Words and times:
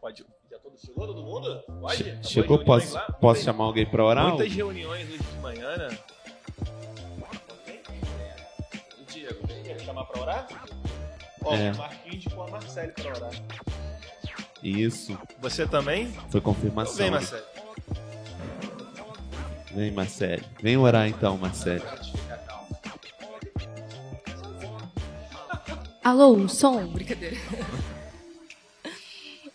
Pode. 0.00 0.24
Já 0.50 0.58
todo 0.58 0.78
chegou 0.78 1.06
todo 1.06 1.22
mundo? 1.22 1.62
Pode? 1.80 2.02
Acabou 2.02 2.24
Chegou, 2.24 2.58
as 2.58 2.64
posso, 2.64 2.94
lá? 2.94 3.00
posso 3.20 3.42
chamar 3.42 3.64
alguém 3.64 3.86
pra 3.86 4.04
orar? 4.04 4.28
Muitas 4.28 4.52
reuniões 4.52 5.08
hoje 5.08 5.18
de 5.22 5.36
manhã, 5.38 5.76
né? 5.76 5.98
O 9.00 9.04
Diego, 9.10 9.48
quer 9.64 9.80
chamar 9.80 10.04
pra 10.04 10.20
orar? 10.22 10.46
Ó, 11.42 11.54
É. 11.54 11.72
o 11.72 11.76
Marquinhos 11.78 12.14
indicou 12.16 12.44
a 12.44 12.50
Marcele 12.50 12.92
pra 12.92 13.16
orar. 13.16 13.30
Isso, 14.62 15.18
Você 15.40 15.66
também? 15.66 16.08
foi 16.08 16.24
Então 16.28 16.40
confirmação. 16.40 16.96
vem, 16.96 17.10
Marcele. 17.10 17.42
Vem, 19.74 19.90
Marcelo. 19.90 20.42
Vem 20.62 20.76
orar 20.76 21.08
então, 21.08 21.36
Marcelo. 21.36 21.84
Alô, 26.02 26.48
som? 26.48 26.86
Brincadeira. 26.86 27.36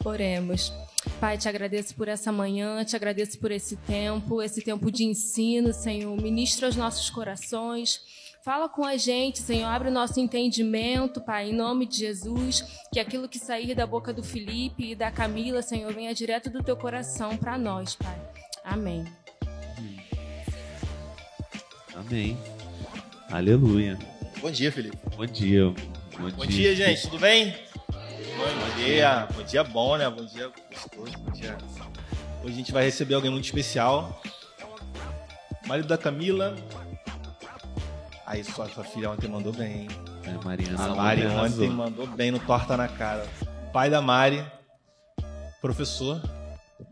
Oremos. 0.03 0.73
Pai, 1.19 1.37
te 1.37 1.47
agradeço 1.47 1.95
por 1.95 2.07
essa 2.07 2.31
manhã, 2.31 2.83
te 2.83 2.95
agradeço 2.95 3.39
por 3.39 3.51
esse 3.51 3.77
tempo, 3.77 4.41
esse 4.41 4.61
tempo 4.61 4.91
de 4.91 5.05
ensino, 5.05 5.73
Senhor. 5.73 6.15
Ministra 6.21 6.67
os 6.67 6.75
nossos 6.75 7.09
corações. 7.09 8.01
Fala 8.43 8.67
com 8.67 8.83
a 8.83 8.97
gente, 8.97 9.39
Senhor. 9.39 9.67
Abre 9.67 9.89
o 9.89 9.91
nosso 9.91 10.19
entendimento, 10.19 11.21
Pai, 11.21 11.49
em 11.49 11.53
nome 11.53 11.85
de 11.85 11.97
Jesus. 11.97 12.65
Que 12.91 12.99
aquilo 12.99 13.29
que 13.29 13.38
sair 13.38 13.75
da 13.75 13.85
boca 13.85 14.11
do 14.11 14.23
Felipe 14.23 14.91
e 14.91 14.95
da 14.95 15.11
Camila, 15.11 15.61
Senhor, 15.61 15.93
venha 15.93 16.13
direto 16.13 16.49
do 16.49 16.63
teu 16.63 16.75
coração 16.75 17.38
para 17.38 17.57
nós, 17.57 17.95
Pai. 17.95 18.19
Amém. 18.63 19.05
Amém. 21.99 22.38
Aleluia. 23.30 23.99
Bom 24.42 24.50
dia, 24.50 24.72
Felipe. 24.72 24.97
Bom 25.17 25.25
dia. 25.25 25.66
Bom, 25.66 26.30
Bom 26.31 26.45
dia, 26.45 26.73
gente. 26.73 27.02
Tudo 27.02 27.19
bem? 27.19 27.53
Bom 27.91 28.75
dia. 28.78 29.28
Bom 29.36 29.44
dia 29.44 29.64
bom, 29.66 29.97
né? 29.97 30.09
Bom 30.09 30.25
dia 30.25 30.50
gostoso. 30.72 31.11
Bom 31.19 31.31
dia. 31.31 31.58
Hoje 32.41 32.53
a 32.53 32.56
gente 32.56 32.72
vai 32.72 32.86
receber 32.86 33.16
alguém 33.16 33.30
muito 33.30 33.44
especial. 33.45 34.22
Marido 35.67 35.88
da 35.89 35.97
Camila. 35.97 36.56
Aí 38.25 38.44
sua, 38.45 38.69
sua 38.69 38.84
filha 38.86 39.11
ontem 39.11 39.28
mandou 39.28 39.52
bem, 39.52 39.81
hein? 39.81 39.88
É, 40.23 40.45
Mariana. 40.45 40.86
A 40.86 40.95
Mari 40.95 41.25
arrasou. 41.25 41.66
ontem 41.66 41.69
mandou 41.69 42.08
bem 42.08 42.31
no 42.31 42.39
Torta 42.39 42.78
na 42.78 42.88
Cara. 42.88 43.28
Pai 43.73 43.89
da 43.89 44.02
Mari, 44.02 44.45
professor, 45.59 46.22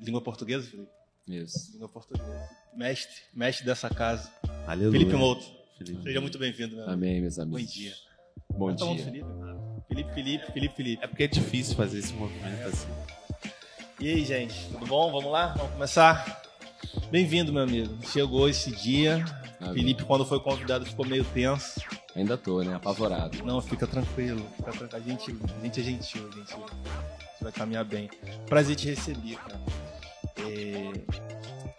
língua 0.02 0.21
portuguesa, 0.21 0.67
Felipe? 0.69 0.89
Isso. 1.27 1.71
Língua 1.73 1.88
portuguesa. 1.88 2.49
Mestre, 2.75 3.15
mestre 3.33 3.65
dessa 3.65 3.89
casa. 3.89 4.29
Aleluia. 4.67 4.91
Felipe 4.91 5.15
Mouto. 5.15 5.43
Felipe. 5.77 6.03
Seja 6.03 6.21
muito 6.21 6.37
bem-vindo, 6.37 6.75
meu 6.75 6.83
amigo. 6.85 6.93
Amém, 6.93 7.21
meus 7.21 7.39
amigos. 7.39 7.61
Bom 7.61 7.67
dia. 7.67 7.93
Bom 8.49 8.75
Tá 8.75 8.85
dia. 8.93 9.03
Felipe? 9.03 9.27
Felipe, 9.87 10.13
Felipe, 10.13 10.51
Felipe, 10.53 10.75
Felipe. 10.75 11.03
É 11.03 11.07
porque 11.07 11.23
é 11.23 11.27
difícil 11.27 11.75
fazer 11.75 11.99
esse 11.99 12.13
movimento 12.13 12.67
assim. 12.67 12.87
E 13.99 14.09
aí, 14.09 14.25
gente, 14.25 14.53
tudo 14.71 14.85
bom? 14.85 15.11
Vamos 15.11 15.31
lá? 15.31 15.53
Vamos 15.55 15.71
começar? 15.73 16.43
Bem-vindo, 17.09 17.51
meu 17.51 17.63
amigo. 17.63 17.97
Chegou 18.07 18.47
esse 18.47 18.71
dia. 18.75 19.23
Amém. 19.59 19.73
Felipe, 19.73 20.03
quando 20.03 20.23
foi 20.25 20.39
convidado, 20.39 20.85
ficou 20.85 21.05
meio 21.05 21.23
tenso. 21.25 21.81
Ainda 22.15 22.37
tô, 22.37 22.61
né? 22.63 22.75
Apavorado. 22.75 23.43
Não, 23.43 23.59
fica 23.61 23.87
tranquilo. 23.87 24.45
Fica 24.57 24.71
tranquilo. 24.71 24.91
A, 24.93 24.99
gente, 24.99 25.31
a 25.31 25.63
gente 25.63 25.79
é 25.79 25.83
gentil, 25.83 26.29
a 26.31 26.35
gente, 26.35 26.53
a 26.53 26.57
gente 26.57 27.43
vai 27.43 27.52
caminhar 27.52 27.85
bem. 27.85 28.09
Prazer 28.47 28.75
te 28.75 28.87
receber, 28.87 29.35
cara. 29.37 29.59
É, 30.39 30.91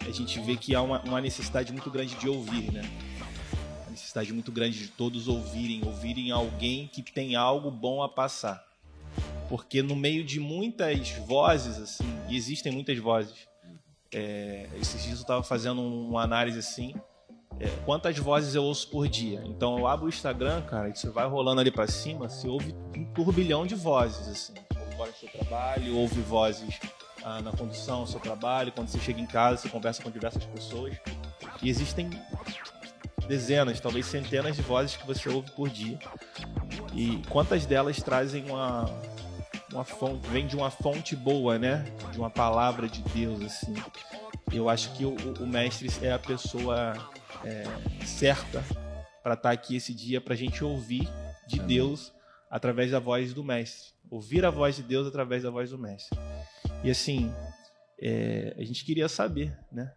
a 0.09 0.13
gente 0.13 0.41
vê 0.41 0.57
que 0.57 0.75
há 0.75 0.81
uma, 0.81 1.01
uma 1.03 1.21
necessidade 1.21 1.71
muito 1.73 1.91
grande 1.91 2.15
de 2.15 2.29
ouvir, 2.29 2.73
né? 2.73 2.83
Uma 3.83 3.91
necessidade 3.91 4.33
muito 4.33 4.51
grande 4.51 4.79
de 4.79 4.89
todos 4.89 5.29
ouvirem, 5.29 5.85
ouvirem 5.85 6.31
alguém 6.31 6.89
que 6.89 7.03
tem 7.03 7.37
algo 7.37 7.71
bom 7.71 8.03
a 8.03 8.09
passar. 8.09 8.67
Porque 9.49 9.83
no 9.83 9.95
meio 9.95 10.25
de 10.25 10.41
muitas 10.41 11.11
vozes, 11.27 11.79
assim, 11.79 12.05
e 12.29 12.37
existem 12.37 12.73
muitas 12.73 12.99
vozes, 12.99 13.35
é, 14.13 14.69
esses 14.81 15.03
dias 15.03 15.17
eu 15.17 15.23
estava 15.23 15.43
fazendo 15.43 15.81
um, 15.81 16.11
uma 16.11 16.23
análise 16.23 16.59
assim, 16.59 16.95
é, 17.61 17.69
quantas 17.85 18.17
vozes 18.19 18.55
eu 18.55 18.65
ouço 18.65 18.89
por 18.89 19.07
dia. 19.09 19.43
Então 19.45 19.79
eu 19.79 19.87
abro 19.87 20.07
o 20.07 20.09
Instagram, 20.09 20.63
cara, 20.63 20.89
e 20.89 20.97
você 20.97 21.11
vai 21.11 21.27
rolando 21.27 21.61
ali 21.61 21.71
pra 21.71 21.87
cima, 21.87 22.29
você 22.29 22.49
ouve 22.49 22.75
um 22.97 23.05
turbilhão 23.13 23.67
de 23.67 23.75
vozes, 23.75 24.29
assim. 24.29 24.55
Ouve 24.79 24.97
vozes 24.97 25.15
do 25.15 25.21
seu 25.21 25.29
trabalho, 25.29 25.97
ouve 25.97 26.21
vozes 26.23 26.79
ah, 27.25 27.41
na 27.41 27.53
condução 27.53 28.05
do 28.05 28.11
seu 28.11 28.21
trabalho, 28.21 28.73
quando 28.73 28.89
você 28.89 28.99
chega 28.99 29.21
em 29.21 29.27
casa, 29.27 29.63
você 29.63 29.69
conversa 29.69 30.03
com 30.03 30.11
diversas 30.11 30.45
pessoas. 30.45 30.97
E 31.63 31.69
existem 31.69 32.11
dezenas, 33.27 33.81
talvez 33.81 34.07
centenas 34.07 34.57
de 34.57 34.63
vozes 34.63 34.97
que 34.97 35.07
você 35.07 35.29
ouve 35.29 35.51
por 35.53 35.69
dia. 35.69 35.99
E 36.95 37.23
quantas 37.29 37.67
delas 37.67 38.03
trazem 38.03 38.45
uma, 38.51 38.87
uma 39.73 39.85
fonte, 39.85 40.29
vem 40.29 40.47
de 40.47 40.57
uma 40.57 40.71
fonte 40.71 41.15
boa, 41.15 41.59
né? 41.59 41.85
De 42.13 42.19
uma 42.19 42.31
palavra 42.31 42.89
de 42.89 43.03
Deus, 43.03 43.43
assim. 43.43 43.75
Eu 44.53 44.69
acho 44.69 44.93
que 44.95 45.05
o, 45.05 45.15
o 45.41 45.47
mestre 45.47 45.91
é 46.03 46.13
a 46.13 46.19
pessoa 46.19 46.95
é, 47.45 47.65
certa 48.07 48.65
para 49.23 49.35
estar 49.35 49.51
aqui 49.51 49.77
esse 49.77 49.93
dia 49.93 50.21
para 50.21 50.35
a 50.35 50.37
gente 50.37 50.65
ouvir 50.65 51.09
de. 51.47 51.59
Deus 51.59 52.13
através 52.51 52.91
da 52.91 52.99
voz 52.99 53.35
do 53.35 53.45
mestre, 53.45 53.91
ouvir 54.11 54.45
a 54.45 54.51
voz 54.51 54.77
de 54.77 54.83
Deus 54.83 55.07
através 55.07 55.43
da 55.43 55.51
voz 55.51 55.71
do 55.71 55.79
mestre. 55.79 56.19
E 56.83 56.91
assim, 56.91 57.33
é, 58.01 58.55
a 58.59 58.63
gente 58.65 58.85
queria 58.85 59.09
saber, 59.09 59.57
né? 59.73 59.91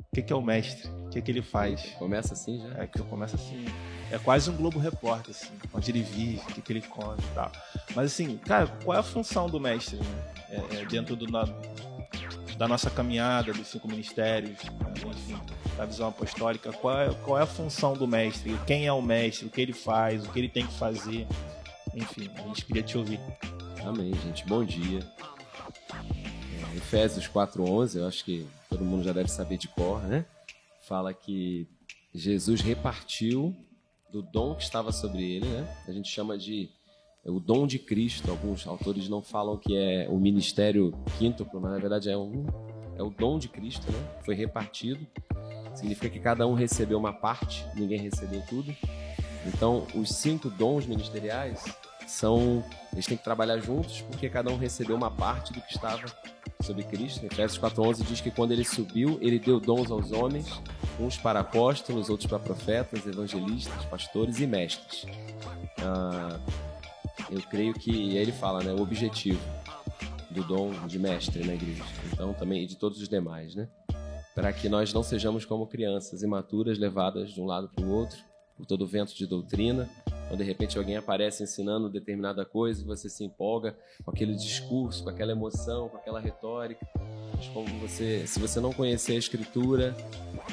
O 0.00 0.14
que, 0.14 0.22
que 0.22 0.32
é 0.32 0.36
o 0.36 0.42
mestre? 0.42 0.88
O 1.06 1.10
que, 1.10 1.22
que 1.22 1.30
ele 1.30 1.42
faz? 1.42 1.82
Começa 1.98 2.34
assim 2.34 2.60
já? 2.60 2.82
É 2.82 2.86
que 2.86 3.00
eu 3.00 3.04
começo 3.04 3.36
assim. 3.36 3.64
É 4.10 4.18
quase 4.18 4.50
um 4.50 4.56
Globo 4.56 4.78
Repórter, 4.78 5.30
assim, 5.30 5.52
onde 5.72 5.90
ele 5.90 6.02
vive, 6.02 6.38
o 6.40 6.46
que, 6.46 6.60
que 6.60 6.72
ele 6.72 6.82
conta 6.82 7.22
e 7.22 7.34
tal. 7.34 7.52
Mas 7.94 8.12
assim, 8.12 8.36
cara, 8.38 8.66
qual 8.84 8.96
é 8.96 9.00
a 9.00 9.04
função 9.04 9.48
do 9.48 9.60
mestre, 9.60 9.96
né? 9.98 10.04
É, 10.50 10.80
é 10.80 10.84
dentro 10.84 11.14
do, 11.14 11.26
na- 11.30 11.44
da 12.58 12.66
nossa 12.66 12.90
caminhada, 12.90 13.52
dos 13.52 13.68
cinco 13.68 13.86
ministérios, 13.86 14.58
né? 14.64 14.92
enfim, 15.06 15.38
da 15.76 15.86
visão 15.86 16.08
apostólica, 16.08 16.72
qual 16.72 16.98
é, 17.00 17.14
qual 17.24 17.38
é 17.38 17.42
a 17.42 17.46
função 17.46 17.92
do 17.94 18.06
mestre? 18.06 18.58
Quem 18.66 18.86
é 18.86 18.92
o 18.92 19.00
mestre? 19.00 19.46
O 19.46 19.50
que 19.50 19.60
ele 19.60 19.72
faz? 19.72 20.26
O 20.26 20.30
que 20.32 20.40
ele 20.40 20.48
tem 20.48 20.66
que 20.66 20.74
fazer? 20.76 21.26
Enfim, 21.94 22.28
a 22.36 22.42
gente 22.48 22.64
queria 22.64 22.82
te 22.82 22.98
ouvir. 22.98 23.20
Amém, 23.84 24.12
gente. 24.24 24.44
Bom 24.46 24.64
dia. 24.64 25.00
Efésios 26.90 27.28
4.11, 27.28 28.00
eu 28.00 28.08
acho 28.08 28.24
que 28.24 28.44
todo 28.68 28.84
mundo 28.84 29.04
já 29.04 29.12
deve 29.12 29.30
saber 29.30 29.56
de 29.56 29.68
cor, 29.68 30.02
né? 30.02 30.24
Fala 30.88 31.14
que 31.14 31.68
Jesus 32.12 32.60
repartiu 32.62 33.54
do 34.10 34.20
dom 34.20 34.56
que 34.56 34.64
estava 34.64 34.90
sobre 34.90 35.22
ele, 35.22 35.46
né? 35.46 35.72
A 35.86 35.92
gente 35.92 36.08
chama 36.10 36.36
de 36.36 36.68
é, 37.24 37.30
o 37.30 37.38
dom 37.38 37.64
de 37.64 37.78
Cristo. 37.78 38.28
Alguns 38.28 38.66
autores 38.66 39.08
não 39.08 39.22
falam 39.22 39.56
que 39.56 39.76
é 39.76 40.08
o 40.10 40.18
ministério 40.18 40.92
quíntuplo, 41.16 41.60
mas 41.60 41.70
na 41.70 41.78
verdade 41.78 42.10
é 42.10 42.16
um 42.16 42.44
é 42.98 43.02
o 43.04 43.10
dom 43.10 43.38
de 43.38 43.48
Cristo, 43.48 43.86
né? 43.92 44.20
Foi 44.24 44.34
repartido. 44.34 45.06
Significa 45.76 46.10
que 46.10 46.18
cada 46.18 46.44
um 46.44 46.54
recebeu 46.54 46.98
uma 46.98 47.12
parte, 47.12 47.64
ninguém 47.76 48.00
recebeu 48.00 48.42
tudo. 48.48 48.74
Então, 49.46 49.86
os 49.94 50.08
cinco 50.16 50.50
dons 50.50 50.86
ministeriais 50.86 51.62
são 52.10 52.64
eles 52.92 53.06
têm 53.06 53.16
que 53.16 53.22
trabalhar 53.22 53.58
juntos 53.58 54.02
porque 54.02 54.28
cada 54.28 54.50
um 54.50 54.56
recebeu 54.56 54.96
uma 54.96 55.10
parte 55.10 55.52
do 55.52 55.60
que 55.60 55.72
estava 55.72 56.04
sobre 56.60 56.82
Cristo. 56.82 57.24
Efésios 57.24 57.58
4:11 57.58 58.02
diz 58.02 58.20
que 58.20 58.30
quando 58.30 58.50
ele 58.50 58.64
subiu, 58.64 59.16
ele 59.22 59.38
deu 59.38 59.60
dons 59.60 59.90
aos 59.90 60.10
homens, 60.10 60.60
uns 60.98 61.16
para 61.16 61.40
apóstolos, 61.40 62.10
outros 62.10 62.28
para 62.28 62.40
profetas, 62.40 63.06
evangelistas, 63.06 63.84
pastores 63.84 64.40
e 64.40 64.46
mestres. 64.46 65.06
Ah, 65.78 66.40
eu 67.30 67.40
creio 67.42 67.72
que 67.74 67.90
aí 67.90 68.18
ele 68.18 68.32
fala, 68.32 68.62
né, 68.62 68.72
o 68.72 68.82
objetivo 68.82 69.40
do 70.30 70.42
dom 70.42 70.72
de 70.86 70.98
mestre 70.98 71.46
na 71.46 71.54
igreja. 71.54 71.84
Então 72.12 72.34
também 72.34 72.64
e 72.64 72.66
de 72.66 72.76
todos 72.76 73.00
os 73.00 73.08
demais, 73.08 73.54
né? 73.54 73.68
Para 74.34 74.52
que 74.52 74.68
nós 74.68 74.92
não 74.92 75.02
sejamos 75.02 75.44
como 75.44 75.66
crianças 75.66 76.22
imaturas 76.22 76.76
levadas 76.76 77.30
de 77.30 77.40
um 77.40 77.46
lado 77.46 77.68
para 77.68 77.84
o 77.84 77.90
outro 77.90 78.18
por 78.56 78.66
todo 78.66 78.82
o 78.82 78.86
vento 78.86 79.14
de 79.14 79.26
doutrina, 79.26 79.88
quando 80.30 80.38
de 80.38 80.44
repente 80.44 80.78
alguém 80.78 80.96
aparece 80.96 81.42
ensinando 81.42 81.90
determinada 81.90 82.44
coisa 82.44 82.80
e 82.80 82.84
você 82.84 83.08
se 83.08 83.24
empolga 83.24 83.76
com 84.04 84.12
aquele 84.12 84.32
discurso, 84.36 85.02
com 85.02 85.10
aquela 85.10 85.32
emoção, 85.32 85.88
com 85.88 85.96
aquela 85.96 86.20
retórica. 86.20 86.86
Mas 87.36 87.48
como 87.48 87.66
você, 87.80 88.24
se 88.28 88.38
você 88.38 88.60
não 88.60 88.72
conhecer 88.72 89.14
a 89.14 89.16
escritura, 89.16 89.92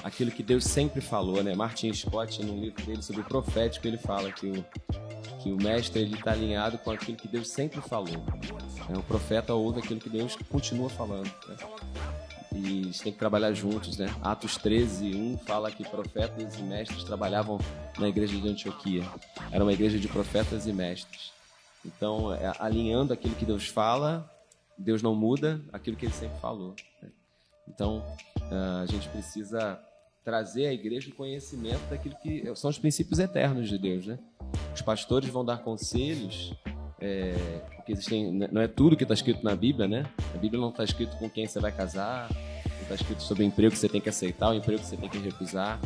aquilo 0.04 0.32
que 0.32 0.42
Deus 0.42 0.64
sempre 0.64 1.00
falou, 1.00 1.44
né? 1.44 1.54
Martin 1.54 1.94
Scott, 1.94 2.44
num 2.44 2.60
livro 2.60 2.84
dele 2.88 3.04
sobre 3.04 3.22
o 3.22 3.26
profético, 3.26 3.86
ele 3.86 4.00
fala 4.00 4.32
que 4.32 4.48
o, 4.48 4.66
que 5.44 5.52
o 5.52 5.58
mestre 5.58 6.02
ele 6.02 6.16
está 6.16 6.32
alinhado 6.32 6.80
com 6.80 6.90
aquilo 6.90 7.16
que 7.16 7.28
Deus 7.28 7.48
sempre 7.48 7.80
falou. 7.80 8.18
né? 8.90 8.98
O 8.98 9.04
profeta 9.04 9.54
ouve 9.54 9.80
aquilo 9.80 10.00
que 10.00 10.10
Deus 10.10 10.36
continua 10.50 10.90
falando. 10.90 11.32
né? 11.48 11.56
E 12.58 12.92
têm 13.04 13.14
que 13.14 13.20
trabalhar 13.20 13.54
juntos, 13.54 13.98
né? 13.98 14.08
Atos 14.22 14.58
13, 14.58 15.16
1 15.16 15.38
fala 15.46 15.72
que 15.72 15.88
profetas 15.88 16.58
e 16.58 16.64
mestres 16.64 17.04
trabalhavam 17.04 17.60
na 18.00 18.10
igreja 18.10 18.36
de 18.36 18.48
Antioquia. 18.48 19.04
Era 19.52 19.64
uma 19.64 19.74
igreja 19.74 20.00
de 20.00 20.08
profetas 20.08 20.66
e 20.66 20.74
mestres. 20.74 21.32
Então, 21.86 22.34
é, 22.34 22.52
alinhando 22.60 23.14
aquilo 23.14 23.36
que 23.36 23.46
Deus 23.46 23.68
fala, 23.68 24.30
Deus 24.78 25.04
não 25.04 25.16
muda 25.16 25.62
aquilo 25.72 25.96
que 25.96 26.06
ele 26.06 26.14
sempre 26.14 26.40
falou. 26.40 26.76
né? 27.02 27.10
Então, 27.68 28.04
ah, 28.52 28.82
a 28.82 28.86
gente 28.86 29.08
precisa 29.10 29.80
trazer 30.24 30.68
à 30.68 30.74
igreja 30.74 31.10
o 31.10 31.16
conhecimento 31.16 31.82
daquilo 31.90 32.16
que 32.22 32.44
são 32.56 32.70
os 32.70 32.78
princípios 32.78 33.20
eternos 33.20 33.70
de 33.70 33.78
Deus, 33.78 34.06
né? 34.06 34.20
Os 34.74 34.82
pastores 34.82 35.30
vão 35.30 35.44
dar 35.44 35.60
conselhos, 35.60 36.54
é, 37.00 37.36
porque 37.76 37.92
existem, 37.92 38.32
não 38.52 38.62
é 38.62 38.68
tudo 38.68 38.96
que 38.96 39.04
está 39.04 39.14
escrito 39.14 39.44
na 39.44 39.56
Bíblia, 39.56 39.88
né? 39.88 40.06
A 40.34 40.38
Bíblia 40.38 40.60
não 40.60 40.70
está 40.70 40.84
escrito 40.84 41.16
com 41.18 41.30
quem 41.30 41.48
você 41.48 41.60
vai 41.60 41.72
casar, 41.72 42.30
não 42.32 42.82
está 42.82 42.96
escrito 42.96 43.22
sobre 43.22 43.44
o 43.44 43.48
emprego 43.48 43.72
que 43.72 43.78
você 43.78 43.90
tem 43.90 44.02
que 44.02 44.10
aceitar, 44.10 44.50
o 44.50 44.54
emprego 44.56 44.82
que 44.82 44.88
você 44.88 44.98
tem 44.98 45.10
que 45.10 45.18
recusar. 45.18 45.80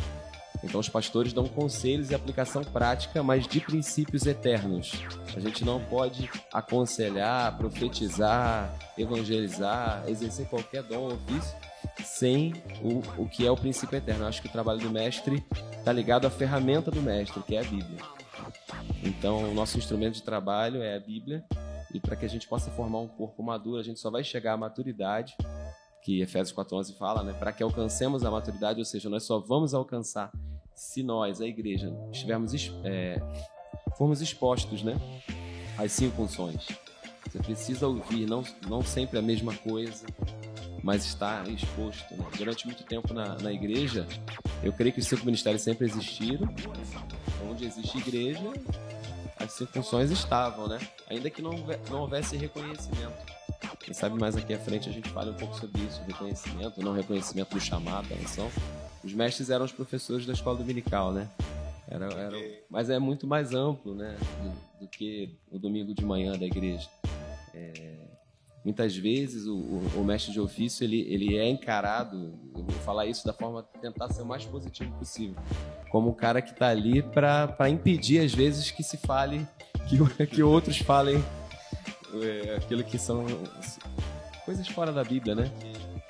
Então 0.64 0.80
os 0.80 0.88
pastores 0.88 1.32
dão 1.32 1.46
conselhos 1.48 2.10
e 2.10 2.14
aplicação 2.14 2.62
prática, 2.62 3.22
mas 3.22 3.48
de 3.48 3.60
princípios 3.60 4.26
eternos. 4.26 5.02
A 5.36 5.40
gente 5.40 5.64
não 5.64 5.80
pode 5.80 6.30
aconselhar, 6.52 7.56
profetizar, 7.58 8.72
evangelizar, 8.96 10.04
exercer 10.06 10.46
qualquer 10.46 10.84
dom 10.84 11.00
ou 11.00 11.14
ofício 11.14 11.56
sem 12.04 12.54
o, 12.80 13.22
o 13.22 13.28
que 13.28 13.44
é 13.44 13.50
o 13.50 13.56
princípio 13.56 13.96
eterno. 13.96 14.22
Eu 14.22 14.28
acho 14.28 14.40
que 14.40 14.48
o 14.48 14.52
trabalho 14.52 14.78
do 14.78 14.90
mestre 14.90 15.44
está 15.76 15.92
ligado 15.92 16.26
à 16.26 16.30
ferramenta 16.30 16.90
do 16.90 17.02
mestre, 17.02 17.42
que 17.42 17.56
é 17.56 17.60
a 17.60 17.64
Bíblia. 17.64 18.21
Então, 19.02 19.50
o 19.50 19.54
nosso 19.54 19.78
instrumento 19.78 20.14
de 20.14 20.22
trabalho 20.22 20.82
é 20.82 20.96
a 20.96 21.00
Bíblia, 21.00 21.44
e 21.94 22.00
para 22.00 22.16
que 22.16 22.24
a 22.24 22.28
gente 22.28 22.48
possa 22.48 22.70
formar 22.70 23.00
um 23.00 23.08
corpo 23.08 23.42
maduro, 23.42 23.78
a 23.78 23.82
gente 23.82 24.00
só 24.00 24.10
vai 24.10 24.24
chegar 24.24 24.54
à 24.54 24.56
maturidade, 24.56 25.36
que 26.02 26.20
Efésios 26.20 26.52
4:11 26.52 26.96
fala, 26.96 27.22
né? 27.22 27.32
Para 27.32 27.52
que 27.52 27.62
alcancemos 27.62 28.24
a 28.24 28.30
maturidade, 28.30 28.78
ou 28.78 28.84
seja, 28.84 29.08
nós 29.08 29.24
só 29.24 29.38
vamos 29.38 29.74
alcançar 29.74 30.32
se 30.74 31.02
nós, 31.02 31.40
a 31.40 31.46
igreja, 31.46 31.92
estivermos 32.10 32.52
é, 32.84 33.20
formos 33.96 34.20
expostos, 34.20 34.82
né, 34.82 34.94
às 35.78 35.92
cinco 35.92 36.16
funções. 36.16 36.66
Você 37.30 37.38
precisa 37.38 37.86
ouvir 37.86 38.26
não, 38.26 38.42
não 38.68 38.82
sempre 38.82 39.18
a 39.18 39.22
mesma 39.22 39.54
coisa, 39.54 40.04
mas 40.82 41.04
estar 41.04 41.48
exposto. 41.48 42.14
Né? 42.14 42.24
Durante 42.36 42.66
muito 42.66 42.82
tempo 42.84 43.14
na, 43.14 43.36
na 43.38 43.52
igreja, 43.52 44.06
eu 44.62 44.72
creio 44.72 44.92
que 44.92 45.00
os 45.00 45.06
cinco 45.06 45.24
ministérios 45.24 45.62
sempre 45.62 45.86
existiram. 45.86 46.48
Onde 47.50 47.64
existe 47.64 47.98
igreja, 47.98 48.52
as 49.36 49.58
funções 49.70 50.10
estavam, 50.10 50.68
né? 50.68 50.78
Ainda 51.08 51.28
que 51.30 51.42
não, 51.42 51.52
não 51.90 52.00
houvesse 52.02 52.36
reconhecimento. 52.36 53.32
Quem 53.80 53.92
sabe 53.92 54.18
mais 54.18 54.36
aqui 54.36 54.54
à 54.54 54.58
frente 54.58 54.88
a 54.88 54.92
gente 54.92 55.08
fala 55.10 55.32
um 55.32 55.34
pouco 55.34 55.54
sobre 55.58 55.82
isso, 55.82 56.00
reconhecimento, 56.06 56.82
não 56.82 56.92
reconhecimento 56.92 57.54
do 57.54 57.60
chamado, 57.60 58.08
da 58.08 58.16
missão. 58.16 58.50
Os 59.02 59.12
mestres 59.12 59.50
eram 59.50 59.64
os 59.64 59.72
professores 59.72 60.24
da 60.24 60.32
escola 60.32 60.58
dominical, 60.58 61.12
né? 61.12 61.28
Era, 61.88 62.06
era, 62.06 62.36
mas 62.70 62.88
é 62.88 62.98
muito 62.98 63.26
mais 63.26 63.52
amplo, 63.52 63.94
né? 63.94 64.16
Do, 64.42 64.80
do 64.80 64.88
que 64.88 65.36
o 65.50 65.58
domingo 65.58 65.92
de 65.92 66.04
manhã 66.04 66.38
da 66.38 66.46
igreja. 66.46 66.88
É, 67.52 67.72
muitas 68.64 68.96
vezes 68.96 69.46
o, 69.46 69.56
o, 69.56 69.90
o, 69.96 70.04
mestre 70.04 70.32
de 70.32 70.40
ofício 70.40 70.84
ele, 70.84 71.00
ele 71.08 71.36
é 71.36 71.48
encarado, 71.48 72.38
eu 72.54 72.62
vou 72.62 72.76
falar 72.84 73.06
isso 73.06 73.26
da 73.26 73.32
forma 73.32 73.62
tentar 73.80 74.08
ser 74.08 74.22
o 74.22 74.26
mais 74.26 74.44
positivo 74.44 74.92
possível, 74.98 75.36
como 75.90 76.10
o 76.10 76.14
cara 76.14 76.40
que 76.40 76.52
está 76.52 76.68
ali 76.68 77.02
para 77.02 77.68
impedir 77.68 78.20
às 78.20 78.32
vezes 78.32 78.70
que 78.70 78.82
se 78.82 78.96
fale, 78.96 79.46
que, 79.88 79.98
que 80.26 80.42
outros 80.42 80.78
falem 80.78 81.22
é, 82.22 82.56
aquilo 82.56 82.84
que 82.84 82.98
são 82.98 83.26
coisas 84.44 84.68
fora 84.68 84.92
da 84.92 85.02
Bíblia, 85.02 85.34
né? 85.34 85.50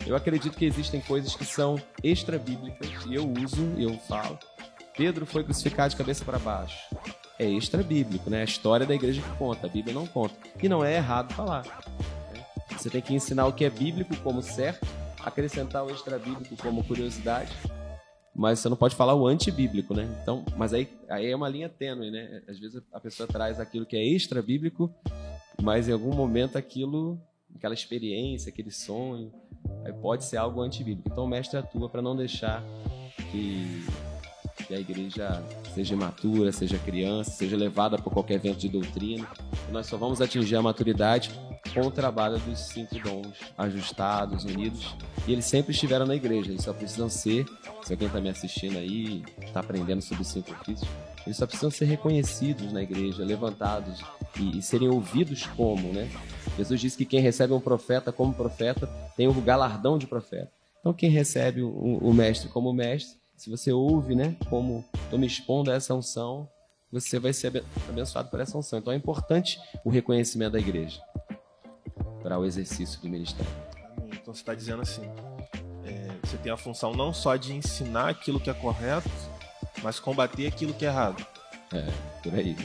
Eu 0.06 0.16
acredito 0.16 0.56
que 0.56 0.64
existem 0.64 1.00
coisas 1.00 1.34
que 1.36 1.44
são 1.44 1.80
extra-bíblicas 2.02 2.88
e 3.06 3.14
eu 3.14 3.32
uso, 3.40 3.62
eu 3.78 3.96
falo. 3.98 4.38
Pedro 4.96 5.24
foi 5.24 5.44
crucificado 5.44 5.90
de 5.90 5.96
cabeça 5.96 6.24
para 6.24 6.38
baixo. 6.38 6.76
É 7.38 7.48
extra-bíblico, 7.48 8.28
né? 8.28 8.42
A 8.42 8.44
história 8.44 8.84
da 8.84 8.94
igreja 8.94 9.22
que 9.22 9.36
conta, 9.36 9.66
a 9.66 9.70
Bíblia 9.70 9.94
não 9.94 10.06
conta. 10.06 10.34
E 10.60 10.68
não 10.68 10.84
é 10.84 10.96
errado 10.96 11.32
falar. 11.34 11.64
Você 12.82 12.90
tem 12.90 13.00
que 13.00 13.14
ensinar 13.14 13.46
o 13.46 13.52
que 13.52 13.64
é 13.64 13.70
bíblico 13.70 14.16
como 14.24 14.42
certo, 14.42 14.84
acrescentar 15.20 15.84
o 15.84 15.90
extra-bíblico 15.90 16.56
como 16.56 16.82
curiosidade, 16.82 17.52
mas 18.34 18.58
você 18.58 18.68
não 18.68 18.76
pode 18.76 18.96
falar 18.96 19.14
o 19.14 19.24
antibíblico, 19.24 19.94
né? 19.94 20.12
Então, 20.20 20.44
mas 20.56 20.74
aí, 20.74 20.88
aí 21.08 21.30
é 21.30 21.36
uma 21.36 21.48
linha 21.48 21.68
tênue, 21.68 22.10
né? 22.10 22.42
Às 22.48 22.58
vezes 22.58 22.82
a 22.92 22.98
pessoa 22.98 23.28
traz 23.28 23.60
aquilo 23.60 23.86
que 23.86 23.96
é 23.96 24.04
extra-bíblico, 24.04 24.92
mas 25.62 25.88
em 25.88 25.92
algum 25.92 26.12
momento 26.12 26.58
aquilo, 26.58 27.20
aquela 27.54 27.72
experiência, 27.72 28.50
aquele 28.50 28.72
sonho, 28.72 29.32
pode 30.00 30.24
ser 30.24 30.38
algo 30.38 30.60
antibíblico. 30.60 31.08
Então 31.08 31.22
o 31.22 31.28
mestre 31.28 31.60
atua 31.60 31.88
para 31.88 32.02
não 32.02 32.16
deixar 32.16 32.64
que, 33.30 33.86
que, 34.56 34.74
a 34.74 34.78
igreja 34.78 35.42
seja 35.74 35.94
imatura, 35.94 36.52
seja 36.52 36.78
criança, 36.78 37.30
seja 37.30 37.56
levada 37.56 37.98
por 37.98 38.12
qualquer 38.12 38.38
vento 38.38 38.58
de 38.58 38.68
doutrina. 38.68 39.26
Nós 39.70 39.86
só 39.86 39.96
vamos 39.96 40.20
atingir 40.20 40.56
a 40.56 40.62
maturidade 40.62 41.30
com 41.72 41.80
o 41.80 41.90
trabalho 41.90 42.38
dos 42.40 42.58
cinco 42.58 42.98
dons 42.98 43.36
ajustados, 43.56 44.44
unidos. 44.44 44.94
E 45.26 45.32
eles 45.32 45.44
sempre 45.44 45.72
estiveram 45.72 46.06
na 46.06 46.14
igreja, 46.14 46.50
eles 46.50 46.64
só 46.64 46.72
precisam 46.72 47.08
ser, 47.08 47.46
se 47.82 47.92
alguém 47.92 48.08
está 48.08 48.20
me 48.20 48.28
assistindo 48.28 48.76
aí, 48.76 49.22
está 49.42 49.60
aprendendo 49.60 50.02
sobre 50.02 50.22
os 50.22 50.28
cinco 50.28 50.52
ofícios, 50.52 50.88
eles 51.24 51.36
só 51.36 51.46
precisam 51.46 51.70
ser 51.70 51.84
reconhecidos 51.84 52.72
na 52.72 52.82
igreja, 52.82 53.24
levantados 53.24 54.02
e, 54.38 54.58
e 54.58 54.62
serem 54.62 54.88
ouvidos 54.88 55.46
como, 55.46 55.92
né? 55.92 56.10
Jesus 56.56 56.80
disse 56.80 56.96
que 56.96 57.04
quem 57.04 57.20
recebe 57.20 57.52
um 57.52 57.60
profeta 57.60 58.12
como 58.12 58.34
profeta 58.34 58.86
tem 59.16 59.28
o 59.28 59.32
galardão 59.32 59.96
de 59.96 60.06
profeta. 60.06 60.50
Então, 60.80 60.92
quem 60.92 61.08
recebe 61.08 61.62
o, 61.62 61.70
o 61.70 62.12
mestre 62.12 62.48
como 62.48 62.72
mestre, 62.72 63.21
se 63.42 63.50
você 63.50 63.72
ouve, 63.72 64.14
né, 64.14 64.36
como 64.48 64.84
estou 65.02 65.18
me 65.18 65.26
expondo 65.26 65.72
a 65.72 65.74
essa 65.74 65.92
unção, 65.92 66.48
você 66.92 67.18
vai 67.18 67.32
ser 67.32 67.64
abençoado 67.88 68.30
por 68.30 68.38
essa 68.38 68.56
unção. 68.56 68.78
Então, 68.78 68.92
é 68.92 68.96
importante 68.96 69.58
o 69.84 69.90
reconhecimento 69.90 70.52
da 70.52 70.60
igreja 70.60 71.02
para 72.22 72.38
o 72.38 72.44
exercício 72.44 73.00
do 73.00 73.08
ministério. 73.08 73.50
Então, 74.12 74.32
você 74.32 74.42
está 74.42 74.54
dizendo 74.54 74.82
assim: 74.82 75.02
é, 75.84 76.08
você 76.24 76.36
tem 76.36 76.52
a 76.52 76.56
função 76.56 76.92
não 76.92 77.12
só 77.12 77.34
de 77.34 77.52
ensinar 77.52 78.10
aquilo 78.10 78.38
que 78.38 78.48
é 78.48 78.54
correto, 78.54 79.10
mas 79.82 79.98
combater 79.98 80.46
aquilo 80.46 80.72
que 80.72 80.84
é 80.84 80.88
errado. 80.88 81.26
É, 81.72 82.20
por 82.22 82.32
aí 82.36 82.56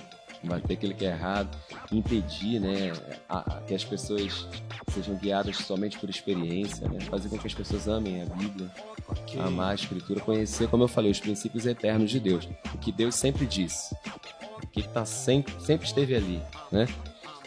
combater 0.42 0.74
aquilo 0.74 0.94
que 0.94 1.06
é 1.06 1.10
errado, 1.10 1.58
impedir 1.92 2.60
né, 2.60 2.92
a, 3.30 3.58
a, 3.58 3.62
que 3.62 3.74
as 3.74 3.84
pessoas 3.84 4.48
sejam 4.90 5.16
guiadas 5.16 5.58
somente 5.58 5.98
por 5.98 6.10
experiência, 6.10 6.88
né, 6.90 7.00
fazer 7.02 7.30
com 7.30 7.38
que 7.38 7.48
as 7.48 7.54
pessoas 7.54 7.88
amem 7.88 8.22
a 8.22 8.26
Bíblia, 8.26 8.72
okay. 9.08 9.40
amar 9.40 9.72
a 9.72 9.76
Escritura, 9.76 10.20
conhecer, 10.20 10.68
como 10.70 10.84
eu 10.84 10.88
falei, 10.88 11.12
os 11.12 11.20
princípios 11.20 11.66
eternos 11.66 12.12
de 12.12 12.20
Deus, 12.20 12.48
o 12.74 12.78
que 12.78 12.92
Deus 12.92 13.16
sempre 13.16 13.46
disse, 13.46 13.96
o 14.64 14.68
que 14.68 14.88
tá 14.88 15.06
sempre, 15.06 15.54
sempre 15.62 15.88
esteve 15.88 16.16
ali, 16.16 16.42
né? 16.72 16.88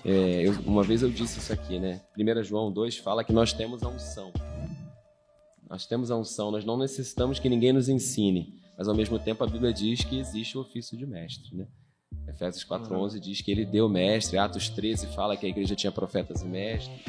É, 0.05 0.47
eu, 0.47 0.53
uma 0.63 0.83
vez 0.83 1.03
eu 1.03 1.11
disse 1.11 1.39
isso 1.39 1.53
aqui, 1.53 1.79
né? 1.79 2.01
1 2.17 2.43
João 2.43 2.73
2 2.73 2.97
fala 2.99 3.23
que 3.23 3.33
nós 3.33 3.53
temos 3.53 3.83
a 3.83 3.89
unção. 3.89 4.33
Nós 5.69 5.87
temos 5.87 6.11
a 6.11 6.17
unção, 6.17 6.51
nós 6.51 6.65
não 6.65 6.77
necessitamos 6.77 7.39
que 7.39 7.49
ninguém 7.49 7.73
nos 7.73 7.89
ensine, 7.89 8.61
mas 8.77 8.89
ao 8.89 8.95
mesmo 8.95 9.19
tempo 9.19 9.45
a 9.45 9.47
Bíblia 9.47 9.73
diz 9.73 10.03
que 10.03 10.19
existe 10.19 10.57
o 10.57 10.63
ofício 10.63 10.97
de 10.97 11.07
mestre, 11.07 11.55
né? 11.55 11.67
Efésios 12.29 12.65
4:11 12.65 12.91
uhum. 12.91 13.21
diz 13.21 13.41
que 13.41 13.51
ele 13.51 13.65
deu 13.65 13.89
mestre, 13.89 14.39
Atos 14.39 14.69
13 14.69 15.07
fala 15.09 15.37
que 15.37 15.47
a 15.47 15.49
igreja 15.49 15.75
tinha 15.75 15.93
profetas 15.93 16.43
e 16.43 16.47
mestres. 16.47 17.01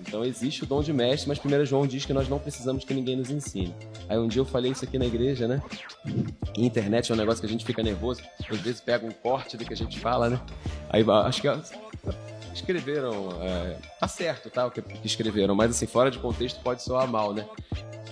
Então 0.00 0.24
existe 0.24 0.64
o 0.64 0.66
dom 0.66 0.82
de 0.82 0.92
mestre, 0.92 1.28
mas 1.28 1.38
1 1.38 1.64
João 1.66 1.86
diz 1.86 2.04
que 2.04 2.12
nós 2.12 2.28
não 2.28 2.38
precisamos 2.38 2.84
que 2.84 2.92
ninguém 2.92 3.14
nos 3.14 3.30
ensine. 3.30 3.72
Aí 4.08 4.18
um 4.18 4.26
dia 4.26 4.40
eu 4.40 4.44
falei 4.44 4.72
isso 4.72 4.84
aqui 4.84 4.98
na 4.98 5.06
igreja, 5.06 5.46
né? 5.46 5.62
internet 6.56 7.12
é 7.12 7.14
um 7.14 7.18
negócio 7.18 7.40
que 7.40 7.46
a 7.46 7.48
gente 7.48 7.64
fica 7.64 7.80
nervoso, 7.80 8.20
às 8.50 8.60
vezes 8.60 8.80
pega 8.80 9.06
um 9.06 9.12
corte 9.12 9.56
do 9.56 9.64
que 9.64 9.72
a 9.72 9.76
gente 9.76 10.00
fala, 10.00 10.28
né? 10.28 10.40
Aí 10.88 11.04
acho 11.08 11.40
que 11.40 11.48
escreveram, 12.52 13.30
é, 13.40 13.76
tá 14.00 14.08
certo, 14.08 14.50
tá? 14.50 14.66
O 14.66 14.70
que 14.70 14.82
escreveram, 15.04 15.54
mas 15.54 15.70
assim, 15.70 15.86
fora 15.86 16.10
de 16.10 16.18
contexto 16.18 16.60
pode 16.60 16.82
soar 16.82 17.06
mal, 17.06 17.32
né? 17.32 17.46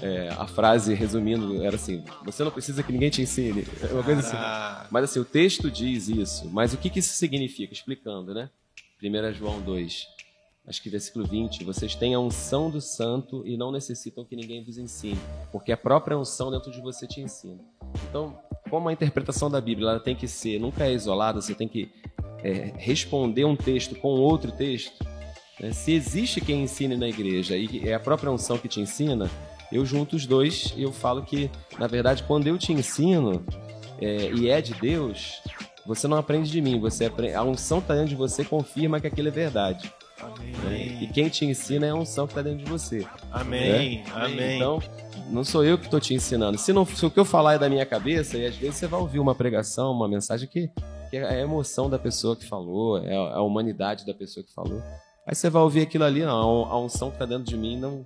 É, 0.00 0.28
a 0.31 0.47
frase, 0.47 0.95
resumindo, 0.95 1.62
era 1.62 1.76
assim: 1.76 2.05
você 2.25 2.45
não 2.45 2.50
precisa 2.50 2.83
que 2.83 2.93
ninguém 2.93 3.11
te 3.11 3.23
ensine. 3.23 3.67
É 3.83 3.93
uma 3.93 4.02
coisa 4.02 4.21
assim. 4.21 4.88
Mas 4.90 5.05
assim, 5.05 5.21
o 5.21 5.25
texto 5.25 5.71
diz 5.71 6.09
isso. 6.09 6.49
Mas 6.50 6.73
o 6.73 6.76
que, 6.76 6.90
que 6.90 7.00
isso 7.00 7.14
significa? 7.14 7.73
Explicando, 7.73 8.33
né? 8.33 8.50
1 9.02 9.33
João 9.33 9.61
2, 9.61 10.09
acho 10.67 10.83
que 10.83 10.90
versículo 10.90 11.26
20: 11.26 11.64
Vocês 11.64 11.95
têm 11.95 12.14
a 12.14 12.21
unção 12.21 12.71
do 12.71 12.81
santo 12.81 13.43
e 13.47 13.57
não 13.57 13.73
necessitam 13.73 14.25
que 14.25 14.37
ninguém 14.37 14.62
vos 14.62 14.78
ensine, 14.78 15.19
porque 15.50 15.73
a 15.73 15.76
própria 15.76 16.19
unção 16.19 16.50
dentro 16.50 16.71
de 16.71 16.81
você 16.81 17.07
te 17.07 17.21
ensina. 17.21 17.61
Então, 18.09 18.38
como 18.69 18.88
a 18.88 18.93
interpretação 18.93 19.50
da 19.50 19.61
Bíblia 19.61 19.90
ela 19.90 20.00
tem 20.00 20.14
que 20.14 20.28
ser, 20.28 20.59
nunca 20.61 20.85
é 20.85 20.93
isolada, 20.93 21.40
você 21.40 21.55
tem 21.55 21.69
que 21.69 21.90
é, 22.43 22.73
responder 22.76 23.45
um 23.45 23.57
texto 23.57 23.95
com 23.97 24.09
outro 24.09 24.52
texto. 24.52 25.05
Né? 25.61 25.73
Se 25.73 25.93
existe 25.93 26.40
quem 26.40 26.62
ensine 26.62 26.97
na 26.97 27.09
igreja 27.09 27.57
e 27.57 27.88
é 27.88 27.95
a 27.95 28.00
própria 28.00 28.31
unção 28.31 28.59
que 28.59 28.69
te 28.69 28.81
ensina, 28.81 29.31
eu 29.72 29.84
junto 29.84 30.16
os 30.16 30.26
dois 30.26 30.72
e 30.76 30.82
eu 30.82 30.92
falo 30.92 31.22
que, 31.22 31.50
na 31.78 31.87
verdade, 31.87 32.22
quando 32.22 32.46
eu 32.46 32.58
te 32.58 32.72
ensino 32.72 33.44
é, 34.00 34.30
e 34.32 34.48
é 34.48 34.60
de 34.60 34.75
Deus, 34.75 35.40
você 35.87 36.06
não 36.06 36.16
aprende 36.16 36.50
de 36.50 36.60
mim, 36.60 36.78
você 36.78 37.06
aprende, 37.06 37.34
a 37.34 37.42
unção 37.42 37.78
que 37.78 37.84
está 37.84 37.94
dentro 37.94 38.10
de 38.10 38.16
você 38.16 38.44
confirma 38.44 39.00
que 39.00 39.06
aquilo 39.06 39.28
é 39.28 39.30
verdade. 39.30 39.92
Amém. 40.20 40.52
Né? 40.64 41.02
E 41.02 41.06
quem 41.06 41.28
te 41.28 41.44
ensina 41.44 41.87
é 41.87 41.90
a 41.90 41.94
unção 41.94 42.26
que 42.26 42.32
está 42.32 42.42
dentro 42.42 42.64
de 42.64 42.70
você. 42.70 43.06
Amém. 43.30 43.98
Né? 43.98 44.04
Amém. 44.14 44.56
Então, 44.56 44.80
não 45.30 45.44
sou 45.44 45.64
eu 45.64 45.78
que 45.78 45.84
estou 45.84 46.00
te 46.00 46.14
ensinando. 46.14 46.58
Se, 46.58 46.72
não, 46.72 46.84
se 46.84 47.04
o 47.06 47.10
que 47.10 47.18
eu 47.18 47.25
falar 47.25 47.54
é 47.54 47.58
da 47.58 47.68
minha 47.68 47.87
cabeça, 47.87 48.37
e 48.37 48.46
às 48.46 48.56
vezes 48.56 48.76
você 48.76 48.87
vai 48.87 49.00
ouvir 49.00 49.18
uma 49.18 49.34
pregação, 49.34 49.92
uma 49.92 50.08
mensagem 50.08 50.48
que, 50.48 50.70
que 51.10 51.16
é 51.16 51.25
a 51.25 51.38
emoção 51.38 51.88
da 51.88 51.98
pessoa 51.98 52.34
que 52.34 52.46
falou, 52.46 52.98
é 52.98 53.14
a 53.14 53.40
humanidade 53.40 54.04
da 54.04 54.14
pessoa 54.14 54.44
que 54.44 54.52
falou. 54.52 54.82
Aí 55.26 55.34
você 55.34 55.48
vai 55.50 55.62
ouvir 55.62 55.82
aquilo 55.82 56.04
ali, 56.04 56.22
não, 56.22 56.64
a 56.64 56.80
unção 56.80 57.10
que 57.10 57.16
está 57.16 57.26
dentro 57.26 57.44
de 57.44 57.56
mim 57.56 57.78
não, 57.78 58.04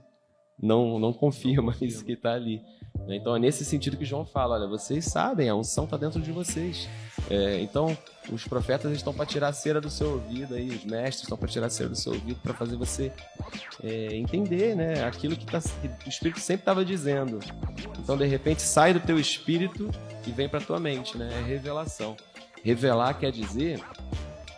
não, 0.60 0.98
não 0.98 1.12
confirma 1.12 1.74
isso 1.80 2.04
que 2.04 2.12
está 2.12 2.34
ali. 2.34 2.62
Né? 3.06 3.16
Então 3.16 3.34
é 3.34 3.38
nesse 3.38 3.64
sentido 3.64 3.96
que 3.96 4.04
João 4.04 4.24
fala: 4.24 4.56
olha, 4.56 4.68
vocês 4.68 5.04
sabem, 5.06 5.48
a 5.48 5.54
unção 5.54 5.84
está 5.84 5.96
dentro 5.96 6.20
de 6.20 6.32
vocês. 6.32 6.88
É, 7.30 7.60
então 7.60 7.96
os 8.30 8.44
profetas 8.44 8.92
estão 8.92 9.12
para 9.12 9.26
tirar 9.26 9.48
a 9.48 9.52
cera 9.52 9.80
do 9.80 9.90
seu 9.90 10.12
ouvido, 10.12 10.54
aí, 10.54 10.68
os 10.68 10.84
mestres 10.84 11.22
estão 11.22 11.36
para 11.36 11.48
tirar 11.48 11.66
a 11.66 11.70
cera 11.70 11.88
do 11.88 11.96
seu 11.96 12.12
ouvido 12.12 12.38
para 12.42 12.54
fazer 12.54 12.76
você 12.76 13.12
é, 13.82 14.16
entender 14.16 14.76
né, 14.76 15.04
aquilo 15.04 15.36
que, 15.36 15.46
tá, 15.46 15.60
que 15.60 16.06
o 16.06 16.08
Espírito 16.08 16.40
sempre 16.40 16.62
estava 16.62 16.84
dizendo. 16.84 17.40
Então 17.98 18.16
de 18.16 18.26
repente 18.26 18.62
sai 18.62 18.92
do 18.92 19.00
teu 19.00 19.18
espírito 19.18 19.90
e 20.26 20.30
vem 20.30 20.48
para 20.48 20.60
tua 20.60 20.78
mente, 20.78 21.16
né? 21.16 21.30
É 21.38 21.42
revelação. 21.42 22.16
Revelar 22.62 23.14
quer 23.14 23.32
dizer 23.32 23.82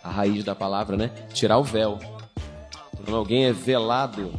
a 0.03 0.11
raiz 0.11 0.45
da 0.45 0.55
palavra, 0.55 0.97
né? 0.97 1.11
Tirar 1.33 1.59
o 1.59 1.65
véu. 1.65 1.99
Quando 2.97 3.17
alguém 3.17 3.47
é 3.47 3.53
velado, 3.53 4.33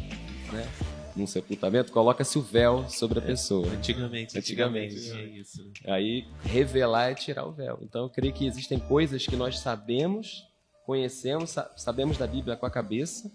né? 0.52 0.66
Num 1.16 1.26
sepultamento, 1.26 1.90
coloca-se 1.92 2.38
o 2.38 2.42
véu 2.42 2.88
sobre 2.88 3.18
a 3.18 3.22
É, 3.22 3.26
pessoa. 3.26 3.66
Antigamente, 3.68 4.36
Antigamente. 4.38 4.96
antigamente 4.96 5.26
tinha 5.28 5.40
isso. 5.40 5.70
Aí, 5.86 6.26
revelar 6.44 7.10
é 7.10 7.14
tirar 7.14 7.46
o 7.46 7.52
véu. 7.52 7.78
Então, 7.82 8.02
eu 8.02 8.10
creio 8.10 8.32
que 8.34 8.46
existem 8.46 8.78
coisas 8.78 9.24
que 9.26 9.34
nós 9.34 9.58
sabemos, 9.58 10.44
conhecemos, 10.84 11.50
sa- 11.50 11.70
sabemos 11.76 12.18
da 12.18 12.26
Bíblia 12.26 12.54
com 12.56 12.66
a 12.66 12.70
cabeça, 12.70 13.30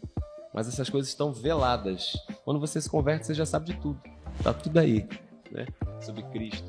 mas 0.54 0.68
essas 0.68 0.90
coisas 0.90 1.10
estão 1.10 1.34
veladas. 1.34 2.14
Quando 2.46 2.60
você 2.60 2.80
se 2.80 2.90
converte, 2.90 3.26
você 3.26 3.34
já 3.34 3.46
sabe 3.46 3.74
de 3.74 3.82
tudo. 3.82 4.00
Tá 4.44 4.54
tudo 4.54 4.78
aí, 4.78 5.08
né? 5.52 5.66
Sobre 6.02 6.22
Cristo. 6.24 6.64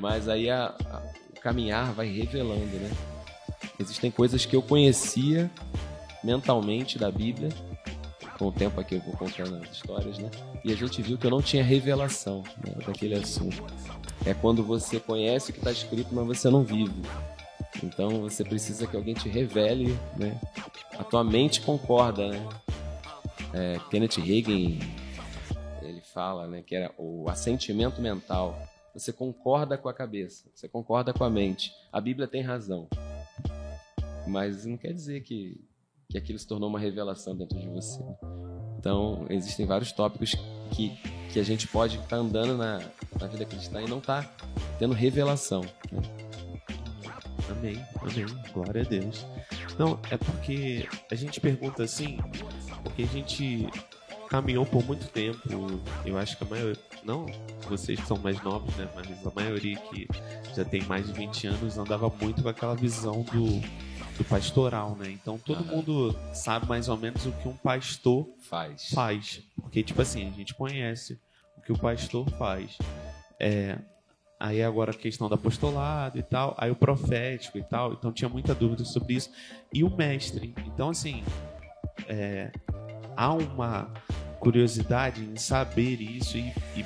Mas 0.00 0.28
aí 0.28 0.48
a- 0.50 0.74
a- 0.84 1.12
o 1.36 1.40
caminhar 1.40 1.92
vai 1.92 2.06
revelando, 2.08 2.66
né? 2.76 2.90
Existem 3.80 4.10
coisas 4.10 4.44
que 4.44 4.54
eu 4.54 4.62
conhecia 4.62 5.50
mentalmente 6.22 6.98
da 6.98 7.10
Bíblia. 7.10 7.48
Com 8.38 8.46
o 8.46 8.52
tempo 8.52 8.80
aqui 8.80 8.94
eu 8.94 9.00
vou 9.00 9.14
contando 9.14 9.56
as 9.56 9.70
histórias, 9.72 10.18
né? 10.18 10.30
E 10.64 10.72
a 10.72 10.76
gente 10.76 11.02
viu 11.02 11.18
que 11.18 11.26
eu 11.26 11.30
não 11.30 11.42
tinha 11.42 11.64
revelação 11.64 12.44
né, 12.64 12.74
daquele 12.86 13.14
assunto. 13.16 13.64
É 14.24 14.32
quando 14.32 14.62
você 14.62 15.00
conhece 15.00 15.50
o 15.50 15.52
que 15.52 15.58
está 15.58 15.72
escrito, 15.72 16.14
mas 16.14 16.24
você 16.24 16.48
não 16.48 16.62
vive. 16.62 17.02
Então 17.82 18.20
você 18.20 18.44
precisa 18.44 18.86
que 18.86 18.96
alguém 18.96 19.14
te 19.14 19.28
revele, 19.28 19.98
né? 20.16 20.40
A 20.96 21.02
tua 21.02 21.24
mente 21.24 21.60
concorda, 21.60 22.28
né? 22.28 22.48
É, 23.52 23.80
Kenneth 23.90 24.18
Hagin, 24.18 24.78
ele 25.82 26.00
fala, 26.00 26.46
né, 26.46 26.62
que 26.62 26.74
era 26.76 26.92
o 26.98 27.28
assentimento 27.28 28.00
mental. 28.00 28.56
Você 28.94 29.12
concorda 29.12 29.78
com 29.78 29.88
a 29.88 29.94
cabeça, 29.94 30.48
você 30.54 30.68
concorda 30.68 31.12
com 31.12 31.24
a 31.24 31.30
mente. 31.30 31.72
A 31.92 32.00
Bíblia 32.00 32.28
tem 32.28 32.42
razão. 32.42 32.88
Mas 34.26 34.66
não 34.66 34.76
quer 34.76 34.92
dizer 34.92 35.22
que, 35.22 35.60
que 36.10 36.16
aquilo 36.16 36.38
se 36.38 36.46
tornou 36.46 36.70
uma 36.70 36.78
revelação 36.78 37.36
dentro 37.36 37.58
de 37.58 37.68
você. 37.68 38.02
Então, 38.78 39.26
existem 39.28 39.66
vários 39.66 39.92
tópicos 39.92 40.34
que, 40.70 40.90
que 41.32 41.38
a 41.38 41.42
gente 41.42 41.68
pode 41.68 41.98
estar 41.98 42.16
andando 42.16 42.56
na, 42.56 42.80
na 43.20 43.26
vida 43.26 43.44
cristã 43.44 43.82
e 43.82 43.88
não 43.88 44.00
tá 44.00 44.30
tendo 44.78 44.94
revelação. 44.94 45.62
né? 45.92 46.00
Amém, 47.50 47.84
amém. 48.00 48.26
Glória 48.52 48.82
a 48.82 48.84
Deus. 48.84 49.26
Não, 49.78 49.98
é 50.10 50.16
porque 50.16 50.88
a 51.10 51.14
gente 51.14 51.40
pergunta 51.40 51.82
assim, 51.82 52.18
porque 52.82 53.02
a 53.02 53.06
gente 53.06 53.68
caminhou 54.30 54.64
por 54.64 54.84
muito 54.84 55.08
tempo. 55.08 55.40
Eu 56.04 56.16
acho 56.16 56.38
que 56.38 56.44
a 56.44 56.46
maioria, 56.46 56.82
não 57.04 57.26
vocês 57.68 58.00
são 58.06 58.16
mais 58.18 58.42
novos, 58.42 58.74
né? 58.76 58.88
Mas 58.94 59.26
a 59.26 59.30
maioria 59.34 59.76
que 59.76 60.08
já 60.56 60.64
tem 60.64 60.82
mais 60.84 61.06
de 61.06 61.12
20 61.12 61.48
anos 61.48 61.76
andava 61.76 62.10
muito 62.20 62.42
com 62.42 62.48
aquela 62.48 62.74
visão 62.74 63.22
do, 63.22 63.60
do 64.18 64.24
pastoral, 64.24 64.96
né? 64.96 65.10
Então 65.10 65.38
todo 65.38 65.62
Aham. 65.62 65.76
mundo 65.76 66.16
sabe 66.32 66.68
mais 66.68 66.88
ou 66.88 66.96
menos 66.96 67.24
o 67.24 67.32
que 67.32 67.48
um 67.48 67.56
pastor 67.56 68.28
Faz. 68.40 68.90
faz. 68.92 69.42
Porque, 69.60 69.82
tipo 69.82 70.02
assim, 70.02 70.28
a 70.28 70.32
gente 70.32 70.54
conhece 70.54 71.18
o 71.56 71.62
que 71.62 71.72
o 71.72 71.78
pastor 71.78 72.28
faz. 72.30 72.76
É, 73.38 73.78
aí 74.38 74.62
agora 74.62 74.90
a 74.90 74.94
questão 74.94 75.28
do 75.28 75.34
apostolado 75.34 76.18
e 76.18 76.22
tal, 76.22 76.54
aí 76.58 76.70
o 76.70 76.76
profético 76.76 77.58
e 77.58 77.62
tal, 77.62 77.92
então 77.92 78.12
tinha 78.12 78.28
muita 78.28 78.54
dúvida 78.54 78.84
sobre 78.84 79.14
isso. 79.14 79.30
E 79.72 79.84
o 79.84 79.90
mestre. 79.96 80.52
Então, 80.66 80.90
assim, 80.90 81.22
é, 82.08 82.50
há 83.16 83.32
uma 83.32 83.92
curiosidade 84.40 85.22
em 85.22 85.36
saber 85.36 86.00
isso 86.00 86.36
e, 86.36 86.52
e 86.76 86.84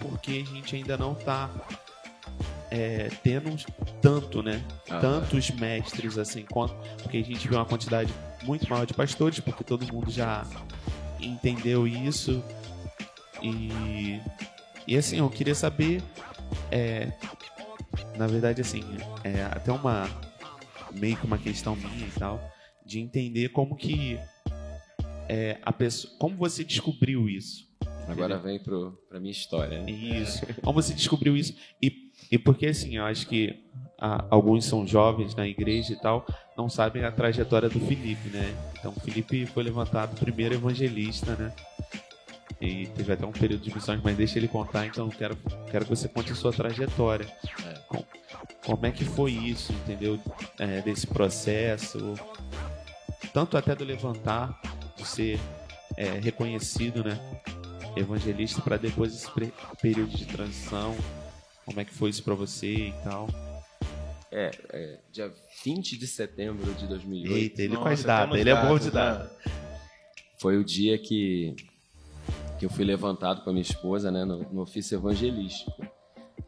porque 0.00 0.44
a 0.46 0.52
gente 0.52 0.76
ainda 0.76 0.96
não 0.96 1.12
está 1.12 1.48
tendo 3.22 3.54
tanto, 4.00 4.42
né? 4.42 4.62
Aham. 4.90 5.00
Tantos 5.00 5.50
mestres 5.50 6.18
assim, 6.18 6.44
quanto, 6.44 6.74
porque 7.02 7.18
a 7.18 7.22
gente 7.22 7.46
vê 7.48 7.54
uma 7.54 7.64
quantidade 7.64 8.12
muito 8.42 8.68
maior 8.68 8.86
de 8.86 8.94
pastores, 8.94 9.40
porque 9.40 9.64
todo 9.64 9.90
mundo 9.92 10.10
já 10.10 10.46
entendeu 11.20 11.86
isso. 11.86 12.42
E, 13.42 14.20
e 14.86 14.96
assim, 14.96 15.18
eu 15.18 15.28
queria 15.28 15.54
saber, 15.54 16.02
é, 16.70 17.12
na 18.16 18.26
verdade, 18.26 18.60
assim, 18.60 18.82
é 19.22 19.42
até 19.44 19.72
uma 19.72 20.08
meio 20.92 21.16
que 21.16 21.26
uma 21.26 21.38
questão 21.38 21.74
minha 21.74 22.06
e 22.06 22.18
tal, 22.18 22.40
de 22.84 23.00
entender 23.00 23.48
como 23.48 23.76
que 23.76 24.18
é, 25.28 25.58
a 25.62 25.72
pessoa, 25.72 26.12
como 26.18 26.36
você 26.36 26.62
descobriu 26.62 27.28
isso? 27.28 27.68
Agora 28.08 28.38
vem 28.38 28.58
pro, 28.58 28.92
pra 29.08 29.18
minha 29.18 29.32
história. 29.32 29.82
Né? 29.82 29.90
Isso. 29.90 30.44
Como 30.62 30.80
você 30.82 30.92
descobriu 30.94 31.36
isso? 31.36 31.54
E, 31.82 32.10
e 32.30 32.38
porque, 32.38 32.66
assim, 32.66 32.96
eu 32.96 33.04
acho 33.04 33.26
que 33.26 33.64
ah, 33.98 34.24
alguns 34.30 34.64
são 34.64 34.86
jovens 34.86 35.34
na 35.34 35.46
igreja 35.46 35.92
e 35.92 35.96
tal, 35.96 36.26
não 36.56 36.68
sabem 36.68 37.04
a 37.04 37.10
trajetória 37.12 37.68
do 37.68 37.80
Felipe, 37.80 38.28
né? 38.28 38.54
Então, 38.78 38.92
o 38.94 39.00
Felipe 39.00 39.46
foi 39.46 39.62
levantado 39.62 40.18
primeiro 40.18 40.54
evangelista, 40.54 41.34
né? 41.36 41.52
E 42.60 42.86
teve 42.88 43.12
até 43.12 43.26
um 43.26 43.32
período 43.32 43.62
de 43.62 43.74
missões, 43.74 44.00
mas 44.02 44.16
deixa 44.16 44.38
ele 44.38 44.48
contar, 44.48 44.86
então 44.86 45.08
quero, 45.08 45.36
quero 45.70 45.84
que 45.84 45.90
você 45.90 46.08
conte 46.08 46.32
a 46.32 46.34
sua 46.34 46.52
trajetória. 46.52 47.26
É. 47.66 47.78
Com- 47.88 48.04
como 48.64 48.86
é 48.86 48.90
que 48.90 49.04
foi 49.04 49.32
isso, 49.32 49.72
entendeu? 49.72 50.18
É, 50.58 50.80
desse 50.80 51.06
processo, 51.06 52.14
tanto 53.32 53.56
até 53.56 53.74
do 53.74 53.84
levantar, 53.84 54.60
de 54.96 55.06
ser 55.06 55.38
é, 55.96 56.04
reconhecido, 56.20 57.04
né? 57.04 57.18
Evangelista, 57.96 58.60
para 58.62 58.76
depois 58.76 59.14
esse 59.14 59.28
período 59.80 60.16
de 60.16 60.26
transição. 60.26 60.94
Como 61.64 61.80
é 61.80 61.84
que 61.84 61.94
foi 61.94 62.10
isso 62.10 62.22
para 62.22 62.34
você 62.34 62.88
e 62.88 62.94
tal? 63.04 63.28
É, 64.30 64.50
é, 64.70 64.98
dia 65.12 65.32
20 65.64 65.96
de 65.96 66.06
setembro 66.08 66.74
de 66.74 66.86
2008 66.88 67.32
Eita, 67.36 67.62
ele 67.62 67.74
Nossa, 67.74 68.04
datas, 68.04 68.24
temos 68.30 68.38
ele 68.40 68.50
é 68.50 68.60
bom 68.66 68.76
de 68.78 68.86
né? 68.86 68.90
data. 68.90 69.30
foi 70.38 70.56
o 70.58 70.64
dia 70.64 70.98
que, 70.98 71.54
que 72.58 72.66
eu 72.66 72.70
fui 72.70 72.84
levantado 72.84 73.42
com 73.42 73.50
a 73.50 73.52
minha 73.52 73.62
esposa 73.62 74.10
né, 74.10 74.24
no, 74.24 74.38
no 74.52 74.62
ofício 74.62 74.96
evangelístico. 74.96 75.72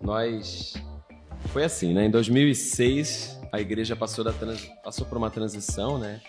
Nós. 0.01 0.75
Foi 1.53 1.63
assim, 1.65 1.95
né? 1.95 2.07
Em 2.07 2.11
2006, 2.11 3.39
a 3.53 3.61
igreja 3.61 3.95
passou, 3.95 4.25
da 4.25 4.33
trans- 4.33 4.69
passou 4.83 5.07
por 5.07 5.17
uma 5.17 5.31
transição, 5.31 5.97
né? 5.97 6.21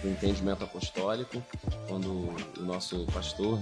Do 0.00 0.08
entendimento 0.08 0.62
apostólico, 0.62 1.42
quando 1.88 2.06
o 2.58 2.62
nosso 2.62 3.04
pastor 3.12 3.58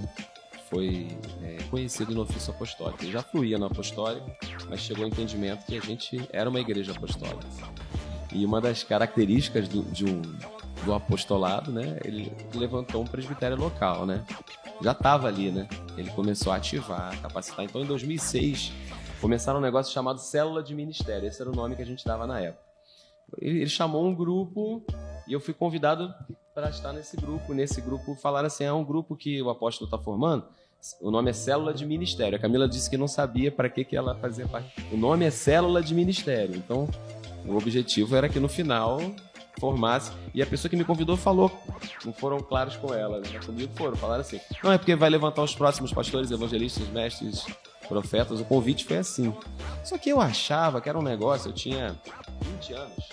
foi 0.71 1.09
é, 1.43 1.57
conhecido 1.69 2.15
no 2.15 2.21
ofício 2.21 2.51
apostólico. 2.53 3.03
Ele 3.03 3.11
já 3.11 3.21
fluía 3.21 3.59
no 3.59 3.65
apostólico, 3.65 4.25
mas 4.69 4.79
chegou 4.79 5.03
ao 5.03 5.09
entendimento 5.09 5.65
que 5.65 5.77
a 5.77 5.81
gente 5.81 6.27
era 6.31 6.49
uma 6.49 6.61
igreja 6.61 6.93
apostólica. 6.93 7.45
E 8.31 8.45
uma 8.45 8.61
das 8.61 8.81
características 8.81 9.67
do, 9.67 9.83
de 9.83 10.05
um, 10.05 10.21
do 10.85 10.93
apostolado, 10.93 11.69
né? 11.73 11.99
Ele 12.05 12.31
levantou 12.55 13.03
um 13.03 13.05
presbitério 13.05 13.57
local, 13.57 14.05
né? 14.05 14.25
Já 14.81 14.93
estava 14.93 15.27
ali, 15.27 15.51
né? 15.51 15.67
Ele 15.97 16.09
começou 16.11 16.53
a 16.53 16.55
ativar, 16.55 17.21
capacitar. 17.21 17.65
Então, 17.65 17.81
em 17.81 17.85
2006, 17.85 18.71
começaram 19.19 19.59
um 19.59 19.61
negócio 19.61 19.91
chamado 19.91 20.19
Célula 20.19 20.63
de 20.63 20.73
Ministério. 20.73 21.27
Esse 21.27 21.41
era 21.41 21.51
o 21.51 21.55
nome 21.55 21.75
que 21.75 21.81
a 21.81 21.85
gente 21.85 22.05
dava 22.05 22.25
na 22.25 22.39
época. 22.39 22.63
Ele, 23.37 23.59
ele 23.59 23.69
chamou 23.69 24.07
um 24.07 24.15
grupo 24.15 24.85
e 25.27 25.33
eu 25.33 25.41
fui 25.41 25.53
convidado 25.53 26.13
para 26.53 26.69
estar 26.69 26.93
nesse 26.93 27.17
grupo. 27.17 27.53
Nesse 27.53 27.81
grupo, 27.81 28.15
falaram 28.15 28.47
assim: 28.47 28.63
é 28.63 28.71
um 28.71 28.85
grupo 28.85 29.17
que 29.17 29.41
o 29.41 29.49
apóstolo 29.49 29.87
está 29.87 29.97
formando. 29.97 30.45
O 30.99 31.11
nome 31.11 31.29
é 31.29 31.33
Célula 31.33 31.73
de 31.73 31.85
Ministério. 31.85 32.35
A 32.35 32.39
Camila 32.39 32.67
disse 32.67 32.89
que 32.89 32.97
não 32.97 33.07
sabia 33.07 33.51
para 33.51 33.69
que, 33.69 33.83
que 33.83 33.95
ela 33.95 34.15
fazia 34.15 34.47
parte. 34.47 34.73
O 34.91 34.97
nome 34.97 35.25
é 35.25 35.29
Célula 35.29 35.81
de 35.81 35.93
Ministério. 35.93 36.55
Então, 36.55 36.87
o 37.45 37.55
objetivo 37.55 38.15
era 38.15 38.27
que 38.27 38.39
no 38.39 38.49
final 38.49 38.99
formasse. 39.59 40.11
E 40.33 40.41
a 40.41 40.45
pessoa 40.45 40.69
que 40.69 40.75
me 40.75 40.83
convidou 40.83 41.15
falou, 41.15 41.51
não 42.03 42.11
foram 42.11 42.39
claros 42.39 42.75
com 42.77 42.93
ela, 42.93 43.19
né? 43.19 43.39
comigo 43.45 43.71
foram, 43.75 43.95
falaram 43.95 44.21
assim: 44.21 44.39
não, 44.63 44.71
é 44.71 44.77
porque 44.77 44.95
vai 44.95 45.09
levantar 45.09 45.43
os 45.43 45.53
próximos 45.53 45.93
pastores, 45.93 46.31
evangelistas, 46.31 46.87
mestres, 46.89 47.45
profetas. 47.87 48.39
O 48.39 48.45
convite 48.45 48.85
foi 48.85 48.97
assim. 48.97 49.33
Só 49.83 49.97
que 49.97 50.09
eu 50.09 50.19
achava 50.19 50.81
que 50.81 50.89
era 50.89 50.97
um 50.97 51.03
negócio, 51.03 51.49
eu 51.49 51.53
tinha 51.53 51.95
20 52.41 52.73
anos, 52.73 53.09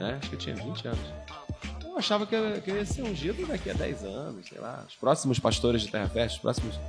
né? 0.00 0.18
Acho 0.18 0.30
que 0.30 0.34
eu 0.34 0.38
tinha 0.38 0.56
20 0.56 0.88
anos. 0.88 1.29
Achava 2.00 2.26
que 2.26 2.34
eu, 2.34 2.62
que 2.62 2.70
eu 2.70 2.76
ia 2.76 2.86
ser 2.86 3.02
ungido 3.02 3.46
daqui 3.46 3.68
a 3.68 3.74
10 3.74 4.04
anos, 4.04 4.46
sei 4.48 4.58
lá. 4.58 4.86
Os 4.88 4.94
próximos 4.94 5.38
pastores 5.38 5.82
de 5.82 5.88
Terra 5.88 6.08
Festa, 6.08 6.36
os 6.36 6.40
próximos. 6.40 6.80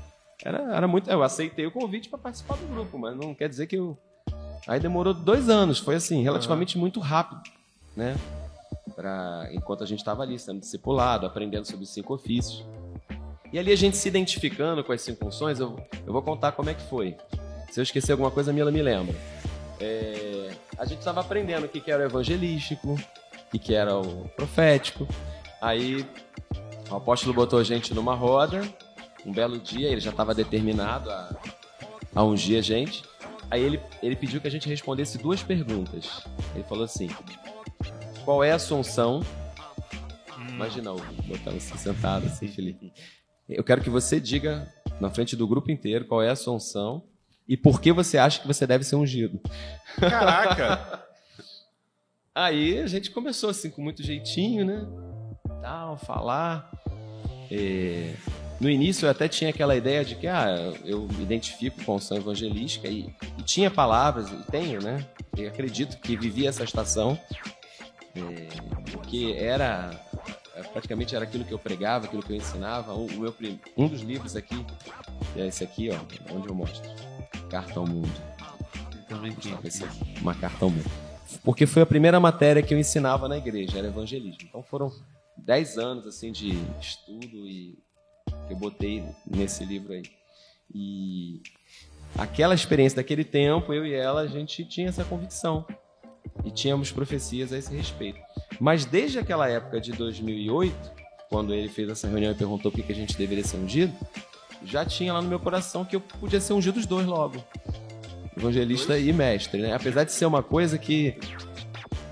Era, 0.42 0.74
era 0.74 0.88
muito. 0.88 1.12
Eu 1.12 1.22
aceitei 1.22 1.66
o 1.66 1.72
convite 1.72 2.08
para 2.08 2.18
participar 2.18 2.56
do 2.56 2.66
grupo, 2.66 2.98
mas 2.98 3.14
não 3.18 3.36
quer 3.36 3.50
dizer 3.50 3.68
que 3.68 3.76
eu. 3.76 3.98
Aí 4.66 4.80
demorou 4.80 5.14
dois 5.14 5.50
anos, 5.50 5.80
foi 5.80 5.96
assim, 5.96 6.24
relativamente 6.24 6.78
muito 6.78 7.02
rápido, 7.02 7.42
né? 7.94 8.16
Pra, 8.96 9.50
enquanto 9.52 9.84
a 9.84 9.86
gente 9.86 10.00
estava 10.00 10.24
ali 10.24 10.40
sendo 10.40 10.62
discipulado, 10.62 11.26
aprendendo 11.26 11.66
sobre 11.66 11.84
os 11.84 11.90
cinco 11.90 12.14
ofícios. 12.14 12.64
E 13.52 13.60
ali 13.60 13.74
a 13.74 13.76
gente 13.76 13.98
se 13.98 14.08
identificando 14.08 14.82
com 14.82 14.94
as 14.94 15.02
cinco 15.02 15.26
funções, 15.26 15.60
eu, 15.60 15.78
eu 16.08 16.14
vou 16.14 16.22
contar 16.22 16.54
como 16.54 16.70
é 16.70 16.74
que 16.74 16.84
foi. 16.84 17.18
Se 17.70 17.82
eu 17.82 17.84
esquecer 17.84 18.14
alguma 18.14 18.32
coisa, 18.32 18.52
a 18.52 18.54
Mila 18.54 18.72
me 18.72 18.82
lembra. 18.82 19.14
É, 19.78 20.52
a 20.78 20.86
gente 20.86 21.00
estava 21.00 21.20
aprendendo 21.20 21.66
o 21.66 21.68
que, 21.68 21.82
que 21.82 21.92
era 21.92 22.04
o 22.04 22.06
evangelístico, 22.06 22.98
o 23.54 23.60
que, 23.60 23.74
era 23.74 23.98
o 23.98 24.30
profético. 24.30 25.08
Aí 25.62 26.06
o 26.90 26.96
apóstolo 26.96 27.34
botou 27.34 27.60
a 27.60 27.64
gente 27.64 27.94
numa 27.94 28.16
roda, 28.16 28.62
um 29.26 29.32
belo 29.32 29.60
dia, 29.60 29.90
ele 29.90 30.02
já 30.02 30.12
estava 30.12 30.34
determinado 30.34 31.10
a, 31.10 31.36
a 32.16 32.24
ungir 32.24 32.58
a 32.58 32.62
gente. 32.62 33.04
Aí 33.50 33.62
ele, 33.62 33.82
ele 34.02 34.16
pediu 34.16 34.40
que 34.40 34.48
a 34.48 34.52
gente 34.52 34.70
respondesse 34.70 35.18
duas 35.18 35.44
perguntas. 35.44 36.26
Ele 36.56 36.64
falou 36.64 36.86
assim: 36.86 37.10
Qual 38.24 38.44
é 38.44 38.52
a 38.52 38.60
sua 38.60 38.78
unção? 38.78 39.22
Imagina 40.50 40.92
o 40.92 41.02
botando 41.26 41.58
assim, 41.58 41.78
sentado 41.78 42.26
assim, 42.28 42.48
Felipe. 42.48 42.94
Eu 43.48 43.64
quero 43.64 43.82
que 43.82 43.90
você 43.90 44.20
diga 44.20 44.72
na 45.00 45.10
frente 45.10 45.36
do 45.36 45.48
grupo 45.48 45.72
inteiro 45.72 46.06
qual 46.06 46.22
é 46.22 46.30
a 46.30 46.36
sua 46.36 46.54
unção 46.54 47.04
e 47.48 47.58
por 47.58 47.82
que 47.82 47.92
você 47.92 48.18
acha 48.18 48.40
que 48.40 48.48
você 48.48 48.66
deve 48.66 48.84
ser 48.84 48.96
ungido. 48.96 49.42
Caraca! 50.00 51.08
Aí 52.34 52.80
a 52.80 52.88
gente 52.88 53.12
começou 53.12 53.50
assim 53.50 53.70
com 53.70 53.82
muito 53.82 54.02
jeitinho, 54.02 54.66
né? 54.66 54.88
Tal, 55.62 55.98
falar. 55.98 56.72
É... 57.52 58.16
No 58.60 58.70
início 58.70 59.06
eu 59.06 59.10
até 59.10 59.28
tinha 59.28 59.50
aquela 59.50 59.76
ideia 59.76 60.06
de 60.06 60.16
que 60.16 60.28
ah, 60.28 60.72
eu 60.86 61.08
me 61.08 61.24
identifico 61.24 61.84
com 61.84 61.94
a 61.94 61.96
unção 61.96 62.16
evangelística 62.16 62.88
e, 62.88 63.14
e 63.38 63.44
tinha 63.44 63.72
palavras, 63.72 64.30
e 64.32 64.52
tenho, 64.52 64.82
né? 64.82 65.06
E 65.36 65.46
acredito 65.46 65.98
que 66.00 66.16
vivi 66.16 66.48
essa 66.48 66.64
estação, 66.64 67.20
é... 68.16 68.48
porque 68.92 69.36
era 69.38 69.92
é, 70.56 70.64
praticamente 70.64 71.16
era 71.16 71.26
aquilo 71.26 71.44
que 71.44 71.52
eu 71.52 71.60
pregava, 71.60 72.06
aquilo 72.06 72.24
que 72.24 72.32
eu 72.32 72.38
ensinava. 72.38 72.94
O, 72.94 73.08
meu, 73.12 73.36
um 73.76 73.88
dos 73.88 74.02
livros 74.02 74.36
aqui, 74.36 74.66
é 75.36 75.48
esse 75.48 75.64
aqui, 75.64 75.90
ó, 75.90 76.34
onde 76.34 76.48
eu 76.48 76.56
mostro. 76.56 76.90
Carta 77.50 77.80
ao 77.80 77.86
Mundo. 77.86 78.12
Também 79.10 79.36
esse 79.66 79.84
aqui, 79.84 80.22
uma 80.22 80.34
carta 80.34 80.64
ao 80.64 80.72
mundo. 80.72 81.11
Porque 81.44 81.66
foi 81.66 81.82
a 81.82 81.86
primeira 81.86 82.20
matéria 82.20 82.62
que 82.62 82.74
eu 82.74 82.80
ensinava 82.80 83.28
na 83.28 83.38
igreja, 83.38 83.78
era 83.78 83.88
evangelismo. 83.88 84.42
Então 84.44 84.64
foram 84.64 84.92
10 85.38 85.78
anos 85.78 86.08
assim 86.08 86.32
de 86.32 86.58
estudo 86.80 87.48
e 87.48 87.78
que 88.48 88.54
eu 88.54 88.58
botei 88.58 89.04
nesse 89.26 89.64
livro 89.66 89.94
aí. 89.94 90.04
E 90.74 91.42
aquela 92.18 92.54
experiência 92.54 92.98
daquele 92.98 93.24
tempo, 93.24 93.74
eu 93.74 93.86
e 93.86 93.94
ela, 93.94 94.22
a 94.22 94.28
gente 94.28 94.64
tinha 94.66 94.90
essa 94.90 95.04
convicção 95.04 95.66
e 96.46 96.52
tínhamos 96.52 96.92
profecias 96.92 97.52
a 97.52 97.58
esse 97.58 97.74
respeito. 97.76 98.20
Mas 98.60 98.86
desde 98.86 99.20
aquela 99.20 99.50
época 99.50 99.82
de 99.82 99.92
2008, 99.92 100.76
quando 101.30 101.54
ele 101.54 101.70
fez 101.70 101.90
essa 101.90 102.08
reunião 102.08 102.32
e 102.32 102.36
perguntou 102.36 102.72
por 102.72 102.82
que 102.82 102.92
a 102.92 102.96
gente 102.96 103.18
deveria 103.18 103.44
ser 103.44 103.58
ungido, 103.58 103.94
já 104.64 104.86
tinha 104.86 105.14
lá 105.14 105.22
no 105.22 105.28
meu 105.28 105.40
coração 105.40 105.84
que 105.84 105.96
eu 105.96 106.02
podia 106.02 106.40
ser 106.40 106.54
ungido 106.54 106.80
os 106.80 106.86
dois 106.86 107.06
logo. 107.06 107.44
Evangelista 108.38 108.98
e 108.98 109.12
mestre, 109.12 109.62
né? 109.62 109.74
Apesar 109.74 110.04
de 110.04 110.12
ser 110.12 110.26
uma 110.26 110.42
coisa 110.42 110.78
que 110.78 111.18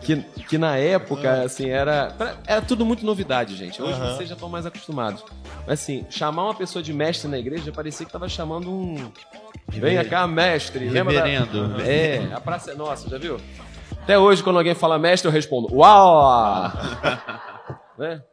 que, 0.09 0.15
que 0.47 0.57
na 0.57 0.75
época, 0.75 1.43
assim, 1.43 1.69
era. 1.69 2.15
Era 2.47 2.61
tudo 2.63 2.83
muito 2.83 3.05
novidade, 3.05 3.55
gente. 3.55 3.79
Hoje 3.79 3.99
uhum. 3.99 4.15
vocês 4.15 4.27
já 4.27 4.33
estão 4.33 4.49
mais 4.49 4.65
acostumados. 4.65 5.23
Mas 5.67 5.81
assim, 5.81 6.03
chamar 6.09 6.45
uma 6.45 6.55
pessoa 6.55 6.81
de 6.81 6.91
mestre 6.91 7.29
na 7.29 7.37
igreja 7.37 7.71
parecia 7.71 8.05
que 8.05 8.09
estava 8.09 8.27
chamando 8.27 8.71
um. 8.71 9.11
Venha 9.67 10.03
cá, 10.03 10.25
mestre. 10.25 10.87
Reverendo. 10.87 11.61
Lembra 11.61 11.77
da... 11.77 11.87
É, 11.87 12.33
a 12.33 12.41
praça 12.41 12.71
é 12.71 12.75
nossa, 12.75 13.07
já 13.07 13.19
viu? 13.19 13.37
Até 14.01 14.17
hoje, 14.17 14.41
quando 14.41 14.57
alguém 14.57 14.73
fala 14.73 14.97
mestre, 14.97 15.27
eu 15.27 15.31
respondo, 15.31 15.67
uau! 15.71 16.71
né? 17.95 18.23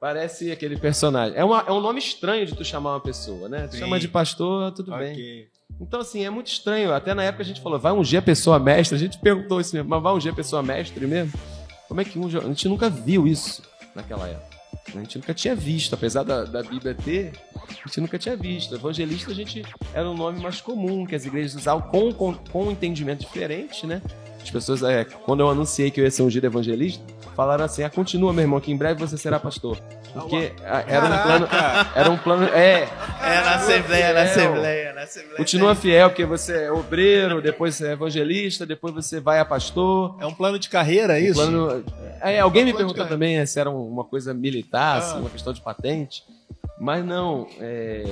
Parece 0.00 0.50
aquele 0.50 0.78
personagem. 0.78 1.36
É, 1.36 1.44
uma, 1.44 1.62
é 1.66 1.72
um 1.72 1.80
nome 1.80 1.98
estranho 1.98 2.46
de 2.46 2.54
tu 2.54 2.64
chamar 2.64 2.92
uma 2.92 3.00
pessoa, 3.00 3.48
né? 3.50 3.66
Tu 3.66 3.72
Sim. 3.72 3.80
chama 3.80 4.00
de 4.00 4.08
pastor, 4.08 4.72
tudo 4.72 4.94
okay. 4.94 5.14
bem. 5.14 5.48
Então, 5.80 6.00
assim, 6.00 6.24
é 6.24 6.30
muito 6.30 6.48
estranho. 6.48 6.92
Até 6.92 7.14
na 7.14 7.22
época 7.24 7.42
a 7.42 7.46
gente 7.46 7.60
falou, 7.60 7.78
vai 7.78 7.92
ungir 7.92 8.18
a 8.18 8.22
pessoa 8.22 8.58
mestre? 8.58 8.96
A 8.96 8.98
gente 8.98 9.18
perguntou 9.20 9.60
isso 9.60 9.74
mesmo, 9.74 9.88
mas 9.88 10.02
vai 10.02 10.12
ungir 10.12 10.32
a 10.32 10.34
pessoa 10.34 10.62
mestre 10.62 11.06
mesmo? 11.06 11.32
Como 11.86 12.00
é 12.00 12.04
que 12.04 12.18
unge? 12.18 12.36
A 12.36 12.42
gente 12.42 12.68
nunca 12.68 12.90
viu 12.90 13.26
isso 13.26 13.62
naquela 13.94 14.28
época. 14.28 14.58
A 14.94 14.98
gente 14.98 15.18
nunca 15.18 15.34
tinha 15.34 15.54
visto, 15.54 15.94
apesar 15.94 16.22
da, 16.22 16.44
da 16.44 16.62
Bíblia 16.62 16.94
ter, 16.94 17.32
a 17.56 17.88
gente 17.88 18.00
nunca 18.00 18.18
tinha 18.18 18.36
visto. 18.36 18.74
Evangelista 18.74 19.30
a 19.30 19.34
gente 19.34 19.62
era 19.92 20.08
um 20.08 20.14
nome 20.14 20.40
mais 20.40 20.60
comum 20.60 21.06
que 21.06 21.14
as 21.14 21.24
igrejas 21.24 21.54
usavam 21.54 21.88
com, 21.90 22.12
com, 22.12 22.34
com 22.34 22.64
um 22.64 22.70
entendimento 22.70 23.20
diferente, 23.20 23.86
né? 23.86 24.02
As 24.42 24.50
pessoas, 24.50 24.82
é, 24.82 25.04
quando 25.04 25.40
eu 25.40 25.50
anunciei 25.50 25.90
que 25.90 26.00
eu 26.00 26.04
ia 26.04 26.10
ser 26.10 26.22
ungido 26.22 26.46
evangelista, 26.46 27.02
falaram 27.34 27.64
assim: 27.64 27.82
ah, 27.82 27.90
continua, 27.90 28.32
meu 28.32 28.42
irmão, 28.42 28.60
que 28.60 28.72
em 28.72 28.76
breve 28.76 29.00
você 29.00 29.18
será 29.18 29.38
pastor. 29.38 29.78
Porque 30.12 30.52
era 30.62 31.04
um 31.04 31.22
plano. 31.22 31.48
Era 31.94 32.10
um 32.10 32.16
plano. 32.16 32.44
É. 32.46 32.88
É 33.20 33.40
na 33.40 33.54
Assembleia, 33.56 34.12
na 34.12 34.22
Assembleia, 34.22 34.92
na 34.92 35.02
Assembleia. 35.02 35.36
Continua 35.36 35.74
fiel, 35.74 36.10
porque 36.10 36.24
você 36.24 36.64
é 36.64 36.72
obreiro, 36.72 37.42
depois 37.42 37.74
você 37.74 37.88
é 37.88 37.92
evangelista, 37.92 38.64
depois 38.64 38.94
você 38.94 39.20
vai 39.20 39.38
a 39.38 39.44
pastor. 39.44 40.16
É 40.20 40.26
um 40.26 40.34
plano 40.34 40.58
de 40.58 40.68
carreira, 40.68 41.18
é 41.18 41.22
isso? 41.22 41.40
Um 41.40 41.50
plano... 41.50 41.84
É, 42.20 42.40
alguém 42.40 42.64
me 42.64 42.74
perguntou 42.74 43.06
também 43.06 43.44
se 43.46 43.60
era 43.60 43.70
uma 43.70 44.04
coisa 44.04 44.34
militar, 44.34 44.96
ah. 44.96 44.98
assim, 44.98 45.18
uma 45.18 45.30
questão 45.30 45.52
de 45.52 45.60
patente. 45.60 46.22
Mas 46.80 47.04
não. 47.04 47.46
É... 47.60 48.04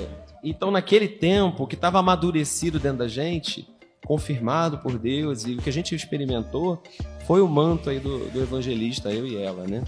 Então, 0.43 0.71
naquele 0.71 1.07
tempo 1.07 1.65
que 1.65 1.75
estava 1.75 1.99
amadurecido 1.99 2.79
dentro 2.79 2.99
da 2.99 3.07
gente, 3.07 3.67
confirmado 4.05 4.77
por 4.77 4.97
Deus 4.97 5.45
e 5.45 5.55
o 5.55 5.57
que 5.57 5.69
a 5.69 5.73
gente 5.73 5.93
experimentou 5.95 6.81
foi 7.25 7.41
o 7.41 7.47
manto 7.47 7.89
aí 7.89 7.99
do, 7.99 8.29
do 8.29 8.41
evangelista, 8.41 9.11
eu 9.11 9.25
e 9.27 9.35
ela, 9.35 9.65
né? 9.67 9.83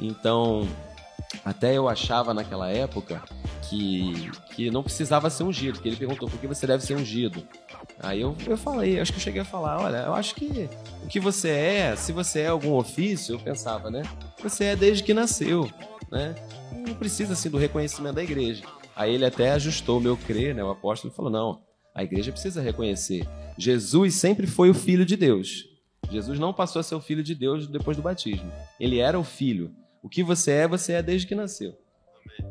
Então, 0.00 0.66
até 1.44 1.76
eu 1.76 1.88
achava 1.88 2.32
naquela 2.32 2.70
época 2.70 3.22
que, 3.68 4.30
que 4.54 4.70
não 4.70 4.82
precisava 4.82 5.30
ser 5.30 5.44
ungido, 5.44 5.80
que 5.80 5.88
ele 5.88 5.96
perguntou 5.96 6.28
por 6.28 6.38
que 6.38 6.46
você 6.46 6.66
deve 6.66 6.84
ser 6.84 6.96
ungido. 6.96 7.42
Aí 8.00 8.20
eu, 8.20 8.36
eu 8.46 8.56
falei, 8.56 9.00
acho 9.00 9.12
que 9.12 9.18
eu 9.18 9.22
cheguei 9.22 9.40
a 9.40 9.44
falar, 9.44 9.80
olha, 9.80 9.98
eu 9.98 10.14
acho 10.14 10.34
que 10.34 10.68
o 11.02 11.08
que 11.08 11.18
você 11.18 11.48
é, 11.50 11.96
se 11.96 12.12
você 12.12 12.40
é 12.40 12.48
algum 12.48 12.74
ofício, 12.74 13.34
eu 13.34 13.38
pensava, 13.38 13.90
né? 13.90 14.02
Você 14.42 14.64
é 14.64 14.76
desde 14.76 15.02
que 15.02 15.14
nasceu, 15.14 15.70
né? 16.10 16.34
Não 16.86 16.94
precisa 16.94 17.32
assim 17.32 17.50
do 17.50 17.58
reconhecimento 17.58 18.14
da 18.14 18.22
igreja. 18.22 18.64
Aí 18.94 19.14
ele 19.14 19.24
até 19.24 19.52
ajustou 19.52 19.98
o 19.98 20.00
meu 20.00 20.16
crer, 20.16 20.54
né? 20.54 20.62
O 20.62 20.70
apóstolo 20.70 21.12
falou, 21.12 21.30
não, 21.30 21.62
a 21.94 22.04
igreja 22.04 22.32
precisa 22.32 22.60
reconhecer. 22.60 23.26
Jesus 23.58 24.14
sempre 24.14 24.46
foi 24.46 24.70
o 24.70 24.74
Filho 24.74 25.04
de 25.04 25.16
Deus. 25.16 25.64
Jesus 26.10 26.38
não 26.38 26.52
passou 26.52 26.80
a 26.80 26.82
ser 26.82 26.94
o 26.94 27.00
Filho 27.00 27.22
de 27.22 27.34
Deus 27.34 27.66
depois 27.66 27.96
do 27.96 28.02
batismo. 28.02 28.50
Ele 28.78 28.98
era 28.98 29.18
o 29.18 29.24
Filho. 29.24 29.74
O 30.06 30.08
que 30.08 30.22
você 30.22 30.52
é, 30.52 30.68
você 30.68 30.92
é 30.92 31.02
desde 31.02 31.26
que 31.26 31.34
nasceu. 31.34 31.76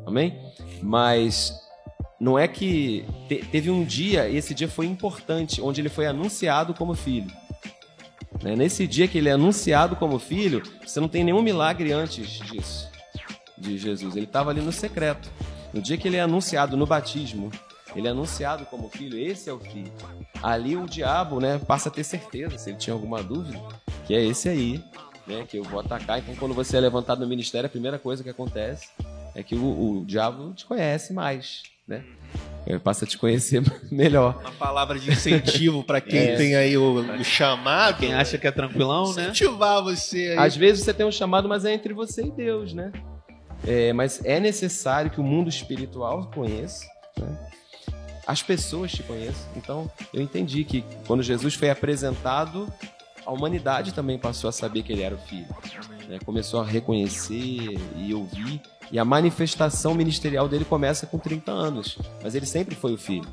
Amém? 0.05 0.37
Mas 0.83 1.53
não 2.19 2.37
é 2.37 2.49
que 2.49 3.05
te, 3.29 3.37
teve 3.49 3.71
um 3.71 3.85
dia, 3.85 4.27
e 4.27 4.35
esse 4.35 4.53
dia 4.53 4.67
foi 4.67 4.87
importante, 4.87 5.61
onde 5.61 5.79
ele 5.79 5.87
foi 5.87 6.05
anunciado 6.05 6.73
como 6.73 6.93
filho. 6.93 7.31
Né? 8.43 8.57
Nesse 8.57 8.85
dia 8.85 9.07
que 9.07 9.17
ele 9.17 9.29
é 9.29 9.31
anunciado 9.31 9.95
como 9.95 10.19
filho, 10.19 10.61
você 10.85 10.99
não 10.99 11.07
tem 11.07 11.23
nenhum 11.23 11.41
milagre 11.41 11.93
antes 11.93 12.27
disso, 12.27 12.91
de 13.57 13.77
Jesus. 13.77 14.17
Ele 14.17 14.25
estava 14.25 14.49
ali 14.49 14.59
no 14.59 14.73
secreto. 14.73 15.31
No 15.73 15.81
dia 15.81 15.95
que 15.95 16.09
ele 16.09 16.17
é 16.17 16.21
anunciado 16.21 16.75
no 16.75 16.85
batismo, 16.85 17.49
ele 17.95 18.09
é 18.09 18.11
anunciado 18.11 18.65
como 18.65 18.89
filho, 18.89 19.17
esse 19.17 19.49
é 19.49 19.53
o 19.53 19.59
filho. 19.59 19.93
Ali 20.43 20.75
o 20.75 20.85
diabo, 20.85 21.39
né, 21.39 21.57
passa 21.57 21.87
a 21.87 21.91
ter 21.91 22.03
certeza, 22.03 22.57
se 22.57 22.71
ele 22.71 22.77
tinha 22.77 22.93
alguma 22.93 23.23
dúvida, 23.23 23.57
que 24.05 24.13
é 24.13 24.21
esse 24.21 24.49
aí, 24.49 24.83
né, 25.27 25.45
que 25.47 25.57
eu 25.57 25.63
vou 25.63 25.79
atacar. 25.79 26.19
Então, 26.19 26.35
quando 26.35 26.53
você 26.53 26.77
é 26.77 26.79
levantado 26.79 27.19
no 27.19 27.27
ministério, 27.27 27.67
a 27.67 27.69
primeira 27.69 27.97
coisa 27.99 28.23
que 28.23 28.29
acontece 28.29 28.89
é 29.33 29.43
que 29.43 29.55
o, 29.55 29.99
o 29.99 30.05
diabo 30.05 30.53
te 30.53 30.65
conhece 30.65 31.13
mais, 31.13 31.63
né? 31.87 32.03
Ele 32.65 32.79
passa 32.79 33.05
a 33.05 33.07
te 33.07 33.17
conhecer 33.17 33.61
melhor. 33.91 34.39
Uma 34.39 34.51
palavra 34.51 34.97
de 34.97 35.11
incentivo 35.11 35.83
para 35.83 36.01
quem 36.01 36.19
é. 36.19 36.35
tem 36.35 36.55
aí 36.55 36.77
o, 36.77 36.99
o, 36.99 37.23
chamado. 37.23 37.99
Quem 37.99 38.13
acha 38.13 38.37
que 38.37 38.47
é 38.47 38.51
tranquilão, 38.51 39.13
né? 39.13 39.23
Incentivar 39.23 39.83
você. 39.83 40.35
Aí. 40.37 40.47
Às 40.47 40.55
vezes 40.55 40.83
você 40.83 40.93
tem 40.93 41.05
um 41.05 41.11
chamado, 41.11 41.47
mas 41.47 41.63
é 41.63 41.73
entre 41.73 41.93
você 41.93 42.23
e 42.23 42.31
Deus, 42.31 42.73
né? 42.73 42.91
É, 43.67 43.93
mas 43.93 44.23
é 44.25 44.39
necessário 44.39 45.11
que 45.11 45.19
o 45.19 45.23
mundo 45.23 45.49
espiritual 45.49 46.29
conheça, 46.33 46.85
né? 47.17 47.49
as 48.27 48.41
pessoas 48.41 48.91
te 48.91 49.03
conheçam. 49.03 49.47
Então, 49.55 49.91
eu 50.13 50.21
entendi 50.21 50.63
que 50.63 50.83
quando 51.05 51.21
Jesus 51.21 51.53
foi 51.53 51.69
apresentado, 51.69 52.71
a 53.25 53.31
humanidade 53.31 53.93
também 53.93 54.17
passou 54.17 54.49
a 54.49 54.53
saber 54.53 54.83
que 54.83 54.91
ele 54.91 55.01
era 55.01 55.15
o 55.15 55.17
Filho. 55.17 55.47
Né? 56.07 56.19
Começou 56.25 56.59
a 56.61 56.65
reconhecer 56.65 57.77
e 57.97 58.13
ouvir. 58.13 58.61
E 58.91 58.99
a 58.99 59.05
manifestação 59.05 59.95
ministerial 59.95 60.47
dele 60.47 60.65
começa 60.65 61.07
com 61.07 61.17
30 61.17 61.51
anos. 61.51 61.97
Mas 62.21 62.35
ele 62.35 62.45
sempre 62.45 62.75
foi 62.75 62.93
o 62.93 62.97
Filho. 62.97 63.27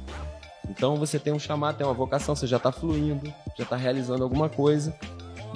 Então 0.69 0.97
você 0.97 1.19
tem 1.19 1.33
um 1.33 1.39
chamado, 1.39 1.77
tem 1.77 1.87
uma 1.87 1.93
vocação, 1.93 2.35
você 2.35 2.47
já 2.47 2.57
está 2.57 2.73
fluindo, 2.73 3.33
já 3.57 3.65
está 3.65 3.77
realizando 3.77 4.23
alguma 4.23 4.49
coisa. 4.49 4.97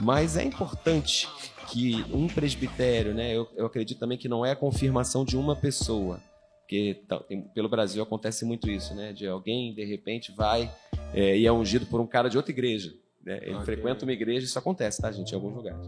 Mas 0.03 0.37
é 0.37 0.45
importante 0.45 1.29
que 1.69 2.05
um 2.13 2.27
presbitério, 2.27 3.15
né? 3.15 3.35
Eu, 3.35 3.49
eu 3.57 3.67
acredito 3.67 3.99
também 3.99 4.19
que 4.19 4.29
não 4.29 4.45
é 4.45 4.53
a 4.53 4.57
confirmação 4.57 5.25
de 5.25 5.37
uma 5.37 5.57
pessoa 5.57 6.21
porque 6.67 7.01
tem, 7.29 7.43
pelo 7.43 7.69
Brasil 7.69 8.03
acontece 8.03 8.45
muito 8.45 8.69
isso, 8.69 8.93
né? 8.93 9.13
De 9.13 9.25
alguém, 9.25 9.73
de 9.73 9.85
repente, 9.85 10.33
vai 10.33 10.69
é, 11.15 11.39
e 11.39 11.47
é 11.47 11.53
ungido 11.53 11.87
por 11.87 12.01
um 12.01 12.07
cara 12.07 12.29
de 12.29 12.37
outra 12.37 12.51
igreja. 12.51 12.93
Né? 13.27 13.41
Ele 13.43 13.55
okay. 13.55 13.65
frequenta 13.65 14.05
uma 14.05 14.13
igreja, 14.13 14.47
isso 14.47 14.59
acontece, 14.59 15.03
tá, 15.03 15.11
gente? 15.11 15.33
Em 15.33 15.35
alguns 15.35 15.57
lugares. 15.57 15.85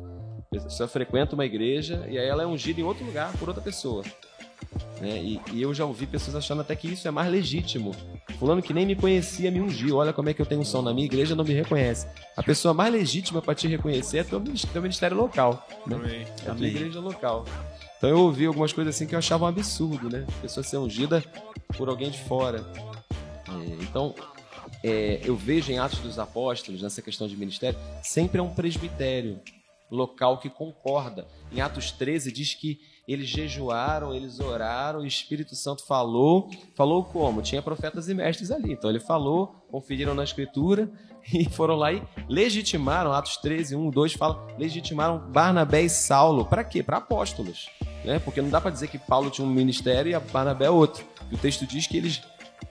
A 0.50 0.64
pessoa 0.64 0.88
frequenta 0.88 1.36
uma 1.36 1.46
igreja 1.46 2.04
e 2.08 2.18
aí 2.18 2.26
ela 2.26 2.42
é 2.42 2.46
ungida 2.46 2.80
em 2.80 2.82
outro 2.82 3.04
lugar 3.04 3.32
por 3.38 3.48
outra 3.48 3.62
pessoa. 3.62 4.02
Né? 5.00 5.22
E, 5.22 5.40
e, 5.52 5.62
eu 5.62 5.72
já 5.72 5.84
ouvi 5.84 6.04
pessoas 6.04 6.34
achando 6.34 6.62
até 6.62 6.74
que 6.74 6.88
isso 6.88 7.06
é 7.06 7.12
mais 7.12 7.30
legítimo. 7.30 7.94
Fulano 8.40 8.60
que 8.60 8.74
nem 8.74 8.84
me 8.84 8.96
conhecia 8.96 9.52
me 9.52 9.60
ungiu. 9.60 9.98
Olha 9.98 10.12
como 10.12 10.28
é 10.28 10.34
que 10.34 10.42
eu 10.42 10.46
tenho 10.46 10.62
um 10.62 10.64
som 10.64 10.82
na 10.82 10.92
minha 10.92 11.06
igreja 11.06 11.36
não 11.36 11.44
me 11.44 11.52
reconhece. 11.52 12.08
A 12.36 12.42
pessoa 12.42 12.74
mais 12.74 12.92
legítima 12.92 13.40
para 13.40 13.54
te 13.54 13.68
reconhecer 13.68 14.18
é 14.18 14.24
teu 14.24 14.40
ministério, 14.40 14.82
ministério 14.82 15.16
local. 15.16 15.64
Né? 15.86 15.94
Amém. 15.94 16.26
É 16.44 16.50
a 16.50 16.54
tua 16.56 16.66
igreja 16.66 16.98
local. 16.98 17.44
Então 17.98 18.10
eu 18.10 18.18
ouvi 18.18 18.46
algumas 18.46 18.72
coisas 18.72 18.96
assim 18.96 19.06
que 19.06 19.14
eu 19.14 19.18
achava 19.18 19.44
um 19.44 19.48
absurdo, 19.48 20.08
né? 20.08 20.24
A 20.26 20.42
pessoa 20.42 20.64
ser 20.64 20.78
ungida 20.78 21.22
por 21.76 21.88
alguém 21.88 22.10
de 22.10 22.18
fora. 22.18 22.64
É, 23.48 23.82
então, 23.82 24.14
é, 24.82 25.20
eu 25.24 25.36
vejo 25.36 25.72
em 25.72 25.78
Atos 25.78 25.98
dos 26.00 26.18
Apóstolos, 26.18 26.82
nessa 26.82 27.02
questão 27.02 27.26
de 27.26 27.36
ministério, 27.36 27.78
sempre 28.02 28.38
é 28.38 28.42
um 28.42 28.54
presbitério 28.54 29.40
local 29.90 30.38
que 30.38 30.50
concorda. 30.50 31.26
Em 31.50 31.60
Atos 31.60 31.90
13 31.90 32.30
diz 32.30 32.54
que 32.54 32.78
eles 33.06 33.26
jejuaram, 33.26 34.14
eles 34.14 34.38
oraram, 34.38 35.00
o 35.00 35.06
Espírito 35.06 35.56
Santo 35.56 35.84
falou. 35.86 36.50
Falou 36.74 37.02
como? 37.04 37.40
Tinha 37.40 37.62
profetas 37.62 38.08
e 38.08 38.14
mestres 38.14 38.50
ali. 38.50 38.72
Então 38.72 38.90
ele 38.90 39.00
falou, 39.00 39.64
conferiram 39.70 40.14
na 40.14 40.24
escritura 40.24 40.90
e 41.32 41.46
foram 41.46 41.74
lá 41.74 41.92
e 41.92 42.02
legitimaram, 42.28 43.12
Atos 43.12 43.38
13, 43.38 43.74
1, 43.74 43.90
2 43.90 44.12
fala, 44.12 44.46
legitimaram 44.58 45.18
Barnabé 45.30 45.82
e 45.82 45.88
Saulo. 45.88 46.44
Para 46.44 46.62
quê? 46.62 46.82
Para 46.82 46.98
apóstolos. 46.98 47.70
Né? 48.04 48.18
Porque 48.18 48.42
não 48.42 48.50
dá 48.50 48.60
para 48.60 48.70
dizer 48.70 48.88
que 48.88 48.98
Paulo 48.98 49.30
tinha 49.30 49.46
um 49.46 49.50
ministério 49.50 50.14
e 50.14 50.20
Barnabé 50.30 50.68
outro. 50.68 51.04
E 51.30 51.34
o 51.34 51.38
texto 51.38 51.66
diz 51.66 51.86
que 51.86 51.96
eles 51.96 52.22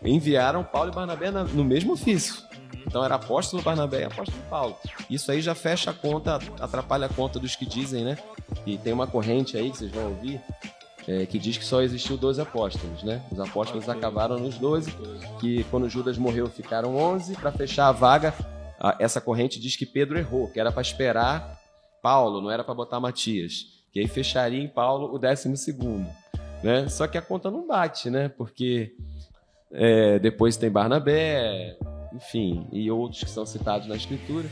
enviaram 0.04 0.64
Paulo 0.64 0.92
e 0.92 0.96
Barnabé 0.96 1.32
no 1.32 1.64
mesmo 1.64 1.94
ofício. 1.94 2.48
Então 2.86 3.04
era 3.04 3.16
apóstolo 3.16 3.62
Barnabé 3.62 4.02
e 4.02 4.06
apóstolo 4.06 4.42
Paulo. 4.50 4.78
Isso 5.10 5.32
aí 5.32 5.42
já 5.42 5.54
fecha 5.54 5.92
a 5.92 5.94
conta, 5.94 6.40
atrapalha 6.60 7.08
a 7.08 7.10
conta 7.10 7.38
dos 7.38 7.56
que 7.56 7.66
dizem, 7.66 8.04
né? 8.04 8.18
E 8.66 8.78
tem 8.78 8.94
uma 8.94 9.08
corrente 9.08 9.58
aí 9.58 9.70
que 9.70 9.78
vocês 9.78 9.92
vão 9.92 10.10
ouvir, 10.10 10.42
é, 11.08 11.26
que 11.26 11.38
diz 11.38 11.58
que 11.58 11.66
só 11.66 11.82
existiu 11.82 12.18
12 12.18 12.42
apóstolos, 12.42 13.04
né? 13.04 13.22
Os 13.30 13.40
apóstolos 13.40 13.90
acabaram 13.90 14.40
nos 14.40 14.58
12, 14.58 14.92
que 15.40 15.66
quando 15.66 15.90
Judas 15.90 16.18
morreu 16.18 16.48
ficaram 16.48 16.96
11. 16.96 17.36
Para 17.36 17.52
fechar 17.52 17.88
a 17.88 17.92
vaga, 17.92 18.34
essa 19.00 19.20
corrente 19.20 19.60
diz 19.60 19.76
que 19.76 19.86
Pedro 19.86 20.18
errou, 20.18 20.48
que 20.50 20.60
era 20.60 20.72
para 20.72 20.82
esperar 20.82 21.60
Paulo, 22.02 22.42
não 22.42 22.50
era 22.50 22.64
para 22.64 22.74
botar 22.74 23.00
Matias. 23.00 23.66
Que 23.92 24.00
aí 24.00 24.08
fecharia 24.08 24.64
em 24.64 24.68
Paulo 24.68 25.14
o 25.14 25.20
décimo 25.20 25.58
segundo. 25.58 26.08
Né? 26.64 26.88
Só 26.88 27.08
que 27.08 27.18
a 27.18 27.22
conta 27.22 27.52
não 27.52 27.68
bate, 27.68 28.10
né? 28.10 28.30
Porque 28.30 28.96
é, 29.72 30.20
depois 30.20 30.58
tem 30.58 30.70
Barnabé, 30.70 31.78
enfim, 32.14 32.68
e 32.72 32.90
outros 32.90 33.24
que 33.24 33.30
são 33.30 33.46
citados 33.46 33.88
na 33.88 33.96
Escritura. 33.96 34.50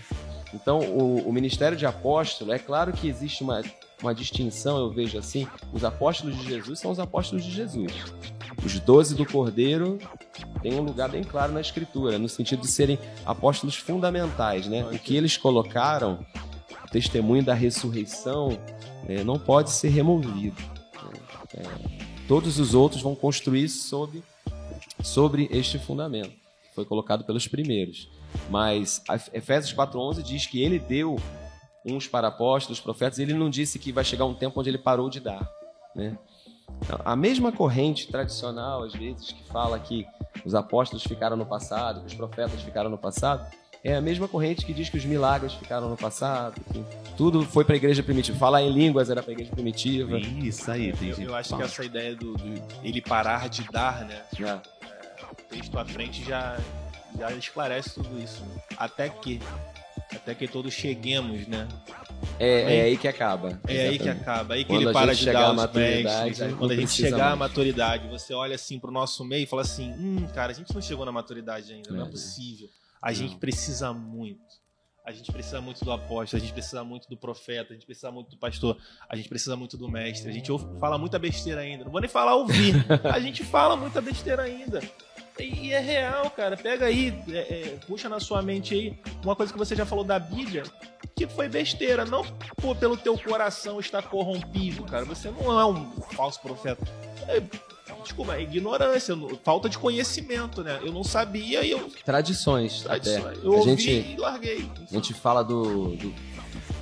Então, 0.53 0.79
o, 0.79 1.27
o, 1.27 1.33
ministério 1.33 1.77
de 1.77 1.85
apóstolo, 1.85 2.53
é 2.53 2.59
claro 2.59 2.93
que 2.93 3.09
existe 3.09 3.43
uma, 3.43 3.61
uma 4.01 4.15
distinção, 4.15 4.77
eu 4.77 4.89
vejo 4.89 5.17
assim: 5.17 5.47
os 5.73 5.83
apóstolos 5.83 6.37
de 6.37 6.47
Jesus 6.47 6.79
são 6.79 6.91
os 6.91 6.99
apóstolos 6.99 7.43
de 7.43 7.51
Jesus. 7.51 7.91
Os 8.63 8.79
doze 8.79 9.15
do 9.15 9.25
Cordeiro 9.25 9.99
têm 10.61 10.73
um 10.75 10.81
lugar 10.81 11.09
bem 11.09 11.23
claro 11.23 11.51
na 11.51 11.61
Escritura, 11.61 12.17
no 12.17 12.29
sentido 12.29 12.61
de 12.61 12.67
serem 12.67 12.97
apóstolos 13.25 13.75
fundamentais, 13.75 14.67
né? 14.67 14.85
O 14.85 14.97
que 14.97 15.15
eles 15.15 15.37
colocaram, 15.37 16.25
o 16.85 16.89
testemunho 16.89 17.43
da 17.43 17.53
ressurreição, 17.53 18.57
é, 19.07 19.23
não 19.23 19.37
pode 19.37 19.71
ser 19.71 19.89
removido. 19.89 20.55
É, 21.53 21.63
todos 22.27 22.59
os 22.59 22.73
outros 22.73 23.01
vão 23.01 23.13
construir 23.13 23.67
sobre, 23.69 24.23
sobre 25.05 25.47
este 25.51 25.77
fundamento 25.77 26.33
foi 26.73 26.83
colocado 26.83 27.23
pelos 27.23 27.47
primeiros. 27.47 28.09
Mas 28.49 29.01
Efésios 29.31 29.73
4:11 29.73 30.21
diz 30.23 30.45
que 30.45 30.61
ele 30.61 30.79
deu 30.79 31.15
uns 31.85 32.07
para 32.07 32.27
apóstolos, 32.27 32.79
profetas, 32.79 33.19
e 33.19 33.21
ele 33.21 33.33
não 33.33 33.49
disse 33.49 33.77
que 33.77 33.91
vai 33.91 34.03
chegar 34.03 34.25
um 34.25 34.33
tempo 34.33 34.59
onde 34.59 34.69
ele 34.69 34.77
parou 34.77 35.09
de 35.09 35.19
dar, 35.19 35.47
né? 35.95 36.17
A 37.05 37.15
mesma 37.15 37.51
corrente 37.51 38.07
tradicional, 38.07 38.83
às 38.83 38.93
vezes, 38.93 39.31
que 39.31 39.43
fala 39.45 39.79
que 39.79 40.05
os 40.43 40.55
apóstolos 40.55 41.03
ficaram 41.03 41.37
no 41.37 41.45
passado, 41.45 42.01
que 42.01 42.07
os 42.07 42.13
profetas 42.15 42.59
ficaram 42.61 42.89
no 42.89 42.97
passado, 42.97 43.47
é 43.83 43.93
a 43.95 44.01
mesma 44.01 44.27
corrente 44.27 44.65
que 44.65 44.73
diz 44.73 44.89
que 44.89 44.97
os 44.97 45.05
milagres 45.05 45.53
ficaram 45.53 45.87
no 45.87 45.95
passado, 45.95 46.59
que 46.73 46.83
tudo 47.15 47.43
foi 47.43 47.63
para 47.63 47.75
a 47.75 47.77
igreja 47.77 48.01
primitiva. 48.01 48.35
Falar 48.35 48.63
em 48.63 48.71
línguas 48.71 49.11
era 49.11 49.21
para 49.21 49.31
a 49.31 49.33
igreja 49.33 49.51
primitiva. 49.51 50.17
Isso 50.17 50.71
aí, 50.71 50.91
tem 50.91 51.09
Eu, 51.09 51.19
eu 51.19 51.35
acho 51.35 51.55
que 51.55 51.61
essa 51.61 51.85
ideia 51.85 52.15
do, 52.15 52.33
do, 52.33 52.63
ele 52.83 52.99
parar 52.99 53.47
de 53.47 53.63
dar, 53.71 54.03
né? 54.05 54.23
É 54.39 54.59
texto 55.49 55.77
à 55.77 55.85
frente 55.85 56.23
já, 56.23 56.57
já 57.17 57.31
esclarece 57.31 57.95
tudo 57.95 58.19
isso. 58.19 58.43
Até 58.77 59.09
que. 59.09 59.39
Até 60.13 60.35
que 60.35 60.47
todos 60.47 60.73
cheguemos, 60.73 61.47
né? 61.47 61.67
É, 62.39 62.77
é 62.77 62.81
aí 62.83 62.97
que 62.97 63.07
acaba. 63.07 63.59
É 63.67 63.73
exatamente. 63.73 63.87
aí 63.87 63.99
que 63.99 64.09
acaba. 64.09 64.53
Aí 64.53 64.63
que 64.63 64.69
quando 64.69 64.81
ele 64.83 64.93
para 64.93 65.15
de 65.15 65.25
dar 65.25 65.51
os 65.51 65.73
mestres. 65.73 66.53
Quando 66.53 66.71
a 66.71 66.75
gente 66.75 66.91
chegar 66.91 67.17
mais. 67.17 67.33
à 67.33 67.35
maturidade, 67.35 68.07
você 68.07 68.33
olha 68.33 68.55
assim 68.55 68.79
pro 68.79 68.91
nosso 68.91 69.25
meio 69.25 69.43
e 69.43 69.45
fala 69.45 69.63
assim: 69.63 69.91
hum, 69.91 70.27
cara, 70.33 70.51
a 70.51 70.55
gente 70.55 70.73
não 70.73 70.81
chegou 70.81 71.05
na 71.05 71.11
maturidade 71.11 71.73
ainda, 71.73 71.91
não 71.91 72.05
é, 72.05 72.07
é 72.07 72.11
possível. 72.11 72.69
A 73.01 73.07
não. 73.07 73.15
gente 73.15 73.37
precisa 73.37 73.93
muito. 73.93 74.65
A 75.05 75.11
gente 75.11 75.31
precisa 75.31 75.61
muito 75.61 75.85
do 75.85 75.91
apóstolo, 75.91 76.41
a 76.41 76.43
gente 76.43 76.51
precisa 76.51 76.83
muito 76.83 77.07
do 77.07 77.15
profeta, 77.15 77.73
a 77.73 77.75
gente 77.75 77.85
precisa 77.85 78.09
muito 78.09 78.31
do 78.31 78.37
pastor, 78.37 78.75
a 79.07 79.15
gente 79.15 79.29
precisa 79.29 79.55
muito 79.55 79.77
do 79.77 79.87
mestre. 79.87 80.27
A 80.27 80.33
gente 80.33 80.51
ouve, 80.51 80.65
fala 80.79 80.97
muita 80.97 81.19
besteira 81.19 81.61
ainda. 81.61 81.83
Não 81.83 81.91
vou 81.91 82.01
nem 82.01 82.09
falar 82.09 82.33
ouvir. 82.33 82.73
A 83.13 83.19
gente 83.19 83.43
fala 83.43 83.75
muita 83.77 84.01
besteira 84.01 84.41
ainda. 84.41 84.81
E 85.39 85.73
é 85.73 85.79
real, 85.79 86.29
cara. 86.29 86.55
Pega 86.55 86.85
aí, 86.85 87.13
é, 87.29 87.37
é, 87.37 87.79
puxa 87.85 88.07
na 88.07 88.19
sua 88.19 88.41
mente 88.41 88.73
aí 88.73 88.97
uma 89.23 89.35
coisa 89.35 89.51
que 89.51 89.59
você 89.59 89.75
já 89.75 89.85
falou 89.85 90.03
da 90.03 90.17
Bíblia, 90.17 90.63
que 91.15 91.27
foi 91.27 91.49
besteira. 91.49 92.05
Não 92.05 92.23
pô, 92.61 92.73
pelo 92.73 92.95
teu 92.95 93.17
coração 93.17 93.79
estar 93.79 94.03
corrompido, 94.03 94.83
cara. 94.83 95.03
Você 95.05 95.29
não 95.29 95.59
é 95.59 95.65
um 95.65 95.91
falso 96.13 96.41
profeta. 96.41 96.87
É, 97.27 97.41
desculpa, 98.01 98.35
é 98.35 98.43
ignorância, 98.43 99.15
falta 99.43 99.67
de 99.67 99.77
conhecimento, 99.77 100.63
né? 100.63 100.79
Eu 100.81 100.93
não 100.93 101.03
sabia 101.03 101.63
e 101.63 101.71
eu. 101.71 101.89
Tradições. 102.05 102.83
Tradições. 102.83 103.25
Até. 103.25 103.45
Eu 103.45 103.53
a 103.53 103.57
ouvi 103.57 103.69
gente, 103.71 104.13
e 104.13 104.15
larguei. 104.17 104.69
A 104.89 104.93
gente 104.93 105.13
fala 105.13 105.43
do, 105.43 105.95
do, 105.97 106.13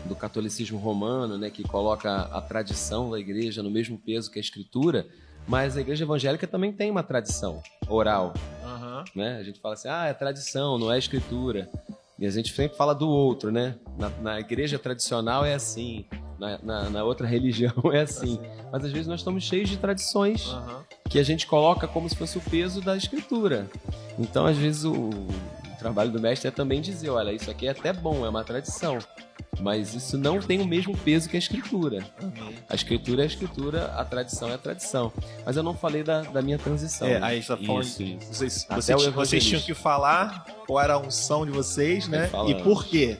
do 0.05 0.15
catolicismo 0.15 0.77
romano, 0.77 1.37
né? 1.37 1.49
Que 1.49 1.63
coloca 1.63 2.23
a 2.23 2.41
tradição 2.41 3.09
da 3.09 3.19
igreja 3.19 3.63
no 3.63 3.71
mesmo 3.71 3.97
peso 3.97 4.29
que 4.29 4.37
a 4.37 4.41
escritura. 4.41 5.07
Mas 5.47 5.75
a 5.75 5.81
igreja 5.81 6.03
evangélica 6.03 6.47
também 6.47 6.71
tem 6.71 6.89
uma 6.89 7.03
tradição 7.03 7.61
oral. 7.87 8.33
Uhum. 8.63 9.03
Né? 9.15 9.37
A 9.37 9.43
gente 9.43 9.59
fala 9.59 9.73
assim, 9.73 9.89
ah, 9.89 10.05
é 10.05 10.13
tradição, 10.13 10.77
não 10.77 10.91
é 10.91 10.97
escritura. 10.97 11.69
E 12.17 12.25
a 12.25 12.29
gente 12.29 12.53
sempre 12.53 12.77
fala 12.77 12.93
do 12.93 13.09
outro, 13.09 13.51
né? 13.51 13.75
Na, 13.97 14.09
na 14.21 14.39
igreja 14.39 14.79
tradicional 14.79 15.43
é 15.43 15.53
assim, 15.53 16.05
na, 16.39 16.59
na, 16.63 16.89
na, 16.89 17.03
outra 17.03 17.25
religião 17.27 17.73
é 17.91 18.01
assim. 18.01 18.39
Mas 18.71 18.85
às 18.85 18.91
vezes 18.91 19.07
nós 19.07 19.19
estamos 19.19 19.43
cheios 19.43 19.69
de 19.69 19.77
tradições 19.77 20.47
uhum. 20.47 20.81
que 21.09 21.19
a 21.19 21.23
gente 21.23 21.47
coloca 21.47 21.87
como 21.87 22.07
se 22.07 22.15
fosse 22.15 22.37
o 22.37 22.41
peso 22.41 22.81
da 22.81 22.95
escritura. 22.95 23.67
Então, 24.17 24.45
às 24.45 24.57
vezes, 24.57 24.83
o, 24.85 24.93
o 24.93 25.27
trabalho 25.83 26.11
do 26.11 26.19
mestre 26.19 26.47
é 26.47 26.51
também 26.51 26.81
dizer: 26.81 27.09
olha, 27.09 27.31
isso 27.31 27.51
aqui 27.51 27.67
é 27.67 27.71
até 27.71 27.91
bom, 27.91 28.25
é 28.25 28.29
uma 28.29 28.43
tradição. 28.43 28.97
Mas 29.59 29.93
isso 29.93 30.17
não 30.17 30.39
tem 30.39 30.61
o 30.61 30.65
mesmo 30.65 30.97
peso 30.97 31.29
que 31.29 31.35
a 31.35 31.39
escritura. 31.39 32.03
Uhum. 32.21 32.53
A 32.67 32.75
escritura 32.75 33.21
é 33.21 33.23
a 33.23 33.27
escritura, 33.27 33.85
a 33.93 34.03
tradição 34.03 34.49
é 34.49 34.53
a 34.53 34.57
tradição. 34.57 35.11
Mas 35.45 35.55
eu 35.55 35.63
não 35.63 35.75
falei 35.75 36.03
da, 36.03 36.21
da 36.21 36.41
minha 36.41 36.57
transição. 36.57 37.07
É, 37.07 37.19
né? 37.19 37.25
aí 37.25 37.39
está 37.39 37.55
falando. 37.55 37.83
Isso, 37.83 38.01
isso. 38.01 38.33
Vocês, 38.33 38.67
vocês, 38.67 39.05
vocês, 39.13 39.45
tinham 39.45 39.61
que 39.61 39.73
falar 39.73 40.45
qual 40.65 40.81
era 40.81 40.95
a 40.95 40.97
unção 40.97 41.45
de 41.45 41.51
vocês, 41.51 42.07
né? 42.07 42.29
E 42.47 42.63
por 42.63 42.85
quê? 42.85 43.17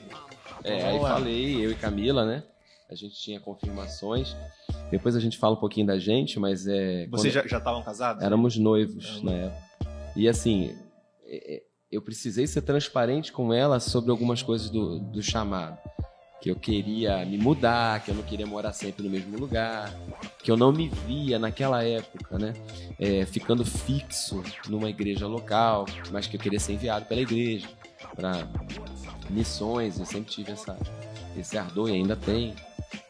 É, 0.64 0.84
aí 0.86 0.98
falei, 0.98 1.64
eu 1.64 1.70
e 1.70 1.74
Camila, 1.74 2.24
né? 2.24 2.42
A 2.90 2.94
gente 2.94 3.14
tinha 3.14 3.38
confirmações. 3.38 4.36
Depois 4.90 5.14
a 5.14 5.20
gente 5.20 5.38
fala 5.38 5.54
um 5.54 5.60
pouquinho 5.60 5.86
da 5.86 5.98
gente, 5.98 6.38
mas 6.38 6.66
é. 6.66 7.06
Vocês 7.08 7.32
já 7.32 7.42
estavam 7.42 7.82
casados? 7.82 8.22
Éramos 8.22 8.56
noivos 8.56 9.22
na 9.22 9.32
época. 9.32 9.64
E 10.16 10.28
assim, 10.28 10.74
é, 11.26 11.56
é, 11.56 11.62
eu 11.94 12.02
precisei 12.02 12.46
ser 12.46 12.62
transparente 12.62 13.32
com 13.32 13.52
ela 13.52 13.80
sobre 13.80 14.10
algumas 14.10 14.42
coisas 14.42 14.70
do, 14.70 14.98
do 14.98 15.22
chamado 15.22 15.78
que 16.44 16.50
eu 16.50 16.56
queria 16.56 17.24
me 17.24 17.38
mudar, 17.38 18.04
que 18.04 18.10
eu 18.10 18.14
não 18.14 18.22
queria 18.22 18.44
morar 18.44 18.74
sempre 18.74 19.02
no 19.02 19.08
mesmo 19.08 19.38
lugar, 19.38 19.90
que 20.42 20.50
eu 20.50 20.58
não 20.58 20.70
me 20.70 20.90
via 21.06 21.38
naquela 21.38 21.82
época, 21.82 22.38
né, 22.38 22.52
é, 22.98 23.24
ficando 23.24 23.64
fixo 23.64 24.42
numa 24.68 24.90
igreja 24.90 25.26
local, 25.26 25.86
mas 26.12 26.26
que 26.26 26.36
eu 26.36 26.40
queria 26.40 26.60
ser 26.60 26.74
enviado 26.74 27.06
pela 27.06 27.22
igreja 27.22 27.66
para 28.14 28.46
missões. 29.30 29.98
Eu 29.98 30.04
sempre 30.04 30.30
tive 30.30 30.52
essa, 30.52 30.76
esse 31.34 31.56
ardor 31.56 31.88
e 31.88 31.94
ainda 31.94 32.14
tem. 32.14 32.54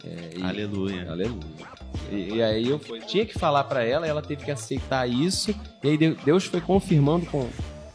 É, 0.04 0.38
e, 0.38 0.42
aleluia. 0.44 1.10
Aleluia. 1.10 1.66
E, 2.12 2.36
e, 2.36 2.42
aí 2.42 2.68
eu 2.68 2.78
tinha 3.04 3.26
que 3.26 3.36
falar 3.36 3.64
para 3.64 3.82
ela, 3.82 4.06
e 4.06 4.10
ela 4.10 4.22
teve 4.22 4.44
que 4.44 4.50
aceitar 4.52 5.08
isso. 5.08 5.52
E 5.82 5.88
aí 5.88 5.98
Deus 6.24 6.44
foi 6.44 6.60
confirmando 6.60 7.26
com 7.26 7.48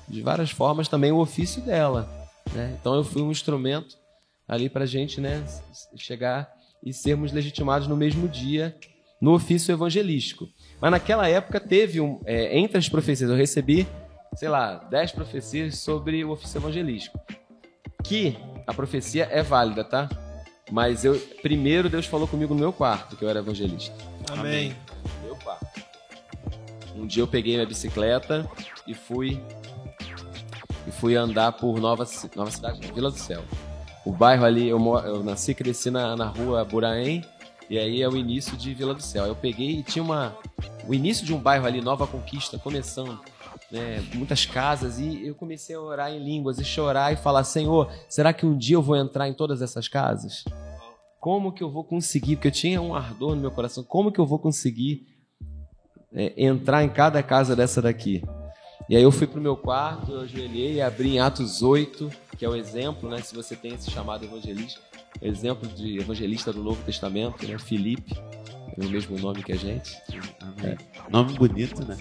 de 0.10 0.22
várias 0.22 0.52
formas 0.52 0.88
também 0.88 1.12
o 1.12 1.20
ofício 1.20 1.62
dela. 1.62 2.10
Né? 2.54 2.76
Então 2.80 2.96
eu 2.96 3.04
fui 3.04 3.22
um 3.22 3.32
instrumento 3.32 3.96
ali 4.48 4.70
para 4.70 4.84
a 4.84 4.88
gente 4.88 5.22
né, 5.22 5.46
chegar 5.96 6.52
e 6.84 6.92
sermos 6.92 7.32
legitimados 7.32 7.88
no 7.88 7.96
mesmo 7.96 8.28
dia 8.28 8.76
no 9.22 9.34
ofício 9.34 9.74
evangelístico. 9.74 10.48
Mas 10.80 10.92
naquela 10.92 11.28
época 11.28 11.60
teve, 11.60 12.00
um, 12.00 12.22
é, 12.26 12.58
entre 12.58 12.78
as 12.78 12.88
profecias, 12.88 13.30
eu 13.30 13.36
recebi, 13.36 13.86
sei 14.36 14.48
lá, 14.48 14.76
dez 14.76 15.12
profecias 15.12 15.78
sobre 15.78 16.24
o 16.24 16.32
ofício 16.32 16.58
evangelístico. 16.58 17.20
Que 18.04 18.38
a 18.66 18.74
profecia 18.74 19.28
é 19.30 19.44
válida, 19.44 19.84
tá? 19.84 20.10
Mas 20.72 21.04
eu 21.04 21.20
primeiro 21.42 21.90
Deus 21.90 22.06
falou 22.06 22.28
comigo 22.28 22.54
no 22.54 22.60
meu 22.60 22.72
quarto, 22.72 23.18
que 23.18 23.26
eu 23.26 23.30
era 23.30 23.40
evangelista. 23.40 23.96
Amém. 24.32 24.76
Meu 25.24 25.36
quarto. 25.36 25.68
um 26.96 27.06
dia 27.06 27.24
eu 27.24 27.28
peguei 27.28 27.56
minha 27.56 27.66
bicicleta 27.66 28.50
e 28.88 28.94
fui 28.94 29.42
e 30.90 30.92
fui 30.92 31.16
andar 31.16 31.52
por 31.52 31.80
Nova, 31.80 32.06
Nova 32.36 32.50
Cidade, 32.50 32.92
Vila 32.92 33.12
do 33.12 33.18
Céu. 33.18 33.44
O 34.04 34.12
bairro 34.12 34.44
ali, 34.44 34.68
eu, 34.68 34.80
eu 35.06 35.24
nasci 35.24 35.52
e 35.52 35.56
cresci 35.56 35.92
na, 35.92 36.16
na 36.16 36.26
rua 36.26 36.66
Buraém, 36.66 37.24
e 37.70 37.78
aí 37.78 38.02
é 38.02 38.10
o 38.10 38.18
início 38.18 38.58
de 38.58 38.74
Vila 38.74 38.96
do 38.96 39.02
Céu. 39.04 39.28
Eu 39.28 39.36
peguei 39.36 39.80
e 39.80 39.84
tinha 39.84 40.02
uma. 40.04 40.36
O 40.88 40.94
início 40.94 41.24
de 41.24 41.32
um 41.32 41.38
bairro 41.38 41.68
ali, 41.68 41.80
Nova 41.80 42.08
Conquista, 42.08 42.58
começando. 42.58 43.20
Né, 43.72 44.04
muitas 44.16 44.48
casas, 44.48 44.98
e 44.98 45.28
eu 45.28 45.36
comecei 45.36 45.76
a 45.76 45.80
orar 45.80 46.12
em 46.12 46.18
línguas 46.18 46.58
e 46.58 46.66
chorar 46.66 47.14
e 47.14 47.18
falar: 47.18 47.44
Senhor, 47.44 47.92
será 48.10 48.34
que 48.34 48.44
um 48.44 48.58
dia 48.58 48.76
eu 48.76 48.82
vou 48.82 48.96
entrar 48.96 49.30
em 49.30 49.34
todas 49.34 49.62
essas 49.62 49.88
casas? 49.88 50.44
Como 51.20 51.52
que 51.52 51.62
eu 51.62 51.70
vou 51.70 51.84
conseguir? 51.84 52.36
Porque 52.36 52.48
eu 52.48 52.52
tinha 52.52 52.82
um 52.82 52.96
ardor 52.96 53.36
no 53.36 53.42
meu 53.42 53.52
coração: 53.52 53.84
como 53.84 54.12
que 54.12 54.20
eu 54.20 54.26
vou 54.26 54.40
conseguir 54.40 55.06
é, 56.12 56.34
entrar 56.36 56.84
em 56.84 56.90
cada 56.90 57.22
casa 57.22 57.56
dessa 57.56 57.80
daqui? 57.80 58.24
E 58.88 58.96
aí 58.96 59.04
eu 59.04 59.12
fui 59.12 59.28
pro 59.28 59.42
meu 59.42 59.56
quarto, 59.56 60.12
eu 60.12 60.22
ajoelhei 60.22 60.76
e 60.76 60.82
abri 60.82 61.16
em 61.16 61.20
Atos 61.20 61.62
8, 61.62 62.10
que 62.38 62.46
é 62.46 62.50
o 62.50 62.56
exemplo, 62.56 63.10
né? 63.10 63.22
Se 63.22 63.36
você 63.36 63.56
tem 63.56 63.74
esse 63.74 63.92
chamado 63.92 64.26
evangelista, 64.26 64.80
exemplo 65.22 65.68
de 65.68 66.00
evangelista 66.00 66.54
do 66.54 66.64
Novo 66.64 66.82
Testamento, 66.84 67.46
né? 67.46 67.60
Filipe, 67.60 68.16
é 68.78 68.86
o 68.86 68.90
mesmo 68.90 69.18
nome 69.20 69.44
que 69.44 69.52
a 69.52 69.58
gente. 69.58 69.96
É. 70.64 70.78
Nome 71.10 71.34
bonito, 71.34 71.84
né? 71.86 71.98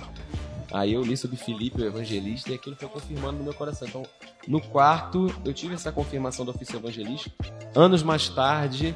Aí 0.70 0.92
eu 0.92 1.02
li 1.02 1.16
sobre 1.16 1.36
Filipe, 1.36 1.80
o 1.80 1.86
evangelista, 1.86 2.52
e 2.52 2.54
aquilo 2.54 2.76
foi 2.76 2.88
confirmando 2.88 3.38
no 3.38 3.44
meu 3.44 3.54
coração. 3.54 3.88
Então, 3.88 4.02
no 4.46 4.60
quarto, 4.60 5.34
eu 5.44 5.52
tive 5.54 5.74
essa 5.74 5.90
confirmação 5.90 6.44
do 6.44 6.50
ofício 6.50 6.76
evangelista. 6.76 7.30
Anos 7.74 8.02
mais 8.02 8.28
tarde, 8.28 8.94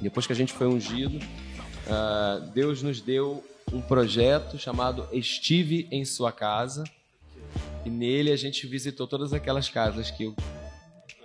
depois 0.00 0.26
que 0.26 0.32
a 0.32 0.36
gente 0.36 0.52
foi 0.52 0.66
ungido, 0.66 1.18
uh, 1.18 2.50
Deus 2.52 2.82
nos 2.82 3.00
deu 3.00 3.44
um 3.72 3.80
projeto 3.80 4.58
chamado 4.58 5.06
Estive 5.12 5.86
em 5.90 6.04
Sua 6.04 6.32
Casa, 6.32 6.84
e 7.86 7.90
nele 7.90 8.32
a 8.32 8.36
gente 8.36 8.66
visitou 8.66 9.06
todas 9.06 9.32
aquelas 9.32 9.68
casas 9.68 10.10
que 10.10 10.24
eu, 10.24 10.34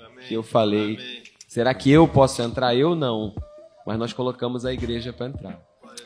Amém. 0.06 0.28
que 0.28 0.34
eu 0.36 0.44
falei. 0.44 0.94
Amém. 0.96 1.24
Será 1.48 1.74
que 1.74 1.90
eu 1.90 2.08
posso 2.08 2.40
entrar? 2.44 2.76
Eu 2.76 2.94
não. 2.96 3.34
Mas 3.86 3.98
nós 3.98 4.14
colocamos 4.14 4.64
a 4.64 4.72
igreja 4.72 5.12
para 5.12 5.26
entrar. 5.26 5.60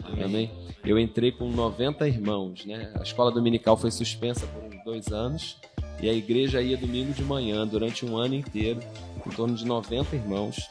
Amém. 0.05 0.23
Amém. 0.23 0.51
Eu 0.85 0.97
entrei 0.97 1.33
com 1.33 1.49
90 1.49 2.07
irmãos. 2.07 2.65
Né? 2.65 2.89
A 2.97 3.03
escola 3.03 3.31
dominical 3.31 3.75
foi 3.75 3.91
suspensa 3.91 4.47
por 4.47 4.63
uns 4.63 4.81
dois 4.85 5.07
anos. 5.07 5.57
E 6.01 6.09
a 6.09 6.13
igreja 6.13 6.61
ia 6.61 6.77
domingo 6.77 7.11
de 7.11 7.23
manhã, 7.23 7.67
durante 7.67 8.05
um 8.05 8.17
ano 8.17 8.33
inteiro, 8.35 8.79
em 9.25 9.29
torno 9.31 9.55
de 9.55 9.65
90 9.65 10.15
irmãos. 10.15 10.69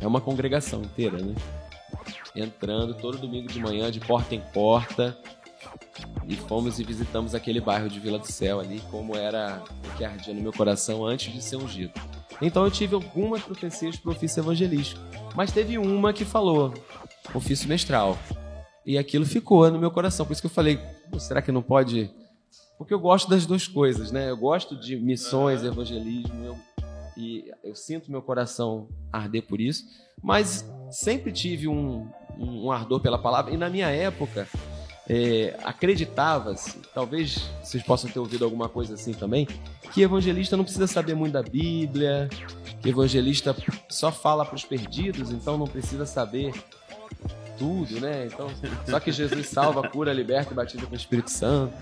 É 0.00 0.06
uma 0.06 0.20
congregação 0.20 0.82
inteira, 0.82 1.16
né? 1.18 1.34
Entrando 2.36 2.94
todo 2.94 3.18
domingo 3.18 3.48
de 3.48 3.58
manhã, 3.58 3.90
de 3.90 4.00
porta 4.00 4.34
em 4.34 4.40
porta, 4.52 5.18
e 6.28 6.36
fomos 6.36 6.78
e 6.78 6.84
visitamos 6.84 7.34
aquele 7.34 7.60
bairro 7.60 7.88
de 7.88 7.98
Vila 7.98 8.18
do 8.18 8.26
Céu 8.26 8.60
ali, 8.60 8.82
como 8.90 9.16
era 9.16 9.62
o 9.86 9.96
que 9.96 10.04
ardia 10.04 10.34
no 10.34 10.42
meu 10.42 10.52
coração 10.52 11.04
antes 11.04 11.32
de 11.32 11.42
ser 11.42 11.56
ungido. 11.56 11.92
Então 12.40 12.64
eu 12.64 12.70
tive 12.70 12.94
algumas 12.94 13.42
profecias 13.42 13.96
para 13.96 14.10
o 14.10 14.12
ofício 14.12 14.40
evangelístico, 14.40 15.00
mas 15.34 15.50
teve 15.50 15.78
uma 15.78 16.12
que 16.12 16.24
falou, 16.24 16.74
ofício 17.34 17.68
mestral. 17.68 18.18
E 18.84 18.96
aquilo 18.96 19.26
ficou 19.26 19.70
no 19.70 19.78
meu 19.78 19.90
coração, 19.90 20.24
por 20.24 20.32
isso 20.32 20.42
que 20.42 20.46
eu 20.46 20.50
falei, 20.50 20.78
será 21.18 21.42
que 21.42 21.50
não 21.50 21.62
pode? 21.62 22.10
Porque 22.76 22.94
eu 22.94 23.00
gosto 23.00 23.28
das 23.28 23.44
duas 23.44 23.66
coisas, 23.66 24.12
né? 24.12 24.30
Eu 24.30 24.36
gosto 24.36 24.76
de 24.78 24.96
missões, 24.96 25.64
evangelismo, 25.64 26.44
eu, 26.44 26.58
e 27.16 27.50
eu 27.64 27.74
sinto 27.74 28.10
meu 28.10 28.22
coração 28.22 28.88
arder 29.12 29.42
por 29.42 29.60
isso, 29.60 29.84
mas 30.22 30.64
sempre 30.90 31.32
tive 31.32 31.68
um, 31.68 32.08
um, 32.38 32.66
um 32.66 32.72
ardor 32.72 33.00
pela 33.00 33.18
palavra, 33.18 33.52
e 33.52 33.56
na 33.56 33.68
minha 33.68 33.88
época 33.88 34.48
é, 35.08 35.58
acreditava-se, 35.64 36.78
talvez 36.94 37.50
vocês 37.62 37.82
possam 37.82 38.10
ter 38.10 38.18
ouvido 38.18 38.44
alguma 38.44 38.68
coisa 38.68 38.94
assim 38.94 39.14
também, 39.14 39.48
que 39.92 40.02
evangelista 40.02 40.56
não 40.56 40.64
precisa 40.64 40.86
saber 40.86 41.14
muito 41.14 41.32
da 41.32 41.42
Bíblia, 41.42 42.28
que 42.82 42.88
evangelista 42.90 43.56
só 43.88 44.12
fala 44.12 44.44
para 44.44 44.54
os 44.54 44.64
perdidos, 44.64 45.30
então 45.30 45.56
não 45.56 45.66
precisa 45.66 46.04
saber 46.04 46.52
tudo, 47.58 47.98
né? 48.00 48.26
Então, 48.26 48.48
só 48.86 49.00
que 49.00 49.10
Jesus 49.10 49.48
salva, 49.48 49.88
cura, 49.88 50.12
liberta 50.12 50.52
e 50.52 50.56
batiza 50.56 50.86
com 50.86 50.92
o 50.92 50.96
Espírito 50.96 51.30
Santo, 51.30 51.74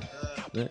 né? 0.54 0.70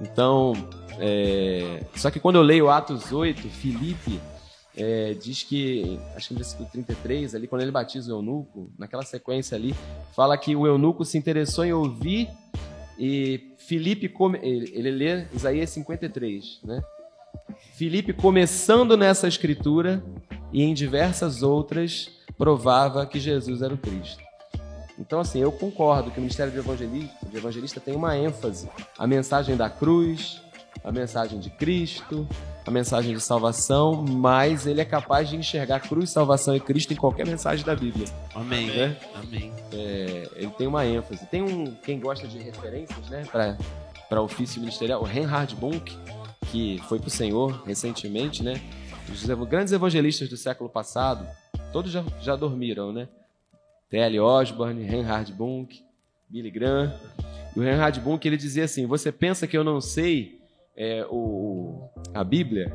Então, 0.00 0.52
é... 0.98 1.84
só 1.94 2.10
que 2.10 2.18
quando 2.18 2.36
eu 2.36 2.42
leio 2.42 2.68
Atos 2.68 3.12
8, 3.12 3.48
Filipe 3.48 4.20
é, 4.76 5.14
diz 5.14 5.42
que, 5.42 5.98
acho 6.16 6.28
que 6.28 6.34
no 6.34 6.40
versículo 6.40 6.68
33, 6.70 7.34
ali, 7.34 7.46
quando 7.46 7.62
ele 7.62 7.70
batiza 7.70 8.12
o 8.12 8.18
eunuco, 8.18 8.70
naquela 8.78 9.04
sequência 9.04 9.56
ali, 9.56 9.74
fala 10.14 10.36
que 10.38 10.56
o 10.56 10.66
eunuco 10.66 11.04
se 11.04 11.18
interessou 11.18 11.64
em 11.64 11.72
ouvir 11.72 12.28
e 12.98 13.54
Filipe, 13.58 14.08
come, 14.08 14.38
ele, 14.42 14.70
ele 14.74 14.90
lê 14.90 15.26
Isaías 15.34 15.70
53, 15.70 16.60
né? 16.64 16.82
Filipe, 17.74 18.12
começando 18.12 18.96
nessa 18.96 19.26
escritura 19.26 20.02
e 20.52 20.62
em 20.62 20.74
diversas 20.74 21.42
outras, 21.42 22.10
provava 22.36 23.06
que 23.06 23.18
Jesus 23.18 23.62
era 23.62 23.74
o 23.74 23.78
Cristo. 23.78 24.22
Então, 24.98 25.20
assim, 25.20 25.40
eu 25.40 25.50
concordo 25.50 26.10
que 26.10 26.18
o 26.18 26.20
ministério 26.20 26.52
de 26.52 26.58
evangelista, 26.58 27.26
de 27.26 27.36
evangelista 27.36 27.80
tem 27.80 27.96
uma 27.96 28.16
ênfase. 28.16 28.68
A 28.98 29.06
mensagem 29.06 29.56
da 29.56 29.68
cruz, 29.68 30.40
a 30.84 30.92
mensagem 30.92 31.40
de 31.40 31.50
Cristo, 31.50 32.28
a 32.64 32.70
mensagem 32.70 33.14
de 33.14 33.20
salvação, 33.20 34.02
mas 34.02 34.66
ele 34.66 34.80
é 34.80 34.84
capaz 34.84 35.28
de 35.28 35.36
enxergar 35.36 35.80
cruz, 35.80 36.10
salvação 36.10 36.54
e 36.54 36.60
Cristo 36.60 36.92
em 36.92 36.96
qualquer 36.96 37.26
mensagem 37.26 37.64
da 37.64 37.74
Bíblia. 37.74 38.06
Amém. 38.34 38.66
Né? 38.66 38.96
Amém. 39.14 39.52
É, 39.72 40.28
ele 40.36 40.50
tem 40.50 40.66
uma 40.66 40.86
ênfase. 40.86 41.26
Tem 41.26 41.42
um, 41.42 41.74
quem 41.74 41.98
gosta 41.98 42.26
de 42.28 42.38
referências, 42.38 43.08
né, 43.08 43.24
para 44.08 44.22
ofício 44.22 44.60
ministerial, 44.60 45.00
o 45.00 45.04
Reinhard 45.04 45.54
Bunk, 45.56 45.96
que 46.50 46.80
foi 46.88 46.98
para 46.98 47.08
o 47.08 47.10
Senhor 47.10 47.62
recentemente, 47.64 48.42
né? 48.42 48.60
Os 49.10 49.24
grandes 49.46 49.72
evangelistas 49.72 50.28
do 50.28 50.36
século 50.36 50.70
passado, 50.70 51.26
todos 51.72 51.90
já, 51.90 52.04
já 52.20 52.36
dormiram, 52.36 52.92
né? 52.92 53.08
T.L. 53.90 54.20
Osborne, 54.20 54.84
Reinhard 54.84 55.32
Bunk, 55.32 55.82
Billy 56.28 56.50
Graham. 56.50 56.94
E 57.54 57.58
o 57.58 57.62
Reinhard 57.62 57.98
Bunk 58.00 58.24
ele 58.26 58.36
dizia 58.36 58.64
assim: 58.64 58.86
Você 58.86 59.10
pensa 59.10 59.46
que 59.46 59.56
eu 59.56 59.64
não 59.64 59.80
sei 59.80 60.41
é, 60.76 61.04
o, 61.10 61.88
a 62.14 62.24
Bíblia, 62.24 62.72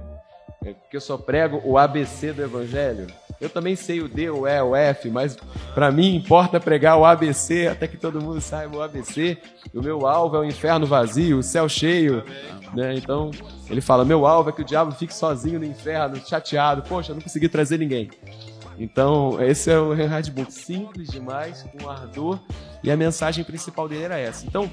é, 0.63 0.73
porque 0.73 0.97
eu 0.97 1.01
só 1.01 1.17
prego 1.17 1.62
o 1.63 1.77
ABC 1.77 2.33
do 2.33 2.41
Evangelho. 2.43 3.07
Eu 3.39 3.49
também 3.49 3.75
sei 3.75 4.01
o 4.01 4.07
D, 4.07 4.29
o 4.29 4.47
E, 4.47 4.62
o 4.62 4.75
F, 4.75 5.10
mas 5.10 5.38
para 5.73 5.91
mim 5.91 6.15
importa 6.15 6.60
pregar 6.60 6.97
o 6.97 7.05
ABC 7.05 7.67
até 7.67 7.88
que 7.88 7.97
todo 7.97 8.21
mundo 8.21 8.41
saiba 8.41 8.77
o 8.77 8.81
ABC. 8.81 9.38
O 9.73 9.81
meu 9.81 10.07
alvo 10.07 10.36
é 10.36 10.39
o 10.39 10.43
inferno 10.43 10.88
vazio, 10.88 11.38
o 11.38 11.43
céu 11.43 11.69
cheio. 11.69 12.23
Né? 12.73 12.95
Então, 12.95 13.29
ele 13.69 13.81
fala: 13.81 14.03
meu 14.03 14.25
alvo 14.25 14.49
é 14.49 14.53
que 14.53 14.62
o 14.62 14.65
diabo 14.65 14.91
fique 14.91 15.13
sozinho 15.13 15.60
no 15.60 15.65
inferno, 15.65 16.17
chateado. 16.25 16.81
Poxa, 16.81 17.13
não 17.13 17.21
consegui 17.21 17.47
trazer 17.47 17.77
ninguém. 17.77 18.10
Então, 18.79 19.41
esse 19.41 19.71
é 19.71 19.77
o 19.77 19.93
Reinhard 19.93 20.29
Book. 20.31 20.51
Simples 20.53 21.07
demais, 21.10 21.63
com 21.63 21.89
ardor. 21.89 22.39
E 22.83 22.91
a 22.91 22.97
mensagem 22.97 23.43
principal 23.43 23.88
dele 23.88 24.03
era 24.03 24.19
essa. 24.19 24.45
Então, 24.45 24.69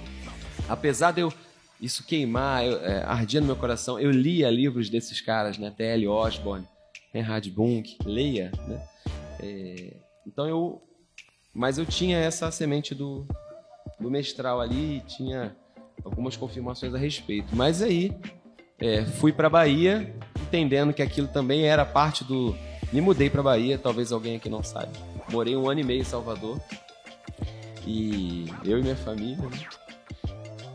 apesar 0.69 1.13
de 1.13 1.21
eu 1.21 1.33
isso 1.81 2.05
queimar, 2.05 2.65
eu, 2.65 2.81
é, 2.85 3.03
ardia 3.05 3.41
no 3.41 3.47
meu 3.47 3.57
coração. 3.57 3.99
Eu 3.99 4.11
lia 4.11 4.51
livros 4.51 4.89
desses 4.89 5.21
caras, 5.21 5.59
né? 5.59 5.73
T.L. 5.77 6.09
Osborne, 6.09 6.67
Reinhard 7.13 7.51
Bunk, 7.51 7.97
leia, 8.05 8.51
né? 8.67 8.83
É, 9.41 9.97
então 10.27 10.49
eu, 10.49 10.83
mas 11.53 11.79
eu 11.79 11.85
tinha 11.85 12.19
essa 12.19 12.51
semente 12.51 12.95
do, 12.95 13.27
do 14.01 14.11
mestral 14.11 14.61
ali, 14.61 15.03
tinha 15.07 15.55
algumas 16.05 16.37
confirmações 16.37 16.95
a 16.95 16.99
respeito. 16.99 17.55
Mas 17.55 17.83
aí 17.83 18.17
é, 18.79 19.05
fui 19.05 19.33
para 19.33 19.49
Bahia, 19.49 20.15
entendendo 20.43 20.93
que 20.93 21.03
aquilo 21.03 21.29
também 21.29 21.67
era 21.67 21.85
parte 21.85 22.25
do. 22.25 22.57
Me 22.93 23.01
mudei 23.01 23.29
para 23.29 23.43
Bahia, 23.43 23.79
talvez 23.79 24.13
alguém 24.13 24.37
aqui 24.37 24.49
não 24.49 24.63
saiba. 24.63 24.93
Morei 25.31 25.57
um 25.57 25.69
ano 25.69 25.81
e 25.81 25.85
meio 25.85 26.01
em 26.01 26.05
Salvador 26.05 26.61
e 27.87 28.47
eu 28.65 28.79
e 28.79 28.83
minha 28.83 28.97
família. 28.97 29.37
Né? 29.37 29.84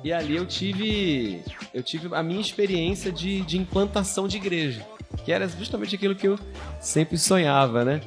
E 0.03 0.13
ali 0.13 0.35
eu 0.35 0.45
tive, 0.45 1.43
eu 1.73 1.83
tive 1.83 2.13
a 2.15 2.23
minha 2.23 2.39
experiência 2.39 3.11
de, 3.11 3.41
de 3.41 3.57
implantação 3.57 4.27
de 4.27 4.37
igreja, 4.37 4.85
que 5.25 5.31
era 5.31 5.47
justamente 5.47 5.95
aquilo 5.95 6.15
que 6.15 6.27
eu 6.27 6.39
sempre 6.79 7.17
sonhava, 7.17 7.83
né? 7.83 8.01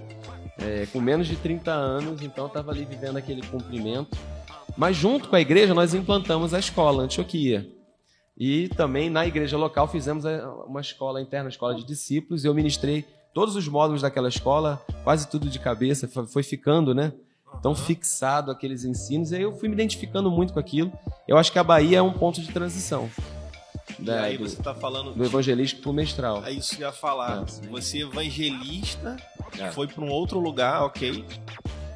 É, 0.59 0.87
com 0.93 1.01
menos 1.01 1.27
de 1.27 1.37
30 1.37 1.71
anos, 1.71 2.23
então 2.23 2.45
eu 2.45 2.49
estava 2.49 2.71
ali 2.71 2.85
vivendo 2.85 3.17
aquele 3.17 3.43
cumprimento. 3.47 4.17
Mas 4.77 4.97
junto 4.97 5.29
com 5.29 5.37
a 5.37 5.41
igreja 5.41 5.75
nós 5.75 5.93
implantamos 5.93 6.55
a 6.55 6.59
escola 6.59 7.03
Antioquia. 7.03 7.69
E 8.39 8.69
também 8.71 9.11
na 9.11 9.27
igreja 9.27 9.59
local 9.59 9.87
fizemos 9.87 10.25
uma 10.67 10.81
escola 10.81 11.21
interna, 11.21 11.51
escola 11.51 11.75
de 11.75 11.85
discípulos, 11.85 12.45
e 12.45 12.49
eu 12.49 12.55
ministrei 12.55 13.05
todos 13.35 13.55
os 13.55 13.69
módulos 13.69 14.03
daquela 14.03 14.29
escola, 14.29 14.83
quase 15.05 15.29
tudo 15.29 15.51
de 15.51 15.59
cabeça, 15.59 16.09
foi 16.09 16.43
ficando, 16.43 16.95
né? 16.95 17.13
Tão 17.61 17.75
fixado 17.75 18.51
aqueles 18.51 18.85
ensinos. 18.85 19.33
E 19.33 19.37
aí 19.37 19.43
eu 19.43 19.53
fui 19.57 19.69
me 19.69 19.75
identificando 19.75 20.31
muito 20.31 20.53
com 20.53 20.61
aquilo. 20.61 20.93
Eu 21.27 21.37
acho 21.37 21.53
que 21.53 21.59
a 21.59 21.65
Bahia 21.65 21.99
é 21.99 22.03
um 22.03 22.13
ponto 22.13 22.41
de 22.41 22.49
transição. 22.53 23.11
Da, 23.99 24.17
né, 24.17 24.21
aí 24.21 24.39
do, 24.39 24.49
você 24.49 24.57
está 24.57 24.75
falando 24.75 25.13
do 25.13 25.25
evangelístico 25.25 25.83
para 25.83 25.91
o 25.91 25.95
mestral. 25.95 26.45
É 26.45 26.53
isso 26.53 26.77
que 26.77 26.83
eu 26.83 26.87
ia 26.87 26.93
falar. 26.93 27.43
É. 27.43 27.69
Você 27.69 28.03
evangelista 28.03 29.17
é. 29.59 29.71
foi 29.71 29.87
para 29.87 30.05
um 30.05 30.09
outro 30.09 30.39
lugar, 30.39 30.83
ok. 30.83 31.25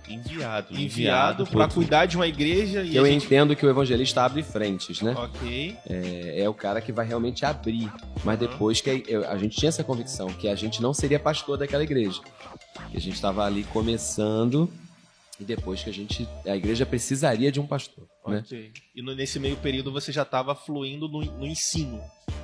Enviado. 0.08 0.68
enviado 0.72 1.46
para 1.48 1.66
cuidar 1.66 2.06
de 2.06 2.16
uma 2.16 2.28
igreja 2.28 2.82
e 2.82 2.94
Eu 2.94 3.04
gente... 3.04 3.26
entendo 3.26 3.56
que 3.56 3.66
o 3.66 3.68
evangelista 3.68 4.22
abre 4.22 4.40
frentes, 4.40 5.02
né? 5.02 5.12
Ok. 5.16 5.76
É, 5.88 6.42
é 6.42 6.48
o 6.48 6.54
cara 6.54 6.80
que 6.80 6.92
vai 6.92 7.04
realmente 7.04 7.44
abrir. 7.44 7.90
Mas 8.22 8.40
Uhum. 8.40 8.46
depois 8.46 8.80
que 8.80 8.90
a, 8.90 9.32
a 9.32 9.36
gente 9.36 9.56
tinha 9.56 9.68
essa 9.68 9.82
convicção 9.82 10.28
que 10.28 10.48
a 10.48 10.54
gente 10.54 10.80
não 10.80 10.94
seria 10.94 11.18
pastor 11.18 11.58
daquela 11.58 11.82
igreja. 11.82 12.20
Que 12.90 12.96
a 12.96 13.00
gente 13.00 13.14
estava 13.14 13.44
ali 13.44 13.64
começando 13.64 14.70
e 15.40 15.44
depois 15.44 15.82
que 15.82 15.90
a 15.90 15.92
gente. 15.92 16.26
A 16.46 16.56
igreja 16.56 16.86
precisaria 16.86 17.50
de 17.52 17.60
um 17.60 17.66
pastor. 17.66 18.06
Né? 18.26 18.38
Ok. 18.44 18.72
E 18.94 19.02
no- 19.02 19.14
nesse 19.14 19.38
meio 19.38 19.56
período 19.56 19.92
você 19.92 20.10
já 20.12 20.22
estava 20.22 20.54
fluindo 20.54 21.08
no, 21.08 21.20
no 21.24 21.46
ensino. 21.46 22.00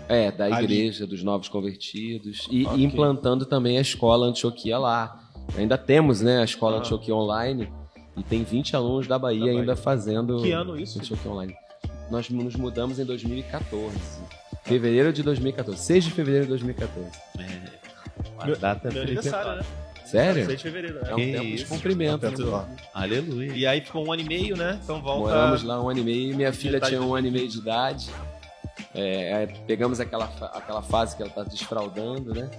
É, 0.08 0.30
da 0.30 0.44
Ali. 0.46 0.64
igreja, 0.64 1.06
dos 1.06 1.22
novos 1.22 1.48
convertidos. 1.48 2.46
E, 2.50 2.66
Ok. 2.66 2.78
e 2.78 2.84
implantando 2.84 3.46
também 3.46 3.78
a 3.78 3.80
escola 3.80 4.26
Antioquia 4.26 4.78
lá. 4.78 5.18
Ainda 5.56 5.78
temos, 5.78 6.20
né, 6.20 6.40
a 6.40 6.44
escola 6.44 6.76
Ah. 6.76 6.80
Antioquia 6.80 7.14
Online. 7.14 7.68
E 8.16 8.22
tem 8.22 8.44
20 8.44 8.76
alunos 8.76 9.06
da 9.06 9.18
Bahia, 9.18 9.40
Da 9.40 9.46
Bahia. 9.46 9.60
ainda 9.60 9.74
fazendo. 9.76 10.42
Que 10.42 10.52
ano 10.52 10.78
isso? 10.78 10.98
Antioquia 10.98 11.30
Online. 11.30 11.54
Nós 12.10 12.28
nos 12.28 12.54
mudamos 12.56 12.98
em 12.98 13.04
2014. 13.06 13.96
Fevereiro 14.64 15.12
de 15.12 15.22
2014. 15.22 15.80
6 15.82 16.04
de 16.04 16.10
fevereiro 16.10 16.44
de 16.44 16.50
2014. 16.50 17.10
A 18.38 18.46
Meu- 18.46 18.56
data 18.56 18.84
Meu 18.84 18.92
foi 18.92 19.02
aniversário, 19.02 19.62
né? 19.62 19.66
Sério? 20.12 20.46
6 20.46 20.58
de 20.58 20.62
fevereiro. 20.62 20.98
É 20.98 21.02
Né? 21.04 21.12
um 21.12 21.16
Que 21.16 21.32
tempo 21.32 21.44
de 21.44 21.54
isso. 21.54 21.66
cumprimento. 21.68 22.20
Perto 22.20 22.44
né? 22.44 22.50
lá. 22.50 22.68
Aleluia. 22.92 23.52
E 23.54 23.66
aí 23.66 23.80
ficou 23.80 24.06
um 24.06 24.12
ano 24.12 24.22
e 24.22 24.24
meio, 24.24 24.56
né? 24.56 24.78
Então 24.82 25.00
volta. 25.00 25.20
Moramos 25.34 25.62
lá 25.62 25.82
um 25.82 25.88
ano 25.88 26.00
e 26.00 26.04
meio. 26.04 26.36
Minha 26.36 26.52
filha 26.52 26.72
Metade 26.74 26.92
tinha 26.92 27.02
um 27.02 27.14
ano 27.14 27.26
e 27.28 27.30
meio 27.30 27.48
de 27.48 27.58
idade. 27.58 28.10
É, 28.94 29.42
é, 29.42 29.46
pegamos 29.66 30.00
aquela, 30.00 30.26
aquela 30.52 30.82
fase 30.82 31.16
que 31.16 31.22
ela 31.22 31.30
tá 31.32 31.42
desfraudando, 31.44 32.34
né? 32.34 32.50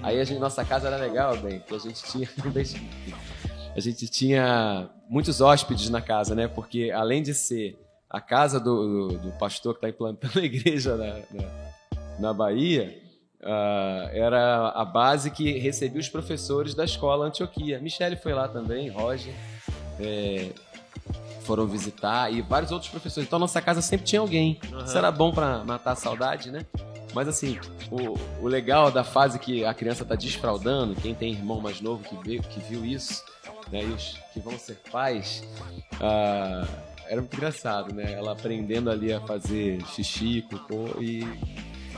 Aí 0.00 0.20
a 0.20 0.24
gente, 0.24 0.38
nossa 0.38 0.64
casa 0.64 0.86
era 0.86 0.96
legal, 0.96 1.36
bem, 1.36 1.60
que 1.60 1.74
a 1.74 1.78
gente 1.78 2.02
tinha. 2.04 2.28
a 3.74 3.80
gente 3.80 4.06
tinha 4.08 4.88
muitos 5.08 5.40
hóspedes 5.40 5.90
na 5.90 6.00
casa, 6.00 6.34
né? 6.36 6.46
Porque 6.46 6.92
além 6.94 7.20
de 7.22 7.34
ser 7.34 7.78
a 8.08 8.20
casa 8.20 8.60
do, 8.60 9.08
do, 9.08 9.18
do 9.18 9.32
pastor 9.38 9.74
que 9.74 9.78
está 9.78 9.88
implantando 9.88 10.38
a 10.38 10.42
igreja 10.44 10.96
na, 10.96 11.14
na, 11.32 11.48
na 12.20 12.32
Bahia, 12.32 13.01
ah, 13.44 14.08
era 14.12 14.68
a 14.68 14.84
base 14.84 15.30
que 15.30 15.58
recebia 15.58 16.00
os 16.00 16.08
professores 16.08 16.74
da 16.74 16.84
escola 16.84 17.26
Antioquia. 17.26 17.80
Michele 17.80 18.16
foi 18.16 18.32
lá 18.32 18.48
também, 18.48 18.88
Roger. 18.88 19.34
é, 19.98 20.50
foram 21.42 21.66
visitar 21.66 22.32
e 22.32 22.40
vários 22.40 22.70
outros 22.70 22.90
professores. 22.90 23.26
Então 23.26 23.38
nossa 23.38 23.60
casa 23.60 23.82
sempre 23.82 24.06
tinha 24.06 24.20
alguém. 24.20 24.58
Aham. 24.72 24.84
Isso 24.84 24.96
era 24.96 25.10
bom 25.10 25.32
para 25.32 25.64
matar 25.64 25.92
a 25.92 25.96
saudade, 25.96 26.50
né? 26.50 26.64
Mas 27.14 27.28
assim, 27.28 27.58
o, 27.90 28.16
o 28.42 28.48
legal 28.48 28.90
da 28.90 29.04
fase 29.04 29.38
que 29.38 29.64
a 29.64 29.74
criança 29.74 30.04
tá 30.04 30.14
desfraudando, 30.14 30.94
quem 30.94 31.14
tem 31.14 31.32
irmão 31.32 31.60
mais 31.60 31.80
novo 31.80 32.02
que 32.02 32.16
viu, 32.16 32.42
que 32.42 32.60
viu 32.60 32.84
isso, 32.84 33.22
né, 33.70 33.82
e 33.82 33.86
os 33.86 34.18
que 34.32 34.40
vão 34.40 34.58
ser 34.58 34.78
pais, 34.90 35.42
ah, 36.00 36.66
era 37.06 37.20
muito 37.20 37.36
engraçado, 37.36 37.94
né? 37.94 38.12
Ela 38.12 38.32
aprendendo 38.32 38.90
ali 38.90 39.12
a 39.12 39.20
fazer 39.20 39.84
xixi, 39.88 40.42
cocô 40.42 40.98
e 40.98 41.20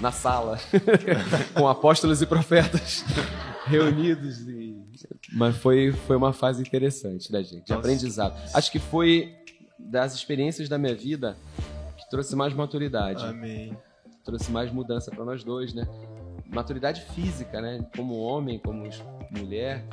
na 0.00 0.12
sala, 0.12 0.58
com 1.54 1.68
apóstolos 1.68 2.20
e 2.22 2.26
profetas 2.26 3.04
reunidos. 3.66 4.40
E... 4.48 4.76
Mas 5.32 5.56
foi, 5.56 5.92
foi 5.92 6.16
uma 6.16 6.32
fase 6.32 6.62
interessante 6.62 7.30
da 7.30 7.42
gente, 7.42 7.64
de 7.64 7.70
Nossa. 7.70 7.74
aprendizado. 7.74 8.34
Acho 8.52 8.70
que 8.70 8.78
foi 8.78 9.34
das 9.78 10.14
experiências 10.14 10.68
da 10.68 10.78
minha 10.78 10.94
vida 10.94 11.36
que 11.96 12.08
trouxe 12.08 12.34
mais 12.34 12.54
maturidade 12.54 13.24
Amém. 13.24 13.76
trouxe 14.24 14.50
mais 14.50 14.72
mudança 14.72 15.10
para 15.10 15.24
nós 15.24 15.44
dois, 15.44 15.74
né? 15.74 15.86
Maturidade 16.46 17.02
física, 17.14 17.60
né? 17.60 17.84
Como 17.96 18.18
homem, 18.20 18.58
como 18.58 18.88
mulher, 19.30 19.84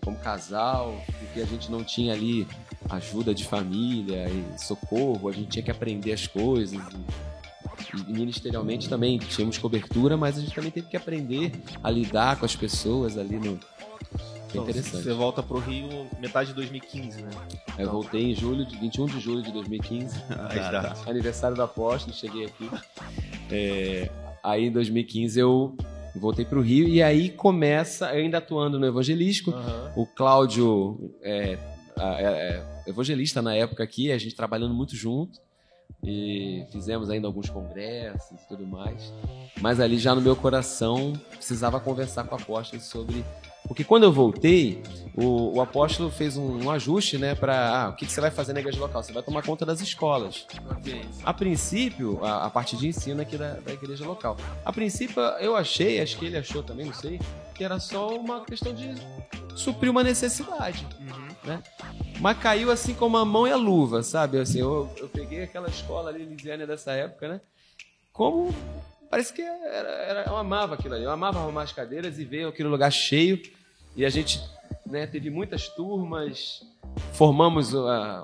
como 0.00 0.16
casal, 0.18 0.94
porque 1.18 1.40
a 1.40 1.46
gente 1.46 1.70
não 1.70 1.82
tinha 1.82 2.12
ali 2.12 2.46
ajuda 2.88 3.34
de 3.34 3.44
família 3.44 4.28
e 4.28 4.58
socorro, 4.58 5.28
a 5.28 5.32
gente 5.32 5.48
tinha 5.48 5.62
que 5.62 5.70
aprender 5.70 6.12
as 6.12 6.26
coisas. 6.26 6.78
E 6.78 7.39
ministerialmente 8.08 8.88
também 8.88 9.18
tínhamos 9.18 9.58
cobertura, 9.58 10.16
mas 10.16 10.38
a 10.38 10.40
gente 10.40 10.54
também 10.54 10.70
teve 10.70 10.88
que 10.88 10.96
aprender 10.96 11.52
a 11.82 11.90
lidar 11.90 12.38
com 12.38 12.44
as 12.44 12.56
pessoas 12.56 13.16
ali 13.16 13.38
no. 13.38 13.54
É 13.54 13.58
Então, 14.50 14.62
interessante. 14.64 15.04
Você 15.04 15.12
volta 15.12 15.42
pro 15.42 15.58
Rio 15.58 16.08
metade 16.20 16.48
de 16.48 16.54
2015, 16.54 17.22
né? 17.22 17.30
Eu 17.78 17.90
voltei 17.90 18.32
em 18.32 18.34
julho, 18.34 18.66
de 18.66 18.76
21 18.76 19.06
de 19.06 19.20
julho 19.20 19.42
de 19.42 19.52
2015. 19.52 20.16
As 20.28 20.70
datas. 20.70 21.06
aniversário 21.06 21.56
do 21.56 21.62
apóstolo, 21.62 22.14
cheguei 22.14 22.46
aqui. 22.46 22.68
É, 23.50 24.10
aí 24.42 24.66
em 24.66 24.72
2015 24.72 25.38
eu 25.38 25.76
voltei 26.16 26.44
para 26.44 26.58
o 26.58 26.62
Rio 26.62 26.88
e 26.88 27.02
aí 27.02 27.30
começa, 27.30 28.12
eu 28.14 28.22
ainda 28.22 28.38
atuando 28.38 28.78
no 28.78 28.86
evangelístico. 28.86 29.52
Aham. 29.52 29.92
O 29.96 30.06
Cláudio 30.06 31.12
é, 31.22 31.58
é, 31.98 32.64
é 32.86 32.90
evangelista 32.90 33.40
na 33.40 33.54
época 33.54 33.84
aqui, 33.84 34.10
a 34.10 34.18
gente 34.18 34.34
trabalhando 34.34 34.74
muito 34.74 34.96
junto 34.96 35.38
e 36.02 36.64
fizemos 36.70 37.10
ainda 37.10 37.26
alguns 37.26 37.48
congressos 37.48 38.40
e 38.40 38.48
tudo 38.48 38.66
mais. 38.66 39.12
Mas 39.60 39.80
ali 39.80 39.98
já 39.98 40.14
no 40.14 40.20
meu 40.20 40.36
coração 40.36 41.12
precisava 41.30 41.78
conversar 41.80 42.24
com 42.24 42.34
o 42.34 42.38
apóstolo 42.38 42.82
sobre 42.82 43.24
porque 43.70 43.84
quando 43.84 44.02
eu 44.02 44.12
voltei, 44.12 44.82
o, 45.14 45.56
o 45.56 45.60
apóstolo 45.60 46.10
fez 46.10 46.36
um, 46.36 46.64
um 46.64 46.70
ajuste, 46.72 47.18
né, 47.18 47.36
para 47.36 47.84
ah, 47.84 47.88
o 47.90 47.92
que, 47.94 48.04
que 48.04 48.10
você 48.10 48.20
vai 48.20 48.30
fazer 48.30 48.52
na 48.52 48.58
igreja 48.58 48.80
local? 48.80 49.00
Você 49.00 49.12
vai 49.12 49.22
tomar 49.22 49.42
conta 49.42 49.64
das 49.64 49.80
escolas. 49.80 50.44
A 51.24 51.32
princípio, 51.32 52.18
a, 52.24 52.46
a 52.46 52.50
parte 52.50 52.76
de 52.76 52.88
ensino 52.88 53.22
aqui 53.22 53.36
da, 53.36 53.54
da 53.54 53.72
igreja 53.72 54.04
local. 54.04 54.36
A 54.64 54.72
princípio, 54.72 55.22
eu 55.38 55.54
achei, 55.54 56.00
acho 56.00 56.18
que 56.18 56.26
ele 56.26 56.36
achou 56.36 56.64
também, 56.64 56.86
não 56.86 56.92
sei, 56.92 57.20
que 57.54 57.62
era 57.62 57.78
só 57.78 58.08
uma 58.16 58.44
questão 58.44 58.74
de 58.74 58.92
suprir 59.54 59.88
uma 59.88 60.02
necessidade. 60.02 60.84
Né? 61.44 61.62
Mas 62.20 62.38
caiu 62.38 62.70
assim 62.70 62.94
como 62.94 63.16
a 63.16 63.24
mão 63.24 63.46
e 63.46 63.52
a 63.52 63.56
luva, 63.56 64.02
sabe? 64.02 64.38
Assim, 64.38 64.60
eu, 64.60 64.90
eu 64.98 65.08
peguei 65.08 65.42
aquela 65.42 65.68
escola 65.68 66.10
ali, 66.10 66.24
Lisiane, 66.24 66.66
dessa 66.66 66.92
época, 66.92 67.28
né? 67.28 67.40
Como. 68.12 68.54
Parece 69.08 69.32
que 69.32 69.42
era, 69.42 69.88
era- 69.88 70.24
eu 70.26 70.36
amava 70.36 70.74
aquilo 70.74 70.94
ali. 70.94 71.04
Eu 71.04 71.10
amava 71.10 71.38
arrumar 71.40 71.62
as 71.62 71.72
cadeiras 71.72 72.18
e 72.18 72.24
ver 72.24 72.46
aquele 72.46 72.68
lugar 72.68 72.90
cheio. 72.92 73.40
E 73.96 74.04
a 74.04 74.10
gente 74.10 74.40
né, 74.86 75.06
teve 75.06 75.30
muitas 75.30 75.68
turmas, 75.68 76.62
formamos 77.12 77.72
uh, 77.74 77.78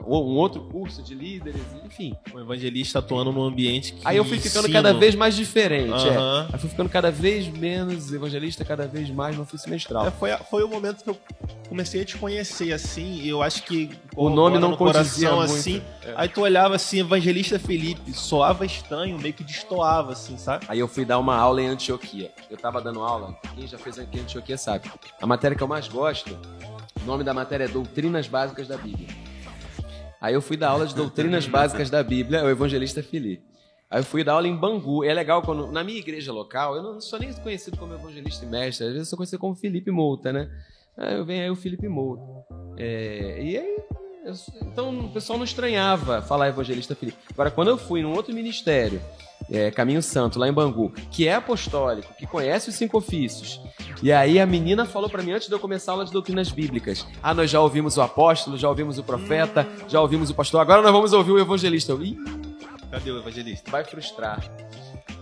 um 0.07 0.37
outro 0.37 0.61
curso 0.63 1.03
de 1.03 1.15
líderes, 1.15 1.61
enfim. 1.85 2.15
O 2.33 2.41
evangelista 2.41 2.99
atuando 2.99 3.33
num 3.33 3.43
ambiente 3.43 3.93
que. 3.95 4.01
Aí 4.05 4.17
eu 4.17 4.25
fui 4.25 4.39
ficando 4.39 4.67
ensino- 4.69 4.73
cada 4.73 4.93
vez 4.95 5.15
mais 5.15 5.35
diferente. 5.37 6.07
é. 6.09 6.17
Aham. 6.17 6.49
Aí 6.53 6.59
fui 6.59 6.69
ficando 6.71 6.89
cada 6.89 7.11
vez 7.11 7.49
menos 7.49 8.13
evangelista, 8.13 8.65
cada 8.65 8.87
vez 8.87 9.11
mais 9.11 9.37
no 9.37 9.43
ofício 9.43 9.71
mestral. 9.71 10.07
É, 10.07 10.11
foi, 10.11 10.31
foi 10.51 10.63
o 10.65 10.69
momento 10.69 11.03
que 11.05 11.11
eu 11.11 11.17
comecei 11.69 12.03
a 12.03 12.05
te 12.05 12.17
conhecer, 12.17 12.73
assim, 12.73 13.21
e 13.21 13.29
eu 13.29 13.43
acho 13.43 13.63
que... 13.65 13.91
O 14.15 14.29
nome 14.31 14.59
não 14.59 14.71
no 14.71 14.77
coração, 14.77 15.39
muito. 15.39 15.53
assim. 15.53 15.83
É. 16.05 16.15
Aí 16.17 16.29
tu 16.29 16.41
olhava 16.41 16.77
assim, 16.77 17.01
Evangelista 17.01 17.59
Felipe, 17.59 18.13
soava 18.13 18.65
estranho, 18.65 19.19
meio 19.19 19.35
que 19.35 19.43
destoava, 19.45 20.13
assim, 20.13 20.39
sabe? 20.39 20.65
Aí 20.69 20.79
eu 20.79 20.89
fui 20.89 21.05
dar 21.05 21.19
uma 21.19 21.37
aula 21.37 21.61
em 21.61 21.67
Antioquia. 21.67 22.31
Eu 22.51 22.57
tava 22.57 22.81
dando 22.81 23.01
aula, 23.03 23.37
quem 23.55 23.67
já 23.67 23.79
fez 23.79 23.99
aqui 23.99 24.19
em 24.19 24.23
Antioquia 24.23 24.57
sabe. 24.57 24.91
A 25.21 25.27
matéria 25.27 25.57
que 25.57 25.63
eu 25.63 25.69
mais 25.69 25.89
gosto, 25.89 26.37
o 27.07 27.09
nome 27.09 27.23
da 27.23 27.33
matéria 27.33 27.67
é 27.67 27.69
Doutrinas 27.69 28.27
Básicas 28.27 28.67
da 28.67 28.77
Bíblia. 28.77 29.07
Aí 30.21 30.35
eu 30.35 30.43
fui 30.43 30.57
dar 30.57 30.71
aula 30.71 30.85
de 30.89 30.93
Doutrinas 30.93 31.47
Básicas 31.47 31.89
da 31.89 32.03
Bíblia, 32.03 32.45
o 32.45 32.51
evangelista 32.51 33.01
Felipe. 33.01 33.45
Aí 33.89 34.01
eu 34.01 34.05
fui 34.05 34.25
dar 34.25 34.33
aula 34.33 34.49
em 34.49 34.57
Bangu. 34.57 35.05
É 35.05 35.15
legal 35.15 35.41
quando, 35.41 35.71
na 35.71 35.85
minha 35.85 36.01
igreja 36.01 36.33
local, 36.33 36.75
eu 36.75 36.83
não 36.83 37.01
sou 37.01 37.21
nem 37.21 37.33
conhecido 37.33 37.77
como 37.77 37.95
evangelista 37.95 38.45
e 38.45 38.49
mestre, 38.49 38.89
às 38.89 38.93
vezes 38.93 39.07
eu 39.07 39.11
sou 39.11 39.17
conhecido 39.17 39.39
como 39.39 39.55
Felipe 39.55 39.89
Mouta, 39.93 40.33
né? 40.33 40.51
Aí 40.97 41.15
eu 41.15 41.25
venho 41.25 41.45
aí 41.45 41.51
o 41.51 41.55
Felipe 41.55 41.87
Mouta. 41.87 42.25
É, 42.77 43.41
e 43.41 43.57
aí, 43.57 43.77
então 44.63 45.07
o 45.07 45.13
pessoal 45.13 45.39
não 45.39 45.45
estranhava 45.45 46.21
falar 46.23 46.49
evangelista 46.49 46.97
Felipe. 46.97 47.19
Agora, 47.33 47.53
quando 47.53 47.69
eu 47.69 47.79
fui 47.79 48.03
num 48.03 48.15
outro 48.15 48.35
ministério, 48.35 49.01
é, 49.51 49.71
Caminho 49.71 50.03
Santo, 50.03 50.39
lá 50.39 50.49
em 50.49 50.53
Bangu, 50.53 50.93
que 51.11 51.27
é 51.29 51.35
apostólico, 51.35 52.13
que 52.19 52.27
conhece 52.27 52.69
os 52.69 52.75
cinco 52.75 52.99
ofícios. 52.99 53.61
E 54.03 54.13
aí 54.13 54.39
a 54.41 54.47
menina 54.47 54.85
falou 54.85 55.09
pra 55.09 55.23
mim 55.23 55.33
antes 55.33 55.49
de 55.49 55.55
eu 55.55 55.59
começar 55.61 55.93
a 55.93 55.95
aula 55.95 56.05
de 56.05 56.13
doutrinas 56.13 56.51
bíblicas: 56.51 57.07
Ah, 57.23 57.33
nós 57.33 57.51
já 57.51 57.61
ouvimos 57.61 57.97
o 57.97 58.03
apóstolo, 58.03 58.57
já 58.59 58.69
ouvimos 58.69 58.99
o 58.99 59.03
profeta, 59.05 59.67
já 59.89 60.01
ouvimos 60.01 60.31
o 60.31 60.35
pastor, 60.35 60.61
agora 60.61 60.83
nós 60.83 60.93
vamos 60.93 61.13
ouvir 61.13 61.33
o 61.33 61.39
evangelista. 61.39 61.93
Eu, 61.93 62.03
Ih, 62.03 62.17
Cadê 62.91 63.11
o 63.11 63.19
evangelista? 63.19 63.71
vai 63.71 63.85
frustrar. 63.85 64.43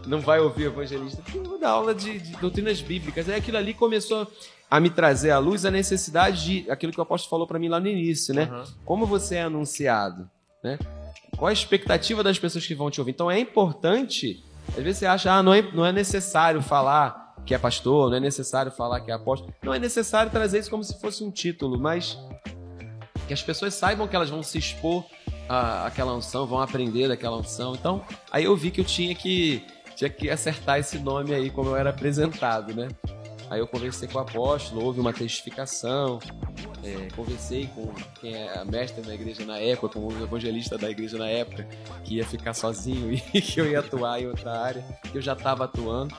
Não 0.06 0.20
vai 0.20 0.38
ouvir 0.38 0.64
o 0.64 0.72
evangelista. 0.72 1.22
Eu 1.34 1.42
vou 1.44 1.58
dar 1.58 1.70
aula 1.70 1.94
de, 1.94 2.18
de 2.18 2.36
doutrinas 2.36 2.80
bíblicas. 2.80 3.26
Aí 3.28 3.36
aquilo 3.36 3.56
ali 3.56 3.72
começou 3.72 4.30
a 4.70 4.78
me 4.78 4.90
trazer 4.90 5.30
à 5.30 5.38
luz 5.38 5.64
a 5.64 5.70
necessidade 5.70 6.44
de 6.44 6.70
aquilo 6.70 6.92
que 6.92 6.98
o 6.98 7.02
apóstolo 7.02 7.30
falou 7.30 7.46
pra 7.46 7.58
mim 7.58 7.68
lá 7.68 7.80
no 7.80 7.86
início, 7.88 8.34
né? 8.34 8.48
Aham. 8.50 8.64
como 8.84 9.06
você 9.06 9.36
é 9.36 9.42
anunciado, 9.44 10.28
né? 10.62 10.78
Qual 11.36 11.48
a 11.48 11.52
expectativa 11.52 12.22
das 12.22 12.38
pessoas 12.38 12.66
que 12.66 12.74
vão 12.74 12.90
te 12.90 13.00
ouvir? 13.00 13.12
Então 13.12 13.30
é 13.30 13.38
importante, 13.38 14.44
às 14.68 14.82
vezes 14.82 14.98
você 14.98 15.06
acha, 15.06 15.32
ah, 15.32 15.42
não 15.42 15.52
é, 15.52 15.62
não 15.62 15.84
é 15.84 15.92
necessário 15.92 16.62
falar 16.62 17.34
que 17.44 17.54
é 17.54 17.58
pastor, 17.58 18.10
não 18.10 18.16
é 18.16 18.20
necessário 18.20 18.72
falar 18.72 19.00
que 19.00 19.10
é 19.10 19.14
apóstolo. 19.14 19.52
Não 19.62 19.74
é 19.74 19.78
necessário 19.78 20.30
trazer 20.30 20.58
isso 20.58 20.70
como 20.70 20.82
se 20.82 20.98
fosse 21.00 21.22
um 21.22 21.30
título, 21.30 21.78
mas 21.78 22.18
que 23.26 23.34
as 23.34 23.42
pessoas 23.42 23.74
saibam 23.74 24.06
que 24.06 24.16
elas 24.16 24.30
vão 24.30 24.42
se 24.42 24.58
expor 24.58 25.04
à, 25.48 25.86
àquela 25.86 26.14
unção, 26.14 26.46
vão 26.46 26.60
aprender 26.60 27.08
daquela 27.08 27.36
unção. 27.36 27.74
Então, 27.74 28.02
aí 28.30 28.44
eu 28.44 28.56
vi 28.56 28.70
que 28.70 28.80
eu 28.80 28.84
tinha 28.84 29.14
que, 29.14 29.62
tinha 29.94 30.08
que 30.08 30.30
acertar 30.30 30.78
esse 30.78 30.98
nome 30.98 31.34
aí, 31.34 31.50
como 31.50 31.70
eu 31.70 31.76
era 31.76 31.90
apresentado, 31.90 32.74
né? 32.74 32.88
Aí 33.50 33.60
eu 33.60 33.66
conversei 33.66 34.08
com 34.08 34.18
o 34.18 34.20
apóstolo, 34.20 34.84
houve 34.84 35.00
uma 35.00 35.12
testificação. 35.12 36.18
é, 36.82 37.08
conversei 37.14 37.66
com 37.68 37.92
quem 38.20 38.34
é 38.34 38.58
a 38.58 38.64
mestra 38.64 39.02
na 39.04 39.14
igreja 39.14 39.44
na 39.44 39.58
época, 39.58 39.88
com 39.88 40.06
o 40.06 40.22
evangelista 40.22 40.76
da 40.78 40.90
igreja 40.90 41.18
na 41.18 41.28
época, 41.28 41.66
que 42.04 42.16
ia 42.16 42.26
ficar 42.26 42.54
sozinho 42.54 43.12
e 43.34 43.40
que 43.40 43.60
eu 43.60 43.70
ia 43.70 43.80
atuar 43.80 44.20
em 44.20 44.26
outra 44.26 44.58
área, 44.58 44.84
que 45.10 45.18
eu 45.18 45.22
já 45.22 45.34
estava 45.34 45.64
atuando. 45.64 46.14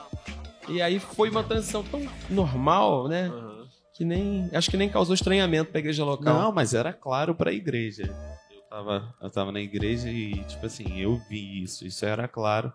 E 0.68 0.82
aí 0.82 0.98
foi 0.98 1.30
uma 1.30 1.44
transição 1.44 1.82
tão 1.84 2.06
normal, 2.28 3.08
né? 3.08 3.28
Uhum. 3.28 3.66
Que 3.94 4.04
nem. 4.04 4.50
Acho 4.52 4.70
que 4.70 4.76
nem 4.76 4.88
causou 4.88 5.14
estranhamento 5.14 5.70
pra 5.70 5.78
igreja 5.78 6.04
local. 6.04 6.34
Não, 6.34 6.52
mas 6.52 6.74
era 6.74 6.92
claro 6.92 7.34
pra 7.34 7.52
igreja. 7.52 8.14
Eu 8.50 8.62
tava, 8.68 9.14
eu 9.22 9.30
tava 9.30 9.52
na 9.52 9.60
igreja 9.60 10.08
e, 10.10 10.44
tipo 10.44 10.66
assim, 10.66 11.00
eu 11.00 11.20
vi 11.30 11.62
isso. 11.62 11.86
Isso 11.86 12.04
era 12.04 12.26
claro. 12.28 12.72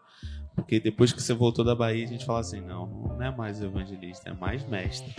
Porque 0.61 0.79
depois 0.79 1.11
que 1.11 1.21
você 1.21 1.33
voltou 1.33 1.65
da 1.65 1.75
Bahia, 1.75 2.05
a 2.05 2.07
gente 2.07 2.25
fala 2.25 2.39
assim: 2.39 2.61
não, 2.61 2.87
não 2.87 3.21
é 3.21 3.31
mais 3.31 3.61
evangelista, 3.61 4.29
é 4.29 4.33
mais 4.33 4.65
mestre. 4.67 5.13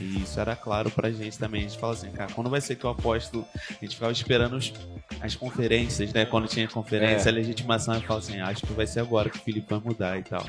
E 0.00 0.22
isso 0.22 0.38
era 0.40 0.56
claro 0.56 0.90
pra 0.90 1.10
gente 1.10 1.38
também. 1.38 1.60
A 1.60 1.68
gente 1.68 1.78
fala 1.78 1.92
assim, 1.92 2.10
cara, 2.10 2.32
quando 2.32 2.50
vai 2.50 2.60
ser 2.60 2.76
que 2.76 2.86
o 2.86 2.90
apóstolo. 2.90 3.46
A 3.70 3.84
gente 3.84 3.94
ficava 3.94 4.12
esperando 4.12 4.56
os, 4.56 4.72
as 5.20 5.34
conferências, 5.34 6.12
né? 6.12 6.24
Quando 6.24 6.48
tinha 6.48 6.66
conferência, 6.68 7.28
é. 7.28 7.32
a 7.32 7.34
legitimação, 7.34 7.96
e 7.96 8.00
fala 8.00 8.18
assim: 8.18 8.40
acho 8.40 8.66
que 8.66 8.72
vai 8.72 8.86
ser 8.86 9.00
agora 9.00 9.30
que 9.30 9.38
o 9.38 9.40
Felipe 9.40 9.66
vai 9.68 9.80
mudar 9.80 10.18
e 10.18 10.22
tal. 10.22 10.44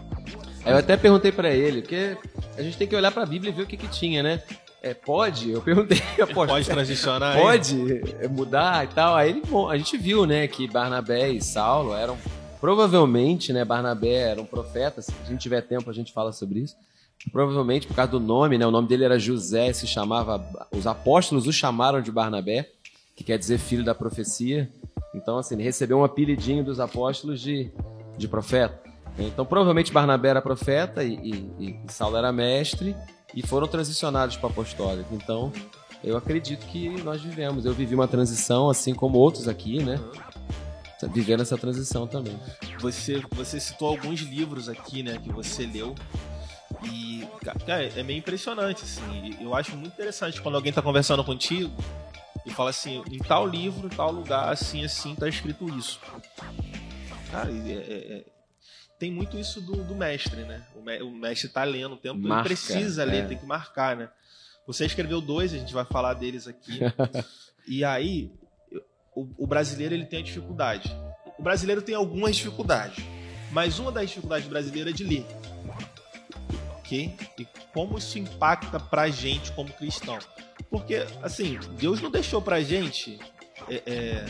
Aí 0.65 0.73
eu 0.73 0.77
até 0.77 0.97
perguntei 0.97 1.31
para 1.31 1.49
ele, 1.49 1.81
porque 1.81 2.17
a 2.57 2.61
gente 2.61 2.77
tem 2.77 2.87
que 2.87 2.95
olhar 2.95 3.11
pra 3.11 3.25
Bíblia 3.25 3.51
e 3.51 3.53
ver 3.53 3.63
o 3.63 3.67
que, 3.67 3.77
que 3.77 3.87
tinha, 3.87 4.23
né? 4.23 4.41
É, 4.81 4.95
pode? 4.95 5.51
Eu 5.51 5.61
perguntei. 5.61 6.01
Apóstolo, 6.19 6.47
pode 6.47 6.67
transicionar 6.67 7.37
Pode 7.37 7.75
mudar 8.31 8.85
e 8.85 8.87
tal. 8.87 9.15
Aí 9.15 9.29
ele, 9.29 9.43
a 9.69 9.77
gente 9.77 9.95
viu, 9.97 10.25
né, 10.25 10.47
que 10.47 10.67
Barnabé 10.67 11.29
e 11.29 11.41
Saulo 11.41 11.93
eram 11.93 12.17
Provavelmente, 12.62 13.51
né, 13.51 13.66
Barnabé 13.66 14.30
era 14.30 14.39
um 14.39 14.45
profeta, 14.45 15.01
se 15.01 15.12
a 15.26 15.28
gente 15.28 15.41
tiver 15.41 15.62
tempo 15.62 15.89
a 15.89 15.93
gente 15.93 16.14
fala 16.14 16.32
sobre 16.32 16.59
isso. 16.59 16.76
Provavelmente 17.32 17.88
por 17.88 17.95
causa 17.95 18.12
do 18.12 18.20
nome, 18.20 18.57
né, 18.57 18.66
o 18.68 18.72
nome 18.72 18.88
dele 18.88 19.03
era 19.03 19.18
José, 19.18 19.74
se 19.74 19.88
chamava, 19.88 20.45
os 20.72 20.86
apóstolos 20.86 21.47
o 21.47 21.51
chamaram 21.51 22.01
de 22.01 22.12
Barnabé, 22.12 22.70
que 23.16 23.24
quer 23.24 23.39
dizer 23.39 23.57
filho 23.57 23.84
da 23.84 23.95
profecia. 23.95 24.70
Então, 25.14 25.39
assim, 25.39 25.55
ele 25.55 25.64
recebeu 25.64 25.97
um 25.97 26.03
apelidinho 26.03 26.64
dos 26.64 26.80
apóstolos 26.80 27.41
de, 27.41 27.72
de 28.16 28.28
profeta. 28.28 28.80
Então, 29.18 29.43
provavelmente 29.43 29.91
Barnabé 29.91 30.30
era 30.30 30.41
profeta 30.41 31.03
e, 31.03 31.16
e, 31.59 31.66
e 31.88 31.91
Saulo 31.91 32.16
era 32.16 32.32
mestre 32.32 32.95
e 33.36 33.45
foram 33.45 33.68
transicionados 33.68 34.38
para 34.38 34.49
apostólico. 34.49 35.14
Então, 35.14 35.51
eu 36.03 36.16
acredito 36.16 36.66
que 36.68 36.89
nós 37.03 37.22
vivemos. 37.22 37.66
Eu 37.66 37.74
vivi 37.74 37.93
uma 37.93 38.07
transição, 38.07 38.70
assim 38.70 38.93
como 38.93 39.18
outros 39.18 39.47
aqui, 39.47 39.84
né? 39.84 39.99
Tá 41.01 41.07
vivendo 41.07 41.41
essa 41.41 41.57
transição 41.57 42.05
também. 42.05 42.39
Você, 42.79 43.21
você 43.31 43.59
citou 43.59 43.87
alguns 43.87 44.19
livros 44.19 44.69
aqui, 44.69 45.01
né, 45.01 45.17
que 45.17 45.31
você 45.31 45.65
leu. 45.65 45.95
E, 46.83 47.27
cara, 47.43 47.83
é 47.83 48.03
meio 48.03 48.19
impressionante, 48.19 48.83
assim. 48.83 49.35
Eu 49.41 49.55
acho 49.55 49.75
muito 49.75 49.93
interessante 49.93 50.39
quando 50.39 50.55
alguém 50.55 50.71
tá 50.71 50.81
conversando 50.81 51.23
contigo 51.23 51.71
e 52.45 52.51
fala 52.51 52.69
assim, 52.69 53.03
em 53.11 53.17
tal 53.17 53.47
livro, 53.47 53.87
em 53.87 53.89
tal 53.89 54.11
lugar, 54.11 54.49
assim, 54.49 54.85
assim, 54.85 55.15
tá 55.15 55.27
escrito 55.27 55.67
isso. 55.75 55.99
Cara, 57.31 57.51
é, 57.51 57.71
é, 57.71 58.17
é 58.17 58.25
tem 58.99 59.09
muito 59.09 59.39
isso 59.39 59.59
do, 59.59 59.83
do 59.83 59.95
mestre, 59.95 60.43
né? 60.43 60.63
O, 60.75 60.81
me, 60.83 61.01
o, 61.01 61.09
mestre 61.09 61.49
tá 61.49 61.63
lendo 61.63 61.95
o 61.95 61.97
tempo, 61.97 62.19
Marca, 62.19 62.47
ele 62.47 62.55
precisa 62.55 63.03
ler, 63.03 63.23
é. 63.23 63.27
tem 63.27 63.37
que 63.39 63.45
marcar, 63.47 63.95
né? 63.95 64.07
Você 64.67 64.85
escreveu 64.85 65.19
dois, 65.19 65.51
a 65.51 65.57
gente 65.57 65.73
vai 65.73 65.83
falar 65.83 66.13
deles 66.13 66.47
aqui. 66.47 66.79
e 67.67 67.83
aí, 67.83 68.31
o, 69.16 69.28
o 69.38 69.47
brasileiro 69.47 69.93
ele 69.93 70.05
tem 70.05 70.20
a 70.20 70.24
dificuldade. 70.24 70.95
O 71.38 71.43
brasileiro 71.43 71.82
tem 71.82 71.95
algumas 71.95 72.36
dificuldades, 72.36 73.03
mas 73.51 73.80
uma 73.80 73.91
das 73.91 74.09
dificuldades 74.09 74.47
brasileiras 74.47 74.93
é 74.93 74.95
de 74.95 75.03
ler. 75.03 75.26
Ok? 76.78 77.16
E 77.39 77.47
como 77.74 77.97
isso 77.97 78.20
impacta 78.20 78.80
pra 78.80 79.09
gente 79.09 79.51
como 79.53 79.72
cristão? 79.74 80.20
Porque, 80.70 81.05
assim, 81.22 81.59
Deus 81.78 82.01
não 82.01 82.12
deixou 82.12 82.41
pra 82.41 82.62
gente, 82.62 83.20
é, 83.70 83.82
é, 83.86 84.26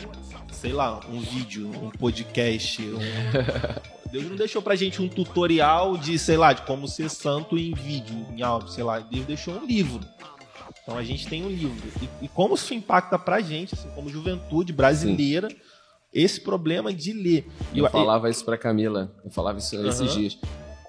sei 0.52 0.72
lá, 0.72 1.00
um 1.08 1.20
vídeo, 1.20 1.70
um 1.70 1.90
podcast, 1.92 2.82
um... 2.82 3.00
Deus 4.12 4.26
não 4.26 4.36
deixou 4.36 4.62
pra 4.62 4.76
gente 4.76 5.02
um 5.02 5.08
tutorial 5.08 5.98
de, 5.98 6.20
sei 6.20 6.36
lá, 6.36 6.52
de 6.52 6.64
como 6.64 6.86
ser 6.86 7.10
santo 7.10 7.58
em 7.58 7.74
vídeo, 7.74 8.28
em 8.36 8.42
áudio, 8.42 8.68
sei 8.68 8.84
lá. 8.84 9.00
Deus 9.00 9.26
deixou 9.26 9.54
um 9.54 9.66
livro. 9.66 10.02
Então 10.84 10.98
a 10.98 11.04
gente 11.04 11.28
tem 11.28 11.44
um 11.44 11.50
livro. 11.50 11.92
E, 12.02 12.26
e 12.26 12.28
como 12.28 12.56
isso 12.56 12.74
impacta 12.74 13.18
pra 13.18 13.40
gente, 13.40 13.76
assim, 13.76 13.90
como 13.96 14.10
juventude 14.10 14.74
brasileira, 14.74 15.50
Sim. 15.50 15.56
esse 16.14 16.42
problema 16.42 16.94
de 16.94 17.14
ler. 17.14 17.48
Eu, 17.74 17.86
eu 17.86 17.92
falava 17.92 18.30
isso 18.30 18.44
pra 18.44 18.58
Camila, 18.58 19.12
eu 19.24 19.32
falava 19.32 19.60
isso 19.60 19.76
uh 19.76 19.84
-huh. 19.84 19.90
esses 19.90 20.14
dias. 20.14 20.38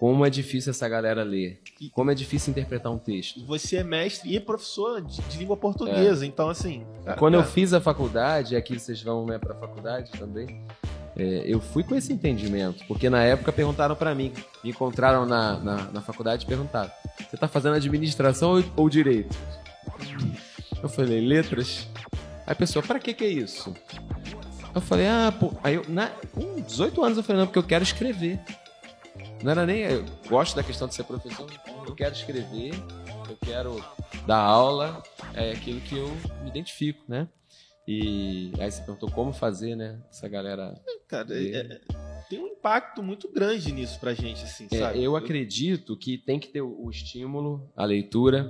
Como 0.03 0.27
é 0.27 0.31
difícil 0.31 0.71
essa 0.71 0.89
galera 0.89 1.23
ler. 1.23 1.61
Como 1.93 2.11
é 2.11 2.15
difícil 2.15 2.51
interpretar 2.51 2.91
um 2.91 2.99
texto. 2.99 3.47
Você 3.47 3.77
é 3.77 3.85
mestre 3.85 4.35
e 4.35 4.41
professor 4.41 5.01
de, 5.01 5.23
de 5.23 5.39
língua 5.39 5.57
portuguesa, 5.57 6.25
é. 6.25 6.29
então 6.29 6.49
assim. 6.49 6.85
Cara, 7.05 7.17
Quando 7.17 7.35
cara... 7.35 7.47
eu 7.47 7.49
fiz 7.49 7.73
a 7.73 7.81
faculdade, 7.81 8.57
aqui 8.57 8.77
vocês 8.77 9.01
vão 9.01 9.25
né, 9.25 9.39
pra 9.39 9.55
faculdade 9.55 10.11
também. 10.19 10.61
É, 11.17 11.45
eu 11.47 11.61
fui 11.61 11.85
com 11.85 11.95
esse 11.95 12.13
entendimento, 12.13 12.85
porque 12.89 13.09
na 13.09 13.23
época 13.23 13.53
perguntaram 13.53 13.95
para 13.95 14.13
mim, 14.15 14.33
me 14.65 14.71
encontraram 14.71 15.25
na, 15.25 15.59
na, 15.61 15.77
na 15.93 16.01
faculdade 16.01 16.45
e 16.45 16.49
perguntaram: 16.49 16.91
você 17.31 17.37
tá 17.37 17.47
fazendo 17.47 17.77
administração 17.77 18.57
ou, 18.57 18.65
ou 18.77 18.91
direito? 18.91 19.37
Eu 20.83 20.89
falei, 20.89 21.21
letras? 21.21 21.89
Aí 22.47 22.53
a 22.53 22.55
pessoa, 22.55 22.83
pra 22.83 22.99
que 22.99 23.15
que 23.15 23.25
é 23.25 23.29
isso? 23.29 23.75
Eu 24.75 24.81
falei, 24.81 25.07
ah, 25.07 25.33
pô. 25.39 25.53
Aí 25.63 25.75
eu, 25.75 25.85
na, 25.89 26.09
com 26.09 26.61
18 26.61 27.05
anos 27.05 27.19
eu 27.19 27.25
falei, 27.25 27.41
não, 27.41 27.47
porque 27.47 27.59
eu 27.59 27.63
quero 27.63 27.85
escrever. 27.85 28.41
Não 29.43 29.51
era 29.51 29.67
nem. 29.67 29.81
Eu 29.81 30.05
gosto 30.29 30.55
da 30.57 30.63
questão 30.63 30.89
de 30.89 30.95
ser 30.95 31.05
professor, 31.05 31.51
eu 31.87 31.95
quero 31.95 32.15
escrever, 32.15 32.73
eu 33.29 33.37
quero 33.45 33.85
dar 34.27 34.39
aula, 34.39 35.03
é 35.35 35.53
aquilo 35.53 35.81
que 35.81 35.97
eu 35.97 36.09
me 36.43 36.49
identifico, 36.49 37.03
né? 37.09 37.29
E 37.87 38.53
aí 38.61 38.71
você 38.71 38.81
perguntou 38.83 39.11
como 39.11 39.33
fazer, 39.33 39.75
né? 39.75 40.01
Essa 40.09 40.29
galera. 40.29 40.81
Cara, 41.09 41.29
é, 41.33 41.57
é, 41.57 41.81
tem 42.31 42.39
um 42.39 42.47
impacto 42.47 43.03
muito 43.03 43.29
grande 43.29 43.73
nisso 43.73 43.99
pra 43.99 44.15
gente, 44.15 44.45
assim, 44.45 44.69
é, 44.71 44.79
sabe? 44.79 45.03
Eu 45.03 45.17
acredito 45.17 45.97
que 45.97 46.17
tem 46.17 46.39
que 46.39 46.49
ter 46.49 46.63
o 46.63 46.89
estímulo, 46.89 47.69
a 47.77 47.85
leitura, 47.85 48.49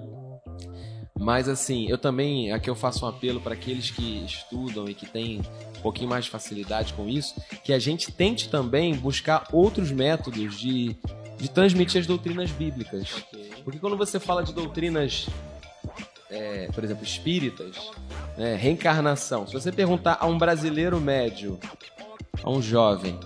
mas 1.18 1.48
assim, 1.48 1.86
eu 1.88 1.98
também, 1.98 2.52
aqui 2.52 2.68
eu 2.68 2.74
faço 2.74 3.04
um 3.04 3.08
apelo 3.08 3.40
para 3.40 3.54
aqueles 3.54 3.90
que 3.90 4.24
estudam 4.24 4.88
e 4.88 4.94
que 4.94 5.06
têm 5.06 5.40
um 5.78 5.82
pouquinho 5.82 6.08
mais 6.08 6.24
de 6.24 6.30
facilidade 6.30 6.94
com 6.94 7.08
isso, 7.08 7.34
que 7.62 7.72
a 7.72 7.78
gente 7.78 8.10
tente 8.10 8.48
também 8.48 8.94
buscar 8.94 9.46
outros 9.52 9.90
métodos 9.90 10.58
de, 10.58 10.96
de 11.38 11.50
transmitir 11.50 12.00
as 12.00 12.06
doutrinas 12.06 12.50
bíblicas. 12.50 13.24
Porque 13.62 13.78
quando 13.78 13.96
você 13.96 14.18
fala 14.18 14.42
de 14.42 14.52
doutrinas, 14.52 15.28
é, 16.30 16.68
por 16.72 16.82
exemplo, 16.82 17.04
espíritas, 17.04 17.76
né, 18.36 18.56
reencarnação, 18.56 19.46
se 19.46 19.52
você 19.52 19.70
perguntar 19.70 20.16
a 20.18 20.26
um 20.26 20.38
brasileiro 20.38 21.00
médio, 21.00 21.60
a 22.42 22.50
um 22.50 22.62
jovem, 22.62 23.18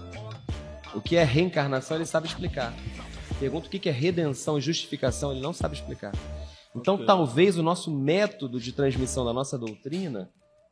o 0.92 1.00
que 1.00 1.16
é 1.16 1.22
reencarnação, 1.22 1.96
ele 1.96 2.06
sabe 2.06 2.26
explicar. 2.26 2.74
Pergunta 3.38 3.66
o 3.66 3.70
que 3.70 3.88
é 3.88 3.92
redenção 3.92 4.58
e 4.58 4.60
justificação, 4.60 5.30
ele 5.30 5.40
não 5.40 5.52
sabe 5.52 5.76
explicar. 5.76 6.12
Então, 6.76 6.94
okay. 6.94 7.06
talvez 7.06 7.56
o 7.56 7.62
nosso 7.62 7.90
método 7.90 8.60
de 8.60 8.72
transmissão 8.72 9.24
da 9.24 9.32
nossa 9.32 9.58
doutrina 9.58 10.28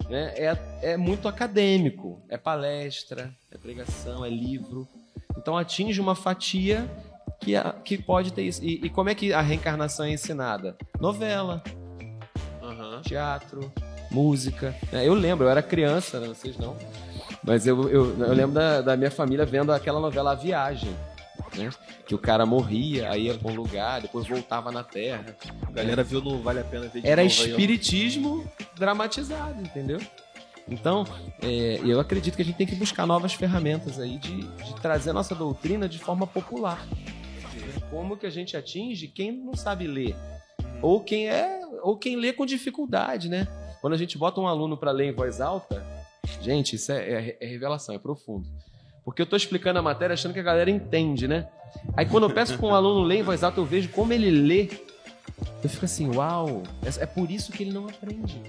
né, 0.09 0.35
é, 0.37 0.59
é 0.83 0.97
muito 0.97 1.27
acadêmico. 1.27 2.23
É 2.29 2.37
palestra, 2.37 3.33
é 3.51 3.57
pregação, 3.57 4.25
é 4.25 4.29
livro. 4.29 4.87
Então, 5.37 5.57
atinge 5.57 6.01
uma 6.01 6.15
fatia 6.15 6.89
que, 7.41 7.55
que 7.85 7.99
pode 7.99 8.33
ter 8.33 8.43
isso. 8.43 8.63
E, 8.63 8.85
e 8.85 8.91
como 8.91 9.09
é 9.09 9.15
que 9.15 9.33
a 9.33 9.41
reencarnação 9.41 10.05
é 10.05 10.13
ensinada? 10.13 10.77
Novela, 11.01 11.63
uhum. 12.63 13.01
teatro, 13.03 13.73
música. 14.11 14.75
É, 14.93 15.09
eu 15.09 15.15
lembro, 15.15 15.47
eu 15.47 15.51
era 15.51 15.63
criança, 15.63 16.21
né, 16.21 16.29
vocês 16.29 16.59
não. 16.59 16.77
Mas 17.43 17.67
eu, 17.67 17.89
eu, 17.89 18.19
eu 18.19 18.33
lembro 18.33 18.55
da, 18.55 18.81
da 18.81 18.97
minha 18.97 19.11
família 19.11 19.45
vendo 19.45 19.73
aquela 19.73 20.01
novela 20.01 20.33
A 20.33 20.35
Viagem 20.35 20.95
né? 21.57 21.71
Que 22.07 22.15
o 22.15 22.19
cara 22.19 22.45
morria, 22.45 23.11
aí 23.11 23.27
ia 23.27 23.35
pra 23.35 23.51
um 23.51 23.55
lugar, 23.55 24.01
depois 24.01 24.27
voltava 24.27 24.71
na 24.71 24.83
Terra. 24.83 25.37
A 25.67 25.71
galera 25.71 26.03
viu 26.03 26.21
no 26.21 26.43
Vale 26.43 26.61
a 26.61 26.65
Pena 26.65 26.89
Ver 26.89 27.03
de 27.03 27.09
Era 27.09 27.23
novo, 27.23 27.35
espiritismo 27.35 28.51
aí, 28.59 28.67
dramatizado, 28.77 29.61
entendeu? 29.61 30.01
Então, 30.69 31.05
é, 31.43 31.81
eu 31.85 32.01
acredito 32.01 32.37
que 32.37 32.43
a 32.43 32.45
gente 32.45 32.57
tem 32.57 32.67
que 32.67 32.75
buscar 32.75 33.07
novas 33.07 33.35
ferramentas 33.35 34.01
aí 34.01 34.19
de, 34.19 34.43
de 34.43 34.75
trazer 34.81 35.11
a 35.11 35.13
nossa 35.13 35.35
doutrina 35.35 35.89
de 35.89 35.99
forma 35.99 36.27
popular. 36.27 36.87
Como 37.91 38.17
que 38.17 38.27
a 38.27 38.31
gente 38.31 38.57
atinge 38.57 39.09
quem 39.09 39.31
não 39.31 39.55
sabe 39.55 39.87
ler? 39.87 40.17
Ou 40.81 41.01
quem 41.01 41.29
é, 41.29 41.61
ou 41.83 41.97
quem 41.97 42.17
lê 42.17 42.33
com 42.33 42.47
dificuldade, 42.47 43.29
né? 43.29 43.47
Quando 43.81 43.93
a 43.93 43.99
gente 43.99 44.17
bota 44.17 44.41
um 44.41 44.47
aluno 44.47 44.77
para 44.77 44.91
ler 44.91 45.11
em 45.11 45.13
voz 45.13 45.41
alta, 45.41 45.85
gente, 46.41 46.77
isso 46.77 46.91
é, 46.91 46.99
é, 46.99 47.39
é 47.41 47.47
revelação, 47.47 47.95
é 47.95 47.99
profundo. 47.99 48.49
Porque 49.05 49.21
eu 49.21 49.25
estou 49.25 49.37
explicando 49.37 49.79
a 49.79 49.83
matéria 49.83 50.15
achando 50.15 50.33
que 50.33 50.41
a 50.41 50.45
galera 50.45 50.71
entende, 50.71 51.29
né? 51.29 51.49
Aí 51.97 52.07
quando 52.07 52.25
eu 52.25 52.31
peço 52.31 52.57
para 52.57 52.67
um 52.67 52.75
aluno 52.75 53.03
ler 53.03 53.19
em 53.19 53.23
voz 53.23 53.43
alta, 53.43 53.61
eu 53.61 53.65
vejo 53.65 53.89
como 53.91 54.13
ele 54.13 54.31
lê. 54.31 54.71
Eu 55.63 55.69
fico 55.69 55.85
assim, 55.85 56.15
uau, 56.15 56.63
é, 56.83 57.03
é 57.03 57.07
por 57.07 57.31
isso 57.31 57.53
que 57.53 57.63
ele 57.63 57.73
não 57.73 57.87
aprende. 57.87 58.41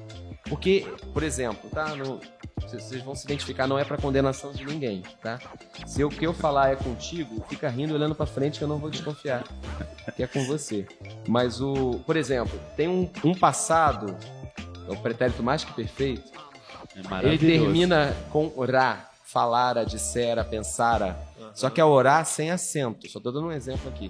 Porque, 0.45 0.88
por 1.14 1.24
exemplo, 1.24 1.70
tá? 1.70 1.95
No, 1.95 2.20
vocês 2.62 3.01
vão 3.01 3.16
se 3.16 3.26
identificar, 3.26 3.68
não 3.68 3.80
é 3.80 3.84
para 3.84 3.97
condenação 3.97 4.51
de 4.51 4.64
ninguém, 4.64 5.03
tá? 5.22 5.39
Se 5.86 6.03
o 6.03 6.10
que 6.10 6.26
eu 6.26 6.34
falar 6.34 6.72
é 6.72 6.76
contigo, 6.76 7.43
fica 7.49 7.68
rindo 7.70 7.93
olhando 7.93 8.14
para 8.14 8.26
frente 8.26 8.60
que 8.60 8.64
eu 8.64 8.68
não 8.68 8.78
vou 8.78 8.89
desconfiar, 8.89 9.43
que 10.16 10.24
é 10.24 10.28
com 10.28 10.45
você. 10.45 10.86
Mas 11.28 11.62
o, 11.62 11.99
por 12.06 12.16
exemplo, 12.16 12.60
tem 12.78 12.88
um, 12.88 13.10
um 13.24 13.34
passado 13.34 14.16
é 14.88 14.91
o 14.91 14.97
pretérito 14.97 15.41
mais 15.41 15.64
que 15.64 15.74
perfeito. 15.74 16.32
É 16.95 17.28
Ele 17.28 17.38
termina 17.38 18.16
com 18.32 18.51
orar, 18.56 19.12
falara, 19.36 19.86
dissera, 19.86 20.45
pensara. 20.45 21.19
Só 21.53 21.69
que 21.69 21.81
é 21.81 21.83
orar 21.83 22.25
sem 22.25 22.51
acento. 22.51 23.09
Só 23.09 23.19
tô 23.19 23.33
dando 23.33 23.47
um 23.47 23.51
exemplo 23.51 23.89
aqui. 23.89 24.09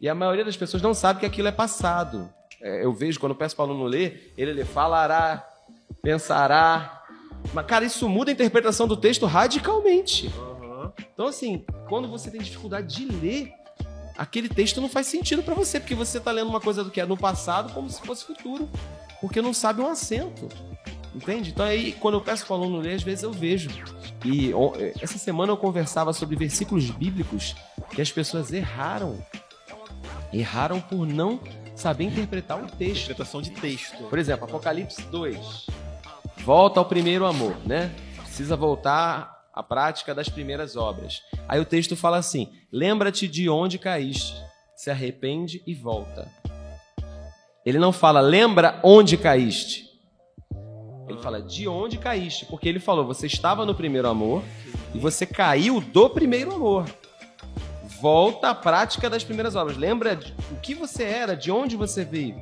E 0.00 0.08
a 0.08 0.16
maioria 0.16 0.44
das 0.44 0.56
pessoas 0.56 0.82
não 0.82 0.92
sabe 0.92 1.20
que 1.20 1.26
aquilo 1.26 1.46
é 1.46 1.52
passado. 1.52 2.28
É, 2.60 2.84
eu 2.84 2.92
vejo 2.92 3.20
quando 3.20 3.32
eu 3.32 3.38
peço 3.38 3.54
para 3.54 3.66
o 3.66 3.68
aluno 3.68 3.84
ler, 3.84 4.34
ele 4.36 4.52
lê 4.52 4.64
falará, 4.64 5.48
pensará. 6.02 7.04
Mas, 7.54 7.66
cara, 7.66 7.84
isso 7.84 8.08
muda 8.08 8.32
a 8.32 8.34
interpretação 8.34 8.88
do 8.88 8.96
texto 8.96 9.26
radicalmente. 9.26 10.28
Então, 11.14 11.28
assim, 11.28 11.64
quando 11.88 12.08
você 12.08 12.28
tem 12.28 12.40
dificuldade 12.40 12.96
de 12.96 13.04
ler, 13.04 13.52
aquele 14.16 14.48
texto 14.48 14.80
não 14.80 14.88
faz 14.88 15.06
sentido 15.06 15.40
para 15.40 15.54
você, 15.54 15.78
porque 15.78 15.94
você 15.94 16.18
tá 16.18 16.32
lendo 16.32 16.48
uma 16.48 16.60
coisa 16.60 16.82
do 16.82 16.90
que 16.90 17.00
é 17.00 17.06
no 17.06 17.16
passado 17.16 17.72
como 17.72 17.88
se 17.88 18.02
fosse 18.02 18.24
futuro, 18.24 18.68
porque 19.20 19.40
não 19.40 19.54
sabe 19.54 19.80
um 19.80 19.86
acento. 19.86 20.48
Entende? 21.14 21.50
Então 21.50 21.64
aí, 21.64 21.92
quando 21.92 22.14
eu 22.14 22.20
peço 22.20 22.46
para 22.46 22.56
o 22.56 22.62
aluno 22.62 22.78
ler, 22.80 22.94
às 22.94 23.02
vezes 23.02 23.22
eu 23.24 23.32
vejo. 23.32 23.70
E 24.24 24.52
ó, 24.52 24.72
essa 25.00 25.18
semana 25.18 25.52
eu 25.52 25.56
conversava 25.56 26.12
sobre 26.12 26.36
versículos 26.36 26.90
bíblicos 26.90 27.54
que 27.90 28.00
as 28.00 28.10
pessoas 28.10 28.52
erraram. 28.52 29.18
Erraram 30.32 30.80
por 30.80 31.06
não 31.06 31.40
saber 31.74 32.04
interpretar 32.04 32.58
um 32.58 32.66
texto. 32.66 33.04
Interpretação 33.04 33.40
de 33.40 33.50
texto. 33.50 34.04
Por 34.04 34.18
exemplo, 34.18 34.44
Apocalipse 34.44 35.02
2. 35.02 35.66
Volta 36.38 36.80
ao 36.80 36.86
primeiro 36.86 37.26
amor, 37.26 37.56
né? 37.64 37.94
Precisa 38.22 38.56
voltar 38.56 39.46
à 39.52 39.62
prática 39.62 40.14
das 40.14 40.28
primeiras 40.28 40.76
obras. 40.76 41.22
Aí 41.48 41.58
o 41.60 41.64
texto 41.64 41.96
fala 41.96 42.18
assim: 42.18 42.52
Lembra-te 42.70 43.26
de 43.26 43.48
onde 43.48 43.78
caíste, 43.78 44.34
se 44.76 44.90
arrepende 44.90 45.62
e 45.66 45.74
volta. 45.74 46.30
Ele 47.68 47.78
não 47.78 47.92
fala, 47.92 48.20
lembra 48.20 48.80
onde 48.82 49.16
caíste. 49.16 49.87
Ele 51.08 51.22
fala, 51.22 51.40
de 51.40 51.66
onde 51.68 51.96
caíste? 51.98 52.44
Porque 52.46 52.68
ele 52.68 52.78
falou, 52.80 53.04
você 53.06 53.26
estava 53.26 53.64
no 53.66 53.74
primeiro 53.74 54.08
amor 54.08 54.42
e 54.94 54.98
você 54.98 55.24
caiu 55.26 55.80
do 55.80 56.08
primeiro 56.10 56.54
amor. 56.54 56.84
Volta 58.00 58.50
à 58.50 58.54
prática 58.54 59.10
das 59.10 59.24
primeiras 59.24 59.56
obras. 59.56 59.76
Lembra 59.76 60.14
de- 60.14 60.32
o 60.52 60.56
que 60.56 60.74
você 60.74 61.02
era, 61.04 61.34
de 61.36 61.50
onde 61.50 61.76
você 61.76 62.04
veio. 62.04 62.36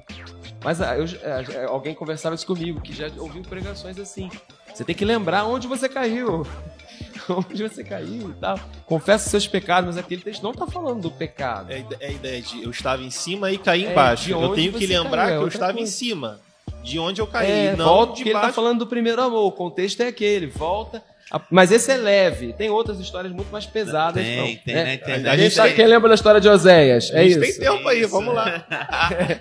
Mas 0.63 0.81
ah, 0.81 0.97
eu- 0.97 1.05
ah, 1.05 1.71
alguém 1.71 1.95
conversava 1.95 2.35
isso 2.35 2.47
comigo, 2.47 2.81
que 2.81 2.93
já 2.93 3.11
ouviu 3.19 3.43
pregações 3.43 3.99
assim. 3.99 4.31
Você 4.75 4.85
tem 4.85 4.95
que 4.95 5.05
lembrar 5.05 5.45
onde 5.47 5.67
você 5.67 5.89
caiu. 5.89 6.47
onde 7.29 7.63
você 7.63 7.83
caiu 7.83 8.31
e 8.31 8.35
tal. 8.35 8.59
Confessa 8.85 9.31
seus 9.31 9.47
pecados, 9.49 9.89
mas 9.95 9.97
aquele 9.99 10.21
texto 10.23 10.43
não 10.43 10.51
está 10.51 10.67
falando 10.67 11.03
do 11.03 11.11
pecado. 11.11 11.73
É, 11.73 11.85
é 12.01 12.09
a 12.09 12.11
ideia 12.11 12.43
de 12.43 12.63
eu 12.63 12.71
estava 12.71 13.03
em 13.03 13.11
cima 13.11 13.51
e 13.51 13.57
caí 13.59 13.87
É, 13.87 13.93
embaixo. 13.93 14.31
eu 14.31 14.55
tenho 14.55 14.73
que 14.75 14.87
lembrar 14.87 15.27
caiu, 15.29 15.37
é 15.37 15.39
que 15.39 15.45
eu 15.45 15.49
estava 15.49 15.73
em 15.73 15.77
coisa. 15.77 15.93
cima. 15.93 16.41
De 16.87 16.99
onde 16.99 17.21
eu 17.21 17.27
caí. 17.27 17.51
É, 17.51 17.77
não 17.77 17.85
volta 17.85 18.13
de 18.13 18.19
porque 18.19 18.29
ele 18.29 18.35
tá 18.35 18.41
baixo. 18.43 18.55
falando 18.55 18.79
do 18.79 18.87
primeiro 18.87 19.21
amor. 19.23 19.47
O 19.47 19.53
contexto 19.53 20.01
é 20.03 20.07
aquele, 20.09 20.47
volta. 20.47 21.03
Mas 21.51 21.73
esse 21.73 21.91
é 21.91 21.97
leve. 21.97 22.53
Tem 22.53 22.71
outras 22.71 23.01
histórias 23.01 23.33
muito 23.33 23.51
mais 23.51 23.67
pesadas. 23.67 24.23
Tem, 24.25 24.37
não. 24.37 24.45
tem 24.65 24.75
É, 24.75 24.85
na 24.85 24.95
internet. 24.95 25.29
a 25.29 25.33
A 25.33 25.37
gente 25.37 25.55
sabe 25.55 25.69
tem- 25.71 25.77
quem 25.79 25.87
lembra 25.89 26.09
da 26.09 26.15
história 26.15 26.41
de 26.41 26.49
Oséias. 26.49 27.11
É 27.13 27.25
isso. 27.25 27.41
tem 27.41 27.59
tempo 27.59 27.89
aí, 27.89 28.01
Isso. 28.03 28.11
vamos 28.11 28.33
lá. 28.35 28.65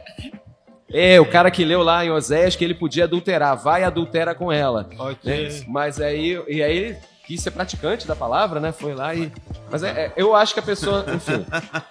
É, 0.98 1.20
o 1.20 1.26
cara 1.26 1.52
que 1.52 1.66
leu 1.66 1.82
lá 1.84 2.06
em 2.06 2.12
Oséias 2.12 2.56
que 2.56 2.64
ele 2.64 2.74
podia 2.74 3.04
adulterar. 3.04 3.58
Vai 3.58 3.82
e 3.82 3.84
adultera 3.84 4.34
com 4.34 4.52
ela. 4.52 4.88
Ok. 4.98 5.50
né? 5.50 5.64
Mas 5.68 6.00
aí, 6.00 6.42
e 6.48 6.64
aí 6.64 6.78
ele 6.78 6.98
quis 7.26 7.42
ser 7.42 7.52
praticante 7.52 8.08
da 8.08 8.16
palavra, 8.16 8.60
né? 8.62 8.72
Foi 8.72 8.94
lá 8.94 9.14
e. 9.14 9.30
Mas 9.70 9.84
é, 9.84 9.90
é, 9.90 10.12
eu 10.16 10.34
acho 10.36 10.54
que 10.54 10.60
a 10.60 10.64
pessoa, 10.64 11.04
enfim, 11.14 11.44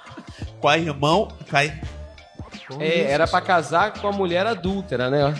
Com 0.60 0.68
a 0.68 0.78
irmão, 0.78 1.28
cai. 1.50 1.78
É, 2.78 3.10
era 3.10 3.26
pra 3.26 3.40
casar 3.40 3.92
com 3.92 4.06
a 4.08 4.12
mulher 4.12 4.46
adúltera, 4.46 5.10
né? 5.10 5.34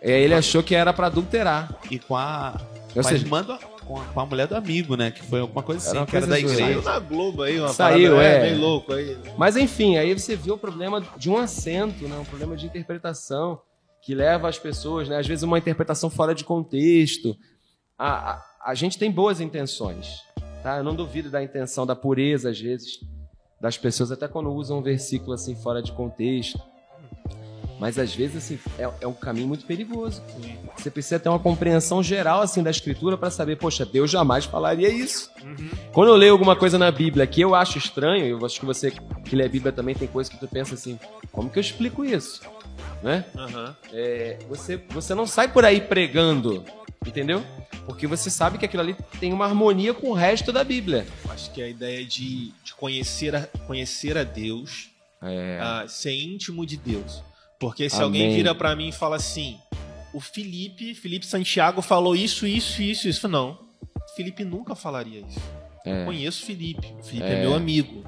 É, 0.00 0.20
ele 0.20 0.34
achou 0.34 0.62
que 0.62 0.74
era 0.74 0.92
pra 0.92 1.06
adulterar. 1.06 1.78
E 1.90 1.98
com 1.98 2.16
a. 2.16 2.58
Ou 2.94 3.02
seja, 3.02 3.24
irmã 3.24 3.42
do, 3.42 3.56
com, 3.90 4.00
a, 4.00 4.04
com 4.04 4.20
a 4.20 4.26
mulher 4.26 4.46
do 4.46 4.56
amigo, 4.56 4.96
né? 4.96 5.10
Que 5.10 5.22
foi 5.22 5.40
alguma 5.40 5.62
coisa 5.62 5.80
assim, 5.80 5.90
Era 5.90 6.00
uma 6.00 6.06
que 6.06 6.16
era 6.16 6.26
da 6.26 6.38
igreja. 6.38 6.64
Saiu 6.64 6.82
na 6.82 6.98
Globo 6.98 7.42
aí, 7.42 7.58
uma 7.58 7.68
Saiu, 7.68 8.16
parada, 8.16 8.28
é. 8.28 8.50
Bem 8.50 8.58
louco 8.58 8.92
aí. 8.92 9.18
Mas 9.36 9.56
enfim, 9.56 9.96
aí 9.96 10.14
você 10.14 10.36
vê 10.36 10.50
o 10.50 10.58
problema 10.58 11.04
de 11.16 11.28
um 11.28 11.36
acento, 11.36 12.06
né? 12.08 12.16
um 12.16 12.24
problema 12.24 12.56
de 12.56 12.66
interpretação 12.66 13.60
que 14.02 14.14
leva 14.14 14.48
as 14.48 14.58
pessoas, 14.58 15.08
né? 15.08 15.18
às 15.18 15.26
vezes 15.26 15.42
uma 15.42 15.58
interpretação 15.58 16.08
fora 16.08 16.34
de 16.34 16.44
contexto. 16.44 17.36
A, 17.98 18.32
a, 18.32 18.42
a 18.66 18.74
gente 18.74 18.98
tem 18.98 19.10
boas 19.10 19.40
intenções, 19.40 20.22
tá? 20.62 20.78
Eu 20.78 20.84
não 20.84 20.94
duvido 20.94 21.28
da 21.28 21.42
intenção, 21.42 21.84
da 21.84 21.94
pureza, 21.94 22.50
às 22.50 22.58
vezes, 22.58 23.00
das 23.60 23.76
pessoas, 23.76 24.10
até 24.10 24.26
quando 24.26 24.50
usam 24.50 24.78
um 24.78 24.82
versículo 24.82 25.34
assim 25.34 25.54
fora 25.54 25.82
de 25.82 25.92
contexto. 25.92 26.58
Mas 27.78 27.98
às 27.98 28.14
vezes 28.14 28.36
assim, 28.36 28.58
é, 28.78 28.90
é 29.00 29.06
um 29.06 29.12
caminho 29.12 29.48
muito 29.48 29.64
perigoso. 29.64 30.22
Você 30.76 30.90
precisa 30.90 31.18
ter 31.18 31.30
uma 31.30 31.38
compreensão 31.38 32.02
geral 32.02 32.42
assim 32.42 32.62
da 32.62 32.70
escritura 32.70 33.16
para 33.16 33.30
saber, 33.30 33.56
poxa, 33.56 33.86
Deus 33.86 34.10
jamais 34.10 34.44
falaria 34.44 34.88
isso. 34.90 35.30
Quando 35.92 36.08
eu 36.08 36.16
leio 36.16 36.32
alguma 36.32 36.54
coisa 36.54 36.78
na 36.78 36.90
Bíblia 36.90 37.26
que 37.26 37.40
eu 37.40 37.54
acho 37.54 37.78
estranho, 37.78 38.26
eu 38.26 38.44
acho 38.44 38.60
que 38.60 38.66
você 38.66 38.90
que 38.90 39.34
lê 39.34 39.44
a 39.44 39.48
Bíblia 39.48 39.72
também 39.72 39.94
tem 39.94 40.06
coisa 40.06 40.30
que 40.30 40.38
tu 40.38 40.46
pensa 40.46 40.74
assim, 40.74 40.98
como 41.32 41.48
que 41.48 41.58
eu 41.58 41.62
explico 41.62 42.04
isso? 42.04 42.42
Né? 43.02 43.24
Aham. 43.34 43.74
É, 43.94 44.38
você, 44.46 44.76
você 44.90 45.14
não 45.14 45.26
sai 45.26 45.48
por 45.48 45.64
aí 45.64 45.80
pregando, 45.80 46.62
entendeu? 47.06 47.42
Porque 47.90 48.06
você 48.06 48.30
sabe 48.30 48.56
que 48.56 48.64
aquilo 48.64 48.82
ali 48.82 48.96
tem 49.18 49.32
uma 49.32 49.44
harmonia 49.44 49.92
com 49.92 50.10
o 50.10 50.14
resto 50.14 50.52
da 50.52 50.62
Bíblia. 50.62 51.06
Acho 51.28 51.50
que 51.50 51.60
a 51.60 51.68
ideia 51.68 52.04
de, 52.04 52.52
de 52.64 52.72
conhecer, 52.74 53.34
a, 53.34 53.42
conhecer 53.66 54.16
a 54.16 54.22
Deus, 54.24 54.90
É, 55.20 55.58
ah, 55.60 55.84
ser 55.88 56.12
íntimo 56.14 56.64
de 56.64 56.76
Deus. 56.76 57.22
Porque 57.58 57.90
se 57.90 57.96
Amém. 57.96 58.04
alguém 58.06 58.34
vira 58.36 58.54
pra 58.54 58.74
mim 58.76 58.88
e 58.88 58.92
fala 58.92 59.16
assim, 59.16 59.58
o 60.14 60.20
Felipe, 60.20 60.94
Felipe 60.94 61.26
Santiago 61.26 61.82
falou 61.82 62.14
isso, 62.16 62.46
isso, 62.46 62.80
isso, 62.80 63.08
isso. 63.08 63.28
Não. 63.28 63.58
Felipe 64.16 64.44
nunca 64.44 64.74
falaria 64.74 65.20
isso. 65.28 65.40
É. 65.84 66.02
Eu 66.02 66.06
conheço 66.06 66.42
o 66.42 66.46
Felipe. 66.46 66.86
O 66.98 67.02
Felipe 67.02 67.26
é, 67.26 67.32
É. 67.34 67.40
meu 67.40 67.54
amigo. 67.54 68.04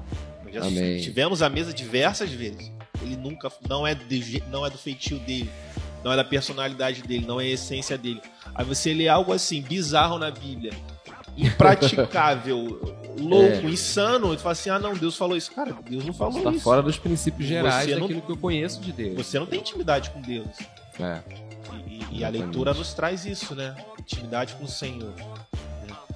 Já 0.51 0.65
Amém. 0.65 1.01
tivemos 1.01 1.41
a 1.41 1.49
mesa 1.49 1.73
diversas 1.73 2.31
vezes. 2.31 2.71
Ele 3.01 3.15
nunca. 3.17 3.51
Não 3.67 3.85
é, 3.85 3.93
de 3.93 4.41
não 4.49 4.65
é 4.65 4.69
do 4.69 4.77
feitio 4.77 5.19
dele. 5.19 5.49
Não 6.03 6.11
é 6.11 6.15
da 6.15 6.23
personalidade 6.23 7.01
dele. 7.03 7.25
Não 7.25 7.39
é 7.39 7.45
a 7.45 7.49
essência 7.49 7.97
dele. 7.97 8.21
Aí 8.53 8.65
você 8.65 8.93
lê 8.93 9.07
algo 9.07 9.31
assim, 9.31 9.61
bizarro 9.61 10.17
na 10.19 10.29
Bíblia. 10.31 10.73
Impraticável, 11.35 12.79
louco, 13.19 13.67
insano. 13.67 14.33
E 14.33 14.37
fala 14.37 14.51
assim: 14.51 14.69
ah, 14.69 14.79
não, 14.79 14.93
Deus 14.93 15.15
falou 15.15 15.35
isso. 15.37 15.51
Cara, 15.51 15.73
Deus 15.89 16.05
não 16.05 16.13
falou 16.13 16.39
isso. 16.39 16.43
tá 16.59 16.63
fora 16.63 16.81
dos 16.81 16.97
princípios 16.97 17.47
gerais 17.47 17.85
Você 17.85 17.93
não- 17.95 18.01
daquilo 18.01 18.21
que 18.21 18.31
eu 18.31 18.37
conheço 18.37 18.81
de 18.81 18.91
Deus. 18.91 19.15
Você 19.15 19.39
não 19.39 19.45
tem 19.45 19.59
intimidade 19.59 20.09
com 20.09 20.21
Deus. 20.21 20.47
É. 20.99 21.21
E, 21.87 22.19
e- 22.19 22.23
a 22.23 22.29
leitura 22.29 22.73
nos 22.73 22.93
traz 22.93 23.25
isso, 23.25 23.55
né? 23.55 23.75
Intimidade 23.99 24.55
com 24.55 24.65
o 24.65 24.67
Senhor. 24.67 25.13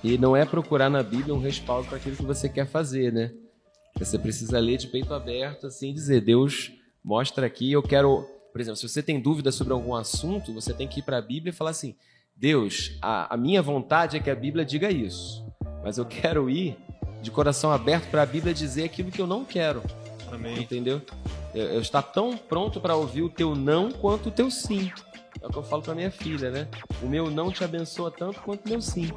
E 0.04 0.18
não 0.18 0.36
é 0.36 0.46
procurar 0.46 0.90
na 0.90 1.02
Bíblia 1.02 1.34
um 1.34 1.40
respaldo 1.40 1.88
para 1.88 1.98
aquilo 1.98 2.16
que 2.16 2.24
você 2.24 2.48
quer 2.48 2.68
fazer, 2.68 3.12
né? 3.12 3.32
Você 3.98 4.20
precisa 4.20 4.60
ler 4.60 4.78
de 4.78 4.88
peito 4.88 5.14
aberto, 5.14 5.66
assim, 5.68 5.92
dizer: 5.94 6.22
Deus, 6.22 6.72
mostra 7.04 7.48
aqui, 7.48 7.72
eu 7.72 7.82
quero. 7.82 8.28
Por 8.58 8.62
exemplo, 8.62 8.78
se 8.78 8.90
você 8.90 9.04
tem 9.04 9.20
dúvida 9.20 9.52
sobre 9.52 9.72
algum 9.72 9.94
assunto, 9.94 10.52
você 10.52 10.74
tem 10.74 10.88
que 10.88 11.00
ir 11.00 11.04
para 11.04 11.20
a 11.20 11.22
Bíblia 11.22 11.52
e 11.52 11.56
falar 11.56 11.70
assim: 11.70 11.96
Deus, 12.36 12.98
a, 13.04 13.36
a 13.36 13.38
minha 13.38 13.62
vontade 13.62 14.18
é 14.18 14.20
que 14.20 14.32
a 14.32 14.36
Bíblia 14.36 14.66
diga 14.66 14.90
isso, 14.90 15.46
mas 15.84 16.00
eu 16.00 16.06
quero 16.06 16.50
ir 16.50 16.76
de 17.22 17.30
coração 17.30 17.72
aberto 17.72 18.10
para 18.10 18.24
a 18.24 18.26
Bíblia 18.26 18.56
dizer 18.56 18.86
aquilo 18.86 19.12
que 19.12 19.22
eu 19.22 19.28
não 19.28 19.46
quero, 19.46 19.84
Amém. 20.32 20.60
entendeu? 20.60 21.04
Eu, 21.54 21.66
eu 21.66 21.82
estar 21.82 22.02
tão 22.02 22.36
pronto 22.36 22.82
para 22.82 22.96
ouvir 22.96 23.22
o 23.22 23.30
teu 23.30 23.54
não 23.54 23.92
quanto 23.92 24.30
o 24.30 24.32
teu 24.32 24.50
sim. 24.50 24.92
É 25.40 25.46
o 25.46 25.52
que 25.52 25.58
eu 25.58 25.64
falo 25.64 25.84
para 25.84 25.94
minha 25.94 26.10
filha, 26.10 26.50
né? 26.50 26.68
O 27.04 27.06
meu 27.06 27.30
não 27.30 27.52
te 27.52 27.64
abençoa 27.64 28.10
tanto 28.10 28.42
quanto 28.42 28.66
o 28.66 28.70
meu 28.70 28.82
sim. 28.82 29.12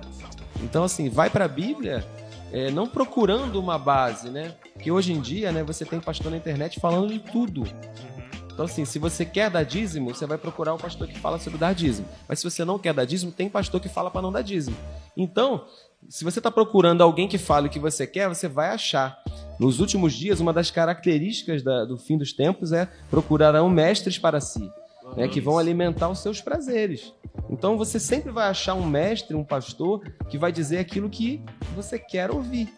Então, 0.63 0.85
assim, 0.85 1.09
vai 1.09 1.31
para 1.31 1.47
a 1.47 1.49
Bíblia 1.49 2.07
é, 2.53 2.71
não 2.71 2.87
procurando 2.87 3.59
uma 3.59 3.79
base, 3.79 4.29
né? 4.29 4.55
Porque 4.75 4.91
hoje 4.91 5.13
em 5.13 5.21
dia, 5.21 5.53
né, 5.53 5.63
você 5.63 5.85
tem 5.85 6.01
pastor 6.01 6.31
na 6.31 6.37
internet 6.37 6.81
falando 6.81 7.13
de 7.13 7.19
tudo. 7.21 7.65
Então, 8.61 8.67
assim, 8.67 8.85
se 8.85 8.99
você 8.99 9.25
quer 9.25 9.49
dar 9.49 9.63
dízimo, 9.63 10.15
você 10.15 10.27
vai 10.27 10.37
procurar 10.37 10.75
um 10.75 10.77
pastor 10.77 11.09
que 11.09 11.19
fala 11.19 11.39
sobre 11.39 11.59
dar 11.59 11.75
dízimo. 11.75 12.07
Mas 12.29 12.41
se 12.41 12.45
você 12.45 12.63
não 12.63 12.79
quer 12.79 12.93
dar 12.93 13.07
dízimo, 13.07 13.33
tem 13.33 13.49
pastor 13.49 13.81
que 13.81 13.89
fala 13.89 14.11
para 14.11 14.21
não 14.21 14.31
dar 14.31 14.43
dízimo. 14.43 14.77
Então, 15.17 15.65
se 16.11 16.25
você 16.25 16.41
está 16.41 16.51
procurando 16.51 17.03
alguém 17.03 17.27
que 17.27 17.39
fale 17.39 17.69
o 17.69 17.71
que 17.71 17.79
você 17.79 18.07
quer, 18.07 18.29
você 18.29 18.49
vai 18.49 18.69
achar. 18.69 19.19
Nos 19.59 19.81
últimos 19.81 20.13
dias, 20.13 20.41
uma 20.41 20.53
das 20.53 20.71
características 20.71 21.63
da- 21.63 21.87
do 21.87 21.97
fim 21.97 22.19
dos 22.19 22.35
tempos 22.35 22.71
é 22.71 22.87
procurarão 23.09 23.71
mestres 23.71 24.19
para 24.19 24.43
si, 24.43 24.71
né, 25.17 25.27
que 25.27 25.41
vão 25.41 25.57
alimentar 25.57 26.11
os 26.11 26.19
seus 26.19 26.43
prazeres. 26.43 27.15
Então, 27.49 27.79
você 27.79 27.99
sempre 27.99 28.31
vai 28.31 28.47
achar 28.51 28.75
um 28.75 28.85
mestre, 28.85 29.35
um 29.35 29.43
pastor, 29.43 30.03
que 30.29 30.37
vai 30.37 30.53
dizer 30.53 30.77
aquilo 30.81 31.09
que 31.09 31.43
você 31.75 31.99
quer 31.99 32.31
ouvir. 32.31 32.69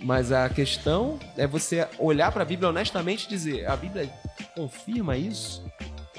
Mas 0.00 0.30
a 0.30 0.48
questão 0.48 1.18
é 1.36 1.46
você 1.46 1.88
olhar 1.98 2.30
para 2.30 2.42
a 2.42 2.44
Bíblia 2.44 2.68
honestamente 2.68 3.24
e 3.24 3.28
dizer: 3.28 3.68
a 3.68 3.76
Bíblia 3.76 4.10
confirma 4.54 5.16
isso? 5.16 5.64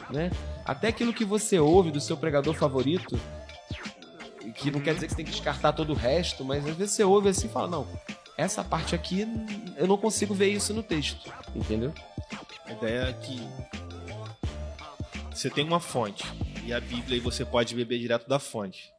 Né? 0.09 0.31
Até 0.65 0.89
aquilo 0.89 1.13
que 1.13 1.25
você 1.25 1.59
ouve 1.59 1.91
do 1.91 1.99
seu 1.99 2.17
pregador 2.17 2.53
favorito, 2.53 3.19
que 4.55 4.71
não 4.71 4.79
quer 4.79 4.93
dizer 4.93 5.07
que 5.07 5.13
você 5.13 5.17
tem 5.17 5.25
que 5.25 5.31
descartar 5.31 5.73
todo 5.73 5.91
o 5.91 5.95
resto, 5.95 6.43
mas 6.43 6.65
às 6.65 6.75
vezes 6.75 6.93
você 6.93 7.03
ouve 7.03 7.29
assim 7.29 7.47
e 7.47 7.49
fala: 7.49 7.67
não, 7.67 7.87
essa 8.37 8.63
parte 8.63 8.95
aqui 8.95 9.27
eu 9.77 9.87
não 9.87 9.97
consigo 9.97 10.33
ver 10.33 10.49
isso 10.49 10.73
no 10.73 10.83
texto, 10.83 11.31
entendeu? 11.55 11.93
A 12.65 12.71
ideia 12.71 13.09
é 13.09 13.13
que 13.13 13.41
você 15.31 15.49
tem 15.49 15.65
uma 15.65 15.79
fonte. 15.79 16.23
e 16.65 16.73
a 16.73 16.79
Bíblia 16.79 17.17
e 17.17 17.19
você 17.19 17.43
pode 17.43 17.75
beber 17.75 17.99
direto 17.99 18.27
da 18.27 18.39
fonte. 18.39 18.91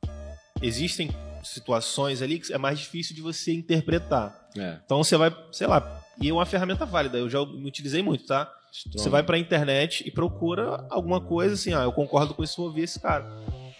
Existem 0.60 1.10
situações 1.42 2.22
ali 2.22 2.38
que 2.38 2.52
é 2.52 2.58
mais 2.58 2.78
difícil 2.78 3.14
de 3.14 3.22
você 3.22 3.52
interpretar. 3.52 4.48
É. 4.56 4.78
Então 4.84 5.02
você 5.02 5.16
vai, 5.16 5.34
sei 5.52 5.66
lá, 5.66 6.02
e 6.20 6.28
é 6.28 6.32
uma 6.32 6.46
ferramenta 6.46 6.86
válida, 6.86 7.18
eu 7.18 7.28
já 7.28 7.40
utilizei 7.40 8.02
muito, 8.02 8.26
tá? 8.26 8.52
Você 8.92 9.08
vai 9.08 9.22
pra 9.22 9.38
internet 9.38 10.02
e 10.06 10.10
procura 10.10 10.86
alguma 10.90 11.20
coisa 11.20 11.54
assim, 11.54 11.72
ah, 11.72 11.82
eu 11.82 11.92
concordo 11.92 12.34
com 12.34 12.42
isso, 12.42 12.56
vou 12.56 12.66
ouvir 12.66 12.82
esse 12.82 12.98
cara. 12.98 13.24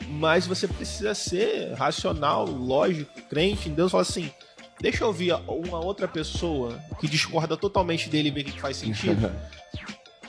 Mas 0.09 0.47
você 0.47 0.68
precisa 0.68 1.14
ser 1.14 1.72
racional, 1.72 2.47
lógico, 2.47 3.11
crente 3.28 3.68
em 3.68 3.74
Deus, 3.74 3.90
fala 3.90 4.03
assim, 4.03 4.30
deixa 4.80 5.03
eu 5.03 5.09
ouvir 5.09 5.34
uma 5.49 5.80
outra 5.84 6.07
pessoa 6.07 6.78
que 7.01 7.09
discorda 7.09 7.57
totalmente 7.57 8.09
dele 8.09 8.28
e 8.28 8.30
ver 8.30 8.42
o 8.42 8.45
que 8.45 8.61
faz 8.61 8.76
sentido. 8.76 9.30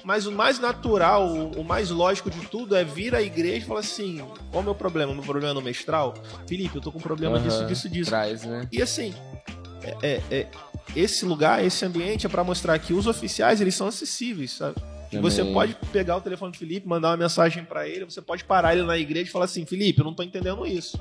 Mas 0.04 0.28
o 0.28 0.32
mais 0.32 0.60
natural, 0.60 1.28
o 1.58 1.64
mais 1.64 1.90
lógico 1.90 2.30
de 2.30 2.40
tudo 2.46 2.76
é 2.76 2.84
vir 2.84 3.16
à 3.16 3.24
igreja 3.24 3.66
e 3.66 3.68
falar 3.68 3.80
assim: 3.80 4.20
qual 4.52 4.58
é 4.58 4.60
o 4.60 4.64
meu 4.64 4.76
problema? 4.76 5.12
O 5.12 5.16
meu 5.16 5.24
problema 5.24 5.50
é 5.50 5.54
no 5.54 5.64
mestral? 5.64 6.14
Felipe, 6.48 6.76
eu 6.76 6.82
tô 6.82 6.92
com 6.92 7.00
problema 7.00 7.40
disso, 7.40 7.58
Aham. 7.58 7.66
disso, 7.66 7.90
disso. 7.90 8.12
Traz, 8.12 8.44
né? 8.46 8.68
E 8.72 8.84
assim, 8.84 9.16
é, 9.82 9.96
é- 10.08 10.22
é- 10.30 10.48
esse 10.96 11.26
lugar, 11.26 11.64
esse 11.64 11.86
ambiente 11.86 12.26
é 12.26 12.30
pra 12.30 12.44
mostrar 12.44 12.78
que 12.80 12.94
os 12.94 13.08
oficiais 13.08 13.62
eles 13.62 13.76
são 13.76 13.88
acessíveis, 13.88 14.52
sabe? 14.52 14.76
Que 15.10 15.20
você 15.20 15.44
pode 15.46 15.76
pegar 15.94 16.18
o 16.18 16.22
telefone 16.22 16.52
do 16.52 16.58
Felipe, 16.58 16.88
mandar 16.88 17.10
uma 17.12 17.18
mensagem 17.18 17.64
pra 17.64 17.88
ele, 17.88 18.06
você 18.06 18.22
pode 18.22 18.44
parar 18.44 18.74
ele 18.76 18.84
na 18.84 18.98
igreja 18.98 19.30
e 19.30 19.32
falar 19.32 19.46
assim: 19.46 19.66
Felipe, 19.66 20.00
eu 20.00 20.06
não 20.06 20.14
tô 20.14 20.24
entendendo 20.24 20.66
isso. 20.66 21.00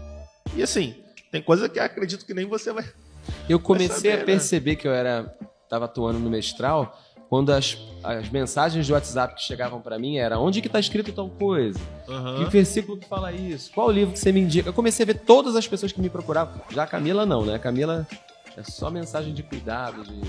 E 0.54 0.62
assim, 0.62 0.94
tem 1.32 1.42
coisa 1.42 1.68
que 1.68 1.78
eu 1.78 1.82
acredito 1.82 2.24
que 2.24 2.34
nem 2.34 2.46
você 2.46 2.72
vai. 2.72 2.84
Eu 3.48 3.58
comecei 3.58 4.10
saber, 4.10 4.12
a 4.12 4.16
né? 4.18 4.24
perceber 4.24 4.76
que 4.76 4.86
eu 4.86 4.92
era 4.92 5.34
tava 5.66 5.86
atuando 5.86 6.18
no 6.18 6.28
mestral 6.28 7.00
quando 7.30 7.50
as, 7.50 7.76
as 8.02 8.28
mensagens 8.28 8.84
de 8.84 8.92
WhatsApp 8.92 9.34
que 9.34 9.42
chegavam 9.42 9.80
pra 9.80 9.98
mim 9.98 10.18
era 10.18 10.38
onde 10.38 10.60
que 10.60 10.68
tá 10.68 10.78
escrito 10.78 11.10
tal 11.10 11.28
coisa? 11.30 11.80
Que 12.36 12.44
versículo 12.50 12.98
que 12.98 13.08
fala 13.08 13.32
isso? 13.32 13.72
Qual 13.72 13.90
livro 13.90 14.12
que 14.12 14.20
você 14.20 14.30
me 14.30 14.40
indica? 14.40 14.68
Eu 14.68 14.74
comecei 14.74 15.04
a 15.04 15.06
ver 15.06 15.20
todas 15.20 15.56
as 15.56 15.66
pessoas 15.66 15.90
que 15.90 16.00
me 16.00 16.10
procuravam. 16.10 16.60
Já 16.70 16.82
a 16.82 16.86
Camila 16.86 17.24
não, 17.24 17.46
né? 17.46 17.54
A 17.54 17.58
Camila 17.58 18.06
é 18.56 18.62
só 18.62 18.90
mensagem 18.90 19.34
de 19.34 19.42
cuidado, 19.42 20.04
de 20.04 20.20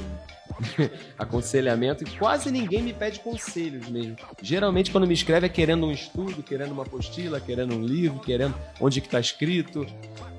aconselhamento 1.18 2.04
e 2.04 2.18
quase 2.18 2.52
ninguém 2.52 2.82
me 2.82 2.94
pede 2.94 3.20
conselhos 3.20 3.88
mesmo. 3.90 4.16
Geralmente 4.42 4.92
quando 4.92 5.08
me 5.08 5.14
escreve 5.14 5.46
é 5.46 5.50
querendo 5.50 5.86
um 5.86 5.92
estudo, 5.92 6.42
querendo 6.42 6.72
uma 6.72 6.84
apostila, 6.84 7.40
querendo 7.40 7.76
um 7.76 7.84
livro, 7.84 8.20
querendo 8.20 8.56
onde 8.80 9.02
que 9.02 9.10
tá 9.10 9.20
escrito. 9.20 9.86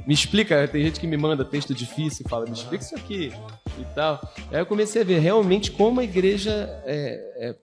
Me 0.06 0.14
explica, 0.14 0.66
tem 0.68 0.84
gente 0.84 1.00
que 1.00 1.06
me 1.06 1.16
manda 1.16 1.44
texto 1.44 1.74
difícil 1.74 2.24
e 2.24 2.28
fala, 2.28 2.46
me 2.46 2.52
explica 2.52 2.84
isso 2.84 2.94
aqui 2.94 3.32
e 3.78 3.84
tal. 3.94 4.20
Aí 4.50 4.58
eu 4.58 4.66
comecei 4.66 5.02
a 5.02 5.04
ver 5.04 5.18
realmente 5.18 5.70
como 5.70 6.00
a 6.00 6.04
igreja 6.04 6.52
é, 6.84 7.48
é, 7.48 7.56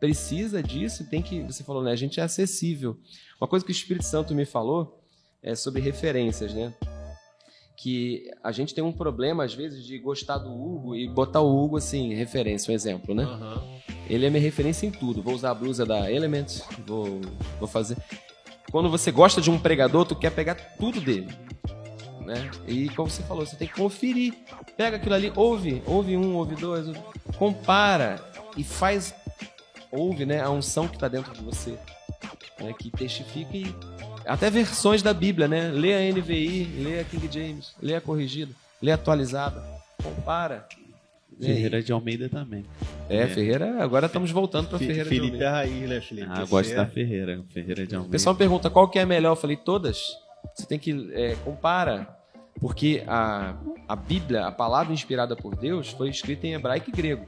precisa 0.00 0.62
disso, 0.62 1.08
tem 1.08 1.22
que, 1.22 1.42
você 1.42 1.62
falou, 1.62 1.82
né? 1.82 1.92
A 1.92 1.96
gente 1.96 2.18
é 2.18 2.22
acessível. 2.22 2.98
Uma 3.40 3.46
coisa 3.46 3.64
que 3.64 3.70
o 3.70 3.72
Espírito 3.72 4.04
Santo 4.04 4.34
me 4.34 4.44
falou 4.44 5.00
é 5.42 5.54
sobre 5.54 5.80
referências, 5.80 6.54
né? 6.54 6.72
Que 7.76 8.30
a 8.44 8.52
gente 8.52 8.74
tem 8.74 8.84
um 8.84 8.92
problema, 8.92 9.44
às 9.44 9.54
vezes, 9.54 9.84
de 9.84 9.98
gostar 9.98 10.38
do 10.38 10.50
Hugo 10.52 10.94
e 10.94 11.08
botar 11.08 11.40
o 11.40 11.64
Hugo 11.64 11.78
assim, 11.78 12.14
referência, 12.14 12.70
um 12.70 12.74
exemplo, 12.74 13.14
né? 13.14 13.24
Ele 14.08 14.26
é 14.26 14.30
minha 14.30 14.42
referência 14.42 14.86
em 14.86 14.90
tudo. 14.90 15.22
Vou 15.22 15.34
usar 15.34 15.50
a 15.50 15.54
blusa 15.54 15.84
da 15.86 16.10
Element, 16.10 16.60
vou, 16.86 17.20
vou 17.58 17.66
fazer. 17.68 17.96
Quando 18.70 18.90
você 18.90 19.10
gosta 19.10 19.40
de 19.40 19.50
um 19.50 19.58
pregador, 19.58 20.04
tu 20.04 20.14
quer 20.14 20.30
pegar 20.30 20.54
tudo 20.78 21.00
dele. 21.00 21.28
Né? 22.20 22.50
E 22.68 22.88
como 22.90 23.10
você 23.10 23.22
falou, 23.22 23.44
você 23.44 23.56
tem 23.56 23.66
que 23.66 23.74
conferir. 23.74 24.34
Pega 24.76 24.96
aquilo 24.96 25.14
ali, 25.14 25.32
ouve, 25.34 25.82
ouve 25.86 26.16
um, 26.16 26.36
ouve 26.36 26.54
dois, 26.54 26.86
ouve- 26.86 27.00
compara 27.36 28.22
e 28.56 28.62
faz, 28.62 29.14
ouve 29.90 30.24
né, 30.24 30.40
a 30.40 30.50
unção 30.50 30.86
que 30.86 30.94
está 30.94 31.08
dentro 31.08 31.32
de 31.32 31.42
você. 31.42 31.76
Né, 32.60 32.72
que 32.78 32.90
testifica 32.90 33.56
e. 33.56 33.74
Até 34.26 34.50
versões 34.50 35.02
da 35.02 35.12
Bíblia, 35.12 35.48
né? 35.48 35.68
Lê 35.70 35.94
a 35.94 36.12
NVI, 36.12 36.64
lê 36.82 37.00
a 37.00 37.04
King 37.04 37.28
James, 37.30 37.74
lê 37.82 37.94
a 37.94 38.00
corrigida, 38.00 38.52
lê 38.80 38.90
a 38.92 38.94
atualizada, 38.94 39.62
compara. 40.02 40.66
né? 41.38 41.46
Ferreira 41.46 41.82
de 41.82 41.92
Almeida 41.92 42.28
também. 42.28 42.64
É, 43.08 43.26
Ferreira, 43.26 43.82
agora 43.82 44.06
estamos 44.06 44.30
voltando 44.30 44.68
para 44.68 44.78
Ferreira 44.78 45.02
de 45.04 45.08
Felipe 45.08 45.26
Almeida. 45.26 45.44
é 45.44 45.48
raiz, 45.50 45.88
né, 45.90 46.00
Felipe? 46.00 46.28
Ah, 46.30 46.40
eu 46.40 46.46
gosto 46.46 46.72
é- 46.72 46.76
da 46.76 46.86
Ferreira. 46.86 47.42
Ferreira 47.52 47.86
de 47.86 47.94
O 47.94 47.98
Almeida. 47.98 48.12
pessoal 48.12 48.34
me 48.34 48.38
pergunta 48.38 48.70
qual 48.70 48.88
que 48.88 48.98
é 48.98 49.02
a 49.02 49.06
melhor. 49.06 49.32
Eu 49.32 49.36
falei, 49.36 49.56
todas. 49.56 50.00
Você 50.54 50.66
tem 50.66 50.78
que 50.78 51.10
é, 51.14 51.34
compara. 51.44 52.08
Porque 52.60 53.02
a, 53.08 53.54
a 53.88 53.96
Bíblia, 53.96 54.46
a 54.46 54.52
palavra 54.52 54.92
inspirada 54.92 55.34
por 55.34 55.56
Deus, 55.56 55.88
foi 55.88 56.08
escrita 56.10 56.46
em 56.46 56.52
hebraico 56.54 56.90
e 56.90 56.92
grego. 56.92 57.26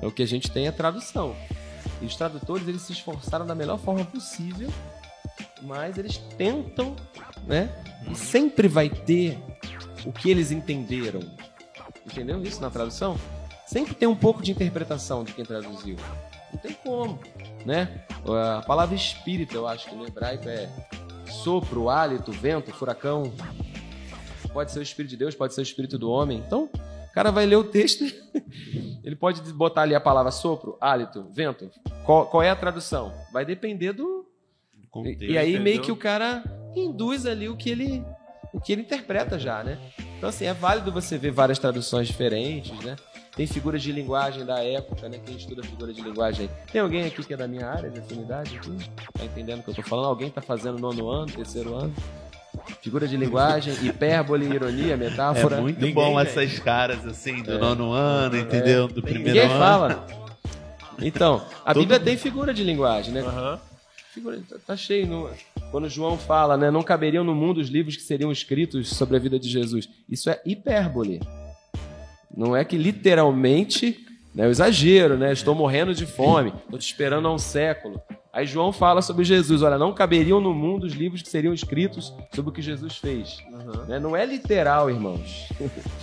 É 0.00 0.06
o 0.06 0.10
que 0.12 0.22
a 0.22 0.26
gente 0.26 0.50
tem 0.50 0.66
é 0.66 0.68
a 0.68 0.72
tradução. 0.72 1.34
E 2.00 2.06
os 2.06 2.16
tradutores, 2.16 2.66
eles 2.66 2.80
se 2.82 2.92
esforçaram 2.92 3.44
da 3.44 3.54
melhor 3.54 3.78
forma 3.78 4.04
possível, 4.04 4.70
mas 5.62 5.98
eles 5.98 6.18
tentam, 6.36 6.96
né? 7.46 7.70
E 8.10 8.14
sempre 8.14 8.68
vai 8.68 8.88
ter 8.88 9.38
o 10.04 10.12
que 10.12 10.30
eles 10.30 10.50
entenderam. 10.50 11.20
Entendeu 12.04 12.42
isso 12.42 12.60
na 12.60 12.70
tradução? 12.70 13.16
Sempre 13.66 13.94
tem 13.94 14.08
um 14.08 14.16
pouco 14.16 14.42
de 14.42 14.50
interpretação 14.50 15.24
de 15.24 15.32
quem 15.32 15.44
traduziu. 15.44 15.96
Não 16.52 16.58
tem 16.58 16.74
como, 16.74 17.18
né? 17.64 18.04
A 18.58 18.62
palavra 18.62 18.94
espírito, 18.94 19.54
eu 19.54 19.66
acho 19.66 19.88
que 19.88 19.94
no 19.94 20.06
hebraico 20.06 20.48
é 20.48 20.68
sopro, 21.26 21.88
hálito, 21.88 22.30
vento, 22.30 22.72
furacão. 22.72 23.32
Pode 24.52 24.70
ser 24.70 24.80
o 24.80 24.82
espírito 24.82 25.10
de 25.10 25.16
Deus, 25.16 25.34
pode 25.34 25.54
ser 25.54 25.60
o 25.60 25.62
espírito 25.62 25.98
do 25.98 26.10
homem. 26.10 26.38
Então, 26.38 26.68
o 27.12 27.14
cara 27.14 27.30
vai 27.30 27.46
ler 27.46 27.56
o 27.56 27.64
texto, 27.64 28.04
ele 29.02 29.16
pode 29.16 29.40
botar 29.52 29.82
ali 29.82 29.94
a 29.94 30.00
palavra 30.00 30.30
sopro, 30.30 30.76
hálito, 30.80 31.26
vento. 31.30 31.70
Qual, 32.04 32.26
qual 32.26 32.42
é 32.42 32.50
a 32.50 32.56
tradução? 32.56 33.12
Vai 33.32 33.44
depender 33.44 33.92
do. 33.92 34.21
Contexto, 34.92 35.24
E 35.24 35.36
aí 35.38 35.52
meio 35.52 35.60
entendeu? 35.76 35.82
que 35.82 35.90
o 35.92 35.96
cara 35.96 36.44
induz 36.76 37.26
ali 37.26 37.48
o 37.48 37.56
que 37.56 37.68
ele 37.70 38.04
o 38.52 38.60
que 38.60 38.70
ele 38.72 38.82
interpreta 38.82 39.38
já, 39.38 39.64
né? 39.64 39.78
Então 40.18 40.28
assim, 40.28 40.44
é 40.44 40.52
válido 40.52 40.92
você 40.92 41.16
ver 41.18 41.30
várias 41.32 41.58
traduções 41.58 42.06
diferentes, 42.06 42.78
né? 42.84 42.94
Tem 43.34 43.46
figuras 43.46 43.82
de 43.82 43.90
linguagem 43.90 44.44
da 44.44 44.62
época, 44.62 45.08
né? 45.08 45.18
Quem 45.24 45.34
estuda 45.34 45.62
figura 45.62 45.90
de 45.92 46.02
linguagem 46.02 46.46
aí. 46.46 46.66
Tem 46.70 46.80
alguém 46.82 47.06
aqui 47.06 47.24
que 47.24 47.32
é 47.32 47.36
da 47.36 47.48
minha 47.48 47.66
área 47.66 47.88
de 47.88 47.98
afinidade 47.98 48.54
aqui? 48.58 48.76
Tá 49.18 49.24
entendendo 49.24 49.60
o 49.60 49.62
que 49.62 49.70
eu 49.70 49.74
tô 49.74 49.82
falando? 49.82 50.04
Alguém 50.08 50.28
tá 50.28 50.42
fazendo 50.42 50.78
nono 50.78 51.08
ano, 51.08 51.32
terceiro 51.32 51.74
ano? 51.74 51.94
Figura 52.82 53.08
de 53.08 53.16
linguagem, 53.16 53.72
hipérbole, 53.82 54.44
ironia, 54.44 54.92
É 54.92 54.96
metáfora. 54.98 55.62
muito 55.62 55.76
Ninguém, 55.80 55.94
bom 55.94 56.16
velho. 56.16 56.28
essas 56.28 56.58
caras 56.58 57.06
assim, 57.06 57.42
do 57.42 57.52
É. 57.54 57.58
nono 57.58 57.92
ano, 57.92 58.36
entendeu? 58.36 58.86
Do 58.86 59.00
primeiro 59.00 59.28
Ninguém 59.30 59.46
ano. 59.50 59.58
fala. 59.58 60.06
Então, 61.00 61.42
a 61.64 61.72
Todo- 61.72 61.80
Bíblia 61.84 61.98
tem 61.98 62.18
figura 62.18 62.52
de 62.52 62.62
linguagem, 62.62 63.14
né? 63.14 63.20
Aham. 63.22 63.58
Tá- 64.48 64.56
tá 64.66 64.76
cheio. 64.76 65.06
no- 65.06 65.30
quando 65.70 65.88
João 65.88 66.18
fala, 66.18 66.56
né? 66.56 66.70
Não 66.70 66.82
caberiam 66.82 67.24
no 67.24 67.34
mundo 67.34 67.58
os 67.58 67.68
livros 67.68 67.96
que 67.96 68.02
seriam 68.02 68.30
escritos 68.30 68.90
sobre 68.90 69.16
a 69.16 69.18
vida 69.18 69.38
de 69.38 69.48
Jesus. 69.48 69.88
Isso 70.08 70.28
é 70.28 70.40
hipérbole. 70.44 71.20
Não 72.36 72.54
é 72.56 72.64
que 72.64 72.76
literalmente, 72.76 74.06
né? 74.34 74.46
Eu 74.46 74.50
exagero, 74.50 75.16
né? 75.16 75.32
Estou 75.32 75.54
morrendo 75.54 75.94
de 75.94 76.06
fome, 76.06 76.52
estou 76.64 76.78
te 76.78 76.86
esperando 76.86 77.28
há 77.28 77.32
um 77.34 77.38
século. 77.38 78.00
Aí 78.32 78.46
João 78.46 78.72
fala 78.72 79.02
sobre 79.02 79.24
Jesus, 79.24 79.60
olha, 79.60 79.76
não 79.76 79.92
caberiam 79.92 80.40
no 80.40 80.54
mundo 80.54 80.84
os 80.84 80.94
livros 80.94 81.20
que 81.20 81.28
seriam 81.28 81.52
escritos 81.52 82.14
sobre 82.34 82.50
o 82.50 82.52
que 82.52 82.62
Jesus 82.62 82.96
fez. 82.96 83.36
Né? 83.86 83.98
Não 83.98 84.16
é 84.16 84.24
literal, 84.24 84.88
irmãos. 84.88 85.48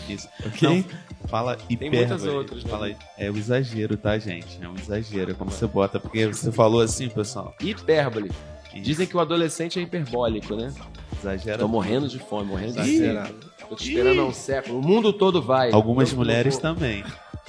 Isso. 0.07 0.28
Ok? 0.45 0.68
Não, 0.70 0.84
fala 1.28 1.57
hipérbole. 1.70 2.05
muitas 2.05 2.26
outras, 2.26 2.63
né? 2.63 2.70
Fala, 2.70 2.95
é 3.17 3.30
o 3.30 3.38
exagero, 3.38 3.97
tá, 3.97 4.17
gente? 4.17 4.59
É 4.61 4.67
um 4.67 4.76
exagero, 4.76 5.32
é 5.32 5.34
como 5.34 5.51
você 5.51 5.67
bota. 5.67 5.99
Porque 5.99 6.26
você 6.28 6.51
falou 6.51 6.82
assim, 6.82 7.09
pessoal. 7.09 7.55
Hipérbole. 7.61 8.32
Isso, 8.74 8.82
Dizem 8.84 9.07
que 9.07 9.17
o 9.17 9.20
adolescente 9.20 9.80
é 9.80 9.82
hiperbólico, 9.82 10.55
né? 10.55 10.74
exagera. 11.20 11.57
Tô 11.57 11.67
morrendo 11.67 12.07
de 12.07 12.20
fome, 12.20 12.45
morrendo 12.45 12.74
de 12.74 12.80
Exagerado. 12.80 13.28
sede. 13.34 13.67
Tô 13.70 13.76
te 13.76 13.89
esperando 13.89 14.22
há 14.22 14.26
um 14.26 14.34
século. 14.34 14.80
O 14.80 14.82
mundo 14.82 15.11
todo 15.11 15.41
vai. 15.41 15.72
Algumas 15.72 16.13
mulheres 16.13 16.57
também. 16.57 17.03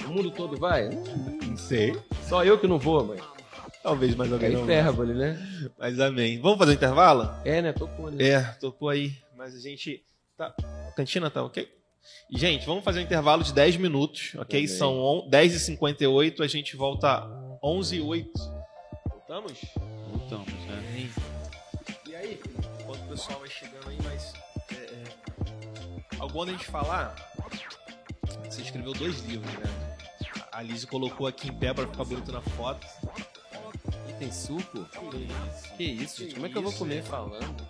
O 0.05 0.09
mundo 0.09 0.29
todo 0.31 0.57
vai? 0.57 0.89
Não 0.89 1.55
sei. 1.57 1.95
Só 2.27 2.43
eu 2.43 2.57
que 2.59 2.67
não 2.67 2.77
vou, 2.77 3.03
mãe. 3.05 3.19
Talvez 3.81 4.13
mais 4.15 4.29
É 4.29 4.33
alguém 4.33 4.51
não. 4.51 4.63
hipérbole, 4.63 5.13
né? 5.13 5.39
Mas 5.79 5.99
amém. 5.99 6.39
Vamos 6.39 6.57
fazer 6.57 6.71
um 6.71 6.75
intervalo? 6.75 7.29
É, 7.45 7.61
né? 7.61 7.71
Tocou, 7.73 8.11
né? 8.11 8.23
É, 8.23 8.41
tocou 8.59 8.89
aí. 8.89 9.13
Mas 9.37 9.55
a 9.55 9.59
gente. 9.59 10.03
Tá... 10.37 10.53
A 10.87 10.91
cantina 10.91 11.29
tá 11.31 11.43
ok? 11.43 11.67
Gente, 12.29 12.65
vamos 12.65 12.83
fazer 12.83 12.99
um 12.99 13.03
intervalo 13.03 13.43
de 13.43 13.53
10 13.53 13.77
minutos, 13.77 14.33
ok? 14.35 14.61
Também. 14.65 14.67
São 14.67 14.97
on... 14.99 15.29
10h58, 15.29 16.39
a 16.41 16.47
gente 16.47 16.75
volta 16.75 17.27
11h08. 17.63 18.27
Voltamos? 19.09 19.53
Voltamos, 20.09 20.53
né? 20.65 21.09
E 22.07 22.15
aí, 22.15 22.39
enquanto 22.79 23.01
o 23.03 23.07
pessoal 23.09 23.39
vai 23.39 23.49
chegando 23.49 23.89
aí, 23.89 23.97
mas. 24.03 24.33
É, 24.71 24.75
é... 24.75 25.03
Algo 26.19 26.43
antes 26.43 26.59
de 26.59 26.65
falar, 26.65 27.15
você 28.45 28.61
escreveu 28.61 28.93
dois 28.93 29.19
livros, 29.21 29.51
né? 29.53 29.87
A 30.51 30.61
Lizzie 30.61 30.87
colocou 30.87 31.27
aqui 31.27 31.49
em 31.49 31.53
pé 31.53 31.73
pra 31.73 31.87
ficar 31.87 32.03
bonito 32.03 32.31
na 32.31 32.41
foto. 32.41 32.85
E 34.09 34.13
tem 34.13 34.31
suco? 34.31 34.85
Que 34.85 35.15
isso? 35.17 35.73
Que 35.77 35.83
isso, 35.83 36.17
gente? 36.19 36.27
Que 36.29 36.33
Como 36.35 36.45
é 36.45 36.49
que 36.49 36.57
eu 36.57 36.61
vou 36.61 36.73
comer 36.73 36.95
gente? 36.95 37.07
falando? 37.07 37.69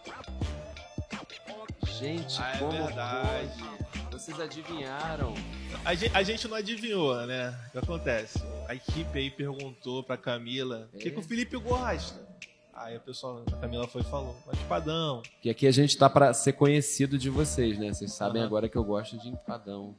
Gente, 2.00 2.42
Ah, 2.42 2.52
é 2.56 2.58
como 2.58 2.72
verdade. 2.72 3.50
pode? 3.64 4.01
Vocês 4.22 4.40
adivinharam. 4.40 5.34
A 5.84 5.96
gente, 5.96 6.16
a 6.16 6.22
gente 6.22 6.48
não 6.48 6.56
adivinhou, 6.56 7.16
né? 7.26 7.58
O 7.70 7.72
que 7.72 7.78
acontece? 7.80 8.40
A 8.68 8.76
equipe 8.76 9.18
aí 9.18 9.32
perguntou 9.32 10.04
pra 10.04 10.16
Camila 10.16 10.88
o 10.94 10.98
que, 11.00 11.08
É. 11.08 11.12
que 11.12 11.20
o 11.20 11.24
Felipe 11.24 11.58
gosta. 11.58 12.22
Aí 12.74 12.96
a 12.96 13.00
pessoa, 13.00 13.44
a 13.52 13.56
Camila 13.58 13.88
foi 13.88 14.02
e 14.02 14.06
falou, 14.06 14.36
mas 14.46 14.60
empadão. 14.62 15.24
Que 15.42 15.50
aqui 15.50 15.66
a 15.66 15.72
gente 15.72 15.98
tá 15.98 16.08
pra 16.10 16.34
ser 16.36 16.54
conhecido 16.54 17.18
de 17.18 17.30
vocês, 17.32 17.80
né? 17.80 17.92
Vocês 17.94 18.14
sabem 18.14 18.42
Aham. 18.42 18.48
agora 18.48 18.70
que 18.70 18.78
eu 18.78 18.84
gosto 18.84 19.18
de 19.18 19.28
empadão. 19.28 19.96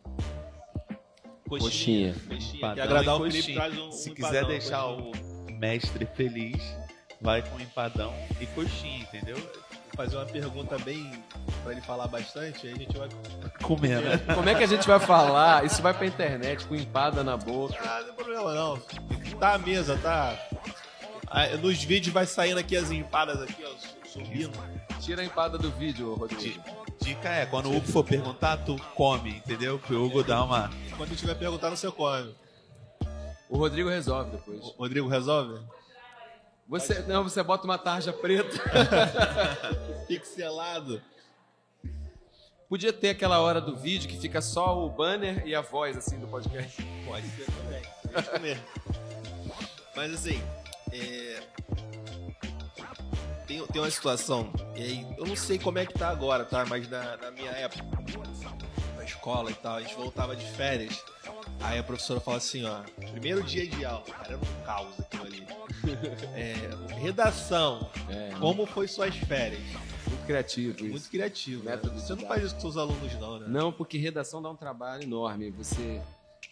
Coxinha. 1.48 2.14
Coxinha. 2.28 2.74
Que 2.74 2.80
agradar 2.80 3.20
o 3.20 3.24
Felipe 3.24 3.54
traz 3.54 3.76
um 3.78 3.90
Se 3.92 4.10
um 4.10 4.14
quiser 4.14 4.28
empadão, 4.28 4.48
deixar 4.48 4.82
coxinha. 4.84 5.12
o 5.48 5.52
mestre 5.58 6.06
feliz, 6.14 6.62
vai 7.20 7.42
com 7.42 7.58
empadão 7.60 8.14
e 8.40 8.46
coxinha, 8.46 9.00
entendeu? 9.02 9.36
Fazer 9.97 10.16
uma 10.16 10.24
pergunta 10.24 10.78
bem 10.78 11.12
pra 11.62 11.72
ele 11.72 11.80
falar 11.82 12.07
bastante, 12.09 12.66
aí 12.66 12.72
a 12.72 12.76
gente 12.76 12.97
vai. 12.97 13.09
Comer, 13.62 14.01
né? 14.01 14.18
Como 14.34 14.49
é 14.49 14.55
que 14.55 14.62
a 14.64 14.66
gente 14.66 14.86
vai 14.88 14.99
falar? 14.99 15.64
Isso 15.66 15.82
vai 15.82 15.93
pra 15.93 16.07
internet 16.07 16.64
com 16.66 16.74
empada 16.74 17.22
na 17.22 17.36
boca. 17.36 17.76
Ah, 17.78 17.99
não 18.01 18.07
tem 18.07 18.14
problema 18.14 18.55
não. 18.55 18.80
Tá 19.38 19.55
a 19.55 19.59
mesa, 19.59 19.99
tá. 20.03 20.34
Ah, 21.28 21.47
Nos 21.61 21.82
vídeos 21.84 22.12
vai 22.12 22.26
saindo 22.26 22.59
aqui 22.59 22.76
as 22.76 22.90
empadas 22.90 23.40
aqui, 23.43 23.62
ó, 23.64 23.68
su- 23.78 24.12
subindo. 24.18 24.53
Tira 25.01 25.20
a 25.22 25.24
empada 25.24 25.59
do 25.59 25.70
vídeo, 25.72 26.14
Rodrigo. 26.14 26.62
Dica 27.01 27.28
é, 27.28 27.45
quando 27.47 27.66
o 27.68 27.76
Hugo 27.76 27.86
for 27.88 28.05
perguntar, 28.05 28.59
tu 28.59 28.76
come, 28.95 29.30
entendeu? 29.38 29.78
Que 29.78 29.93
o 29.93 30.05
Hugo 30.05 30.22
dá 30.22 30.43
uma. 30.45 30.70
Quando 30.97 31.16
tiver 31.16 31.34
perguntando, 31.34 31.76
você 31.76 31.90
come. 31.90 32.34
O 33.49 33.59
Rodrigo 33.59 33.88
resolve 33.90 34.30
depois. 34.30 34.61
O 34.62 34.74
Rodrigo 34.78 35.09
resolve? 35.09 35.61
Você, 36.68 37.00
não, 37.00 37.24
você 37.24 37.42
bota 37.42 37.64
uma 37.64 37.78
tarja 37.78 38.12
preta. 38.12 38.56
Pixelado. 40.08 41.02
Podia 42.68 42.92
ter 42.92 43.10
aquela 43.10 43.38
hora 43.40 43.60
do 43.60 43.76
vídeo 43.76 44.08
que 44.08 44.18
fica 44.18 44.40
só 44.40 44.82
o 44.82 44.88
banner 44.88 45.46
e 45.46 45.54
a 45.54 45.60
voz 45.60 45.96
assim 45.96 46.18
do 46.18 46.26
podcast. 46.26 46.82
Pode 47.04 47.26
ser 47.28 47.44
também. 48.32 48.56
Pode. 49.46 49.72
Mas 49.94 50.14
assim, 50.14 50.42
é... 50.90 51.42
tem, 53.46 53.66
tem 53.66 53.82
uma 53.82 53.90
situação, 53.90 54.50
e 54.74 54.82
aí, 54.82 55.06
eu 55.18 55.26
não 55.26 55.36
sei 55.36 55.58
como 55.58 55.78
é 55.78 55.84
que 55.84 55.92
tá 55.92 56.08
agora, 56.08 56.46
tá? 56.46 56.64
Mas 56.64 56.88
na, 56.88 57.16
na 57.18 57.30
minha 57.30 57.50
época, 57.50 57.84
na 58.96 59.04
escola 59.04 59.50
e 59.50 59.54
tal, 59.54 59.76
a 59.76 59.82
gente 59.82 59.94
voltava 59.94 60.34
de 60.34 60.46
férias. 60.52 61.04
Aí 61.61 61.78
a 61.78 61.82
professora 61.82 62.20
fala 62.20 62.36
assim, 62.38 62.64
ó, 62.64 62.80
primeiro 63.11 63.43
dia 63.43 63.66
de 63.66 63.84
aula, 63.84 64.05
cara, 64.05 64.28
era 64.28 64.36
um 64.36 64.64
caos 64.64 64.99
aquilo 65.01 65.24
ali. 65.24 65.47
É, 66.34 66.55
redação, 67.01 67.90
É, 68.09 68.30
como 68.38 68.66
foi 68.66 68.86
suas 68.88 69.16
férias? 69.16 69.61
muito 70.09 70.26
criativo 70.26 70.76
isso. 70.76 70.84
Muito 70.90 71.11
criativo. 71.11 71.64
né? 71.64 71.76
Você 71.76 72.14
não 72.14 72.26
faz 72.28 72.45
isso 72.45 72.55
com 72.55 72.61
seus 72.61 72.76
alunos, 72.76 73.12
não, 73.14 73.38
né? 73.40 73.47
Não, 73.49 73.72
porque 73.72 73.99
redação 73.99 74.40
dá 74.43 74.51
um 74.51 74.57
trabalho 74.57 75.03
enorme. 75.03 75.51
Você. 75.51 76.01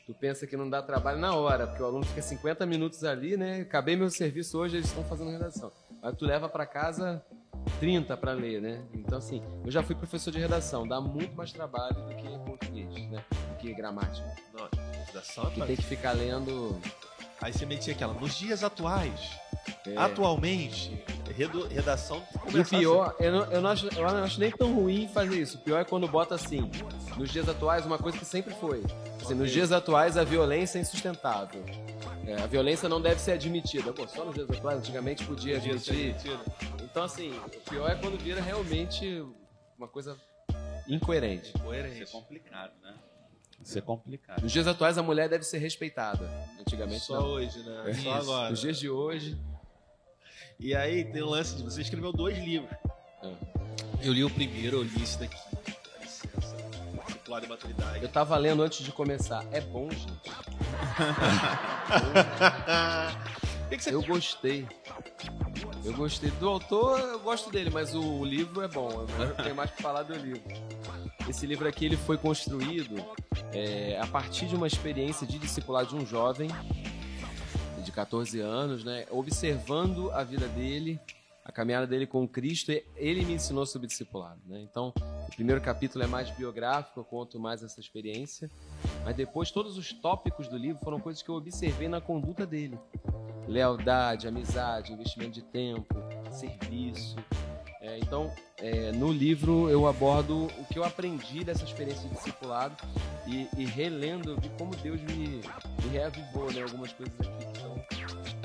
Tu 0.07 0.15
pensa 0.15 0.47
que 0.47 0.57
não 0.57 0.69
dá 0.69 0.83
trabalho 0.83 1.19
na 1.19 1.35
hora, 1.35 1.67
porque 1.69 1.83
o 1.83 1.87
aluno 1.87 2.05
fica 2.05 2.23
50 2.23 2.67
minutos 2.67 3.05
ali, 3.05 3.37
né? 3.37 3.61
Acabei 3.61 3.95
meu 3.97 4.11
serviço 4.11 4.59
hoje, 4.59 4.77
eles 4.77 4.87
estão 4.89 5.05
fazendo 5.05 5.31
redação. 5.31 5.71
Mas 6.03 6.17
tu 6.17 6.25
leva 6.25 6.49
pra 6.49 6.67
casa 6.67 7.23
30 7.79 8.17
pra 8.17 8.33
ler, 8.33 8.61
né? 8.61 8.83
Então, 8.95 9.19
assim, 9.19 9.43
eu 9.65 9.71
já 9.71 9.83
fui 9.83 9.95
professor 9.95 10.33
de 10.33 10.39
redação, 10.39 10.89
dá 10.89 11.01
muito 11.01 11.37
mais 11.37 11.53
trabalho 11.53 11.95
do 11.95 12.15
que 12.17 12.39
português, 12.45 12.89
né? 13.11 13.23
Que 13.61 13.75
gramática. 13.75 14.27
Não, 14.55 14.69
redação 15.07 15.49
é 15.49 15.51
Que 15.51 15.61
tem 15.63 15.77
que 15.77 15.83
ficar 15.83 16.13
lendo. 16.13 16.81
Aí 17.41 17.53
você 17.53 17.65
metia 17.65 17.95
aquela, 17.95 18.13
nos 18.13 18.37
dias 18.37 18.63
atuais, 18.63 19.19
é, 19.87 19.97
atualmente, 19.97 21.03
redação 21.71 22.23
E 22.53 22.59
o 22.59 22.65
pior, 22.67 23.17
eu 23.19 23.33
não, 23.33 23.45
eu, 23.51 23.61
não 23.63 23.71
acho, 23.71 23.87
eu 23.87 24.03
não 24.03 24.25
acho 24.25 24.39
nem 24.39 24.51
tão 24.51 24.75
ruim 24.75 25.09
fazer 25.09 25.41
isso. 25.41 25.57
O 25.57 25.61
pior 25.61 25.81
é 25.81 25.85
quando 25.85 26.07
bota 26.07 26.35
assim, 26.35 26.71
nos 27.17 27.31
dias 27.31 27.49
atuais, 27.49 27.87
uma 27.87 27.97
coisa 27.97 28.19
que 28.19 28.27
sempre 28.27 28.53
foi. 28.55 28.85
Assim, 29.23 29.35
Nos 29.35 29.51
dias 29.51 29.73
atuais, 29.73 30.19
a 30.19 30.25
violência 30.25 30.79
é 30.79 30.83
insustentável. 30.83 31.65
É, 32.27 32.43
a 32.43 32.47
violência 32.47 32.89
não 32.89 33.01
deve 33.01 33.21
ser 33.21 33.33
admitida. 33.33 33.93
Pô, 33.93 34.07
só 34.07 34.25
nos 34.25 34.35
dias 34.35 34.51
atuais, 34.51 34.79
antigamente 34.79 35.25
podia 35.25 35.57
assim, 35.57 35.71
admitir. 35.71 36.39
Então, 36.83 37.05
assim, 37.05 37.33
o 37.47 37.71
pior 37.71 37.91
é 37.91 37.95
quando 37.95 38.19
vira 38.19 38.41
realmente 38.41 39.25
uma 39.79 39.89
coisa 39.89 40.17
incoerente. 40.87 41.55
Isso 41.55 42.03
é 42.03 42.07
complicado, 42.07 42.73
né? 42.83 42.95
Isso 43.63 43.79
é 43.79 43.81
complicado. 43.81 44.43
Nos 44.43 44.53
dias 44.53 44.67
atuais, 44.67 44.97
a 44.99 45.03
mulher 45.03 45.29
deve 45.29 45.45
ser 45.45 45.59
respeitada. 45.59 46.29
Antigamente, 46.59 47.01
Só 47.05 47.21
não. 47.21 47.27
hoje, 47.27 47.59
né? 47.63 47.83
É 47.87 47.95
Só 47.95 48.13
agora. 48.15 48.51
Nos 48.51 48.61
dias 48.61 48.79
de 48.79 48.89
hoje... 48.89 49.39
E 50.63 50.75
aí 50.75 51.05
tem 51.05 51.23
o 51.23 51.27
lance 51.27 51.57
de 51.57 51.63
você 51.63 51.81
escreveu 51.81 52.13
dois 52.13 52.37
livros. 52.37 52.71
É. 53.23 53.33
Eu 54.03 54.13
li 54.13 54.23
o 54.23 54.29
primeiro, 54.29 54.77
eu 54.77 54.83
li 54.83 55.03
esse 55.03 55.19
daqui. 55.19 55.39
Dá 55.55 56.03
licença. 56.03 56.55
E 57.43 57.47
maturidade. 57.47 58.03
Eu 58.03 58.09
tava 58.11 58.37
lendo 58.37 58.63
antes 58.63 58.85
de 58.85 58.93
começar. 58.93 59.43
É 59.53 59.61
bom, 59.63 59.89
gente. 59.91 60.31
Que, 63.71 63.77
que 63.77 63.85
você 63.85 63.95
Eu 63.95 64.03
gostei. 64.03 64.67
Eu 65.85 65.95
gostei 65.95 66.31
do 66.33 66.49
autor, 66.49 66.99
eu 66.99 67.21
gosto 67.21 67.51
dele, 67.53 67.71
mas 67.71 67.95
o 67.95 68.25
livro 68.25 68.63
é 68.63 68.69
bom. 68.69 69.07
Eu 69.17 69.35
tenho 69.37 69.55
mais 69.55 69.71
que 69.71 69.81
falar 69.81 70.03
do 70.03 70.13
livro. 70.13 70.43
Esse 71.29 71.47
livro 71.47 71.69
aqui 71.69 71.85
ele 71.85 71.97
foi 71.97 72.19
construído 72.19 72.97
é, 73.53 73.97
a 74.03 74.07
partir 74.09 74.47
de 74.47 74.57
uma 74.57 74.67
experiência 74.67 75.25
de 75.25 75.39
discipular 75.39 75.87
de 75.87 75.95
um 75.95 76.05
jovem 76.05 76.51
de 77.85 77.93
14 77.93 78.41
anos, 78.41 78.83
né? 78.83 79.07
Observando 79.09 80.11
a 80.11 80.25
vida 80.25 80.49
dele, 80.49 81.01
a 81.45 81.53
caminhada 81.53 81.87
dele 81.87 82.09
com 82.09 82.27
Cristo, 82.27 82.73
ele 82.97 83.25
me 83.25 83.35
ensinou 83.35 83.65
sobre 83.67 83.87
discipulado, 83.87 84.41
né? 84.47 84.61
Então, 84.69 84.93
o 85.29 85.37
primeiro 85.37 85.61
capítulo 85.61 86.03
é 86.03 86.09
mais 86.09 86.29
biográfico, 86.31 86.99
eu 86.99 87.05
conto 87.05 87.39
mais 87.39 87.63
essa 87.63 87.79
experiência, 87.79 88.51
mas 89.05 89.15
depois 89.17 89.51
todos 89.51 89.77
os 89.77 89.93
tópicos 89.93 90.49
do 90.49 90.57
livro 90.57 90.81
foram 90.83 91.01
coisas 91.01 91.23
que 91.23 91.29
eu 91.29 91.35
observei 91.35 91.89
na 91.89 92.01
conduta 92.01 92.47
dele 92.47 92.79
lealdade, 93.51 94.29
amizade, 94.29 94.93
investimento 94.93 95.33
de 95.33 95.43
tempo, 95.43 95.95
serviço. 96.31 97.17
É, 97.81 97.99
então, 97.99 98.33
é, 98.59 98.93
no 98.93 99.11
livro 99.11 99.69
eu 99.69 99.87
abordo 99.89 100.45
o 100.47 100.65
que 100.67 100.79
eu 100.79 100.85
aprendi 100.85 101.43
dessa 101.43 101.65
experiência 101.65 102.09
de 102.09 102.15
discipulado 102.15 102.77
e, 103.27 103.49
e 103.57 103.65
relendo, 103.65 104.37
vi 104.41 104.51
como 104.59 104.77
Deus 104.77 105.01
me, 105.01 105.41
me 105.83 105.89
reavivou, 105.91 106.53
né, 106.53 106.63
algumas 106.63 106.93
coisas 106.93 107.15
aqui. 107.21 107.45
Então, 107.59 108.00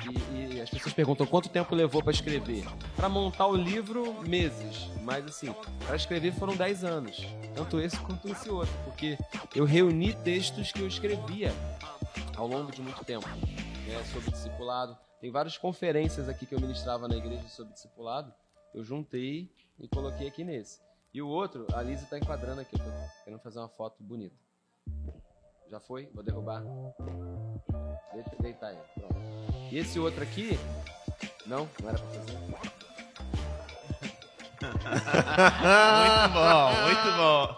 e, 0.10 0.56
e 0.56 0.62
as 0.62 0.70
pessoas 0.70 0.94
perguntam 0.94 1.26
quanto 1.26 1.50
tempo 1.50 1.74
levou 1.76 2.02
para 2.02 2.12
escrever. 2.12 2.66
Para 2.96 3.10
montar 3.10 3.48
o 3.48 3.56
livro, 3.56 4.22
meses, 4.22 4.90
mas 5.02 5.26
assim, 5.26 5.54
para 5.86 5.96
escrever 5.96 6.34
foram 6.34 6.56
10 6.56 6.84
anos, 6.84 7.26
tanto 7.54 7.80
esse 7.80 7.98
quanto 8.00 8.28
esse 8.30 8.50
outro, 8.50 8.74
porque 8.84 9.18
eu 9.56 9.66
reuni 9.66 10.14
textos 10.14 10.72
que 10.72 10.82
eu 10.82 10.88
escrevia 10.88 11.54
ao 12.36 12.48
longo 12.48 12.72
de 12.72 12.82
muito 12.82 13.04
tempo 13.04 13.28
né, 13.28 14.04
sobre 14.12 14.32
discipulado. 14.32 14.98
Tem 15.22 15.32
várias 15.32 15.58
conferências 15.58 16.28
aqui 16.30 16.46
que 16.46 16.54
eu 16.54 16.60
ministrava 16.60 17.08
na 17.08 17.16
igreja 17.16 17.48
sobre 17.48 17.74
discipulado. 17.74 18.34
Eu 18.74 18.84
juntei 18.84 19.50
e 19.80 19.88
coloquei 19.88 20.28
aqui 20.28 20.44
nesse. 20.44 20.80
E 21.14 21.22
o 21.22 21.28
outro, 21.28 21.66
a 21.74 21.82
Lisa 21.82 22.06
tá 22.06 22.18
enquadrando 22.18 22.62
aqui. 22.62 22.76
Eu 22.76 22.84
tô 22.84 23.24
querendo 23.24 23.40
fazer 23.40 23.60
uma 23.60 23.70
foto 23.70 24.04
bonita. 24.04 24.36
Já 25.70 25.80
foi? 25.80 26.08
Vou 26.14 26.24
derrubar. 26.24 26.64
Deita, 28.14 28.36
deitar 28.40 28.68
aí. 28.68 28.78
Pronto. 28.96 29.16
E 29.72 29.78
esse 29.78 30.00
outro 30.00 30.22
aqui. 30.24 30.60
Não, 31.46 31.70
não 31.82 31.90
era 31.90 31.98
pra 31.98 32.08
fazer. 32.08 32.46
Muito 34.66 36.34
bom, 36.34 36.72
muito 36.86 37.12
bom. 37.18 37.56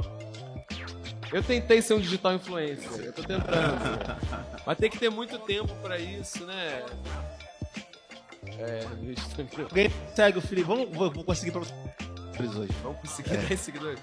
Eu 1.32 1.44
tentei 1.44 1.82
ser 1.82 1.94
um 1.94 2.00
digital 2.00 2.34
influencer. 2.34 3.06
Eu 3.06 3.14
tô 3.14 3.22
tentando. 3.24 3.48
Mas 4.66 4.78
tem 4.78 4.90
que 4.90 4.98
ter 4.98 5.10
muito 5.10 5.38
tempo 5.40 5.74
pra 5.76 5.98
isso, 5.98 6.46
né? 6.46 6.86
É. 8.58 8.86
Alguém 9.64 9.90
segue 10.16 10.40
o 10.40 10.42
Felipe? 10.42 10.68
Vamos, 10.68 10.90
vou, 10.90 11.12
vou 11.12 11.24
conseguir 11.24 11.52
pra 11.52 11.62
hoje. 12.46 12.72
Vamos 12.84 13.00
conseguir 13.02 13.38
10 13.38 13.60
seguidores. 13.60 14.00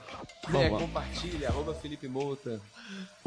É, 0.55 0.69
compartilha, 0.71 1.49
arroba 1.49 1.75
Felipe 1.75 2.09
Mouta. 2.09 2.61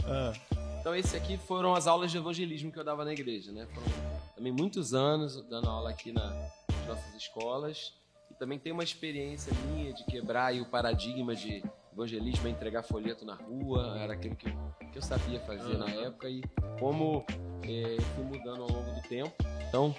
Ah, 0.05 0.34
Então, 0.80 0.95
esse 0.95 1.16
aqui 1.18 1.38
foram 1.38 1.74
as 1.76 1.88
aulas 1.88 2.12
de 2.12 2.18
evangelismo 2.18 2.72
que 2.72 2.80
eu 2.80 2.84
dava 2.84 3.03
na 3.05 3.14
igreja, 3.14 3.51
né? 3.51 3.68
Foram 3.74 3.88
também 4.36 4.51
muitos 4.51 4.93
anos 4.93 5.41
dando 5.49 5.70
aula 5.70 5.89
aqui 5.89 6.12
na- 6.12 6.30
nas 6.30 6.88
nossas 6.88 7.16
escolas. 7.16 7.93
E 8.32 8.34
também 8.36 8.60
tem 8.60 8.72
uma 8.72 8.84
experiência 8.84 9.51
minha 9.68 9.93
de 9.93 10.03
quebrar 10.05 10.53
o 10.55 10.66
paradigma 10.66 11.36
de 11.36 11.64
evangelismo 11.97 12.47
é 12.47 12.51
entregar 12.51 12.83
folheto 12.83 13.25
na 13.25 13.33
rua. 13.33 13.97
Era 13.99 14.13
aquilo 14.13 14.35
que 14.35 14.47
eu, 14.47 14.53
que 14.91 14.97
eu 14.99 15.01
sabia 15.01 15.39
fazer 15.41 15.77
na 15.77 15.89
época 15.89 16.29
e 16.29 16.43
como 16.79 17.25
é, 17.63 17.95
eu 17.95 18.01
fui 18.01 18.23
mudando 18.23 18.61
ao 18.61 18.69
longo 18.69 18.91
do 18.91 19.01
tempo. 19.07 19.33
Então, 19.67 19.95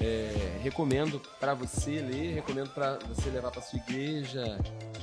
é, 0.00 0.58
recomendo 0.62 1.20
para 1.38 1.52
você 1.52 2.00
ler, 2.00 2.34
recomendo 2.34 2.70
para 2.70 2.98
você 3.06 3.28
levar 3.28 3.50
para 3.50 3.60
sua 3.60 3.78
igreja 3.78 4.58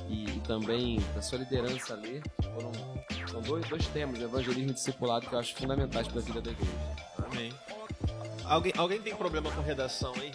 e, 0.10 0.26
e 0.26 0.40
também 0.42 1.00
para 1.14 1.22
sua 1.22 1.38
liderança 1.38 1.94
ler. 1.94 2.24
Foram, 2.42 2.72
são 3.30 3.42
dois, 3.42 3.68
dois 3.70 3.86
temas, 3.88 4.20
evangelismo 4.20 4.72
e 4.72 4.74
discipulado, 4.74 5.28
que 5.28 5.34
eu 5.34 5.40
acho 5.40 5.56
fundamentais 5.56 6.08
para 6.08 6.20
a 6.20 6.24
vida 6.24 6.42
da 6.42 6.52
igreja. 6.52 6.72
amém. 7.32 7.54
Alguém, 8.44 8.74
alguém 8.76 9.00
tem 9.00 9.16
problema 9.16 9.52
com 9.52 9.62
redação 9.62 10.12
aí? 10.16 10.32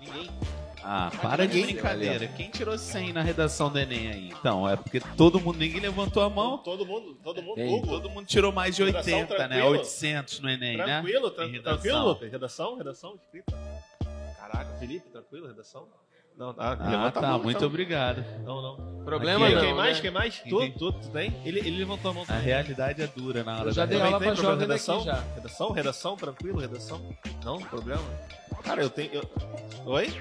Ninguém? 0.00 0.43
Ah, 0.86 1.10
para 1.22 1.46
de 1.48 1.54
ninguém- 1.56 1.74
brincadeira. 1.74 2.26
Quem 2.28 2.50
tirou 2.50 2.76
100 2.76 3.12
na 3.14 3.22
redação 3.22 3.70
do 3.70 3.78
Enem 3.78 4.08
aí? 4.10 4.28
Então, 4.38 4.68
é 4.68 4.76
porque 4.76 5.00
todo 5.00 5.40
mundo, 5.40 5.58
ninguém 5.58 5.80
levantou 5.80 6.22
a 6.22 6.28
mão. 6.28 6.58
Todo 6.58 6.84
mundo, 6.84 7.16
todo 7.24 7.42
mundo. 7.42 7.58
Hugo, 7.60 7.86
Todo 7.86 8.10
mundo 8.10 8.26
tirou 8.26 8.52
mais 8.52 8.76
de 8.76 8.84
Redação 8.84 9.14
80, 9.20 9.38
né? 9.38 9.48
tranquilo? 9.48 9.68
800 9.70 10.40
no 10.40 10.50
Enem, 10.50 10.76
tranquilo, 10.76 11.28
né? 11.28 11.34
tran- 11.34 11.46
Em 11.46 11.62
tranquilo, 11.62 11.80
redação. 11.96 12.06
Lucas? 12.08 12.30
Redação, 12.30 12.76
redação, 12.76 13.14
escrita. 13.14 13.56
Caraca, 14.38 14.74
Felipe, 14.78 15.08
tranquilo, 15.08 15.46
redação? 15.46 15.86
Não, 16.36 16.50
ah, 16.58 16.76
Ah, 16.80 17.06
a 17.06 17.10
tá. 17.12 17.20
mão, 17.22 17.42
Muito 17.44 17.56
então. 17.58 17.68
obrigado. 17.68 18.24
Não, 18.44 18.60
não. 18.60 19.04
Problema 19.04 19.46
Quem, 19.46 19.54
não, 19.54 19.62
quem 19.62 19.74
mais? 19.74 19.96
né? 19.96 20.02
Quem 20.02 20.10
mais? 20.10 20.38
Tu, 20.40 20.70
tu, 20.72 20.92
tu 20.92 21.08
tem? 21.10 21.32
Ele, 21.44 21.60
ele 21.60 21.78
levantou 21.78 22.10
a 22.10 22.14
mão 22.14 22.22
A 22.24 22.26
também. 22.26 22.42
realidade 22.42 23.00
é 23.02 23.06
dura 23.06 23.44
na 23.44 23.60
hora 23.60 23.68
Eu 23.68 23.72
já 23.72 23.82
da 23.86 23.90
dei 23.92 24.00
aula 24.00 24.18
tem 24.18 24.26
pra 24.34 24.34
jovem 24.42 24.58
redação? 24.58 25.00
já. 25.04 25.20
Redação? 25.34 25.70
Redação? 25.72 26.16
Tranquilo, 26.16 26.58
redação? 26.58 27.00
Não, 27.44 27.58
problema? 27.60 28.02
Cara, 28.64 28.82
eu 28.82 28.90
tenho... 28.90 29.12
eu- 29.14 29.30
Oi? 29.86 30.12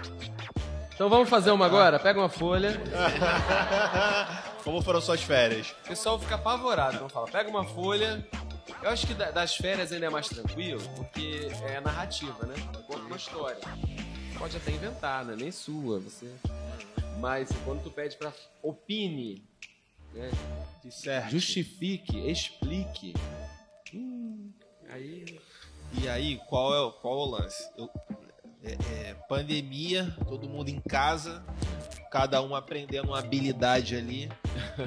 Então 0.94 1.10
vamos 1.10 1.30
fazer 1.30 1.52
uma 1.52 1.66
agora? 1.66 2.00
Pega 2.00 2.20
uma 2.20 2.30
folha. 2.30 2.80
Como 4.64 4.82
foram 4.82 5.02
suas 5.02 5.22
férias? 5.22 5.72
O 5.86 5.88
pessoal 5.90 6.20
fica 6.20 6.36
apavorado 6.36 6.98
quando 7.00 7.12
fala, 7.12 7.28
pega 7.28 7.50
uma 7.50 7.64
folha. 7.66 8.26
Eu 8.82 8.90
acho 8.90 9.08
que 9.08 9.14
da- 9.14 9.32
das 9.32 9.56
férias 9.56 9.92
ainda 9.92 10.06
é 10.06 10.10
mais 10.10 10.28
tranquilo, 10.30 10.82
porque 10.96 11.50
é 11.68 11.80
narrativa, 11.82 12.46
né? 12.46 12.56
Conta 12.88 13.02
uma 13.02 13.18
história. 13.18 13.60
Pode 14.38 14.56
até 14.58 14.72
inventar, 14.72 15.26
né? 15.26 15.36
Nem 15.38 15.52
sua, 15.52 16.00
você. 16.00 16.30
Mas 17.20 17.50
quando 17.66 17.84
tu 17.84 17.92
pede 17.92 18.16
pra 18.18 18.32
opine, 18.62 19.44
né? 20.14 20.30
Certo. 20.90 21.30
justifique, 21.32 22.18
explique. 22.30 23.14
Hum, 23.94 24.52
aí. 24.90 25.40
E 26.02 26.08
aí, 26.10 26.38
qual 26.50 26.74
é, 26.74 26.80
o- 26.82 26.92
qual 26.92 27.14
é 27.14 27.18
o 27.18 27.26
lance? 27.26 27.64
Eu- 27.78 27.90
é- 28.64 28.72
é, 29.10 29.16
pandemia, 29.28 30.14
todo 30.28 30.48
mundo 30.48 30.70
em 30.70 30.80
casa, 30.80 31.44
cada 32.12 32.42
um 32.42 32.56
aprendendo 32.56 33.10
uma 33.10 33.20
habilidade 33.20 33.96
ali. 33.96 34.30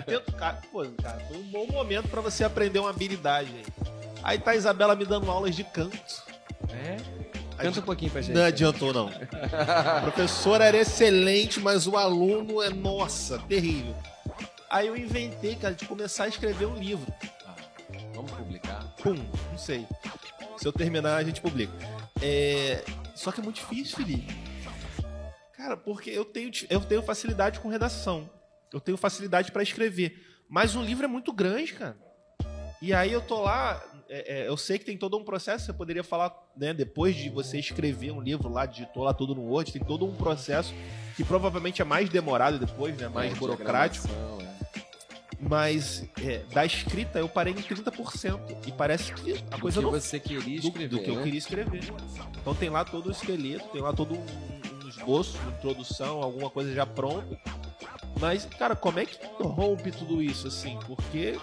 Tento, 0.07 0.33
cara, 0.39 0.61
pô, 0.73 0.85
cara, 1.03 1.19
foi 1.27 1.37
um 1.37 1.45
bom 1.51 1.67
momento 1.67 2.09
pra 2.09 2.21
você 2.21 2.45
aprender 2.45 2.79
uma 2.79 2.91
habilidade 2.91 3.51
aí. 3.55 3.65
Aí 4.23 4.39
tá 4.39 4.53
a 4.53 4.57
Isabela 4.57 4.97
me 4.97 5.05
dando 5.05 5.31
aulas 5.31 5.55
de 5.55 5.63
canto. 5.65 6.25
É? 6.71 6.97
Canta 7.57 7.81
um 7.81 7.83
pouquinho 7.83 8.11
pra 8.11 8.21
gente. 8.21 8.35
Não 8.35 8.45
adiantou, 8.45 8.93
não. 8.93 9.09
A 9.97 10.03
professora 10.03 10.65
era 10.65 10.77
excelente, 10.77 11.59
mas 11.59 11.87
o 11.87 11.97
aluno 11.97 12.61
é, 12.63 12.69
nossa, 12.69 13.39
terrível. 13.41 13.95
Aí 14.69 14.89
eu 14.89 14.97
inventei, 14.97 15.55
cara, 15.55 15.75
de 15.75 15.87
começar 15.87 16.25
a 16.25 16.29
escrever 16.29 16.67
um 16.67 16.75
livro. 16.77 17.07
Vamos 18.15 18.31
publicar. 18.33 18.83
Pum, 19.03 19.15
não 19.51 19.59
sei. 19.59 19.87
Se 20.59 20.67
eu 20.67 20.73
terminar, 20.73 21.17
a 21.17 21.25
gente 21.25 21.41
publica. 21.41 21.73
É, 22.21 22.83
Só 23.17 23.33
que 23.33 23.41
é 23.41 23.43
muito 23.43 23.57
difícil, 23.57 23.97
Felipe. 23.97 24.37
Cara, 25.57 25.77
porque 25.77 26.11
eu 26.11 26.25
tenho, 26.25 26.51
eu 26.69 26.81
tenho 26.81 27.03
facilidade 27.03 27.59
com 27.59 27.69
redação. 27.69 28.31
Eu 28.73 28.79
tenho 28.79 28.97
facilidade 28.97 29.51
pra 29.51 29.63
escrever. 29.63 30.23
Mas 30.49 30.77
um 30.77 30.83
livro 30.83 31.05
é 31.05 31.09
muito 31.09 31.33
grande, 31.33 31.73
cara. 31.73 31.97
E 32.81 32.93
aí 32.93 33.11
eu 33.11 33.23
tô 33.23 33.43
lá. 33.43 33.83
é, 34.09 34.43
é, 34.43 34.49
eu 34.49 34.57
sei 34.57 34.79
que 34.79 34.85
tem 34.85 34.99
todo 34.99 35.17
um 35.17 35.25
processo. 35.25 35.65
Você 35.65 35.73
poderia 35.73 36.05
falar, 36.05 36.33
né? 36.57 36.75
Depois 36.75 37.17
de 37.17 37.31
você 37.31 37.59
escrever 37.59 38.13
um 38.13 38.21
livro 38.21 38.51
lá, 38.51 38.67
digitou 38.67 39.03
lá 39.03 39.15
tudo 39.15 39.35
no 39.35 39.43
Word, 39.43 39.73
tem 39.73 39.83
todo 39.83 40.05
um 40.05 40.15
processo 40.15 40.75
que 41.17 41.25
provavelmente 41.25 41.81
é 41.81 41.85
mais 41.85 42.11
demorado 42.11 42.59
depois, 42.59 42.97
né? 42.99 43.09
Mais 43.09 43.33
burocrático. 43.37 44.07
é. 44.43 44.56
Mas 45.39 46.05
é, 46.23 46.39
da 46.53 46.65
escrita 46.65 47.19
eu 47.19 47.29
parei 47.29 47.53
em 47.53 47.57
30%. 47.57 48.67
E 48.67 48.73
parece 48.73 49.13
que 49.13 49.33
a 49.51 49.57
Do 49.57 49.61
coisa 49.61 49.79
que 49.79 49.85
não 49.85 49.91
você 49.93 50.19
queria 50.19 50.61
do, 50.61 50.69
escrever. 50.69 50.89
do 50.89 51.03
que 51.03 51.11
eu 51.11 51.17
né? 51.17 51.23
queria 51.25 51.39
escrever. 51.39 51.81
Então 52.41 52.55
tem 52.55 52.71
lá 52.71 52.85
todo 52.85 53.09
o 53.09 53.11
esqueleto, 53.11 53.69
tem 53.69 53.83
lá 53.83 53.93
todo 53.93 54.15
um, 54.15 54.25
um 54.85 54.89
esboço, 54.89 55.37
uma 55.39 55.53
introdução, 55.53 56.23
alguma 56.23 56.49
coisa 56.51 56.73
já 56.75 56.87
pronta. 56.87 57.39
Mas, 58.19 58.47
cara, 58.47 58.75
como 58.75 58.99
é 58.99 59.05
que 59.05 59.19
rompe 59.39 59.91
tudo 59.93 60.23
isso, 60.23 60.49
assim? 60.49 60.79
Porque 60.87 61.39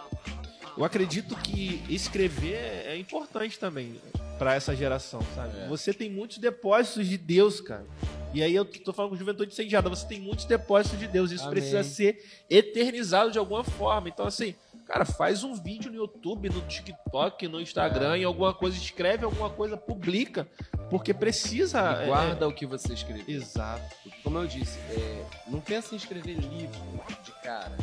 eu 0.76 0.84
acredito 0.84 1.36
que 1.36 1.84
escrever 1.88 2.56
é 2.88 2.98
importante 2.98 3.60
também 3.60 4.02
pra 4.40 4.56
essa 4.56 4.76
geração, 4.76 5.22
sabe? 5.36 5.56
É. 5.60 5.68
Você 5.68 5.94
tem 5.94 6.10
muitos 6.10 6.40
depósitos 6.40 7.08
de 7.08 7.18
Deus, 7.18 7.62
cara. 7.62 7.86
E 8.34 8.42
aí 8.42 8.56
eu 8.56 8.66
tô 8.66 8.92
falando 8.92 9.12
com 9.12 9.18
juventude 9.18 9.52
incendiada, 9.52 9.90
você 9.90 10.08
tem 10.08 10.20
muitos 10.20 10.46
depósitos 10.46 11.00
de 11.00 11.08
Deus, 11.08 11.32
isso 11.32 11.44
Amém. 11.44 11.54
precisa 11.56 11.84
ser 11.84 12.24
eternizado 12.50 13.32
de 13.32 13.38
alguma 13.38 13.64
forma. 13.64 14.10
Então, 14.10 14.26
assim, 14.26 14.56
cara, 14.88 15.06
faz 15.06 15.44
um 15.44 15.54
vídeo 15.54 15.92
no 15.92 15.98
YouTube, 15.98 16.50
no 16.50 16.62
TikTok, 16.62 17.48
no 17.48 17.62
Instagram, 17.62 18.16
É. 18.16 18.18
em 18.20 18.24
alguma 18.24 18.54
coisa, 18.54 18.76
escreve 18.78 19.24
alguma 19.24 19.50
coisa, 19.50 19.78
publica, 19.78 20.48
porque 20.90 21.14
precisa. 21.14 21.80
E 22.00 22.04
é, 22.04 22.06
guarda 22.08 22.48
o 22.48 22.54
que 22.54 22.66
você 22.66 22.92
é, 22.92 22.96
escreveu. 22.96 23.24
exato. 23.28 23.96
Como 24.24 24.38
eu 24.40 24.48
disse, 24.48 24.80
é, 24.90 25.26
não 25.48 25.60
pensa 25.62 25.94
em 25.94 25.98
escrever 25.98 26.34
livro 26.36 26.82
de 27.24 27.32
cara. 27.44 27.78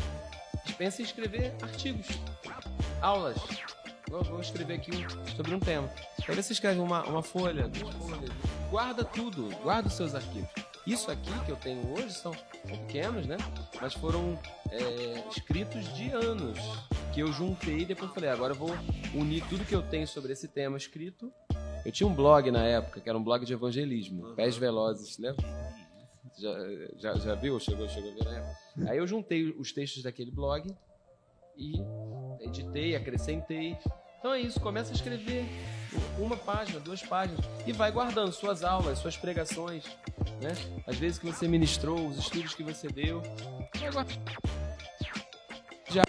Pensa 0.77 1.01
em 1.01 1.05
escrever 1.05 1.53
artigos, 1.61 2.07
aulas. 3.01 3.37
Eu 4.09 4.23
vou 4.23 4.41
escrever 4.41 4.75
aqui 4.75 4.91
sobre 5.35 5.53
um 5.53 5.59
tema. 5.59 5.89
Aí 6.27 6.35
você 6.35 6.53
escreve 6.53 6.79
uma, 6.79 7.03
uma 7.03 7.21
folha, 7.21 7.67
duas 7.67 7.93
folhas. 7.95 8.29
Guarda 8.69 9.03
tudo, 9.03 9.49
guarda 9.61 9.87
os 9.87 9.93
seus 9.93 10.15
arquivos. 10.15 10.49
Isso 10.85 11.11
aqui 11.11 11.31
que 11.45 11.51
eu 11.51 11.55
tenho 11.55 11.93
hoje 11.93 12.11
são, 12.11 12.33
pequenos, 12.65 13.25
né? 13.25 13.37
Mas 13.79 13.93
foram 13.93 14.39
é, 14.71 15.23
escritos 15.29 15.93
de 15.95 16.09
anos 16.11 16.57
que 17.13 17.19
eu 17.19 17.31
juntei 17.31 17.79
e 17.79 17.85
depois 17.85 18.11
falei, 18.11 18.29
agora 18.29 18.53
eu 18.53 18.57
vou 18.57 18.71
unir 19.13 19.43
tudo 19.47 19.65
que 19.65 19.75
eu 19.75 19.81
tenho 19.81 20.07
sobre 20.07 20.33
esse 20.33 20.47
tema 20.47 20.77
escrito. 20.77 21.31
Eu 21.85 21.91
tinha 21.91 22.07
um 22.07 22.13
blog 22.13 22.49
na 22.51 22.63
época, 22.65 23.01
que 23.01 23.09
era 23.09 23.17
um 23.17 23.23
blog 23.23 23.45
de 23.45 23.53
evangelismo, 23.53 24.33
Pés 24.35 24.55
Velozes, 24.55 25.17
lembra? 25.17 25.45
Já, 26.37 26.55
já, 26.97 27.13
já 27.15 27.35
viu? 27.35 27.59
Chegou, 27.59 27.87
chegou 27.89 28.11
a 28.11 28.13
ver 28.13 28.23
na 28.23 28.37
época. 28.37 28.57
Aí 28.91 28.97
eu 28.97 29.07
juntei 29.07 29.49
os 29.57 29.71
textos 29.71 30.03
daquele 30.03 30.31
blog 30.31 30.73
e 31.57 31.73
editei, 32.41 32.95
acrescentei. 32.95 33.77
Então 34.19 34.33
é 34.33 34.39
isso, 34.39 34.59
começa 34.59 34.91
a 34.91 34.95
escrever 34.95 35.45
uma 36.19 36.37
página, 36.37 36.79
duas 36.79 37.01
páginas 37.01 37.43
e 37.65 37.71
vai 37.73 37.91
guardando 37.91 38.31
suas 38.31 38.63
aulas, 38.63 38.99
suas 38.99 39.17
pregações, 39.17 39.83
né? 40.41 40.51
Às 40.87 40.97
vezes 40.97 41.17
que 41.17 41.25
você 41.25 41.47
ministrou, 41.47 42.07
os 42.07 42.17
estudos 42.19 42.53
que 42.53 42.63
você 42.63 42.87
deu. 42.87 43.21
Já 45.89 46.03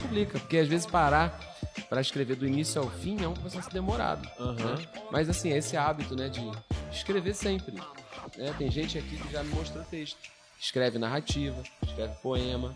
publica, 0.00 0.38
porque 0.38 0.58
às 0.58 0.68
vezes 0.68 0.86
parar 0.86 1.38
para 1.88 2.00
escrever 2.00 2.36
do 2.36 2.46
início 2.46 2.80
ao 2.80 2.88
fim 2.88 3.22
é 3.22 3.28
um 3.28 3.34
processo 3.34 3.70
demorado. 3.70 4.22
né? 4.54 4.86
Mas 5.10 5.28
assim, 5.28 5.50
esse 5.52 5.76
hábito, 5.76 6.14
né, 6.16 6.28
de 6.28 6.40
escrever 6.92 7.34
sempre. 7.34 7.74
né? 8.36 8.54
Tem 8.56 8.70
gente 8.70 8.98
aqui 8.98 9.16
que 9.16 9.32
já 9.32 9.42
me 9.42 9.50
mostrou 9.54 9.84
texto. 9.84 10.18
Escreve 10.60 10.98
narrativa, 10.98 11.62
escreve 11.82 12.14
poema. 12.22 12.74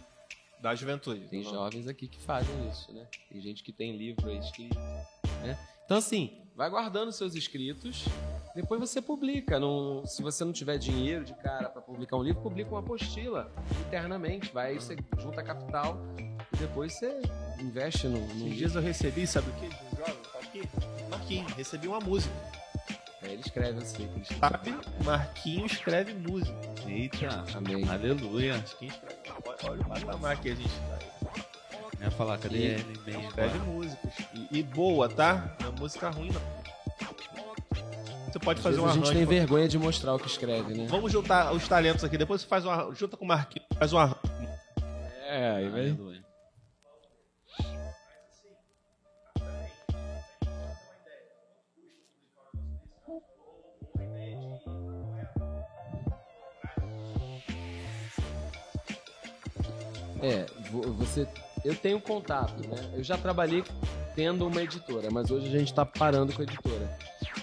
Da 0.60 0.76
juventude. 0.76 1.26
Tem 1.26 1.42
jovens 1.42 1.88
aqui 1.88 2.06
que 2.06 2.20
fazem 2.20 2.54
isso, 2.68 2.92
né? 2.92 3.04
Tem 3.28 3.40
gente 3.40 3.64
que 3.64 3.72
tem 3.72 3.96
livro 3.96 4.28
aí 4.28 4.38
escrito. 4.38 4.78
Né? 5.42 5.58
Então, 5.84 5.96
assim, 5.96 6.40
vai 6.54 6.70
guardando 6.70 7.10
seus 7.10 7.34
escritos, 7.34 8.04
depois 8.54 8.78
você 8.78 9.02
publica. 9.02 9.58
Não- 9.58 10.06
se 10.06 10.22
você 10.22 10.44
não 10.44 10.52
tiver 10.52 10.78
dinheiro 10.78 11.24
de 11.24 11.34
cara 11.34 11.68
para 11.68 11.82
publicar 11.82 12.16
um 12.16 12.22
livro, 12.22 12.40
publica 12.40 12.70
uma 12.70 12.78
apostila 12.78 13.50
internamente. 13.88 14.52
Vai, 14.52 14.68
aí 14.70 14.74
você 14.76 14.96
junta 15.18 15.42
capital 15.42 15.98
e 16.52 16.56
depois 16.58 16.92
você 16.92 17.20
investe 17.58 18.06
no, 18.06 18.20
no 18.20 18.24
Esses 18.26 18.36
livro. 18.36 18.56
dias 18.58 18.74
eu 18.76 18.82
recebi, 18.82 19.26
sabe 19.26 19.50
o 19.50 19.52
que? 19.54 19.66
De 19.68 19.74
um 19.74 19.96
jovem, 19.98 20.22
tá 20.32 20.38
aqui? 20.38 20.62
Marquinhos, 21.10 21.52
recebi 21.54 21.88
uma 21.88 21.98
música. 21.98 22.32
Aí 23.22 23.32
ele 23.32 23.42
escreve 23.44 23.78
assim. 23.82 24.02
Ele 24.04 24.22
escreve. 24.22 24.40
Sabe? 24.40 24.74
Marquinhos 25.04 25.72
escreve 25.72 26.14
música. 26.14 26.56
Eita. 26.86 27.44
Amém. 27.56 27.88
Aleluia. 27.88 28.56
Escreve. 28.64 28.94
Olha, 29.46 29.56
olha 29.70 29.80
o 29.80 29.84
patamar 29.84 30.36
que 30.40 30.50
a 30.50 30.54
gente 30.54 30.68
tá. 30.68 30.98
Eu 32.00 32.04
ia 32.06 32.10
falar, 32.10 32.38
cadê 32.38 32.56
E- 32.56 32.64
ele 32.64 32.98
mesmo? 33.06 33.22
Escreve 33.28 33.58
músicas. 33.60 34.12
E, 34.34 34.58
e 34.58 34.62
boa, 34.64 35.08
tá? 35.08 35.56
Não 35.60 35.68
é 35.68 35.72
música 35.80 36.10
ruim, 36.10 36.30
não. 36.32 36.62
Você 38.32 38.38
pode 38.38 38.58
Às 38.60 38.64
fazer 38.64 38.80
um 38.80 38.86
a 38.86 38.92
gente 38.92 39.02
arranjo. 39.04 39.12
tem 39.18 39.26
vergonha 39.26 39.68
de 39.68 39.78
mostrar 39.78 40.14
o 40.14 40.18
que 40.18 40.26
escreve, 40.26 40.72
né? 40.74 40.86
Vamos 40.88 41.12
juntar 41.12 41.52
os 41.52 41.68
talentos 41.68 42.02
aqui. 42.02 42.16
Depois 42.18 42.40
você 42.40 42.46
faz 42.48 42.64
um 42.64 42.70
arranjo. 42.70 42.94
Junta 42.96 43.16
com 43.16 43.24
o 43.24 43.28
Marquinhos, 43.28 43.68
faz 43.78 43.92
um 43.92 43.98
arranjo. 43.98 44.18
É, 45.28 45.50
aí 45.56 45.68
vai. 45.68 45.96
É, 60.22 60.46
vo- 60.70 60.92
você. 60.92 61.26
Eu 61.64 61.74
tenho 61.74 62.00
contato, 62.00 62.60
né? 62.68 62.90
Eu 62.94 63.02
já 63.04 63.16
trabalhei 63.16 63.62
tendo 64.14 64.46
uma 64.46 64.62
editora, 64.62 65.10
mas 65.10 65.30
hoje 65.30 65.46
a 65.48 65.50
gente 65.58 65.68
está 65.68 65.84
parando 65.84 66.32
com 66.32 66.40
a 66.40 66.44
editora. 66.44 66.98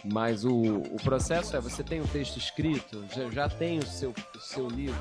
Mas 0.05 0.45
o, 0.45 0.53
o 0.77 0.95
processo 1.03 1.55
é: 1.55 1.59
você 1.59 1.83
tem 1.83 1.99
o 2.01 2.07
texto 2.07 2.37
escrito, 2.37 3.03
já, 3.13 3.29
já 3.29 3.49
tem 3.49 3.79
o 3.79 3.85
seu, 3.85 4.13
o 4.35 4.39
seu 4.39 4.67
livro. 4.67 4.99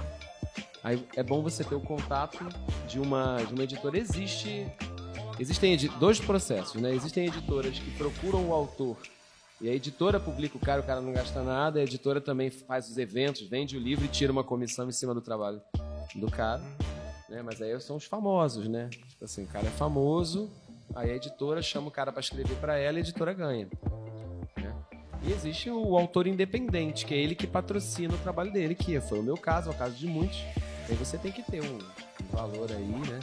Aí 0.83 1.05
é 1.17 1.23
bom 1.23 1.43
você 1.43 1.63
ter 1.65 1.75
o 1.75 1.81
contato 1.81 2.39
de 2.89 2.99
uma, 3.01 3.37
de 3.45 3.55
uma 3.55 3.65
editora. 3.65 3.97
Existe. 3.99 4.67
Existem 5.39 5.77
dois 6.01 6.19
processos, 6.19 6.81
né? 6.81 6.93
Existem 6.93 7.27
editoras 7.27 7.79
que 7.79 7.91
procuram 7.93 8.49
o 8.49 8.53
autor 8.53 8.97
e 9.61 9.69
a 9.69 9.73
editora 9.73 10.19
publica 10.19 10.57
o 10.57 10.61
cara, 10.61 10.81
o 10.81 10.85
cara 10.85 11.01
não 11.01 11.13
gasta 11.13 11.45
nada, 11.45 11.79
a 11.79 11.83
editora 11.85 12.21
também 12.21 12.51
faz 12.51 12.89
os 12.89 12.99
eventos, 12.99 13.43
vende 13.43 13.77
o 13.77 13.81
livro 13.81 14.05
e 14.05 14.09
tira 14.09 14.33
uma 14.33 14.43
comissão 14.43 14.89
em 14.89 14.93
cima 14.93 15.15
do 15.15 15.21
trabalho 15.21 15.61
do 16.17 16.29
cara 16.29 16.61
né? 17.29 17.43
Mas 17.43 17.61
aí 17.61 17.79
são 17.81 17.97
os 17.97 18.05
famosos, 18.05 18.69
né? 18.69 18.89
Tipo 18.89 19.25
assim, 19.25 19.45
o 19.45 19.47
cara 19.47 19.67
é 19.67 19.71
famoso, 19.71 20.51
aí 20.95 21.11
a 21.11 21.17
editora 21.17 21.61
chama 21.63 21.89
o 21.89 21.91
cara 21.91 22.11
para 22.11 22.21
escrever 22.21 22.57
para 22.57 22.77
ela 22.77 22.99
e 22.99 23.01
a 23.01 23.01
editora 23.01 23.33
ganha. 23.33 23.69
né? 24.57 24.75
E 25.23 25.33
existe 25.33 25.71
o 25.71 25.97
autor 25.99 26.27
independente, 26.27 27.05
que 27.05 27.15
é 27.15 27.19
ele 27.19 27.35
que 27.35 27.47
patrocina 27.47 28.15
o 28.15 28.19
trabalho 28.19 28.53
dele, 28.53 28.75
que 28.75 29.01
foi 29.01 29.19
o 29.19 29.23
meu 29.23 29.37
caso, 29.37 29.71
é 29.71 29.73
o 29.73 29.77
caso 29.77 29.95
de 29.95 30.07
muitos. 30.07 30.39
Aí 30.89 30.95
você 30.95 31.19
tem 31.19 31.31
que 31.31 31.43
ter 31.43 31.63
um, 31.63 31.79
valor 32.33 32.71
aí, 32.71 32.85
né? 32.85 33.21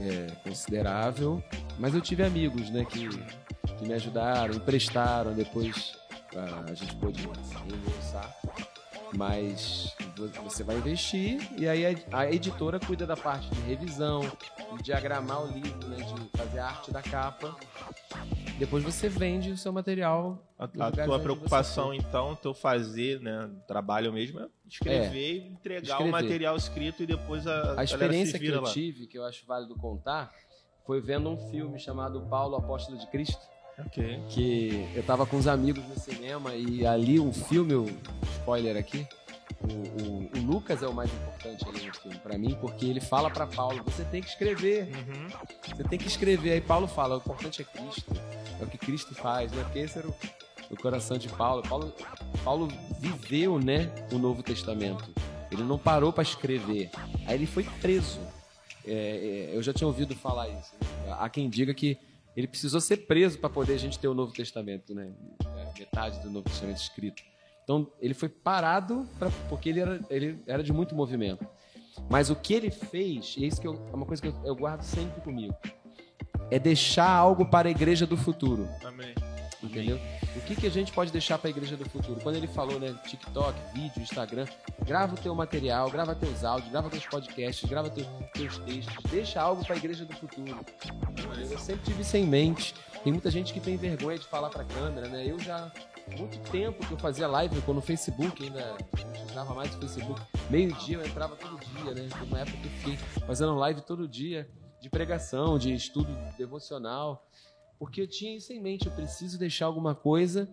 É, 0.00 0.30
considerável. 0.42 1.42
Mas 1.78 1.94
eu 1.94 2.00
tive 2.00 2.22
amigos, 2.22 2.70
né, 2.70 2.84
que, 2.84 3.08
que 3.08 3.84
me 3.84 3.94
ajudaram, 3.94 4.54
emprestaram, 4.54 5.32
depois 5.32 5.96
ah, 6.36 6.64
a 6.68 6.74
gente 6.74 6.94
pôde 6.96 7.22
reembolsar. 7.22 8.36
Mas 9.16 9.94
vo- 10.16 10.28
você 10.44 10.62
vai 10.64 10.76
investir 10.76 11.38
e 11.58 11.68
aí 11.68 11.84
a, 12.12 12.30
editora 12.30 12.80
cuida 12.80 13.06
da 13.06 13.16
parte 13.16 13.48
de 13.50 13.60
revisão, 13.62 14.20
de 14.76 14.82
diagramar 14.82 15.42
o 15.44 15.52
livro, 15.52 15.88
né, 15.88 15.96
de 15.96 16.38
fazer 16.38 16.58
a 16.58 16.66
arte 16.66 16.90
da 16.90 17.02
capa. 17.02 17.56
Depois 18.58 18.84
você 18.84 19.08
vende 19.08 19.50
o 19.50 19.56
seu 19.56 19.72
material. 19.72 20.38
A, 20.58 20.64
a 20.64 20.90
tua 20.92 21.18
preocupação, 21.18 21.92
então, 21.92 22.36
teu 22.36 22.54
fazer, 22.54 23.20
né? 23.20 23.50
Trabalho 23.66 24.12
mesmo 24.12 24.38
é 24.40 24.46
escrever 24.68 25.36
e 25.38 25.46
entregar 25.48 25.80
o 25.80 25.82
escrever. 26.06 26.10
material 26.12 26.56
escrito 26.56 27.02
e 27.02 27.06
depois 27.06 27.46
a, 27.46 27.80
A 27.80 27.84
experiência 27.84 28.38
que 28.38 28.46
eu 28.46 28.60
lá. 28.60 28.70
tive, 28.70 29.06
que 29.08 29.18
eu 29.18 29.24
acho 29.24 29.44
válido 29.44 29.74
contar, 29.76 30.32
foi 30.86 31.00
vendo 31.00 31.28
um 31.30 31.36
filme 31.50 31.78
chamado 31.80 32.22
Paulo 32.28 32.54
Apóstolo 32.56 32.96
de 32.96 33.06
Cristo, 33.08 33.44
Ok. 33.78 34.20
que 34.28 34.88
eu 34.94 35.02
tava 35.02 35.26
com 35.26 35.36
uns 35.36 35.46
amigos 35.46 35.82
no 35.88 35.98
cinema 35.98 36.54
e 36.54 36.86
ali 36.86 37.18
o 37.18 37.32
filme, 37.32 37.74
o 37.74 37.86
spoiler 38.38 38.76
aqui, 38.76 39.06
o, 39.62 40.02
o- 40.02 40.30
o 40.38 40.42
Lucas 40.46 40.82
é 40.82 40.86
o 40.86 40.94
mais 40.94 41.10
importante 41.12 41.64
ali 41.68 41.86
no 41.86 41.94
filme 41.94 42.18
pra 42.18 42.38
mim, 42.38 42.56
porque 42.60 42.86
ele 42.86 43.00
fala 43.00 43.28
pra 43.30 43.46
Paulo, 43.46 43.82
você 43.84 44.04
tem 44.04 44.22
que 44.22 44.28
escrever, 44.28 44.84
Uhum. 44.94 45.28
você 45.76 45.84
tem 45.84 45.98
que 45.98 46.06
escrever. 46.06 46.52
Aí 46.52 46.60
Paulo 46.60 46.86
fala, 46.86 47.16
o 47.16 47.18
importante 47.18 47.62
é 47.62 47.64
Cristo, 47.64 48.12
é 48.60 48.64
o 48.64 48.66
que 48.68 48.78
Cristo 48.78 49.14
faz, 49.14 49.50
né? 49.52 49.62
Porque 49.64 49.80
esse 49.80 49.98
era 49.98 50.06
o, 50.08 50.14
o 50.70 50.76
coração 50.76 51.18
de 51.18 51.28
Paulo. 51.28 51.62
Paulo. 51.62 51.92
Paulo 52.44 52.68
viveu, 53.00 53.58
né, 53.58 53.90
o 54.12 54.18
Novo 54.18 54.42
Testamento. 54.42 55.08
Ele 55.50 55.62
não 55.62 55.78
parou 55.78 56.12
pra 56.12 56.22
escrever. 56.22 56.90
Aí 57.26 57.34
ele 57.36 57.46
foi 57.46 57.64
preso. 57.80 58.20
É, 58.86 59.50
é, 59.52 59.56
eu 59.56 59.62
já 59.62 59.72
tinha 59.72 59.86
ouvido 59.86 60.14
falar 60.14 60.48
isso. 60.48 60.72
Há 61.18 61.28
quem 61.28 61.48
diga 61.48 61.72
que 61.72 61.96
ele 62.36 62.46
precisou 62.48 62.80
ser 62.80 62.98
preso 63.06 63.38
para 63.38 63.48
poder 63.50 63.74
a 63.74 63.78
gente 63.78 63.98
ter 63.98 64.08
o 64.08 64.14
Novo 64.14 64.32
Testamento, 64.32 64.94
né? 64.94 65.12
É, 65.56 65.78
Metade 65.78 66.20
do 66.20 66.30
Novo 66.30 66.48
Testamento 66.48 66.78
escrito. 66.78 67.22
Então 67.62 67.90
ele 68.00 68.14
foi 68.14 68.28
parado 68.28 69.08
pra, 69.18 69.30
porque 69.48 69.68
ele 69.70 69.80
era, 69.80 70.00
ele 70.10 70.38
era 70.46 70.62
de 70.62 70.72
muito 70.72 70.94
movimento. 70.94 71.46
Mas 72.10 72.28
o 72.28 72.36
que 72.36 72.52
ele 72.54 72.70
fez, 72.70 73.36
e 73.38 73.44
é 73.44 73.46
isso 73.48 73.60
que 73.60 73.66
eu- 73.66 73.80
é 73.92 73.94
uma 73.96 74.04
coisa 74.04 74.20
que 74.20 74.28
eu, 74.28 74.34
eu 74.44 74.54
guardo 74.56 74.82
sempre 74.82 75.20
comigo, 75.22 75.54
é 76.50 76.58
deixar 76.58 77.08
algo 77.08 77.46
para 77.46 77.68
a 77.68 77.70
igreja 77.70 78.06
do 78.06 78.16
futuro. 78.16 78.68
Amém. 78.84 79.14
Entendeu? 79.62 79.98
O 80.36 80.40
que, 80.40 80.56
que 80.56 80.66
a 80.66 80.70
gente 80.70 80.92
pode 80.92 81.12
deixar 81.12 81.38
para 81.38 81.48
a 81.48 81.50
igreja 81.50 81.76
do 81.76 81.88
futuro? 81.88 82.20
Quando 82.20 82.36
ele 82.36 82.48
falou, 82.48 82.78
né, 82.80 82.94
TikTok, 83.06 83.58
vídeo, 83.72 84.02
Instagram, 84.02 84.46
grava 84.84 85.14
o 85.14 85.18
teu 85.18 85.34
material, 85.34 85.88
grava 85.90 86.14
teus 86.14 86.44
áudios, 86.44 86.70
grava 86.70 86.90
teus 86.90 87.06
podcasts, 87.06 87.68
grava 87.68 87.88
teu- 87.88 88.04
teus 88.34 88.58
textos, 88.58 88.94
deixa 89.10 89.40
algo 89.40 89.64
para 89.64 89.74
a 89.74 89.78
igreja 89.78 90.04
do 90.04 90.14
futuro. 90.16 90.58
Eu 91.50 91.58
sempre 91.58 91.84
tive 91.84 92.02
isso 92.02 92.16
em 92.16 92.26
mente. 92.26 92.74
Tem 93.02 93.12
muita 93.12 93.30
gente 93.30 93.52
que 93.52 93.60
tem 93.60 93.76
vergonha 93.76 94.18
de 94.18 94.26
falar 94.26 94.50
para 94.50 94.62
a 94.62 94.66
câmera, 94.66 95.08
né? 95.08 95.24
Eu 95.24 95.38
já 95.38 95.70
muito 96.18 96.38
tempo 96.50 96.84
que 96.86 96.92
eu 96.92 96.98
fazia 96.98 97.26
live 97.28 97.60
quando 97.62 97.76
no 97.76 97.82
Facebook 97.82 98.42
ainda 98.42 98.76
usava 99.30 99.54
mais 99.54 99.74
o 99.74 99.78
Facebook. 99.78 100.20
Meio-dia 100.50 100.96
eu 100.98 101.06
entrava 101.06 101.36
todo 101.36 101.58
dia, 101.60 101.94
né? 101.94 102.08
Uma 102.26 102.40
época 102.40 102.56
que 102.58 102.66
eu 102.66 102.70
fiquei 102.72 102.96
fazendo 103.26 103.54
live 103.54 103.80
todo 103.82 104.06
dia 104.08 104.48
de 104.80 104.90
pregação, 104.90 105.58
de 105.58 105.72
estudo 105.72 106.14
devocional. 106.36 107.26
Porque 107.78 108.00
eu 108.00 108.06
tinha 108.06 108.36
isso 108.36 108.52
em 108.52 108.60
mente, 108.60 108.86
eu 108.86 108.92
preciso 108.92 109.38
deixar 109.38 109.66
alguma 109.66 109.94
coisa 109.94 110.48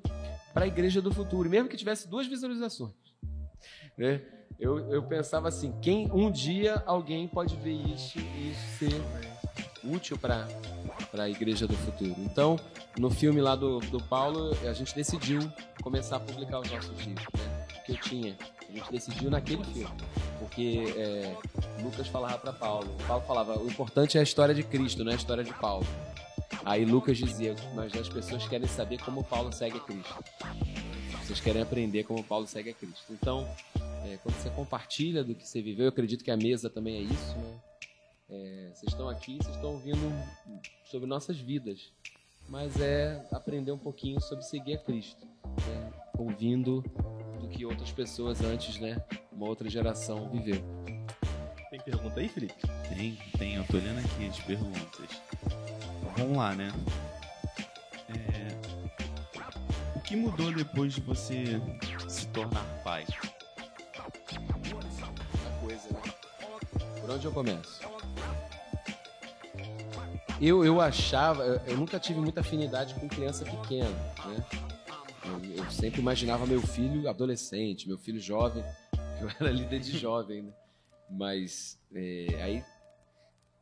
para 0.53 0.65
a 0.65 0.67
igreja 0.67 1.01
do 1.01 1.13
futuro, 1.13 1.49
mesmo 1.49 1.69
que 1.69 1.77
tivesse 1.77 2.07
duas 2.07 2.27
visualizações. 2.27 2.93
Né? 3.97 4.21
Eu, 4.59 4.79
eu 4.91 5.03
pensava 5.03 5.47
assim, 5.47 5.73
quem 5.81 6.11
um 6.11 6.31
dia 6.31 6.83
alguém 6.85 7.27
pode 7.27 7.55
ver 7.55 7.73
isso 7.73 8.19
e 8.19 8.51
isso 8.51 8.77
ser 8.77 9.01
útil 9.83 10.17
para 10.17 10.47
a 11.13 11.29
igreja 11.29 11.67
do 11.67 11.75
futuro. 11.75 12.15
Então, 12.19 12.59
no 12.97 13.09
filme 13.09 13.41
lá 13.41 13.55
do, 13.55 13.79
do 13.79 14.01
Paulo, 14.03 14.51
a 14.67 14.73
gente 14.73 14.93
decidiu 14.93 15.39
começar 15.81 16.17
a 16.17 16.19
publicar 16.19 16.59
os 16.59 16.71
nossos 16.71 16.97
livros, 16.99 17.27
né? 17.33 17.67
Que 17.85 17.93
eu 17.93 17.97
tinha. 17.97 18.37
A 18.69 18.71
gente 18.71 18.91
decidiu 18.91 19.29
naquele 19.29 19.63
filme. 19.63 19.91
Porque 20.39 20.93
é, 20.95 21.35
Lucas 21.81 22.07
falava 22.07 22.37
para 22.37 22.53
Paulo. 22.53 22.95
Paulo 23.07 23.23
falava, 23.25 23.59
o 23.59 23.67
importante 23.67 24.17
é 24.17 24.21
a 24.21 24.23
história 24.23 24.53
de 24.53 24.63
Cristo, 24.63 25.03
não 25.03 25.11
é 25.11 25.15
a 25.15 25.17
história 25.17 25.43
de 25.43 25.53
Paulo. 25.53 25.85
Aí 26.63 26.85
Lucas 26.85 27.17
dizia, 27.17 27.55
mas 27.73 27.95
as 27.95 28.07
pessoas 28.07 28.47
querem 28.47 28.67
saber 28.67 28.99
como 29.01 29.23
Paulo 29.23 29.51
segue 29.51 29.77
a 29.77 29.81
Cristo. 29.81 30.23
Vocês 31.23 31.39
querem 31.39 31.61
aprender 31.61 32.03
como 32.03 32.23
Paulo 32.23 32.45
segue 32.47 32.69
a 32.69 32.73
Cristo. 32.73 33.11
Então, 33.11 33.47
é, 34.05 34.17
quando 34.17 34.35
você 34.35 34.49
compartilha 34.49 35.23
do 35.23 35.33
que 35.33 35.47
você 35.47 35.61
viveu, 35.61 35.85
eu 35.85 35.89
acredito 35.89 36.23
que 36.23 36.31
a 36.31 36.37
mesa 36.37 36.69
também 36.69 36.97
é 36.97 37.01
isso, 37.01 37.35
né? 37.37 37.59
É, 38.29 38.71
vocês 38.73 38.93
estão 38.93 39.09
aqui, 39.09 39.37
vocês 39.37 39.55
estão 39.55 39.73
ouvindo 39.73 40.01
sobre 40.85 41.07
nossas 41.07 41.37
vidas, 41.37 41.91
mas 42.47 42.79
é 42.79 43.25
aprender 43.31 43.71
um 43.71 43.77
pouquinho 43.77 44.21
sobre 44.21 44.45
seguir 44.45 44.75
a 44.75 44.77
Cristo, 44.77 45.25
né? 45.67 45.91
ouvindo 46.17 46.81
do 47.41 47.49
que 47.49 47.65
outras 47.65 47.91
pessoas 47.91 48.41
antes, 48.41 48.79
né? 48.79 49.03
Uma 49.31 49.47
outra 49.47 49.69
geração 49.69 50.29
viveu. 50.29 50.63
Tem 51.69 51.79
pergunta 51.79 52.19
aí, 52.19 52.29
Felipe? 52.29 52.53
Tem, 52.89 53.17
tem, 53.37 53.55
eu 53.55 53.65
tô 53.65 53.77
olhando 53.77 53.99
aqui 53.99 54.27
as 54.27 54.39
perguntas. 54.39 55.21
Vamos 56.17 56.37
lá, 56.37 56.53
né? 56.55 56.71
É, 58.09 58.57
O 59.95 59.99
que 60.01 60.15
mudou 60.15 60.51
depois 60.53 60.93
de 60.93 61.01
você 61.01 61.61
se 62.07 62.27
tornar 62.27 62.63
pai? 62.83 63.05
Muita 64.39 65.49
coisa, 65.61 65.89
né? 65.93 66.01
Por 66.99 67.09
onde 67.09 67.25
eu 67.25 67.31
começo? 67.31 67.81
Eu, 70.39 70.65
eu 70.65 70.81
achava, 70.81 71.43
eu 71.67 71.77
nunca 71.77 71.99
tive 71.99 72.19
muita 72.19 72.41
afinidade 72.41 72.95
com 72.95 73.07
criança 73.07 73.45
pequena, 73.45 73.89
né? 74.25 74.43
Eu, 75.23 75.63
eu 75.63 75.71
sempre 75.71 76.01
imaginava 76.01 76.47
meu 76.47 76.61
filho 76.61 77.07
adolescente, 77.07 77.87
meu 77.87 77.97
filho 77.97 78.19
jovem. 78.19 78.63
Eu 79.21 79.29
era 79.39 79.51
líder 79.51 79.79
de 79.79 79.95
jovem, 79.99 80.41
né? 80.41 80.51
Mas 81.07 81.77
é, 81.93 82.39
aí, 82.41 82.63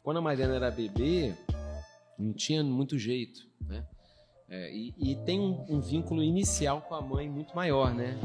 quando 0.01 0.17
a 0.17 0.21
Mariana 0.21 0.55
era 0.55 0.71
bebê, 0.71 1.35
não 2.19 2.33
tinha 2.33 2.63
muito 2.63 2.97
jeito, 2.97 3.47
né? 3.61 3.85
É, 4.49 4.71
e, 4.73 4.93
e 4.97 5.15
tem 5.25 5.39
um, 5.39 5.65
um 5.69 5.79
vínculo 5.79 6.23
inicial 6.23 6.81
com 6.81 6.95
a 6.95 7.01
mãe 7.01 7.29
muito 7.29 7.55
maior, 7.55 7.93
né? 7.93 8.19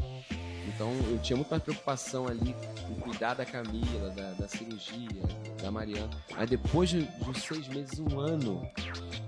Então 0.67 0.91
eu 1.11 1.19
tinha 1.19 1.37
muito 1.37 1.51
mais 1.51 1.63
preocupação 1.63 2.27
ali 2.27 2.55
em 2.91 2.95
cuidar 3.01 3.35
da 3.35 3.45
Camila, 3.45 4.11
da, 4.11 4.33
da 4.33 4.49
cirurgia, 4.49 5.23
da 5.63 5.71
Mariana. 5.71 6.11
Aí 6.35 6.47
depois 6.47 6.89
de, 6.89 7.03
de 7.03 7.41
seis 7.41 7.69
meses, 7.69 7.99
um 7.99 8.19
ano, 8.19 8.67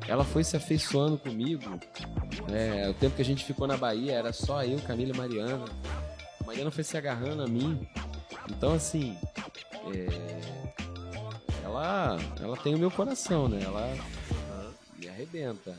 ela 0.09 0.25
foi 0.25 0.43
se 0.43 0.57
afeiçoando 0.57 1.19
comigo. 1.19 1.69
né? 2.51 2.89
o 2.89 2.95
tempo 2.95 3.14
que 3.14 3.23
a 3.23 3.25
gente 3.25 3.45
ficou 3.45 3.67
na 3.67 3.77
Bahia 3.77 4.12
era 4.12 4.33
só 4.33 4.64
eu, 4.64 4.79
Camila 4.81 5.12
e 5.12 5.17
Mariana. 5.17 5.67
A 6.41 6.45
Mariana 6.45 6.71
foi 6.71 6.83
se 6.83 6.97
agarrando 6.97 7.43
a 7.43 7.47
mim. 7.47 7.87
Então 8.51 8.73
assim, 8.73 9.17
é, 9.95 10.67
ela, 11.62 12.17
ela 12.41 12.57
tem 12.57 12.75
o 12.75 12.79
meu 12.79 12.91
coração, 12.91 13.49
né? 13.49 13.61
Ela 13.62 13.95
me 15.07 15.09
arrebenta. 15.09 15.76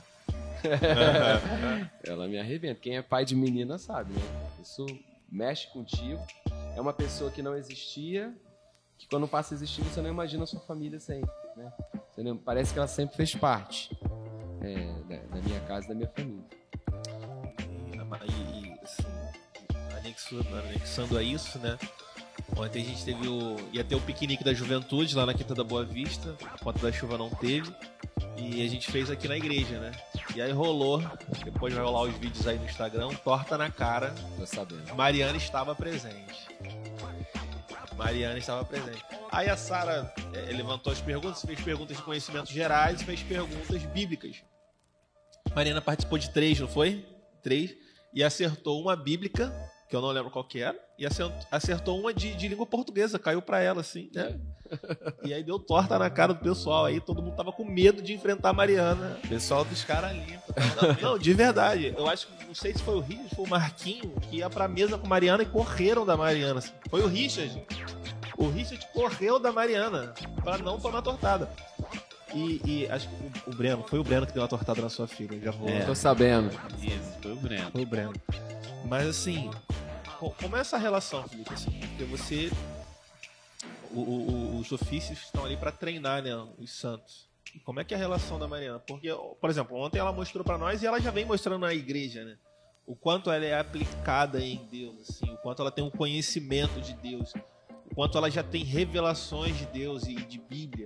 ela 2.03 2.28
me 2.28 2.39
arrebenta. 2.39 2.80
Quem 2.80 2.97
é 2.97 3.01
pai 3.01 3.25
de 3.25 3.36
menina 3.36 3.78
sabe, 3.78 4.13
né? 4.13 4.21
Isso 4.61 4.86
mexe 5.30 5.67
contigo. 5.67 6.25
É 6.75 6.82
uma 6.82 6.93
pessoa 6.93 7.30
que 7.30 7.41
não 7.41 7.55
existia, 7.55 8.34
que 8.97 9.07
quando 9.07 9.28
passa 9.28 9.53
a 9.53 9.55
existir 9.55 9.84
você 9.84 10.01
não 10.01 10.09
imagina 10.09 10.43
a 10.43 10.47
sua 10.47 10.61
família 10.61 10.99
sem, 10.99 11.21
né? 11.55 11.73
Não- 12.17 12.38
parece 12.38 12.73
que 12.73 12.80
ela 12.80 12.88
sempre 12.88 13.15
fez 13.15 13.36
parte 13.36 13.95
é, 14.61 14.75
da, 15.07 15.36
da 15.36 15.41
minha 15.41 15.59
casa 15.61 15.88
da 15.89 15.95
minha 15.95 16.09
família. 16.09 16.45
E, 18.25 18.67
e, 18.67 18.73
assim, 18.82 19.03
anexando, 19.97 20.57
anexando 20.57 21.17
a 21.17 21.23
isso, 21.23 21.59
né? 21.59 21.78
Ontem 22.55 22.82
a 22.82 22.86
gente 22.86 23.03
teve 23.03 23.28
o. 23.28 23.57
ia 23.73 23.84
ter 23.84 23.95
o 23.95 24.01
piquenique 24.01 24.43
da 24.43 24.53
juventude 24.53 25.15
lá 25.15 25.25
na 25.25 25.34
Quinta 25.34 25.53
da 25.53 25.63
Boa 25.63 25.84
Vista, 25.84 26.34
por 26.34 26.59
conta 26.59 26.80
da 26.80 26.91
chuva 26.91 27.17
não 27.17 27.30
teve. 27.30 27.71
E 28.38 28.64
a 28.64 28.70
gente 28.70 28.92
fez 28.92 29.10
aqui 29.10 29.28
na 29.28 29.36
igreja, 29.36 29.80
né? 29.80 29.92
E 30.36 30.42
aí 30.42 30.52
rolou, 30.52 31.02
depois 31.44 31.74
vai 31.74 31.84
rolar 31.84 32.04
os 32.04 32.16
vídeos 32.16 32.48
aí 32.48 32.58
no 32.60 32.66
Instagram, 32.66 33.10
torta 33.24 33.58
na 33.58 33.72
cara. 33.72 34.14
Tô 34.38 34.46
sabendo. 34.46 34.96
Mariana 34.96 35.38
estava 35.38 35.76
presente. 35.76 36.48
Mariana 37.98 38.38
estava 38.38 38.64
presente. 38.64 39.04
Aí 39.32 39.50
a 39.50 39.58
Sara 39.58 40.14
eh, 40.34 40.52
levantou 40.54 40.94
as 40.94 41.02
perguntas, 41.02 41.42
fez 41.42 41.60
perguntas 41.60 41.98
de 41.98 42.04
conhecimentos 42.04 42.52
gerais 42.52 43.02
fez 43.02 43.24
perguntas 43.24 43.84
bíblicas. 43.86 44.44
Mariana 45.56 45.82
participou 45.82 46.20
de 46.20 46.30
três, 46.30 46.60
não 46.60 46.68
foi? 46.68 47.06
Três. 47.42 47.76
E 48.14 48.24
acertou 48.24 48.80
uma 48.80 48.96
bíblica 48.96 49.52
que 49.88 49.96
eu 49.96 50.02
não 50.02 50.10
lembro 50.10 50.30
qual 50.30 50.44
que 50.44 50.62
era, 50.62 50.78
e 50.98 51.06
acertou, 51.52 52.00
uma 52.00 52.14
de, 52.14 52.36
de 52.36 52.48
língua 52.48 52.66
portuguesa, 52.66 53.18
caiu 53.18 53.42
pra 53.42 53.62
ela, 53.62 53.82
assim, 53.82 54.10
né? 54.14 54.38
E 55.24 55.34
aí 55.34 55.42
deu 55.44 55.58
torta 55.58 55.98
na 55.98 56.10
cara 56.10 56.34
do 56.34 56.42
pessoal, 56.42 56.84
aí 56.84 57.00
todo 57.00 57.22
mundo 57.22 57.38
tava 57.38 57.54
com 57.54 57.64
medo 57.64 58.02
de 58.02 58.14
enfrentar 58.14 58.50
a 58.50 58.54
Mariana. 58.54 59.18
Pessoal 59.30 59.64
dos 59.64 59.86
caras 59.86 60.12
limpa. 60.12 60.54
Não, 61.02 61.18
de 61.18 61.34
verdade. 61.34 61.94
Eu 61.98 62.06
acho 62.10 62.28
que, 62.28 62.46
não 62.46 62.54
sei 62.54 62.74
se 62.74 62.84
foi 62.84 62.96
o 62.96 63.00
Richard, 63.00 63.34
foi 63.34 63.46
o 63.46 63.50
Marquinho, 63.50 64.12
que 64.22 64.38
ia 64.38 64.50
pra 64.50 64.68
mesa 64.68 64.98
com 64.98 65.06
a 65.06 65.10
Mariana 65.10 65.44
e 65.44 65.46
correram 65.46 66.06
da 66.06 66.18
Mariana. 66.18 66.60
assim. 66.60 66.74
Foi 66.90 67.02
o 67.02 67.08
Richard. 67.08 67.66
O 68.38 68.50
Richard 68.50 68.86
correu 68.94 69.40
da 69.40 69.52
Mariana 69.54 70.14
pra 70.44 70.58
não 70.58 70.78
tomar 70.78 71.02
tortada. 71.02 71.50
E, 72.34 72.61
e 72.65 72.88
acho 72.91 73.07
que 73.09 73.15
o, 73.15 73.51
o 73.51 73.55
Breno, 73.55 73.84
foi 73.88 73.99
o 73.99 74.03
Breno 74.03 74.25
que 74.28 74.34
deu 74.34 74.41
uma 74.41 74.47
tortada 74.47 74.82
na 74.82 74.89
sua 74.89 75.07
filha, 75.07 75.39
já 75.39 75.51
vou. 75.51 75.69
É. 75.69 75.86
Tô 75.86 75.95
sabendo. 75.95 76.49
Isso, 76.82 77.17
foi 77.21 77.32
o 77.32 77.36
Breno. 77.38 77.71
Foi 77.71 77.84
o 77.84 77.86
Breno. 77.88 78.13
Mas 78.86 79.07
assim, 79.07 79.49
co- 80.19 80.32
como 80.32 80.55
é 80.57 80.59
essa 80.59 80.78
relação, 80.78 81.28
Felipe? 81.28 81.53
Assim, 81.53 81.71
porque 81.80 82.03
você. 82.03 82.51
o- 83.91 83.99
o- 84.01 84.59
os 84.59 84.71
ofícios 84.71 85.19
estão 85.19 85.45
ali 85.45 85.55
para 85.55 85.71
treinar 85.71 86.21
né, 86.21 86.36
os 86.57 86.71
santos. 86.78 87.28
E 87.55 87.59
como 87.59 87.80
é 87.80 87.84
que 87.86 87.93
é 87.93 87.97
a 87.97 87.99
relação 87.99 88.38
da 88.38 88.47
Mariana? 88.47 88.80
Porque, 88.80 89.09
por 89.39 89.49
exemplo, 89.49 89.78
ontem 89.78 89.97
ela 89.99 90.11
mostrou 90.11 90.43
para 90.43 90.57
nós 90.57 90.84
e 90.84 90.86
ela 90.86 90.99
já 90.99 91.09
vem 91.11 91.23
mostrando 91.25 91.59
na 91.61 91.73
igreja, 91.73 92.23
né? 92.25 92.36
O 92.86 92.95
quanto 92.95 93.32
ela 93.32 93.43
é 93.45 93.57
aplicada 93.57 94.41
em 94.41 94.65
Deus, 94.69 95.09
assim, 95.09 95.34
o 95.34 95.38
quanto 95.38 95.61
ela 95.61 95.71
tem 95.71 95.84
um 95.84 95.89
conhecimento 95.89 96.80
de 96.82 96.93
Deus, 96.93 97.32
quanto 97.98 98.16
ela 98.16 98.30
já 98.30 98.43
tem 98.43 98.64
revelações 98.64 99.58
de 99.58 99.66
Deus 99.66 100.04
e 100.04 100.14
de 100.14 100.38
Bíblia. 100.38 100.86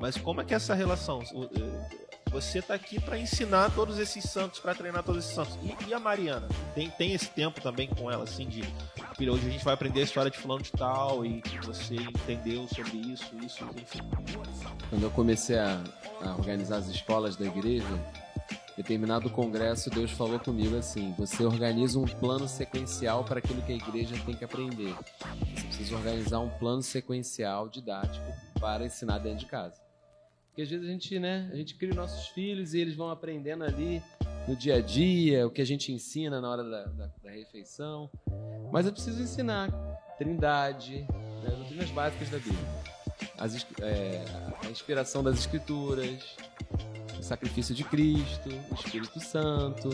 Mas 0.00 0.16
como 0.16 0.40
é 0.40 0.44
que 0.44 0.54
é 0.54 0.56
essa 0.56 0.72
relação? 0.72 1.20
Eh, 1.20 2.04
Você 2.30 2.60
está 2.60 2.74
aqui 2.74 3.00
para 3.00 3.18
ensinar 3.18 3.72
todos 3.74 3.98
esses 3.98 4.22
santos, 4.30 4.60
para 4.60 4.72
treinar 4.72 5.02
todos 5.02 5.24
esses 5.24 5.34
santos. 5.34 5.58
E, 5.64 5.88
e 5.88 5.92
a 5.92 5.98
Mariana? 5.98 6.46
Tem, 6.72 6.88
tem 6.90 7.12
esse 7.12 7.28
tempo 7.28 7.60
também 7.60 7.88
com 7.88 8.08
ela, 8.08 8.22
assim, 8.22 8.46
de. 8.46 8.62
Hoje 9.18 9.48
a 9.48 9.50
gente 9.50 9.64
vai 9.64 9.74
aprender 9.74 10.00
a 10.00 10.04
história 10.04 10.30
de 10.30 10.38
fulano 10.38 10.62
de 10.62 10.70
tal 10.70 11.26
e 11.26 11.42
que 11.42 11.58
você 11.66 11.96
entendeu 11.96 12.68
sobre 12.68 12.98
isso, 12.98 13.32
isso, 13.44 13.64
enfim. 13.76 14.02
Quando 14.90 15.02
eu 15.02 15.10
comecei 15.10 15.58
a, 15.58 15.82
a 16.22 16.36
organizar 16.36 16.76
as 16.76 16.86
escolas 16.86 17.34
da 17.34 17.46
igreja, 17.46 17.86
determinado 18.76 19.30
congresso, 19.30 19.90
Deus 19.90 20.10
falou 20.10 20.38
comigo 20.38 20.76
assim: 20.76 21.14
você 21.16 21.44
organiza 21.44 21.98
um 21.98 22.04
plano 22.04 22.48
sequencial 22.48 23.24
para 23.24 23.38
aquilo 23.38 23.62
que 23.62 23.72
a 23.72 23.76
igreja 23.76 24.14
tem 24.24 24.34
que 24.34 24.44
aprender. 24.44 24.94
Você 25.54 25.66
precisa 25.66 25.96
organizar 25.96 26.40
um 26.40 26.50
plano 26.50 26.82
sequencial 26.82 27.68
didático 27.68 28.26
para 28.60 28.84
ensinar 28.84 29.18
dentro 29.18 29.40
de 29.40 29.46
casa. 29.46 29.82
Porque 30.48 30.62
às 30.62 30.68
vezes 30.68 30.86
a 30.86 30.90
gente, 30.90 31.18
né, 31.18 31.50
a 31.52 31.56
gente 31.56 31.74
cria 31.74 31.90
os 31.90 31.96
nossos 31.96 32.28
filhos 32.28 32.74
e 32.74 32.78
eles 32.78 32.94
vão 32.94 33.10
aprendendo 33.10 33.64
ali 33.64 34.00
no 34.46 34.54
dia 34.54 34.76
a 34.76 34.80
dia, 34.80 35.46
o 35.46 35.50
que 35.50 35.60
a 35.60 35.66
gente 35.66 35.90
ensina 35.92 36.40
na 36.40 36.48
hora 36.48 36.62
da, 36.62 36.84
da, 36.84 37.10
da 37.24 37.30
refeição. 37.30 38.08
Mas 38.70 38.86
eu 38.86 38.92
preciso 38.92 39.20
ensinar 39.20 39.70
trindade, 40.16 41.06
né, 41.42 41.48
as 41.48 41.58
doutrinas 41.58 41.90
básicas 41.90 42.30
da 42.30 42.38
Bíblia. 42.38 42.84
As 43.38 43.66
é, 43.80 44.24
a 44.62 44.70
inspiração 44.70 45.22
das 45.22 45.38
escrituras, 45.38 46.36
sacrifício 47.24 47.74
de 47.74 47.82
Cristo, 47.84 48.48
Espírito 48.72 49.18
Santo. 49.20 49.88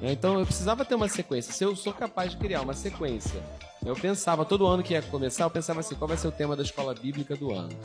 né? 0.00 0.12
Então 0.12 0.38
eu 0.38 0.46
precisava 0.46 0.84
ter 0.84 0.94
uma 0.94 1.08
sequência. 1.08 1.52
Se 1.52 1.64
eu 1.64 1.74
sou 1.76 1.92
capaz 1.92 2.30
de 2.30 2.36
criar 2.38 2.62
uma 2.62 2.74
sequência, 2.74 3.42
eu 3.84 3.94
pensava, 3.94 4.44
todo 4.44 4.66
ano 4.66 4.82
que 4.82 4.94
ia 4.94 5.02
começar, 5.02 5.44
eu 5.44 5.50
pensava 5.50 5.80
assim, 5.80 5.94
qual 5.94 6.08
vai 6.08 6.16
ser 6.16 6.28
o 6.28 6.32
tema 6.32 6.54
da 6.56 6.62
escola 6.62 6.94
bíblica 6.94 7.36
do 7.36 7.52
ano? 7.52 7.76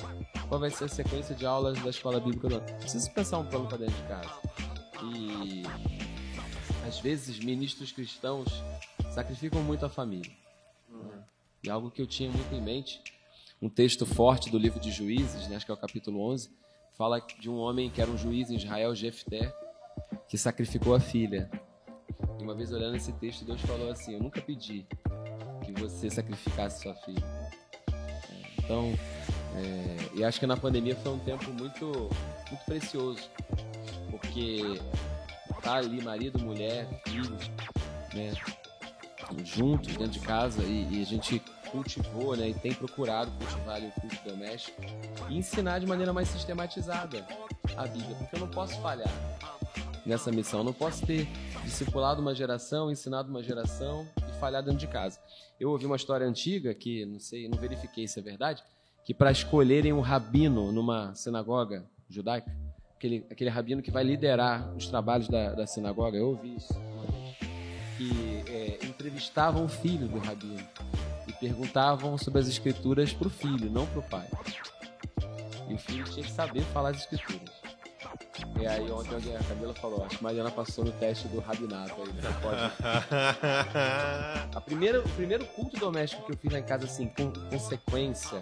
Qual 0.47 0.59
vai 0.59 0.69
ser 0.69 0.86
a 0.86 0.88
sequência 0.89 1.33
de 1.33 1.45
aulas 1.45 1.81
da 1.81 1.89
escola 1.89 2.19
bíblica 2.19 2.47
do 2.47 2.55
ano? 2.55 2.65
Preciso 2.79 3.11
pensar 3.11 3.39
um 3.39 3.45
plano 3.45 3.67
para 3.67 3.77
dentro 3.77 3.95
de 3.95 4.03
casa. 4.03 4.29
E 5.03 5.63
às 6.88 6.99
vezes 6.99 7.39
ministros 7.39 7.91
cristãos 7.91 8.63
sacrificam 9.11 9.61
muito 9.63 9.86
a 9.86 9.89
família. 9.89 10.31
né? 10.89 11.23
E 11.63 11.69
algo 11.69 11.89
que 11.89 12.01
eu 12.01 12.05
tinha 12.07 12.29
muito 12.29 12.53
em 12.53 12.61
mente, 12.61 13.01
um 13.61 13.69
texto 13.69 14.05
forte 14.05 14.51
do 14.51 14.57
livro 14.57 14.79
de 14.79 14.91
Juízes, 14.91 15.47
né, 15.47 15.55
acho 15.55 15.65
que 15.65 15.71
é 15.71 15.73
o 15.73 15.77
capítulo 15.77 16.21
11, 16.29 16.51
fala 16.97 17.21
de 17.39 17.49
um 17.49 17.57
homem 17.57 17.89
que 17.89 18.01
era 18.01 18.09
um 18.09 18.17
juiz 18.17 18.49
em 18.49 18.55
Israel, 18.55 18.95
Jefté, 18.95 19.53
que 20.27 20.37
sacrificou 20.37 20.95
a 20.95 20.99
filha. 20.99 21.49
E 22.39 22.43
uma 22.43 22.55
vez 22.55 22.71
olhando 22.71 22.95
esse 22.95 23.11
texto, 23.13 23.45
Deus 23.45 23.61
falou 23.61 23.91
assim: 23.91 24.13
Eu 24.13 24.19
nunca 24.19 24.41
pedi 24.41 24.85
que 25.63 25.71
você 25.73 26.09
sacrificasse 26.09 26.83
sua 26.83 26.95
filha. 26.95 27.23
É, 27.91 28.63
Então, 28.63 28.93
é, 29.55 30.17
e 30.17 30.23
acho 30.23 30.39
que 30.39 30.47
na 30.47 30.57
pandemia 30.57 30.95
foi 30.95 31.13
um 31.13 31.19
tempo 31.19 31.51
muito, 31.51 31.85
muito 31.85 32.65
precioso, 32.65 33.29
porque 34.09 34.79
tá 35.61 35.75
ali 35.75 36.01
marido, 36.01 36.39
mulher, 36.39 36.87
filho, 37.07 37.37
né, 38.13 38.33
juntos 39.43 39.95
dentro 39.95 40.13
de 40.13 40.19
casa 40.19 40.63
e, 40.63 40.87
e 40.91 41.01
a 41.01 41.05
gente 41.05 41.41
cultivou, 41.76 42.38
né, 42.38 42.49
e 42.49 42.53
tem 42.53 42.73
procurado 42.73 43.30
cultivar 43.32 43.82
o 43.82 43.91
culto 43.99 44.15
doméstico 44.26 44.82
e 45.30 45.38
ensinar 45.38 45.80
de 45.80 45.86
maneira 45.86 46.13
mais 46.13 46.30
sistematizada 46.30 47.26
a 47.76 47.86
Bíblia, 47.86 48.15
porque 48.15 48.36
eu 48.36 48.39
não 48.39 48.47
posso 48.47 48.80
falhar 48.82 49.11
nessa 50.05 50.32
missão, 50.32 50.59
eu 50.59 50.63
não 50.63 50.73
posso 50.73 51.05
ter 51.05 51.28
discipulado 51.63 52.21
uma 52.21 52.34
geração, 52.34 52.89
ensinado 52.89 53.30
uma 53.30 53.43
geração 53.43 54.07
e 54.30 54.39
falhar 54.39 54.63
dentro 54.63 54.80
de 54.80 54.88
casa. 54.88 55.19
Eu 55.59 55.71
ouvi 55.71 55.86
uma 55.86 55.95
história 55.95 56.26
antiga 56.26 56.73
que 56.73 57.05
não 57.05 57.19
sei, 57.19 57.49
não 57.49 57.57
verifiquei 57.57 58.07
se 58.07 58.19
é 58.19 58.21
verdade, 58.21 58.63
que 59.03 59.13
para 59.13 59.32
escolherem 59.32 59.91
um 59.91 60.01
rabino 60.01 60.71
numa 60.71 61.13
sinagoga 61.13 61.86
judaica, 62.09 62.49
aquele, 62.95 63.26
aquele 63.30 63.49
rabino 63.49 63.82
que 63.82 63.91
vai 63.91 64.03
liderar 64.03 64.73
os 64.76 64.88
trabalhos 64.88 65.28
da, 65.28 65.53
da 65.53 65.67
sinagoga, 65.67 66.17
eu 66.17 66.30
ouvi 66.30 66.55
isso 66.55 66.73
que 67.97 68.43
é, 68.47 68.86
entrevistavam 68.86 69.65
o 69.65 69.69
filho 69.69 70.07
do 70.07 70.19
rabino 70.19 70.63
perguntavam 71.49 72.17
sobre 72.17 72.41
as 72.41 72.47
escrituras 72.47 73.13
para 73.13 73.27
o 73.27 73.29
filho, 73.29 73.69
não 73.69 73.85
para 73.85 73.99
o 73.99 74.03
pai. 74.03 74.27
E 75.69 75.73
o 75.75 75.77
filho 75.77 76.03
tinha 76.05 76.25
que 76.25 76.31
saber 76.31 76.61
falar 76.73 76.89
as 76.89 76.97
escrituras. 76.97 77.53
E 78.59 78.65
aí 78.65 78.89
ontem 78.91 79.13
alguém- 79.13 79.35
a 79.35 79.43
Camila 79.43 79.73
falou, 79.75 80.03
acho 80.05 80.17
que 80.17 80.23
Mariana 80.23 80.49
passou 80.49 80.83
no 80.83 80.91
teste 80.93 81.27
do 81.27 81.39
rabinato 81.39 81.93
aí, 82.01 82.13
né? 82.13 82.21
Pode. 82.41 82.71
A 84.55 84.61
primeira, 84.61 85.01
o 85.01 85.09
primeiro 85.09 85.45
culto 85.45 85.77
doméstico 85.77 86.25
que 86.25 86.31
eu 86.33 86.37
fiz 86.37 86.51
lá 86.51 86.59
em 86.59 86.63
casa, 86.63 86.85
assim, 86.85 87.07
com, 87.09 87.31
com 87.31 87.59
sequência, 87.59 88.41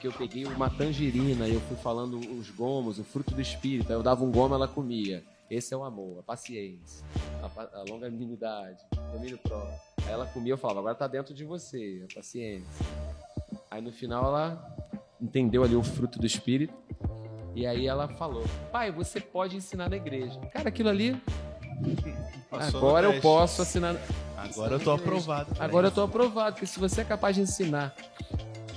que 0.00 0.06
eu 0.08 0.12
peguei 0.12 0.44
uma 0.46 0.68
tangerina 0.70 1.46
e 1.46 1.54
eu 1.54 1.60
fui 1.60 1.76
falando 1.76 2.18
os 2.18 2.50
gomos, 2.50 2.98
o 2.98 3.04
fruto 3.04 3.34
do 3.34 3.40
espírito. 3.40 3.90
Aí 3.90 3.96
eu 3.96 4.02
dava 4.02 4.24
um 4.24 4.30
gomo, 4.32 4.54
ela 4.54 4.66
comia. 4.66 5.22
Esse 5.50 5.72
é 5.72 5.76
o 5.76 5.84
amor, 5.84 6.18
a 6.18 6.22
paciência, 6.22 7.06
a, 7.42 7.80
a 7.80 7.84
longanimidade, 7.88 8.84
o 8.92 9.12
domínio 9.12 9.38
próprio. 9.38 9.78
Aí 10.04 10.12
ela 10.12 10.26
comia, 10.26 10.52
eu 10.52 10.58
falava, 10.58 10.80
agora 10.80 10.94
tá 10.94 11.06
dentro 11.06 11.32
de 11.34 11.44
você, 11.44 12.04
a 12.10 12.14
paciência. 12.14 12.86
Aí 13.70 13.80
no 13.80 13.92
final 13.92 14.24
ela 14.24 14.76
entendeu 15.20 15.62
ali 15.62 15.76
o 15.76 15.82
fruto 15.82 16.18
do 16.18 16.26
espírito. 16.26 16.74
E 17.54 17.66
aí 17.66 17.86
ela 17.86 18.08
falou, 18.08 18.44
pai, 18.70 18.90
você 18.90 19.20
pode 19.20 19.56
ensinar 19.56 19.88
na 19.88 19.96
igreja. 19.96 20.38
Cara, 20.52 20.68
aquilo 20.68 20.90
ali, 20.90 21.18
Passou 22.50 22.78
agora 22.78 23.06
eu 23.06 23.20
posso 23.20 23.62
assinar. 23.62 23.96
Agora 24.36 24.74
eu 24.74 24.80
tô 24.80 24.90
aprovado. 24.90 25.54
Agora 25.58 25.88
eu 25.88 25.90
tô 25.90 26.02
aprovado, 26.02 26.52
porque 26.52 26.66
se 26.66 26.78
você 26.78 27.00
é 27.00 27.04
capaz 27.04 27.36
de 27.36 27.42
ensinar 27.42 27.94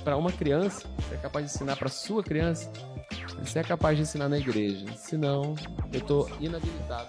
para 0.04 0.16
uma 0.16 0.32
criança, 0.32 0.88
você 0.96 1.14
é 1.14 1.18
capaz 1.18 1.46
de 1.46 1.52
ensinar 1.52 1.76
para 1.76 1.88
sua 1.88 2.22
criança, 2.22 2.70
você 3.38 3.58
é 3.58 3.62
capaz 3.62 3.96
de 3.96 4.02
ensinar 4.02 4.28
na 4.28 4.38
igreja. 4.38 4.86
Senão, 4.96 5.54
eu 5.92 6.00
tô 6.00 6.28
inabilitado 6.40 7.08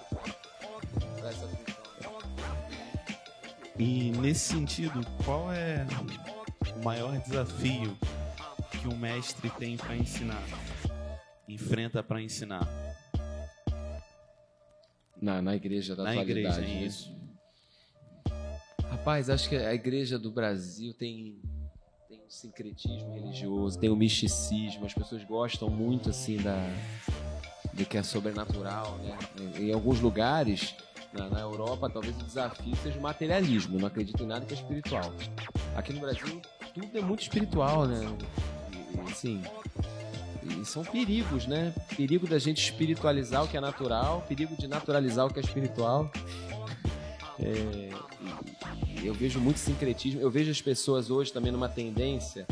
para 1.18 1.28
essa 1.28 1.46
função. 1.46 1.62
E 3.78 4.10
nesse 4.12 4.52
sentido, 4.52 5.00
qual 5.24 5.52
é 5.52 5.86
o 6.80 6.84
maior 6.84 7.16
desafio 7.18 7.96
que 8.80 8.86
um 8.88 8.96
mestre 8.96 9.50
tem 9.50 9.76
para 9.76 9.96
ensinar? 9.96 10.42
Enfrenta 11.48 12.02
para 12.02 12.20
ensinar? 12.20 12.66
Na, 15.20 15.40
na 15.40 15.54
igreja 15.54 15.94
da 15.94 16.02
Na 16.04 16.10
atualidade. 16.10 16.40
igreja, 16.40 16.60
é 16.60 16.80
né? 16.80 16.86
isso. 16.86 17.14
Rapaz, 18.90 19.30
acho 19.30 19.48
que 19.48 19.56
a 19.56 19.72
igreja 19.72 20.18
do 20.18 20.30
Brasil 20.30 20.92
tem, 20.94 21.40
sincretismo 22.32 23.12
religioso, 23.12 23.78
tem 23.78 23.90
o 23.90 23.96
misticismo, 23.96 24.86
as 24.86 24.94
pessoas 24.94 25.22
gostam 25.24 25.68
muito 25.68 26.08
assim 26.08 26.38
da 26.38 26.56
do 27.74 27.86
que 27.86 27.96
é 27.96 28.02
sobrenatural, 28.02 28.98
né? 28.98 29.18
Em, 29.58 29.72
alguns 29.72 30.00
lugares, 30.00 30.74
na, 31.12 31.28
na 31.28 31.40
Europa, 31.40 31.88
talvez 31.88 32.14
o 32.18 32.22
desafio 32.22 32.74
seja 32.76 32.98
o 32.98 33.02
materialismo, 33.02 33.78
não 33.78 33.86
acredito 33.86 34.22
em 34.22 34.26
nada 34.26 34.44
que 34.44 34.52
é 34.52 34.56
espiritual. 34.56 35.12
Aqui 35.74 35.92
no 35.92 36.00
Brasil, 36.00 36.40
tudo 36.74 36.98
é 36.98 37.00
muito 37.00 37.22
espiritual, 37.22 37.86
né? 37.86 38.00
E, 38.72 38.98
e, 38.98 39.10
assim, 39.10 39.42
são 40.64 40.84
perigos, 40.84 41.46
né? 41.46 41.74
Perigo 41.96 42.26
da 42.26 42.38
gente 42.38 42.62
espiritualizar 42.62 43.44
o 43.44 43.48
que 43.48 43.56
é 43.56 43.60
natural, 43.60 44.22
perigo 44.28 44.54
de 44.56 44.68
naturalizar 44.68 45.26
o 45.26 45.32
que 45.32 45.38
é 45.38 45.42
espiritual. 45.42 46.10
É, 47.38 47.90
eu 49.02 49.14
vejo 49.14 49.40
muito 49.40 49.58
sincretismo. 49.58 50.20
Eu 50.20 50.30
vejo 50.30 50.50
as 50.50 50.60
pessoas 50.60 51.10
hoje 51.10 51.32
também 51.32 51.50
numa 51.52 51.68
tendência 51.68 52.46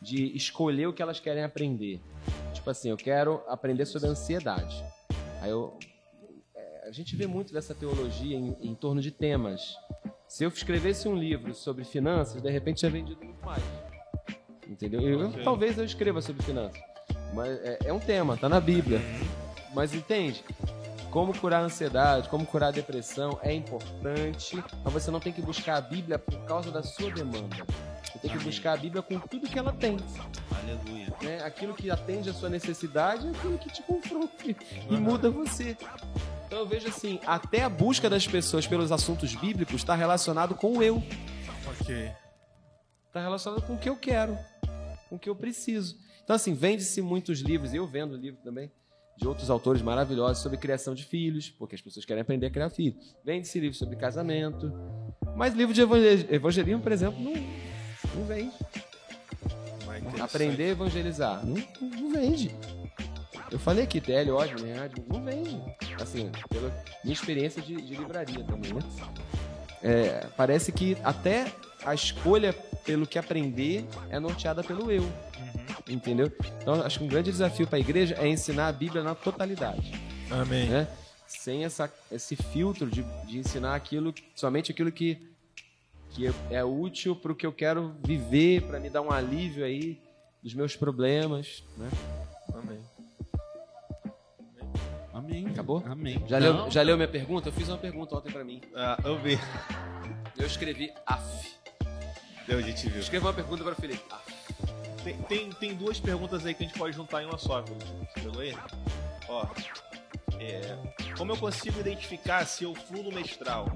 de 0.00 0.36
escolher 0.36 0.86
o 0.86 0.92
que 0.92 1.02
elas 1.02 1.18
querem 1.20 1.42
aprender. 1.42 2.00
Tipo 2.52 2.70
assim, 2.70 2.90
eu 2.90 2.96
quero 2.96 3.42
aprender 3.48 3.86
sobre 3.86 4.08
ansiedade. 4.08 4.84
Aí 5.40 5.50
eu, 5.50 5.76
é, 6.54 6.88
a 6.88 6.92
gente 6.92 7.16
vê 7.16 7.26
muito 7.26 7.52
dessa 7.52 7.74
teologia 7.74 8.36
em, 8.36 8.56
em 8.60 8.74
torno 8.74 9.00
de 9.00 9.10
temas. 9.10 9.76
Se 10.28 10.44
eu 10.44 10.48
escrevesse 10.48 11.08
um 11.08 11.16
livro 11.16 11.54
sobre 11.54 11.84
finanças, 11.84 12.42
de 12.42 12.50
repente 12.50 12.82
já 12.82 12.88
vendido 12.88 13.24
muito 13.24 13.44
mais. 13.44 13.62
Entendeu? 14.68 15.00
Eu, 15.00 15.28
Ok. 15.28 15.42
Talvez 15.42 15.78
eu 15.78 15.84
escreva 15.84 16.20
sobre 16.20 16.42
finanças. 16.42 16.80
Mas 17.34 17.50
é, 17.62 17.78
é 17.86 17.92
um 17.92 17.98
tema, 17.98 18.36
tá 18.36 18.48
na 18.48 18.60
Bíblia. 18.60 19.00
Mas 19.74 19.94
entende? 19.94 20.44
Como 21.10 21.36
curar 21.36 21.62
a 21.62 21.64
ansiedade, 21.64 22.28
como 22.28 22.44
curar 22.44 22.68
a 22.68 22.72
depressão 22.72 23.38
é 23.42 23.52
importante, 23.52 24.62
mas 24.84 24.92
você 24.92 25.10
não 25.10 25.18
tem 25.18 25.32
que 25.32 25.40
buscar 25.40 25.76
a 25.76 25.80
Bíblia 25.80 26.18
por 26.18 26.38
causa 26.44 26.70
da 26.70 26.82
sua 26.82 27.10
demanda. 27.10 27.56
Você 28.04 28.18
tem 28.18 28.30
que 28.30 28.44
buscar 28.44 28.74
a 28.74 28.76
Bíblia 28.76 29.02
com 29.02 29.18
tudo 29.18 29.48
que 29.48 29.58
ela 29.58 29.72
tem. 29.72 29.96
Aleluia. 30.50 31.14
Né? 31.22 31.42
Aquilo 31.42 31.74
que 31.74 31.90
atende 31.90 32.28
a 32.28 32.34
sua 32.34 32.50
necessidade 32.50 33.26
é 33.26 33.30
aquilo 33.30 33.58
que 33.58 33.70
te 33.70 33.82
confronta 33.82 34.44
e 34.90 34.96
muda 34.96 35.30
você. 35.30 35.76
Então 36.46 36.58
eu 36.58 36.66
vejo 36.66 36.88
assim, 36.88 37.18
até 37.26 37.62
a 37.62 37.68
busca 37.68 38.08
das 38.10 38.26
pessoas 38.26 38.66
pelos 38.66 38.92
assuntos 38.92 39.34
bíblicos 39.34 39.76
está 39.76 39.94
relacionado 39.94 40.54
com 40.54 40.76
o 40.76 40.82
eu. 40.82 41.02
Ok. 41.80 42.12
Está 43.06 43.20
relacionado 43.20 43.62
com 43.62 43.74
o 43.74 43.78
que 43.78 43.88
eu 43.88 43.96
quero, 43.96 44.38
com 45.08 45.16
o 45.16 45.18
que 45.18 45.28
eu 45.28 45.36
preciso. 45.36 45.96
Então 46.22 46.36
assim, 46.36 46.52
vende-se 46.52 47.00
muitos 47.00 47.40
livros, 47.40 47.72
eu 47.72 47.86
vendo 47.86 48.14
livro 48.16 48.40
também, 48.42 48.70
de 49.18 49.26
outros 49.26 49.50
autores 49.50 49.82
maravilhosos 49.82 50.42
sobre 50.42 50.56
criação 50.56 50.94
de 50.94 51.04
filhos, 51.04 51.50
porque 51.50 51.74
as 51.74 51.80
pessoas 51.82 52.04
querem 52.06 52.22
aprender 52.22 52.46
a 52.46 52.50
criar 52.50 52.70
filhos. 52.70 53.16
Vende-se 53.24 53.58
livro 53.58 53.76
sobre 53.76 53.96
casamento. 53.96 54.72
Mas 55.36 55.54
livro 55.54 55.74
de 55.74 55.80
evangel- 55.80 56.26
evangelismo, 56.30 56.80
por 56.80 56.92
exemplo, 56.92 57.20
não, 57.20 57.32
não 58.14 58.24
vende. 58.24 58.52
Aprender 60.20 60.64
a 60.64 60.68
evangelizar. 60.68 61.44
Não, 61.44 61.56
não 61.80 62.10
vende. 62.12 62.54
Eu 63.50 63.58
falei 63.58 63.84
aqui, 63.84 64.00
TL, 64.00 64.30
ódio, 64.30 64.60
né? 64.64 64.88
Não 65.08 65.22
vende. 65.24 65.60
Assim, 66.00 66.30
pela 66.48 66.72
minha 67.02 67.14
experiência 67.14 67.60
de, 67.60 67.74
de 67.74 67.96
livraria 67.96 68.44
também, 68.44 68.72
né? 68.72 68.80
É, 69.82 70.26
parece 70.36 70.70
que 70.70 70.96
até 71.02 71.52
a 71.84 71.94
escolha 71.94 72.52
pelo 72.84 73.06
que 73.06 73.18
aprender 73.18 73.84
é 74.10 74.20
norteada 74.20 74.62
pelo 74.62 74.90
eu. 74.92 75.04
Entendeu? 75.88 76.30
Então, 76.60 76.74
acho 76.82 76.98
que 76.98 77.04
um 77.04 77.08
grande 77.08 77.30
desafio 77.30 77.66
para 77.66 77.78
a 77.78 77.80
igreja 77.80 78.14
é 78.18 78.28
ensinar 78.28 78.68
a 78.68 78.72
Bíblia 78.72 79.02
na 79.02 79.14
totalidade 79.14 79.92
Amém. 80.30 80.68
né? 80.68 80.86
Sem 81.26 81.64
essa, 81.64 81.92
esse 82.12 82.36
filtro 82.36 82.90
de, 82.90 83.02
de 83.26 83.38
ensinar 83.38 83.74
aquilo, 83.74 84.14
somente 84.34 84.70
aquilo 84.72 84.90
que, 84.92 85.18
que 86.10 86.26
é- 86.50 86.64
útil 86.64 87.14
para 87.16 87.32
o 87.32 87.34
que 87.34 87.46
eu 87.46 87.52
quero 87.52 87.94
viver, 88.04 88.62
para 88.62 88.78
me 88.80 88.88
dar 88.90 89.02
um 89.02 89.10
alívio 89.10 89.64
aí 89.64 89.98
dos 90.42 90.54
meus 90.54 90.74
problemas, 90.76 91.62
né? 91.76 91.88
Amém. 92.54 92.80
Amém. 95.12 95.46
Acabou? 95.48 95.82
Amém. 95.86 96.22
Já, 96.26 96.38
Não, 96.40 96.62
leu, 96.64 96.70
já 96.70 96.82
leu 96.82 96.96
minha 96.96 97.08
pergunta? 97.08 97.48
Eu 97.48 97.52
fiz 97.52 97.68
uma 97.68 97.78
pergunta 97.78 98.14
ontem 98.16 98.30
para 98.32 98.44
mim. 98.44 98.60
Ah, 98.74 98.98
eu 99.04 99.18
vi. 99.18 99.38
Eu 100.38 100.46
escrevi 100.46 100.92
AF. 101.06 101.54
Deu, 102.46 102.58
a 102.58 102.62
gente 102.62 102.88
viu. 102.88 103.00
escrevi 103.00 103.24
uma 103.26 103.32
pergunta 103.34 103.62
para 103.64 103.72
o 103.72 103.76
Felipe. 103.76 104.02
AF. 104.10 104.37
Tem, 105.02 105.16
tem, 105.22 105.50
tem 105.50 105.74
duas 105.74 106.00
perguntas 106.00 106.44
aí 106.44 106.54
que 106.54 106.64
a 106.64 106.66
gente 106.66 106.78
pode 106.78 106.94
juntar 106.94 107.22
em 107.22 107.26
uma 107.26 107.38
só, 107.38 107.62
viu? 107.62 107.76
Pegou 108.14 108.40
aí? 108.40 108.56
Ó. 109.28 109.46
é, 110.40 110.76
como 111.16 111.32
eu 111.32 111.36
consigo 111.36 111.80
identificar 111.80 112.46
se 112.46 112.64
eu 112.64 112.74
fluo 112.74 113.02
no 113.02 113.12
mestral? 113.12 113.66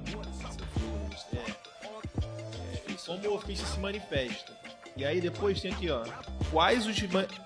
É, 1.33 1.37
é, 1.37 2.95
como 3.05 3.27
o 3.27 3.35
ofício 3.35 3.65
se 3.65 3.79
manifesta? 3.79 4.53
E 4.95 5.03
aí 5.03 5.19
depois 5.19 5.59
tem 5.59 5.71
aqui, 5.71 5.89
ó. 5.89 6.03
Quais 6.51 6.85
os. 6.85 6.97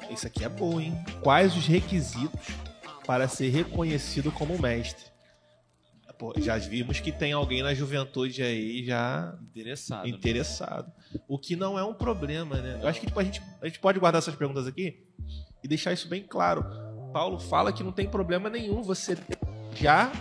Isso 0.09 0.27
aqui 0.27 0.43
é 0.43 0.49
bom, 0.49 0.81
hein? 0.81 0.93
Quais 1.21 1.55
os 1.55 1.65
requisitos 1.65 2.47
para 3.05 3.27
ser 3.27 3.49
reconhecido 3.49 4.31
como 4.31 4.59
mestre? 4.59 5.06
Pô, 6.17 6.33
já 6.37 6.57
vimos 6.57 6.99
que 6.99 7.11
tem 7.11 7.31
alguém 7.33 7.61
na 7.61 7.73
juventude 7.73 8.41
aí 8.41 8.83
já 8.85 9.37
Interessado. 9.51 10.03
né? 10.03 10.09
interessado. 10.09 10.91
O 11.27 11.37
que 11.37 11.55
não 11.55 11.77
é 11.77 11.83
um 11.83 11.93
problema, 11.93 12.55
né? 12.57 12.79
Eu 12.81 12.87
acho 12.87 12.99
que 12.99 13.05
tipo, 13.05 13.19
a, 13.19 13.23
gente, 13.23 13.41
a 13.61 13.67
gente 13.67 13.79
pode 13.79 13.99
guardar 13.99 14.19
essas 14.19 14.35
perguntas 14.35 14.65
aqui 14.65 15.03
e 15.63 15.67
deixar 15.67 15.93
isso 15.93 16.07
bem 16.07 16.23
claro. 16.23 16.65
Paulo 17.13 17.39
fala 17.39 17.71
que 17.71 17.83
não 17.83 17.91
tem 17.91 18.09
problema 18.09 18.49
nenhum 18.49 18.81
você 18.81 19.17
já. 19.75 20.11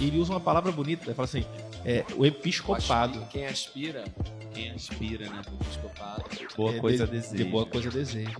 Ele 0.00 0.18
usa 0.18 0.32
uma 0.32 0.40
palavra 0.40 0.70
bonita, 0.72 1.04
ele 1.06 1.14
fala 1.14 1.26
assim: 1.26 1.44
é, 1.84 2.04
o 2.16 2.24
episcopado. 2.26 3.24
Quem 3.30 3.46
aspira, 3.46 4.04
Quem 4.52 4.70
aspira, 4.70 5.28
né? 5.28 5.42
episcopado. 5.60 6.24
Boa 6.56 6.74
É, 6.74 6.78
coisa 6.78 7.06
de, 7.06 7.12
deseja. 7.12 7.44
De 7.44 7.50
boa 7.50 7.66
coisa 7.66 7.90
deseja. 7.90 8.30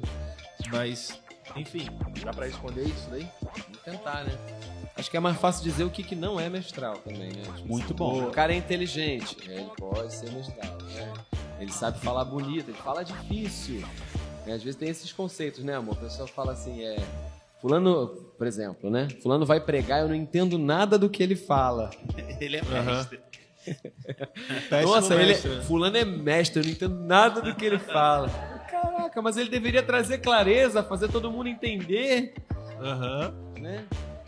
Mas, 0.70 1.20
enfim, 1.56 1.86
dá 2.24 2.32
pra 2.32 2.46
responder 2.46 2.82
isso 2.84 3.08
daí? 3.10 3.26
Vamos 3.42 3.80
tentar, 3.84 4.24
né? 4.24 4.32
Acho 4.96 5.10
que 5.10 5.16
é 5.16 5.20
mais 5.20 5.36
fácil 5.38 5.62
dizer 5.62 5.84
o 5.84 5.90
que, 5.90 6.02
que 6.02 6.14
não 6.14 6.38
é 6.38 6.48
mestral 6.48 6.96
também, 6.98 7.32
né? 7.32 7.42
Tipo, 7.56 7.68
Muito 7.68 7.94
bom. 7.94 8.24
O 8.28 8.30
cara 8.30 8.52
é 8.52 8.56
inteligente, 8.56 9.36
é, 9.48 9.60
ele 9.60 9.70
pode 9.76 10.12
ser 10.12 10.30
mestral, 10.32 10.76
né? 10.94 11.12
Ele 11.58 11.72
sabe 11.72 11.98
falar 12.00 12.24
bonito, 12.24 12.70
ele 12.70 12.78
fala 12.78 13.02
difícil. 13.04 13.80
né? 14.46 14.54
Às 14.54 14.62
vezes 14.62 14.76
tem 14.76 14.88
esses 14.88 15.12
conceitos, 15.12 15.62
né, 15.62 15.74
amor? 15.74 15.96
A 15.96 16.00
pessoa 16.00 16.26
fala 16.28 16.52
assim, 16.52 16.82
é... 16.82 16.96
Fulano, 17.60 18.08
por 18.38 18.46
exemplo, 18.46 18.90
né? 18.90 19.08
Fulano 19.22 19.44
vai 19.44 19.60
pregar, 19.60 20.00
eu 20.00 20.08
não 20.08 20.14
entendo 20.14 20.58
nada 20.58 20.98
do 20.98 21.10
que 21.10 21.22
ele 21.22 21.36
fala. 21.36 21.90
Ele 22.40 22.56
é 22.56 22.62
mestre. 22.62 23.20
Péssimo 24.70 24.94
Nossa, 24.94 25.14
ele 25.14 25.26
mestre, 25.26 25.52
é... 25.52 25.56
né? 25.56 25.62
Fulano 25.62 25.96
é 25.96 26.04
mestre, 26.04 26.60
eu 26.60 26.64
não 26.64 26.72
entendo 26.72 26.94
nada 27.00 27.42
do 27.42 27.54
que 27.54 27.64
ele 27.66 27.78
fala. 27.78 28.28
Caraca, 28.82 29.22
mas 29.22 29.36
ele 29.36 29.50
deveria 29.50 29.82
trazer 29.82 30.18
clareza, 30.18 30.82
fazer 30.82 31.08
todo 31.08 31.30
mundo 31.30 31.48
entender, 31.48 32.34
Aham. 32.80 33.32
né? 33.58 33.84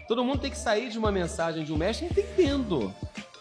Todo 0.09 0.25
mundo 0.25 0.41
tem 0.41 0.51
que 0.51 0.59
sair 0.59 0.91
de 0.91 0.99
uma 0.99 1.11
mensagem 1.13 1.65
de 1.65 1.73
um 1.73 1.77
mestre 1.77 2.07
entendendo, 2.07 2.93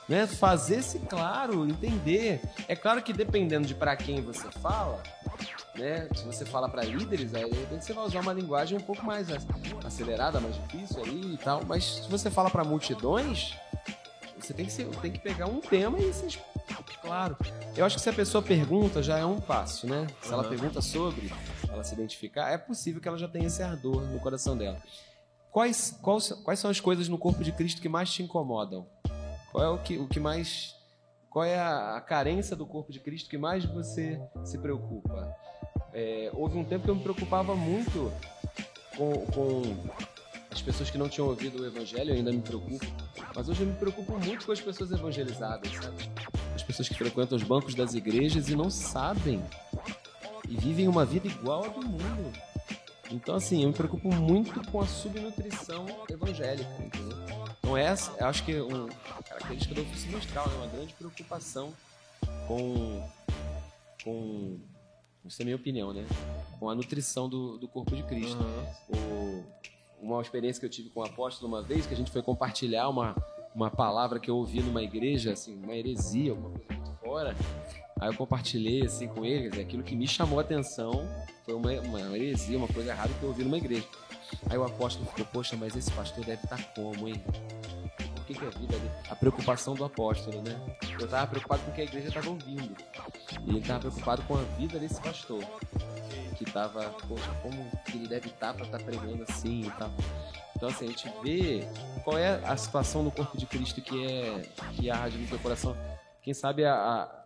né? 0.08 0.26
Fazer-se 0.28 1.00
claro, 1.00 1.68
entender. 1.68 2.42
É 2.68 2.76
claro 2.76 3.02
que 3.02 3.12
dependendo 3.12 3.68
de 3.68 3.76
para 3.76 3.96
quem 3.96 4.22
você 4.22 4.50
fala, 4.62 5.02
né? 5.76 6.08
Se 6.16 6.24
você 6.24 6.46
fala 6.46 6.70
para 6.70 6.84
líderes, 6.84 7.34
aí 7.34 7.50
você 7.72 7.92
vai 7.94 8.06
usar 8.06 8.22
uma 8.22 8.32
linguagem 8.34 8.78
um 8.78 8.82
pouco 8.82 9.04
mais 9.06 9.30
ac- 9.32 9.44
acelerada, 9.86 10.40
mais 10.40 10.56
difícil 10.56 11.04
aí 11.04 11.34
e 11.34 11.38
tal. 11.38 11.62
Mas 11.66 11.84
se 12.04 12.10
você 12.10 12.30
fala 12.30 12.50
para 12.50 12.64
multidões, 12.64 13.56
você 14.40 14.54
tem 14.54 14.66
que, 14.66 14.72
ser- 14.72 14.86
tem 15.02 15.12
que 15.12 15.20
pegar 15.20 15.48
um 15.48 15.60
tema 15.60 16.00
e 16.00 16.14
ser 16.14 16.30
claro. 17.02 17.38
Eu 17.76 17.86
acho 17.86 17.96
que 17.96 18.02
se 18.02 18.10
a 18.10 18.14
pessoa 18.14 18.42
pergunta, 18.42 19.02
já 19.02 19.18
é 19.18 19.26
um 19.26 19.40
passo, 19.40 19.88
né? 19.88 20.08
Se 20.22 20.32
ela 20.34 20.44
Aham. 20.44 20.50
pergunta 20.50 20.82
sobre, 20.82 21.32
ela 21.70 21.84
se 21.84 21.94
identificar, 21.94 22.52
é 22.52 22.58
possível 22.58 23.02
que 23.02 23.08
ela 23.08 23.18
já 23.18 23.28
tenha 23.28 23.48
esse 23.48 23.64
ardor 23.64 24.02
no 24.02 24.20
coração 24.20 24.58
dela. 24.58 24.82
Quais, 25.52 25.98
quais, 26.02 26.32
quais 26.44 26.60
são 26.60 26.72
as 26.72 26.80
coisas 26.80 27.10
no 27.10 27.18
corpo 27.18 27.44
de 27.44 27.52
Cristo 27.52 27.82
que 27.82 27.90
mais 27.90 28.12
te 28.12 28.24
incomodam? 28.24 28.88
Qual 29.52 29.64
é 29.64 29.70
o 29.70 29.78
que, 29.78 29.98
o 29.98 30.08
que 30.08 30.20
mais. 30.20 30.76
Qual 31.30 31.44
é 31.44 31.58
a, 31.60 31.98
a 31.98 32.02
carência 32.02 32.56
do 32.56 32.66
corpo 32.66 32.92
de 32.92 33.00
Cristo 33.00 33.30
que 33.30 33.38
mais 33.38 33.66
você 33.66 34.20
se 34.46 34.58
preocupa? 34.58 35.36
É, 35.94 36.30
houve 36.34 36.58
um 36.58 36.64
tempo 36.64 36.86
que 36.86 36.90
eu 36.90 36.96
me 36.96 37.04
preocupava 37.04 37.54
muito 37.56 38.12
com, 38.96 39.26
com 39.28 39.62
as 40.50 40.62
pessoas 40.62 40.90
que 40.90 40.98
não 40.98 41.10
tinham 41.10 41.28
ouvido 41.28 41.62
o 41.62 41.66
evangelho, 41.66 42.12
eu 42.12 42.16
ainda 42.16 42.32
me 42.32 42.42
preocupo. 42.42 42.86
Mas 43.36 43.48
hoje 43.50 43.62
eu 43.62 43.68
me 43.68 43.76
preocupo 43.76 44.18
muito 44.20 44.46
com 44.46 44.52
as 44.52 44.60
pessoas 44.60 44.92
evangelizadas, 44.92 45.72
sabe? 45.74 46.10
As 46.72 46.78
pessoas 46.78 46.88
que 46.88 46.96
frequentam 46.96 47.36
os 47.38 47.44
bancos 47.44 47.76
das 47.76 47.94
igrejas 47.96 48.48
e 48.48 48.56
não 48.56 48.70
sabem. 48.70 49.44
E 50.48 50.56
vivem 50.56 50.88
uma 50.88 51.04
vida 51.04 51.28
igual 51.28 51.66
a 51.66 51.68
do 51.68 51.86
mundo. 51.86 52.32
Então, 53.12 53.36
assim, 53.36 53.64
eu 53.64 53.68
me 53.68 53.74
preocupo 53.74 54.08
muito 54.16 54.66
com 54.72 54.80
a 54.80 54.88
subnutrição 54.88 55.86
evangélica, 56.10 56.70
entendeu? 56.82 57.18
Então, 57.60 57.76
essa, 57.76 58.14
eu 58.18 58.26
acho 58.26 58.46
que 58.46 58.54
é 58.56 58.62
uma 58.64 58.88
característica 59.28 59.76
do 59.76 59.82
ofício 59.82 60.10
mestral, 60.12 60.48
né? 60.48 60.56
Uma 60.56 60.68
grande 60.68 60.94
preocupação 60.94 61.74
com. 62.48 63.06
com. 64.02 64.58
Isso 65.26 65.42
é 65.42 65.44
a 65.44 65.46
minha 65.46 65.58
opinião, 65.58 65.92
né? 65.94 66.06
Com 66.58 66.70
a 66.70 66.74
nutrição 66.76 67.28
do, 67.28 67.58
do 67.58 67.68
corpo 67.68 67.94
de 67.94 68.04
Cristo. 68.04 68.38
Aham. 68.42 68.98
O- 68.98 69.44
uma 70.02 70.20
experiência 70.22 70.60
que 70.60 70.66
eu 70.66 70.70
tive 70.70 70.90
com 70.90 71.02
o 71.02 71.04
apóstolo 71.04 71.48
uma 71.54 71.62
vez, 71.62 71.86
que 71.86 71.94
a 71.94 71.98
gente 71.98 72.10
foi 72.10 72.24
compartilhar 72.24 72.90
uma, 72.90 73.14
uma 73.54 73.70
palavra 73.70 74.20
que 74.20 74.30
eu 74.30 74.38
ouvi 74.38 74.62
numa 74.62 74.82
igreja, 74.82 75.34
assim, 75.34 75.56
uma 75.62 75.76
heresia, 75.76 76.32
alguma 76.32 76.50
coisa 76.52 76.74
muito 76.74 77.00
fora. 77.00 77.36
Aí 78.00 78.10
eu 78.10 78.16
compartilhei 78.16 78.84
assim 78.84 79.08
com 79.08 79.24
ele, 79.24 79.50
dizer, 79.50 79.62
aquilo 79.62 79.84
que 79.84 79.96
me 79.96 80.08
chamou 80.08 80.40
a 80.40 80.42
atenção 80.42 81.08
foi 81.46 81.54
uma, 81.54 81.72
uma 81.82 82.18
heresia, 82.18 82.58
uma 82.58 82.68
coisa 82.68 82.90
errada 82.90 83.14
que 83.14 83.22
eu 83.22 83.30
ouvi 83.30 83.44
numa 83.44 83.58
igreja. 83.58 83.88
Aí 84.50 84.58
o 84.58 84.64
apóstolo 84.64 85.06
ficou, 85.08 85.26
poxa, 85.26 85.56
mas 85.56 85.76
esse 85.76 85.92
pastor 85.92 86.24
deve 86.26 86.44
estar 86.44 86.62
como, 86.74 87.08
hein? 87.08 87.22
O 88.18 88.24
que, 88.24 88.34
que 88.34 88.44
é 88.44 88.48
a 88.48 88.52
vida 88.52 88.78
dele? 88.78 88.92
A 89.10 89.16
preocupação 89.16 89.76
do 89.76 89.84
apóstolo, 89.84 90.42
né? 90.42 90.60
Eu 90.98 91.06
estava 91.06 91.28
preocupado 91.28 91.62
com 91.64 91.72
o 91.72 91.74
que 91.74 91.82
a 91.82 91.84
igreja 91.84 92.08
estava 92.08 92.30
ouvindo. 92.30 92.76
E 93.46 93.50
ele 93.50 93.60
estava 93.60 93.80
preocupado 93.82 94.24
com 94.24 94.36
a 94.36 94.42
vida 94.58 94.80
desse 94.80 95.02
pastor. 95.02 95.44
Que 96.38 96.44
estava, 96.44 96.90
poxa, 97.08 97.30
como 97.44 97.68
ele 97.94 98.08
deve 98.08 98.30
estar 98.30 98.54
para 98.54 98.66
estar 98.66 98.80
pregando 98.80 99.24
assim 99.30 99.62
e 99.62 99.72
tal. 99.72 99.92
Então, 100.62 100.70
assim, 100.70 100.86
a 100.86 100.90
gente 100.90 101.10
vê 101.24 101.68
qual 102.04 102.20
é 102.20 102.36
a 102.46 102.56
situação 102.56 103.02
no 103.02 103.10
corpo 103.10 103.36
de 103.36 103.48
Cristo 103.48 103.82
que 103.82 104.06
é 104.06 104.42
que 104.76 104.92
arde 104.92 105.18
no 105.18 105.28
teu 105.28 105.40
coração. 105.40 105.76
Quem 106.22 106.36
sabe 106.36 106.64
a, 106.64 106.76
a- 106.76 107.26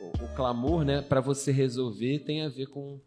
o, 0.00 0.24
o 0.24 0.34
clamor, 0.34 0.84
né, 0.84 1.00
para 1.00 1.20
você 1.20 1.52
resolver 1.52 2.18
tem 2.26 2.44
a 2.44 2.48
ver 2.48 2.66
com, 2.66 2.98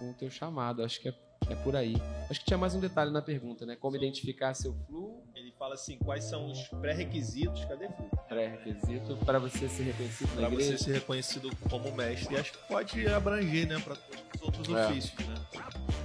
com 0.00 0.10
o 0.10 0.14
teu 0.14 0.28
chamado. 0.28 0.82
Acho 0.82 1.00
que 1.00 1.08
é, 1.10 1.14
é 1.48 1.54
por 1.54 1.76
aí. 1.76 1.94
Acho 2.28 2.40
que 2.40 2.46
tinha 2.46 2.58
mais 2.58 2.74
um 2.74 2.80
detalhe 2.80 3.12
na 3.12 3.22
pergunta, 3.22 3.64
né? 3.64 3.76
Como 3.76 3.94
identificar 3.94 4.52
seu 4.54 4.74
fluxo. 4.88 5.22
Ele 5.36 5.52
fala 5.56 5.74
assim: 5.74 5.96
quais 5.98 6.24
são 6.24 6.50
os 6.50 6.66
pré-requisitos? 6.80 7.64
Cadê? 7.66 7.86
Flu? 7.90 8.10
pré-requisito 8.28 9.16
para 9.24 9.38
você 9.38 9.68
ser 9.68 9.84
reconhecido 9.84 10.42
igreja? 10.42 10.72
você 10.72 10.78
ser 10.84 10.92
reconhecido 10.94 11.50
como 11.70 11.92
mestre, 11.92 12.36
acho 12.36 12.50
que 12.52 12.58
pode 12.66 13.06
abranger, 13.06 13.68
né, 13.68 13.78
pra 13.78 13.94
todos 13.94 14.20
os 14.34 14.42
outros 14.42 14.68
É. 14.76 14.86
ofícios, 14.88 15.26
né? 15.26 15.34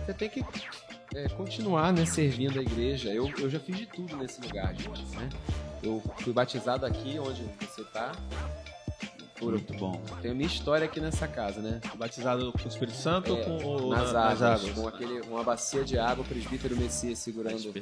Você 0.06 0.14
tem 0.14 0.30
que 0.30 0.44
é, 1.15 1.30
continuar, 1.30 1.91
né, 1.94 2.06
servindo 2.06 2.60
a 2.60 2.61
igreja. 2.61 3.10
Eu, 3.14 3.30
eu 3.38 3.49
já 3.49 3.60
fiz 3.60 3.77
de 3.77 3.85
tudo 3.85 4.15
nesse 4.18 4.41
lugar, 4.41 4.73
gente, 4.76 5.03
né? 5.15 5.30
Eu 5.81 6.02
fui 6.19 6.31
batizado 6.34 6.85
aqui, 6.85 7.19
onde 7.19 7.44
você 7.60 7.84
tá. 7.85 8.11
Por, 9.38 9.52
Muito 9.53 9.73
bom. 9.73 10.02
tem 10.22 10.31
a 10.31 10.34
minha 10.34 10.48
história 10.48 10.85
aqui 10.85 11.02
nessa 11.02 11.27
casa, 11.27 11.60
né? 11.61 11.81
Batizado 11.98 12.52
com 12.53 12.64
o 12.64 12.68
Espírito 12.68 12.95
Santo 12.95 13.35
É, 13.35 13.40
ou 13.40 13.44
com 13.44 13.65
o, 13.88 13.90
nas, 13.90 14.14
na- 14.14 14.30
águas, 14.30 14.69
com 14.69 14.88
aquele, 14.88 15.22
uma 15.22 15.44
bacia 15.44 15.84
de 15.84 15.98
água, 15.98 16.23
o 16.23 16.27
presbítero 16.27 16.77
Messias 16.77 17.19
segurando 17.19 17.73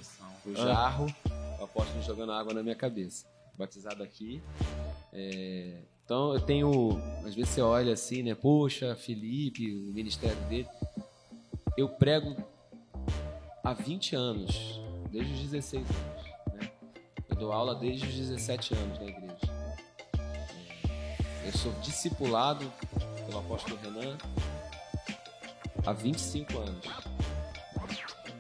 o 0.46 0.56
jarro, 0.56 1.06
o 1.60 1.64
apóstolo 1.64 2.02
jogando 2.04 2.32
água 2.32 2.54
na 2.54 2.64
minha 2.64 2.76
cabeça. 2.76 3.28
Batizado 3.58 4.02
aqui. 4.02 4.42
É, 5.14 5.82
então 6.04 6.34
eu 6.34 6.40
tenho. 6.40 7.00
Às 7.26 7.36
vezes 7.36 7.50
você 7.50 7.62
olha 7.62 7.94
assim, 7.94 8.24
né? 8.24 8.34
Poxa, 8.34 8.96
Felipe, 8.96 9.72
o 9.72 9.94
ministério 9.94 10.38
dele. 10.50 10.68
Eu 11.78 11.90
prego 11.90 12.36
há 13.64 13.74
20 13.74 14.16
anos, 14.16 14.80
desde 15.12 15.34
os 15.34 15.40
16 15.42 15.86
anos. 15.86 16.24
Né? 16.54 16.72
Eu 17.30 17.36
dou 17.36 17.52
aula 17.52 17.76
desde 17.76 18.06
os 18.08 18.14
17 18.14 18.74
anos 18.74 19.00
na 19.00 19.06
igreja. 19.06 19.38
É, 21.44 21.48
Eu 21.48 21.52
sou 21.54 21.72
discipulado 21.82 22.72
pelo 23.26 23.40
apóstolo 23.40 23.78
Renan 23.84 24.18
há 25.86 25.94
25 25.94 26.58
anos. 26.58 26.86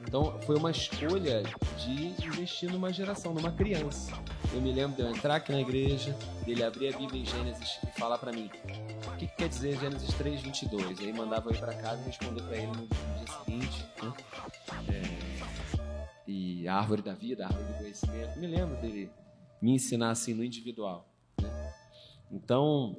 Então 0.07 0.39
foi 0.41 0.57
uma 0.57 0.71
escolha 0.71 1.43
de 1.77 2.07
investir 2.25 2.69
numa 2.69 2.91
geração, 2.91 3.33
numa 3.33 3.51
criança. 3.51 4.11
Eu 4.53 4.61
me 4.61 4.71
lembro 4.73 4.97
de 4.97 5.01
eu 5.01 5.09
entrar 5.09 5.35
aqui 5.35 5.51
na 5.51 5.61
igreja, 5.61 6.15
dele 6.45 6.63
abrir 6.63 6.93
a 6.93 6.97
Bíblia 6.97 7.21
em 7.21 7.25
Gênesis 7.25 7.79
e 7.83 7.99
falar 7.99 8.17
pra 8.17 8.33
mim 8.33 8.47
o 8.47 9.17
que, 9.17 9.27
que 9.27 9.35
quer 9.35 9.47
dizer 9.47 9.79
Gênesis 9.79 10.13
3, 10.15 10.41
22. 10.41 10.99
Aí 10.99 11.13
mandava 11.13 11.49
eu 11.49 11.55
ir 11.55 11.59
pra 11.59 11.73
casa 11.73 12.01
e 12.01 12.05
responder 12.05 12.41
pra 12.41 12.57
ele 12.57 12.67
no, 12.67 12.73
no 12.73 12.87
dia 12.87 13.37
seguinte. 13.39 13.85
Né? 14.03 14.13
É, 14.89 16.21
e 16.27 16.67
a 16.67 16.75
árvore 16.75 17.01
da 17.01 17.13
vida, 17.13 17.45
a 17.45 17.47
árvore 17.47 17.65
do 17.65 17.77
conhecimento. 17.77 18.39
Me 18.39 18.47
lembro 18.47 18.75
dele 18.81 19.09
me 19.61 19.71
ensinar 19.73 20.11
assim 20.11 20.33
no 20.33 20.43
individual. 20.43 21.07
né? 21.41 21.73
Então, 22.29 22.97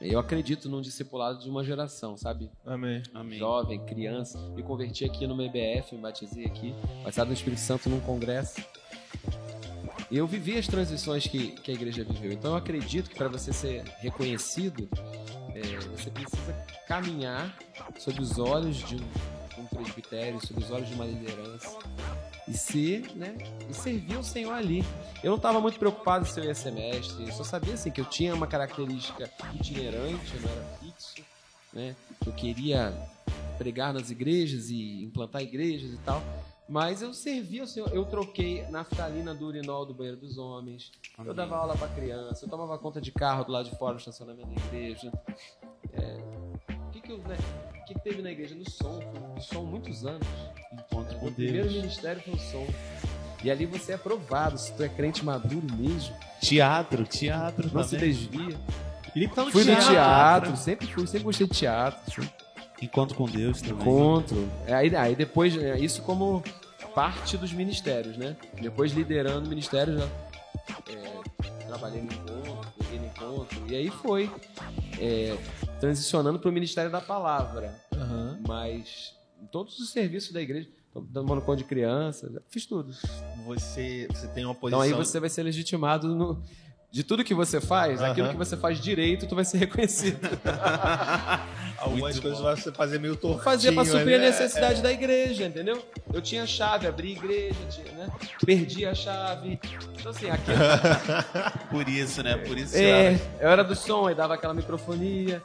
eu 0.00 0.18
acredito 0.18 0.70
num 0.70 0.80
discipulado 0.80 1.40
de 1.40 1.50
uma 1.50 1.62
geração, 1.62 2.16
sabe? 2.16 2.50
Amém. 2.64 3.02
Amém. 3.12 3.38
jovem, 3.38 3.84
criança. 3.84 4.38
Me 4.50 4.62
converti 4.62 5.04
aqui 5.04 5.26
no 5.26 5.34
MBF, 5.34 5.94
me 5.94 6.00
batizei 6.00 6.46
aqui, 6.46 6.74
batizado 7.04 7.28
no 7.28 7.34
Espírito 7.34 7.60
Santo 7.60 7.90
num 7.90 8.00
congresso. 8.00 8.64
Eu 10.10 10.26
vivi 10.26 10.58
as 10.58 10.66
transições 10.66 11.26
que, 11.26 11.52
que 11.52 11.70
a 11.70 11.74
igreja 11.74 12.02
viveu. 12.02 12.32
Então 12.32 12.50
eu 12.52 12.56
acredito 12.56 13.08
que 13.08 13.16
para 13.16 13.28
você 13.28 13.52
ser 13.52 13.84
reconhecido, 13.98 14.88
é, 15.54 15.78
você 15.96 16.10
precisa 16.10 16.52
caminhar 16.88 17.56
sob 17.98 18.20
os 18.20 18.36
olhos 18.38 18.76
de 18.76 18.96
um, 18.96 19.62
um 19.62 19.66
presbitério, 19.66 20.44
sob 20.44 20.62
os 20.62 20.70
olhos 20.70 20.88
de 20.88 20.94
uma 20.94 21.04
liderança. 21.04 21.78
E 22.48 22.54
ser, 22.54 23.14
né? 23.14 23.36
E 23.68 23.72
servir 23.72 24.16
o 24.16 24.24
Senhor 24.24 24.52
ali. 24.52 24.84
Eu 25.22 25.30
não 25.30 25.36
estava 25.36 25.60
muito 25.60 25.78
preocupado 25.78 26.26
se 26.26 26.40
eu 26.40 26.44
ia 26.44 26.54
ser 26.56 26.72
mestre. 26.72 27.24
Eu 27.24 27.32
só 27.32 27.44
sabia 27.44 27.74
assim, 27.74 27.92
que 27.92 28.00
eu 28.00 28.04
tinha 28.04 28.34
uma 28.34 28.48
característica 28.48 29.30
itinerante, 29.54 30.34
eu 30.34 30.40
não 30.40 30.50
era 30.50 30.78
fixo, 30.80 31.22
né? 31.72 31.94
Eu 32.26 32.32
queria 32.32 32.92
pregar 33.56 33.92
nas 33.92 34.10
igrejas 34.10 34.70
e 34.70 35.04
implantar 35.04 35.42
igrejas 35.42 35.92
e 35.92 35.98
tal. 35.98 36.20
Mas 36.70 37.02
eu 37.02 37.12
servia. 37.12 37.64
Eu 37.92 38.04
troquei 38.04 38.62
naftalina 38.70 39.34
do 39.34 39.44
urinol 39.46 39.84
do 39.84 39.92
banheiro 39.92 40.16
dos 40.18 40.38
homens. 40.38 40.92
Eu 41.24 41.34
dava 41.34 41.56
aula 41.56 41.76
para 41.76 41.88
criança. 41.88 42.44
Eu 42.44 42.48
tomava 42.48 42.78
conta 42.78 43.00
de 43.00 43.10
carro 43.10 43.42
do 43.44 43.50
lado 43.50 43.68
de 43.68 43.76
fora 43.76 43.94
do 43.94 43.98
estacionamento 43.98 44.46
da 44.48 44.60
igreja. 44.66 45.12
É, 45.92 46.16
O 46.86 46.90
que, 46.92 47.00
que, 47.00 47.10
eu, 47.10 47.18
né, 47.18 47.36
que, 47.86 47.94
que 47.94 48.00
teve 48.00 48.22
na 48.22 48.30
igreja? 48.30 48.54
No 48.54 48.70
som. 48.70 49.00
No 49.34 49.40
som 49.42 49.64
muitos 49.64 50.06
anos. 50.06 50.26
Encontro 50.72 51.18
com 51.18 51.26
O 51.26 51.32
primeiro 51.32 51.64
Deus. 51.68 51.74
ministério 51.82 52.22
foi 52.22 52.34
o 52.34 52.38
som. 52.38 52.66
E 53.42 53.50
ali 53.50 53.66
você 53.66 53.94
é 53.94 53.96
provado 53.98 54.56
se 54.56 54.72
tu 54.74 54.82
é 54.84 54.88
crente 54.88 55.24
maduro 55.24 55.66
mesmo. 55.76 56.14
Teatro, 56.40 57.04
teatro 57.04 57.68
Não 57.74 57.82
se 57.82 57.96
também. 57.96 58.10
desvia. 58.12 58.56
Felipe 59.12 59.34
tá 59.34 59.44
no 59.44 59.50
Fui 59.50 59.64
no 59.64 59.72
teatro. 59.74 59.90
teatro, 59.92 60.56
sempre 60.56 60.86
fui, 60.86 61.04
sempre 61.08 61.24
gostei 61.24 61.48
de 61.48 61.52
teatro. 61.58 62.22
Encontro 62.80 63.16
com 63.16 63.24
Deus 63.24 63.60
também. 63.60 63.80
Encontro. 63.80 64.48
É, 64.66 64.72
Aí, 64.74 64.94
aí 64.94 65.16
depois, 65.16 65.56
é, 65.56 65.78
isso 65.78 66.00
como 66.02 66.42
parte 66.94 67.36
dos 67.36 67.52
ministérios, 67.52 68.16
né? 68.16 68.36
Depois 68.60 68.92
liderando 68.92 69.46
o 69.46 69.48
ministério, 69.48 69.98
já 69.98 70.08
é, 70.88 71.66
trabalhei 71.66 72.02
no 72.02 72.12
encontro, 72.12 72.72
peguei 72.78 72.98
no 72.98 73.06
encontro. 73.06 73.62
E 73.68 73.76
aí 73.76 73.90
foi 73.90 74.30
é, 74.98 75.36
transicionando 75.78 76.38
para 76.38 76.48
o 76.48 76.52
ministério 76.52 76.90
da 76.90 77.00
palavra. 77.00 77.74
Aham. 77.94 78.40
Mas 78.46 79.14
todos 79.50 79.78
os 79.78 79.90
serviços 79.90 80.32
da 80.32 80.40
igreja, 80.40 80.68
tô 80.92 81.00
dando 81.00 81.40
conta 81.40 81.56
de 81.56 81.64
criança, 81.64 82.42
fiz 82.48 82.66
tudo. 82.66 82.92
Você, 83.46 84.08
você 84.10 84.28
tem 84.28 84.44
uma 84.44 84.52
Então 84.52 84.60
posição... 84.60 84.80
aí 84.82 84.92
você 84.92 85.20
vai 85.20 85.28
ser 85.30 85.42
legitimado 85.42 86.14
no. 86.14 86.42
De 86.92 87.04
tudo 87.04 87.22
que 87.22 87.32
você 87.34 87.60
faz, 87.60 88.00
Aham. 88.00 88.10
aquilo 88.10 88.28
que 88.30 88.36
você 88.36 88.56
faz 88.56 88.80
direito, 88.80 89.24
tu 89.26 89.36
vai 89.36 89.44
ser 89.44 89.58
reconhecido. 89.58 90.18
Algumas 91.78 92.18
coisas 92.18 92.40
bom. 92.40 92.56
você 92.56 92.72
fazer 92.72 92.98
meio 92.98 93.14
tortinho. 93.14 93.44
Fazia 93.44 93.72
pra 93.72 93.84
suprir 93.84 94.16
a 94.16 94.18
né? 94.18 94.26
necessidade 94.26 94.82
da 94.82 94.92
igreja, 94.92 95.46
entendeu? 95.46 95.82
Eu 96.12 96.20
tinha 96.20 96.44
chave, 96.46 96.88
abri 96.88 97.12
igreja, 97.12 97.56
tinha, 97.70 97.92
né? 97.92 98.08
Perdi 98.44 98.84
a 98.84 98.94
chave. 98.94 99.58
Então, 99.98 100.10
assim, 100.10 100.28
aqui, 100.28 100.50
Por 101.70 101.88
isso, 101.88 102.22
né? 102.24 102.36
Por 102.36 102.58
isso. 102.58 102.76
é, 102.76 103.14
eu 103.40 103.48
era 103.48 103.62
do 103.62 103.76
som, 103.76 104.08
aí 104.08 104.14
dava 104.14 104.34
aquela 104.34 104.52
microfonia. 104.52 105.40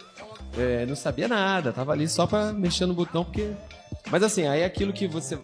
É, 0.58 0.86
não 0.86 0.96
sabia 0.96 1.28
nada, 1.28 1.72
tava 1.72 1.92
ali 1.92 2.08
só 2.10 2.26
pra 2.26 2.52
mexer 2.52 2.86
no 2.88 2.94
botão, 2.96 3.24
porque. 3.24 3.52
Mas 4.10 4.24
assim, 4.24 4.48
aí 4.48 4.64
aquilo 4.64 4.92
que 4.92 5.08
você. 5.08 5.38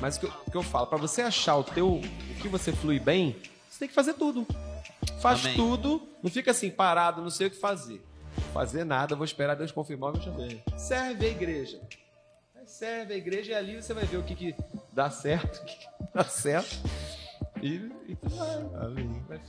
Mas 0.00 0.16
o 0.16 0.20
que 0.20 0.28
que 0.50 0.56
eu 0.56 0.62
falo, 0.62 0.86
pra 0.86 0.96
você 0.96 1.22
achar 1.22 1.56
o 1.56 1.64
teu. 1.64 1.94
O 1.96 2.40
que 2.40 2.46
você 2.48 2.72
flui 2.72 3.00
bem, 3.00 3.34
você 3.68 3.80
tem 3.80 3.88
que 3.88 3.94
fazer 3.94 4.14
tudo. 4.14 4.46
Faz 5.20 5.44
Amém. 5.44 5.56
tudo, 5.56 6.08
não 6.22 6.30
fica 6.30 6.50
assim, 6.50 6.70
parado, 6.70 7.22
não 7.22 7.30
sei 7.30 7.48
o 7.48 7.50
que 7.50 7.56
fazer. 7.56 8.04
Vou 8.36 8.52
fazer 8.52 8.84
nada, 8.84 9.16
vou 9.16 9.24
esperar 9.24 9.54
Deus 9.54 9.72
confirmar 9.72 10.10
o 10.10 10.12
meu 10.14 10.22
chamado. 10.22 10.62
Serve 10.76 11.26
a 11.26 11.30
igreja. 11.30 11.80
Serve 12.66 13.14
a 13.14 13.16
igreja 13.16 13.52
e 13.52 13.54
ali 13.54 13.82
você 13.82 13.94
vai 13.94 14.04
ver 14.04 14.18
o 14.18 14.22
que, 14.22 14.34
que 14.34 14.54
dá 14.92 15.10
certo, 15.10 15.60
o 15.62 15.64
que, 15.64 15.76
que 15.76 15.86
não 16.00 16.08
dá 16.14 16.24
certo. 16.24 16.76
E, 17.62 17.90
e 18.06 18.16
vai. 18.22 19.40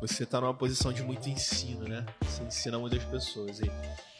Você 0.00 0.26
tá 0.26 0.40
numa 0.40 0.54
posição 0.54 0.92
de 0.92 1.02
muito 1.02 1.28
ensino, 1.28 1.86
né? 1.86 2.04
Você 2.22 2.42
ensina 2.42 2.78
muitas 2.78 3.04
pessoas. 3.04 3.60
E, 3.60 3.70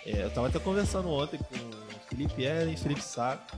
é, 0.06 0.24
eu 0.24 0.30
tava 0.30 0.48
até 0.48 0.58
conversando 0.58 1.08
ontem 1.08 1.38
com 1.38 1.54
o 1.54 2.00
Felipe 2.08 2.42
Ellen 2.42 2.76
Felipe 2.76 3.02
Saco. 3.02 3.56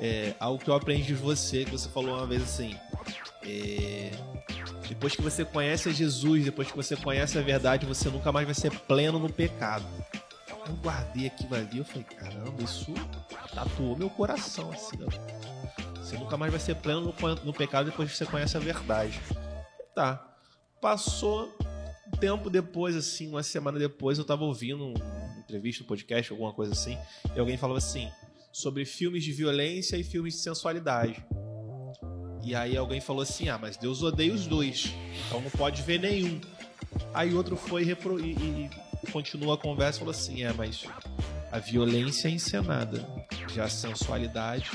É, 0.00 0.34
algo 0.38 0.62
que 0.62 0.70
eu 0.70 0.74
aprendi 0.74 1.08
de 1.08 1.14
você, 1.14 1.64
que 1.64 1.70
você 1.70 1.88
falou 1.88 2.16
uma 2.16 2.26
vez 2.26 2.42
assim. 2.42 2.76
É, 3.48 4.10
depois 4.88 5.14
que 5.16 5.22
você 5.22 5.44
conhece 5.44 5.92
Jesus, 5.92 6.44
depois 6.44 6.70
que 6.70 6.76
você 6.76 6.96
conhece 6.96 7.38
a 7.38 7.42
verdade, 7.42 7.86
você 7.86 8.08
nunca 8.10 8.30
mais 8.30 8.46
vai 8.46 8.54
ser 8.54 8.70
pleno 8.80 9.18
no 9.18 9.32
pecado. 9.32 9.86
Eu 10.66 10.74
guardei 10.76 11.26
aquilo 11.28 11.54
ali, 11.54 11.78
eu 11.78 11.84
falei, 11.84 12.04
caramba, 12.04 12.62
isso 12.62 12.92
tatuou 13.54 13.96
meu 13.96 14.10
coração, 14.10 14.70
assim, 14.70 14.98
ó. 15.02 15.96
Você 15.96 16.16
nunca 16.18 16.36
mais 16.36 16.50
vai 16.52 16.60
ser 16.60 16.74
pleno 16.76 17.00
no, 17.00 17.34
no 17.44 17.52
pecado 17.52 17.90
depois 17.90 18.10
que 18.10 18.16
você 18.16 18.26
conhece 18.26 18.56
a 18.56 18.60
verdade. 18.60 19.18
Tá. 19.94 20.24
Passou 20.80 21.54
um 22.06 22.16
tempo 22.18 22.48
depois, 22.50 22.94
assim, 22.96 23.28
uma 23.28 23.42
semana 23.42 23.78
depois, 23.78 24.18
eu 24.18 24.24
tava 24.24 24.44
ouvindo 24.44 24.84
um- 24.84 24.94
uma 24.94 25.38
entrevista, 25.40 25.82
um 25.82 25.86
podcast, 25.86 26.30
alguma 26.32 26.52
coisa 26.52 26.72
assim, 26.72 26.98
e 27.34 27.40
alguém 27.40 27.56
falava 27.56 27.78
assim, 27.78 28.10
sobre 28.52 28.84
filmes 28.84 29.24
de 29.24 29.32
violência 29.32 29.96
e 29.96 30.04
filmes 30.04 30.34
de 30.34 30.40
sensualidade. 30.40 31.24
E 32.48 32.54
aí 32.54 32.78
alguém 32.78 32.98
falou 32.98 33.20
assim, 33.20 33.50
ah, 33.50 33.58
mas 33.60 33.76
Deus 33.76 34.02
odeia 34.02 34.32
os 34.32 34.46
dois, 34.46 34.90
então 35.26 35.38
não 35.42 35.50
pode 35.50 35.82
ver 35.82 36.00
nenhum. 36.00 36.40
Aí 37.12 37.34
outro 37.34 37.56
foi 37.56 37.84
repro- 37.84 38.18
e, 38.18 38.32
e- 38.32 38.70
e 39.06 39.10
continua 39.12 39.52
a 39.54 39.58
conversa 39.58 39.98
e 39.98 40.00
falou 40.00 40.12
assim, 40.14 40.42
é, 40.44 40.52
mas 40.54 40.84
a 41.52 41.58
violência 41.58 42.26
é 42.28 42.30
encenada, 42.30 43.06
já 43.54 43.64
a 43.64 43.68
sensualidade... 43.68 44.70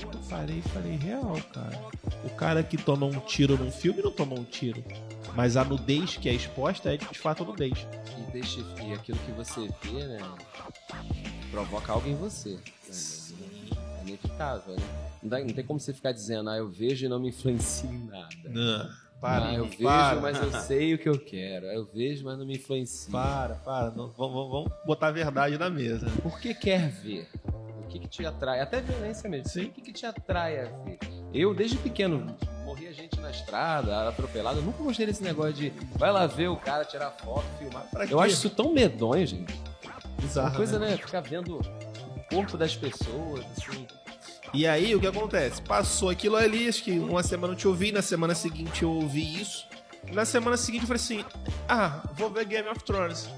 Eu 0.00 0.08
parei 0.28 0.58
e 0.58 0.62
falei, 0.62 0.96
real, 0.96 1.36
cara. 1.52 1.80
O 2.24 2.30
cara 2.30 2.62
que 2.62 2.76
toma 2.76 3.06
um 3.06 3.18
tiro 3.18 3.58
num 3.58 3.72
filme 3.72 4.00
não 4.00 4.12
toma 4.12 4.34
um 4.38 4.44
tiro. 4.44 4.84
Mas 5.34 5.56
a 5.56 5.64
nudez 5.64 6.16
que 6.16 6.28
é 6.28 6.32
exposta 6.32 6.94
é 6.94 6.96
de 6.96 7.18
fato 7.18 7.44
nudez. 7.44 7.86
E, 8.16 8.30
deixa, 8.30 8.60
e 8.86 8.92
aquilo 8.92 9.18
que 9.18 9.32
você 9.32 9.68
vê, 9.82 10.04
né? 10.04 10.20
Provoca 11.50 11.92
algo 11.92 12.08
em 12.08 12.14
você. 12.14 12.50
né? 12.54 12.60
É 14.00 14.02
inevitável, 14.08 14.74
né? 14.74 14.82
Não, 15.22 15.28
dá- 15.30 15.40
não 15.40 15.48
tem 15.52 15.64
como 15.64 15.78
você 15.78 15.92
ficar 15.92 16.12
dizendo, 16.12 16.48
ah, 16.50 16.56
eu 16.56 16.68
vejo 16.68 17.06
e 17.06 17.08
não 17.08 17.18
me 17.20 17.28
influencia 17.28 17.88
em 17.90 18.04
nada. 18.06 18.28
Não, 18.48 18.82
ah, 18.82 18.90
para, 19.20 19.52
eu 19.54 19.64
vejo, 19.66 19.82
para, 19.82 20.20
mas 20.20 20.40
eu 20.42 20.50
sei 20.62 20.94
o 20.94 20.98
que 20.98 21.08
eu 21.08 21.18
quero. 21.18 21.66
Eu 21.66 21.84
vejo, 21.84 22.24
mas 22.24 22.38
não 22.38 22.46
me 22.46 22.54
influencia. 22.56 23.10
para, 23.12 23.54
para. 23.56 23.90
Não, 23.90 24.08
vamos, 24.10 24.50
vamos- 24.50 24.72
botar 24.86 25.08
a 25.08 25.12
verdade 25.12 25.58
na 25.58 25.68
mesa. 25.68 26.06
Por 26.22 26.40
que 26.40 26.54
quer 26.54 26.88
ver? 26.90 27.28
O 27.82 27.86
que, 27.90 27.98
que 27.98 28.08
te 28.08 28.24
atrai? 28.24 28.60
Até 28.60 28.80
violência 28.80 29.28
mesmo. 29.28 29.48
Sim. 29.48 29.64
O 29.64 29.70
que, 29.72 29.80
que 29.80 29.92
te 29.92 30.06
atrai 30.06 30.60
a 30.60 30.64
ver? 30.84 30.98
Eu, 31.34 31.52
desde 31.52 31.76
pequeno, 31.76 32.18
morri 32.64 32.64
morria 32.64 32.92
gente 32.94 33.18
na 33.20 33.30
estrada, 33.30 34.08
atropelada. 34.08 34.58
Eu 34.60 34.62
nunca 34.62 34.80
gostei 34.82 35.04
desse 35.06 35.22
negócio 35.24 35.52
de 35.54 35.70
vai 35.96 36.12
lá 36.12 36.24
ver 36.26 36.48
o 36.48 36.56
cara, 36.56 36.84
tirar 36.84 37.10
foto, 37.10 37.44
filmar. 37.58 37.84
Pra 37.90 38.04
Eu 38.04 38.18
quê? 38.18 38.24
acho 38.24 38.34
isso 38.34 38.50
tão 38.50 38.72
medonho, 38.72 39.26
gente. 39.26 39.52
Bizarro, 40.20 40.48
Uma 40.50 40.56
coisa, 40.56 40.78
né? 40.78 40.90
né? 40.90 40.96
Ficar 40.96 41.20
vendo 41.20 41.60
corpo 42.30 42.56
das 42.56 42.76
pessoas, 42.76 43.44
assim. 43.56 43.86
E 44.54 44.66
aí, 44.66 44.94
o 44.94 45.00
que 45.00 45.06
acontece? 45.06 45.60
Passou 45.62 46.08
aquilo 46.10 46.36
ali, 46.36 46.68
acho 46.68 46.82
que 46.82 46.92
uma 46.92 47.22
semana 47.22 47.52
eu 47.52 47.56
te 47.56 47.68
ouvi, 47.68 47.92
na 47.92 48.02
semana 48.02 48.34
seguinte 48.34 48.82
eu 48.82 48.90
ouvi 48.90 49.40
isso. 49.40 49.66
Na 50.12 50.24
semana 50.24 50.56
seguinte 50.56 50.82
eu 50.82 50.88
falei 50.88 51.02
assim: 51.02 51.24
ah, 51.68 52.02
vou 52.14 52.30
ver 52.30 52.46
Game 52.46 52.68
of 52.68 52.82
Thrones. 52.82 53.28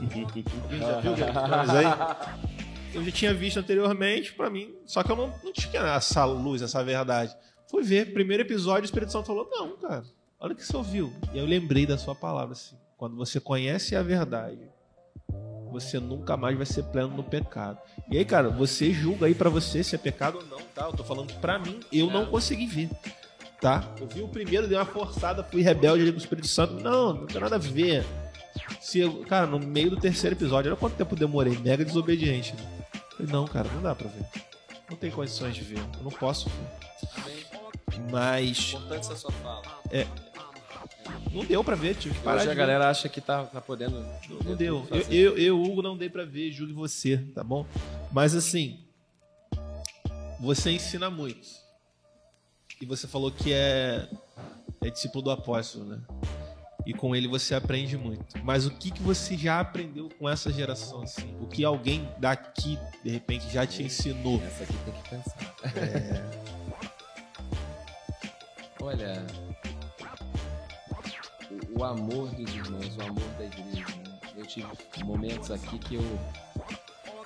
Alguém 0.00 0.26
já 0.80 1.00
viu 1.00 1.14
Game 1.14 1.30
of 1.30 1.48
Thrones 1.48 1.70
aí? 1.70 2.46
Eu 2.94 3.04
já 3.04 3.10
tinha 3.10 3.34
visto 3.34 3.58
anteriormente, 3.58 4.32
pra 4.32 4.48
mim, 4.48 4.74
só 4.86 5.02
que 5.02 5.12
eu 5.12 5.16
não, 5.16 5.32
não 5.44 5.52
tinha 5.52 5.82
essa 5.82 6.24
luz, 6.24 6.62
essa 6.62 6.82
verdade. 6.82 7.36
Fui 7.70 7.82
ver, 7.82 8.12
primeiro 8.12 8.42
episódio, 8.42 8.82
o 8.82 8.84
Espírito 8.86 9.12
Santo 9.12 9.26
falou: 9.26 9.48
não, 9.50 9.76
cara, 9.76 10.02
olha 10.40 10.52
o 10.52 10.56
que 10.56 10.64
você 10.64 10.76
ouviu. 10.76 11.12
E 11.32 11.38
aí 11.38 11.38
eu 11.38 11.46
lembrei 11.46 11.86
da 11.86 11.98
sua 11.98 12.14
palavra, 12.14 12.52
assim: 12.52 12.76
quando 12.96 13.14
você 13.14 13.38
conhece 13.38 13.94
a 13.94 14.02
verdade, 14.02 14.68
você 15.80 15.98
nunca 16.00 16.36
mais 16.36 16.56
vai 16.56 16.66
ser 16.66 16.82
pleno 16.84 17.08
no 17.08 17.22
pecado. 17.22 17.78
E 18.10 18.16
aí, 18.18 18.24
cara, 18.24 18.48
você 18.48 18.92
julga 18.92 19.26
aí 19.26 19.34
pra 19.34 19.48
você 19.50 19.82
se 19.84 19.94
é 19.94 19.98
pecado 19.98 20.38
ou 20.38 20.44
não, 20.46 20.64
tá? 20.74 20.84
Eu 20.86 20.92
tô 20.92 21.04
falando 21.04 21.28
que 21.28 21.38
pra 21.38 21.58
mim, 21.58 21.80
eu 21.92 22.08
não 22.10 22.26
consegui 22.26 22.66
ver, 22.66 22.90
tá? 23.60 23.84
Eu 24.00 24.06
vi 24.06 24.22
o 24.22 24.28
primeiro, 24.28 24.66
dei 24.66 24.76
uma 24.76 24.84
forçada, 24.86 25.42
fui 25.44 25.62
rebelde 25.62 26.02
ali 26.02 26.10
com 26.12 26.18
o 26.18 26.20
Espírito 26.20 26.48
Santo. 26.48 26.74
Não, 26.74 27.12
não 27.14 27.26
tem 27.26 27.40
nada 27.40 27.56
a 27.56 27.58
ver. 27.58 28.04
Se 28.80 29.00
eu- 29.00 29.24
cara, 29.28 29.46
no 29.46 29.58
meio 29.58 29.90
do 29.90 29.96
terceiro 29.96 30.34
episódio, 30.34 30.70
olha 30.70 30.78
quanto 30.80 30.94
tempo 30.96 31.14
eu 31.14 31.18
demorei, 31.18 31.56
mega 31.58 31.84
desobediente. 31.84 32.54
Né? 32.54 32.62
Falei, 33.16 33.32
não, 33.32 33.44
cara, 33.46 33.68
não 33.74 33.82
dá 33.82 33.94
pra 33.94 34.08
ver. 34.08 34.24
Não 34.90 34.96
tem 34.96 35.10
condições 35.10 35.54
de 35.54 35.62
ver, 35.62 35.78
eu 35.78 36.02
não 36.04 36.10
posso 36.10 36.48
ver. 36.48 38.06
Mas 38.10 38.72
Importante 38.74 39.00
essa 39.00 39.16
sua 39.16 39.32
fala. 39.32 39.62
Não 41.32 41.44
deu 41.44 41.62
pra 41.62 41.74
ver, 41.74 41.94
tive 41.96 42.14
que 42.14 42.20
parar 42.20 42.36
Hoje 42.36 42.44
de 42.44 42.50
a 42.50 42.54
ver. 42.54 42.60
galera 42.60 42.88
acha 42.90 43.08
que 43.08 43.20
tá, 43.20 43.44
tá 43.44 43.60
podendo. 43.60 44.00
Não, 44.28 44.38
não 44.44 44.56
deu. 44.56 44.86
Eu, 44.90 45.00
eu, 45.10 45.38
eu, 45.38 45.62
Hugo, 45.62 45.82
não 45.82 45.96
dei 45.96 46.08
pra 46.08 46.24
ver, 46.24 46.50
julgue 46.52 46.72
você, 46.72 47.18
tá 47.34 47.42
bom? 47.44 47.66
Mas 48.12 48.34
assim, 48.34 48.80
você 50.40 50.70
ensina 50.70 51.10
muito. 51.10 51.48
E 52.80 52.86
você 52.86 53.06
falou 53.06 53.30
que 53.30 53.52
é, 53.52 54.08
é 54.82 54.90
discípulo 54.90 55.24
do 55.24 55.30
apóstolo, 55.30 55.84
né? 55.84 56.00
E 56.84 56.92
com 56.92 57.16
ele 57.16 57.26
você 57.26 57.54
aprende 57.54 57.96
muito. 57.96 58.24
Mas 58.44 58.64
o 58.64 58.70
que, 58.70 58.90
que 58.92 59.02
você 59.02 59.36
já 59.36 59.58
aprendeu 59.58 60.08
com 60.18 60.28
essa 60.28 60.52
geração, 60.52 61.02
assim? 61.02 61.36
O 61.40 61.46
que 61.46 61.64
alguém 61.64 62.08
daqui, 62.18 62.78
de 63.02 63.10
repente, 63.10 63.50
já 63.52 63.66
te 63.66 63.82
ensinou? 63.82 64.40
Essa 64.46 64.62
aqui 64.62 64.76
tem 64.84 64.94
que 64.94 65.10
pensar. 65.10 65.54
Olha, 68.80 69.26
o, 71.76 71.84
amor 71.84 72.28
dos 72.34 72.54
irmãos, 72.54 72.96
o 72.96 73.02
amor 73.02 73.28
da 73.38 73.44
igreja. 73.44 73.96
né? 73.96 74.20
Eu 74.36 74.46
tive 74.46 74.66
momentos 75.04 75.50
aqui 75.50 75.78
que 75.78 75.94
eu 75.96 76.02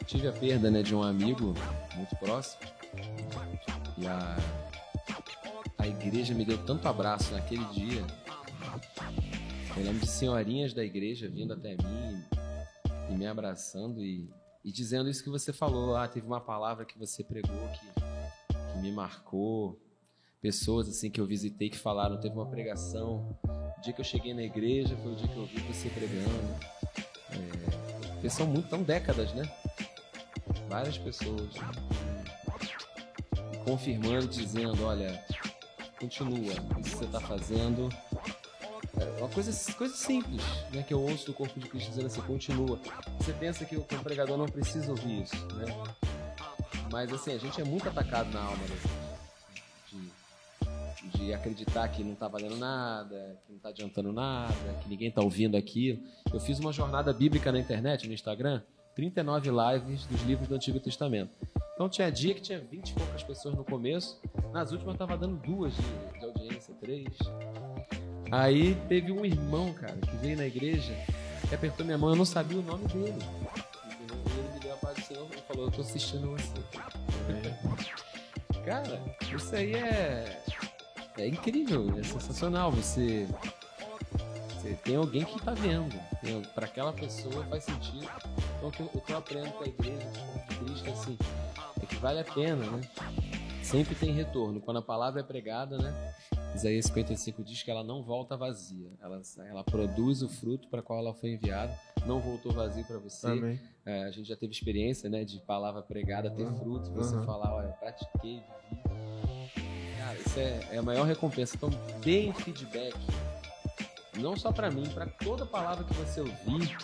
tive 0.06 0.28
a 0.28 0.32
perda 0.32 0.70
né, 0.70 0.82
de 0.82 0.94
um 0.94 1.02
amigo 1.02 1.54
muito 1.96 2.16
próximo. 2.16 2.62
E 3.96 4.06
a, 4.06 4.36
a 5.78 5.86
igreja 5.86 6.34
me 6.34 6.44
deu 6.44 6.58
tanto 6.64 6.88
abraço 6.88 7.32
naquele 7.32 7.64
dia. 7.66 8.04
Eu 9.76 9.84
lembro 9.84 10.00
de 10.00 10.08
senhorinhas 10.08 10.74
da 10.74 10.84
igreja 10.84 11.28
vindo 11.28 11.52
até 11.52 11.70
mim 11.70 12.24
e 13.08 13.14
me 13.14 13.26
abraçando 13.26 14.02
e, 14.02 14.28
e 14.64 14.72
dizendo 14.72 15.08
isso 15.08 15.22
que 15.22 15.30
você 15.30 15.52
falou. 15.52 15.96
Ah, 15.96 16.08
teve 16.08 16.26
uma 16.26 16.40
palavra 16.40 16.84
que 16.84 16.98
você 16.98 17.22
pregou 17.22 17.56
que, 17.68 18.72
que 18.72 18.78
me 18.78 18.90
marcou. 18.90 19.80
Pessoas 20.40 20.88
assim 20.88 21.10
que 21.10 21.20
eu 21.20 21.26
visitei 21.26 21.68
que 21.68 21.76
falaram, 21.76 22.18
teve 22.18 22.34
uma 22.34 22.46
pregação. 22.46 23.36
O 23.44 23.80
dia 23.82 23.92
que 23.92 24.00
eu 24.00 24.04
cheguei 24.04 24.32
na 24.32 24.42
igreja 24.42 24.96
foi 24.96 25.12
o 25.12 25.14
dia 25.14 25.28
que 25.28 25.36
eu 25.36 25.44
vi 25.44 25.58
você 25.60 25.90
pregando. 25.90 26.56
É, 28.24 28.28
são 28.30 28.46
muito, 28.46 28.70
são 28.70 28.82
décadas, 28.82 29.34
né? 29.34 29.50
Várias 30.66 30.96
pessoas. 30.96 31.50
Confirmando, 33.64 34.28
dizendo, 34.28 34.82
olha, 34.84 35.22
continua, 36.00 36.54
isso 36.80 36.90
que 36.90 36.96
você 36.96 37.04
está 37.04 37.20
fazendo. 37.20 37.90
É 38.98 39.20
uma 39.20 39.28
coisa, 39.28 39.74
coisa 39.74 39.94
simples, 39.94 40.42
né? 40.72 40.82
Que 40.82 40.94
eu 40.94 41.02
ouço 41.02 41.26
do 41.26 41.34
corpo 41.34 41.60
de 41.60 41.68
Cristo 41.68 41.90
dizendo 41.90 42.06
assim, 42.06 42.22
continua. 42.22 42.80
Você 43.18 43.34
pensa 43.34 43.66
que 43.66 43.76
o 43.76 43.82
que 43.82 43.94
o 43.94 44.02
pregador 44.02 44.38
não 44.38 44.46
precisa 44.46 44.90
ouvir 44.90 45.22
isso, 45.22 45.46
né? 45.54 45.66
Mas 46.90 47.12
assim, 47.12 47.34
a 47.34 47.38
gente 47.38 47.60
é 47.60 47.64
muito 47.64 47.86
atacado 47.86 48.30
na 48.30 48.40
alma, 48.40 48.64
né? 48.64 48.99
De, 51.02 51.32
acreditar 51.32 51.88
que 51.88 52.04
não 52.04 52.14
tá 52.14 52.28
valendo 52.28 52.56
nada, 52.56 53.38
que 53.46 53.52
não 53.52 53.58
tá 53.58 53.70
adiantando 53.70 54.12
nada, 54.12 54.54
que 54.82 54.88
ninguém 54.88 55.10
tá 55.10 55.22
ouvindo 55.22 55.56
aquilo. 55.56 55.98
Eu 56.32 56.40
fiz 56.40 56.58
uma 56.58 56.72
jornada 56.72 57.12
bíblica 57.12 57.50
na 57.50 57.58
internet, 57.58 58.06
no 58.06 58.12
Instagram, 58.12 58.62
39 58.94 59.50
lives 59.50 60.06
dos 60.06 60.22
livros 60.22 60.46
do 60.46 60.54
Antigo 60.54 60.78
Testamento. 60.78 61.36
Então 61.74 61.88
tinha 61.88 62.10
dia 62.10 62.34
que 62.34 62.42
tinha 62.42 62.58
20 62.58 62.90
e 62.90 62.92
poucas 62.92 63.22
pessoas 63.22 63.54
no 63.54 63.64
começo, 63.64 64.20
nas 64.52 64.70
últimas 64.72 64.96
tava 64.98 65.16
dando 65.16 65.36
duas 65.36 65.72
de, 65.74 66.18
de 66.18 66.24
audiência, 66.26 66.74
três. 66.74 67.08
Aí 68.30 68.74
teve 68.88 69.10
um 69.10 69.24
irmão, 69.24 69.72
cara, 69.72 69.96
que 69.96 70.16
veio 70.18 70.36
na 70.36 70.46
igreja 70.46 70.92
e 71.50 71.54
apertou 71.54 71.84
minha 71.86 71.96
mão, 71.96 72.10
eu 72.10 72.16
não 72.16 72.24
sabia 72.26 72.58
o 72.58 72.62
nome 72.62 72.86
dele. 72.88 73.16
Ele 74.36 74.52
me 74.52 74.60
deu 74.60 74.74
a 74.74 74.76
paz 74.76 74.96
do 74.96 75.02
Senhor 75.04 75.26
e 75.34 75.40
falou, 75.40 75.64
eu 75.64 75.70
tô 75.70 75.80
assistindo 75.80 76.30
você. 76.30 76.60
Cara, 78.64 79.02
isso 79.34 79.56
aí 79.56 79.74
é. 79.74 80.42
É 81.18 81.26
incrível, 81.28 81.98
é 81.98 82.02
sensacional. 82.02 82.70
Você. 82.72 83.26
Você 84.54 84.74
tem 84.84 84.96
alguém 84.96 85.24
que 85.24 85.40
tá 85.42 85.52
vendo. 85.52 85.94
Pra 86.54 86.66
aquela 86.66 86.92
pessoa 86.92 87.44
faz 87.46 87.64
sentido. 87.64 88.06
Então 88.58 88.68
o 88.68 88.72
que 88.72 88.80
eu, 88.80 88.90
o 88.92 89.00
que 89.00 89.12
eu 89.12 89.16
aprendo 89.18 89.50
com 89.52 89.64
a 89.64 89.66
igreja, 89.66 90.06
com 90.06 90.54
Cristo, 90.66 90.88
é 90.88 90.92
assim, 90.92 91.18
é 91.82 91.86
que 91.86 91.96
vale 91.96 92.20
a 92.20 92.24
pena, 92.24 92.64
né? 92.70 92.80
Sempre 93.62 93.94
tem 93.94 94.12
retorno. 94.12 94.60
Quando 94.60 94.78
a 94.78 94.82
palavra 94.82 95.20
é 95.20 95.24
pregada, 95.24 95.78
né? 95.78 96.14
Isaías 96.54 96.86
55 96.86 97.42
diz 97.44 97.62
que 97.62 97.70
ela 97.70 97.84
não 97.84 98.02
volta 98.02 98.36
vazia. 98.36 98.90
Ela, 99.00 99.22
ela 99.48 99.64
produz 99.64 100.20
o 100.22 100.28
fruto 100.28 100.68
para 100.68 100.82
qual 100.82 100.98
ela 100.98 101.14
foi 101.14 101.30
enviada. 101.30 101.72
Não 102.04 102.18
voltou 102.20 102.52
vazio 102.52 102.84
para 102.84 102.98
você. 102.98 103.58
É, 103.86 104.04
a 104.04 104.10
gente 104.10 104.28
já 104.28 104.36
teve 104.36 104.52
experiência, 104.52 105.08
né, 105.08 105.24
de 105.24 105.38
palavra 105.40 105.80
pregada 105.80 106.30
ter 106.30 106.46
fruto, 106.58 106.90
você 106.92 107.16
Uhum. 107.16 107.24
falar, 107.24 107.54
olha, 107.54 107.68
pratiquei, 107.68 108.42
vivi. 108.70 108.79
É, 110.36 110.60
é 110.72 110.78
a 110.78 110.82
maior 110.82 111.06
recompensa. 111.06 111.56
Então, 111.56 111.70
deem 112.02 112.32
feedback, 112.32 112.94
não 114.18 114.36
só 114.36 114.52
pra 114.52 114.70
mim, 114.70 114.88
pra 114.88 115.06
toda 115.06 115.44
palavra 115.46 115.84
que 115.84 115.94
você 115.94 116.20
ouvir, 116.20 116.76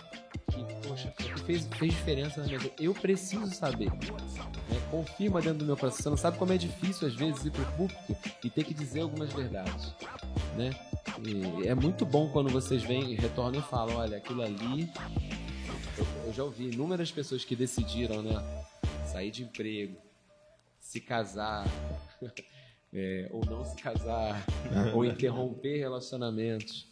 que, 0.50 0.88
poxa, 0.88 1.12
que 1.16 1.40
fez, 1.42 1.66
fez 1.76 1.92
diferença 1.92 2.40
na 2.40 2.46
minha 2.46 2.58
vida. 2.58 2.74
Eu 2.78 2.94
preciso 2.94 3.46
saber. 3.54 3.90
Né? 3.90 4.80
Confirma 4.90 5.40
dentro 5.40 5.58
do 5.58 5.64
meu 5.64 5.76
coração. 5.76 6.02
Você 6.02 6.10
não 6.10 6.16
sabe 6.16 6.38
como 6.38 6.52
é 6.52 6.58
difícil, 6.58 7.06
às 7.08 7.14
vezes, 7.14 7.44
ir 7.44 7.50
pro 7.50 7.64
púlpito 7.72 8.16
e 8.44 8.50
ter 8.50 8.64
que 8.64 8.74
dizer 8.74 9.00
algumas 9.00 9.32
verdades, 9.32 9.94
né? 10.56 10.70
E 11.24 11.66
é 11.66 11.74
muito 11.74 12.04
bom 12.04 12.28
quando 12.30 12.50
vocês 12.50 12.82
vêm 12.82 13.14
retornam 13.14 13.60
e 13.60 13.62
falam, 13.62 13.96
olha, 13.96 14.18
aquilo 14.18 14.42
ali 14.42 14.90
eu, 15.96 16.06
eu 16.26 16.32
já 16.32 16.44
ouvi 16.44 16.70
inúmeras 16.70 17.10
pessoas 17.10 17.44
que 17.44 17.56
decidiram, 17.56 18.22
né? 18.22 18.42
Sair 19.06 19.30
de 19.30 19.44
emprego, 19.44 19.96
se 20.80 21.00
casar, 21.00 21.66
é, 22.96 23.28
ou 23.30 23.44
não 23.44 23.64
se 23.64 23.76
casar, 23.76 24.42
ou 24.94 25.04
interromper 25.04 25.78
relacionamentos. 25.78 26.88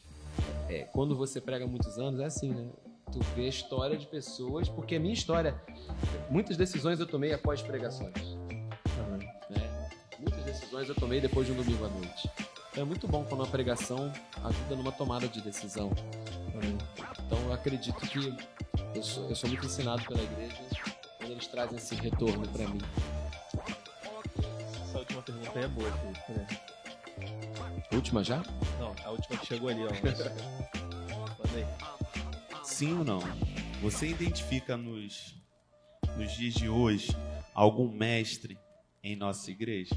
É, 0.69 0.83
quando 0.93 1.17
você 1.17 1.41
prega 1.41 1.67
muitos 1.67 1.99
anos, 1.99 2.21
é 2.21 2.27
assim, 2.27 2.51
né? 2.51 2.69
Tu 3.11 3.21
vê 3.37 3.47
a 3.47 3.49
história 3.49 3.97
de 3.97 4.07
pessoas, 4.07 4.69
porque 4.69 4.97
a 4.97 5.01
minha 5.01 5.15
história, 5.15 5.55
muitas 6.29 6.57
decisões 6.57 6.99
eu 6.99 7.07
tomei 7.07 7.33
após 7.33 7.63
pregações. 7.63 8.15
Né? 9.51 9.89
Muitas 10.19 10.45
decisões 10.45 10.89
eu 10.89 10.95
tomei 10.95 11.21
depois 11.21 11.47
de 11.47 11.53
um 11.53 11.57
domingo 11.57 11.85
à 11.85 11.89
noite. 11.89 12.29
Então 12.71 12.83
é 12.83 12.87
muito 12.87 13.07
bom 13.07 13.25
quando 13.25 13.45
a 13.45 13.47
pregação 13.47 14.13
ajuda 14.43 14.75
numa 14.75 14.91
tomada 14.91 15.29
de 15.29 15.41
decisão. 15.41 15.93
Então 17.27 17.39
eu 17.47 17.53
acredito 17.53 18.01
que 18.01 18.35
eu 18.95 19.03
sou, 19.03 19.29
eu 19.29 19.37
sou 19.37 19.49
muito 19.49 19.65
ensinado 19.65 20.05
pela 20.05 20.23
igreja 20.23 20.61
quando 21.19 21.31
eles 21.31 21.47
trazem 21.47 21.77
esse 21.77 21.95
retorno 21.95 22.49
para 22.49 22.67
mim. 22.67 22.81
Pergunta 25.25 25.59
aí 25.59 25.65
é 25.65 25.69
boa, 25.69 25.91
Felipe. 25.93 26.21
Peraí. 26.27 27.85
Última 27.93 28.23
já? 28.25 28.43
Não, 28.79 28.95
a 29.05 29.11
última 29.11 29.39
que 29.39 29.47
chegou 29.47 29.69
ali, 29.69 29.81
ó. 29.85 29.91
Manda 29.91 31.57
aí. 31.57 31.67
Sim 32.65 32.99
ou 32.99 33.05
não? 33.05 33.21
Você 33.81 34.09
identifica 34.09 34.77
nos, 34.77 35.35
nos 36.17 36.33
dias 36.33 36.55
de 36.55 36.69
hoje 36.69 37.17
algum 37.55 37.89
mestre 37.89 38.59
em 39.03 39.17
nossa 39.17 39.51
igreja? 39.51 39.95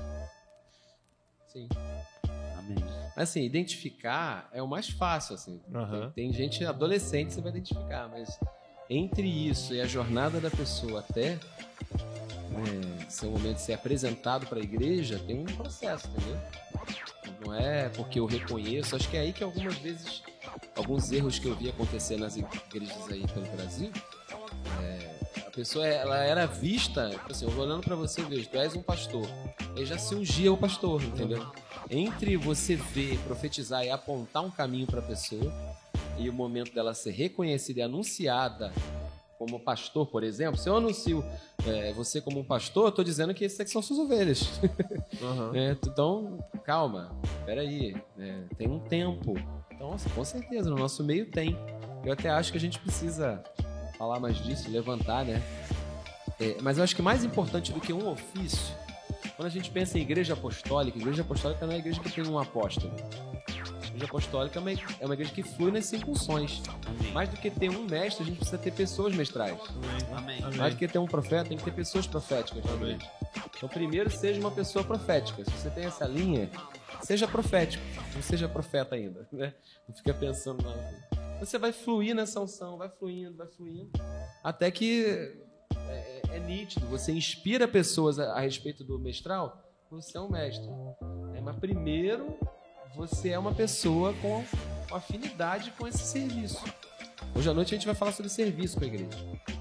Sim. 1.47 1.67
Amém. 2.57 2.77
Mas 3.15 3.29
assim, 3.29 3.43
identificar 3.43 4.49
é 4.53 4.61
o 4.61 4.67
mais 4.67 4.89
fácil, 4.89 5.35
assim. 5.35 5.61
Aham. 5.73 6.11
Tem, 6.11 6.31
tem 6.31 6.33
gente 6.33 6.63
adolescente 6.65 7.27
que 7.27 7.33
você 7.33 7.41
vai 7.41 7.51
identificar, 7.51 8.07
mas 8.09 8.39
entre 8.89 9.27
isso 9.27 9.73
e 9.73 9.81
a 9.81 9.85
jornada 9.85 10.39
da 10.39 10.51
pessoa 10.51 10.99
até 10.99 11.39
ser 13.09 13.27
o 13.27 13.31
momento 13.31 13.55
de 13.55 13.61
ser 13.61 13.73
apresentado 13.73 14.45
para 14.47 14.59
a 14.59 14.61
igreja, 14.61 15.19
tem 15.25 15.39
um 15.39 15.45
processo, 15.45 16.07
entendeu? 16.07 16.37
Não 17.45 17.53
é 17.53 17.89
porque 17.89 18.19
eu 18.19 18.25
reconheço. 18.25 18.95
Acho 18.95 19.09
que 19.09 19.17
é 19.17 19.21
aí 19.21 19.33
que 19.33 19.43
algumas 19.43 19.75
vezes, 19.77 20.21
alguns 20.75 21.11
erros 21.11 21.39
que 21.39 21.47
eu 21.47 21.55
vi 21.55 21.69
acontecer 21.69 22.17
nas 22.17 22.35
igrejas 22.35 23.09
aí 23.09 23.25
pelo 23.27 23.45
Brasil, 23.47 23.91
é, 24.81 25.41
a 25.45 25.51
pessoa 25.51 25.87
ela 25.87 26.23
era 26.23 26.45
vista, 26.45 27.09
tipo 27.09 27.31
assim, 27.31 27.45
eu 27.45 27.51
vou 27.51 27.65
olhando 27.65 27.83
pra 27.83 27.95
você, 27.95 28.21
vejo, 28.23 28.49
tu 28.49 28.57
és 28.57 28.75
um 28.75 28.81
pastor. 28.81 29.27
Aí 29.75 29.85
já 29.85 29.97
se 29.97 30.15
ungia 30.15 30.51
o 30.51 30.57
pastor, 30.57 31.03
entendeu? 31.03 31.45
Entre 31.89 32.35
você 32.35 32.75
ver, 32.75 33.17
profetizar 33.19 33.83
e 33.83 33.89
apontar 33.89 34.43
um 34.43 34.51
caminho 34.51 34.87
pra 34.87 35.01
pessoa 35.01 35.53
e 36.17 36.29
o 36.29 36.33
momento 36.33 36.73
dela 36.73 36.93
ser 36.93 37.11
reconhecida 37.11 37.79
e 37.79 37.83
anunciada 37.83 38.73
como 39.37 39.59
pastor, 39.59 40.07
por 40.07 40.23
exemplo, 40.23 40.57
se 40.57 40.67
eu 40.67 40.75
anuncio 40.75 41.23
é, 41.65 41.93
você 41.93 42.19
como 42.19 42.39
um 42.39 42.43
pastor, 42.43 42.85
eu 42.85 42.89
estou 42.89 43.05
dizendo 43.05 43.33
que 43.33 43.45
esses 43.45 43.59
aqui 43.59 43.69
são 43.69 43.81
suas 43.81 43.99
ovelhas. 43.99 44.59
Uhum. 45.21 45.47
É, 45.57 45.71
então, 45.71 46.37
calma, 46.63 47.11
peraí, 47.45 47.95
é, 48.17 48.43
tem 48.57 48.67
um 48.67 48.79
tempo. 48.79 49.35
Então, 49.71 49.93
assim, 49.93 50.09
com 50.09 50.23
certeza, 50.23 50.69
no 50.69 50.75
nosso 50.75 51.03
meio 51.03 51.25
tem. 51.25 51.57
Eu 52.03 52.13
até 52.13 52.29
acho 52.29 52.51
que 52.51 52.57
a 52.57 52.61
gente 52.61 52.79
precisa 52.79 53.43
falar 53.97 54.19
mais 54.19 54.37
disso, 54.37 54.69
levantar, 54.69 55.25
né? 55.25 55.41
É, 56.39 56.57
mas 56.61 56.77
eu 56.77 56.83
acho 56.83 56.95
que 56.95 57.01
mais 57.01 57.23
importante 57.23 57.71
do 57.71 57.79
que 57.79 57.91
um 57.91 58.09
ofício, 58.09 58.75
quando 59.35 59.47
a 59.47 59.51
gente 59.51 59.71
pensa 59.71 59.97
em 59.97 60.01
igreja 60.01 60.33
apostólica, 60.33 60.97
igreja 60.97 61.21
apostólica 61.21 61.65
não 61.65 61.73
é 61.73 61.77
a 61.77 61.79
igreja 61.79 61.99
que 61.99 62.11
tem 62.11 62.27
um 62.27 62.37
apóstolo. 62.37 62.93
A 63.97 63.99
igreja 63.99 64.11
apostólica 64.11 64.59
é 64.59 64.61
uma, 64.61 64.71
é 64.71 65.05
uma 65.05 65.13
igreja 65.15 65.33
que 65.33 65.41
flui 65.41 65.71
nas 65.71 65.89
funções. 65.89 66.61
Amém. 66.85 67.11
Mais 67.13 67.29
do 67.29 67.37
que 67.37 67.49
ter 67.49 67.71
um 67.71 67.83
mestre, 67.83 68.23
a 68.23 68.27
gente 68.27 68.37
precisa 68.37 68.57
ter 68.59 68.71
pessoas 68.71 69.15
mestrais. 69.15 69.59
Amém. 70.15 70.39
Mais 70.55 70.75
do 70.75 70.77
que 70.77 70.87
ter 70.87 70.99
um 70.99 71.07
profeta, 71.07 71.49
tem 71.49 71.57
que 71.57 71.63
ter 71.63 71.73
pessoas 71.73 72.05
proféticas 72.05 72.63
também. 72.63 72.99
Então, 73.55 73.67
primeiro, 73.67 74.11
seja 74.11 74.39
uma 74.39 74.51
pessoa 74.51 74.85
profética. 74.85 75.43
Se 75.43 75.49
você 75.49 75.71
tem 75.71 75.85
essa 75.85 76.05
linha, 76.05 76.47
seja 77.01 77.27
profético. 77.27 77.83
Não 78.13 78.21
seja 78.21 78.47
profeta 78.47 78.93
ainda, 78.93 79.27
né? 79.33 79.55
Não 79.89 79.95
fica 79.95 80.13
pensando 80.13 80.63
na... 80.63 81.39
Você 81.39 81.57
vai 81.57 81.71
fluir 81.71 82.13
nessa 82.13 82.39
unção, 82.39 82.77
vai 82.77 82.89
fluindo, 82.89 83.35
vai 83.35 83.47
fluindo, 83.47 83.89
até 84.43 84.69
que 84.69 85.35
é, 85.89 86.21
é 86.33 86.39
nítido. 86.39 86.85
Você 86.87 87.11
inspira 87.11 87.67
pessoas 87.67 88.19
a, 88.19 88.33
a 88.33 88.41
respeito 88.41 88.83
do 88.83 88.99
mestral, 88.99 89.59
você 89.89 90.17
é 90.17 90.21
um 90.21 90.29
mestre. 90.29 90.67
né? 90.67 91.41
Mas 91.41 91.55
primeiro, 91.55 92.37
você 92.97 93.29
é 93.29 93.39
uma 93.39 93.53
pessoa 93.53 94.11
com 94.15 94.43
afinidade 94.91 95.71
com 95.77 95.87
esse 95.87 95.99
serviço. 95.99 96.63
Hoje 97.35 97.47
à 97.47 97.53
noite 97.53 97.75
a 97.75 97.77
gente 97.77 97.85
vai 97.85 97.93
falar 97.93 98.11
sobre 98.11 98.29
serviço 98.29 98.77
com 98.77 98.83
a 98.83 98.87
igreja. 98.87 99.09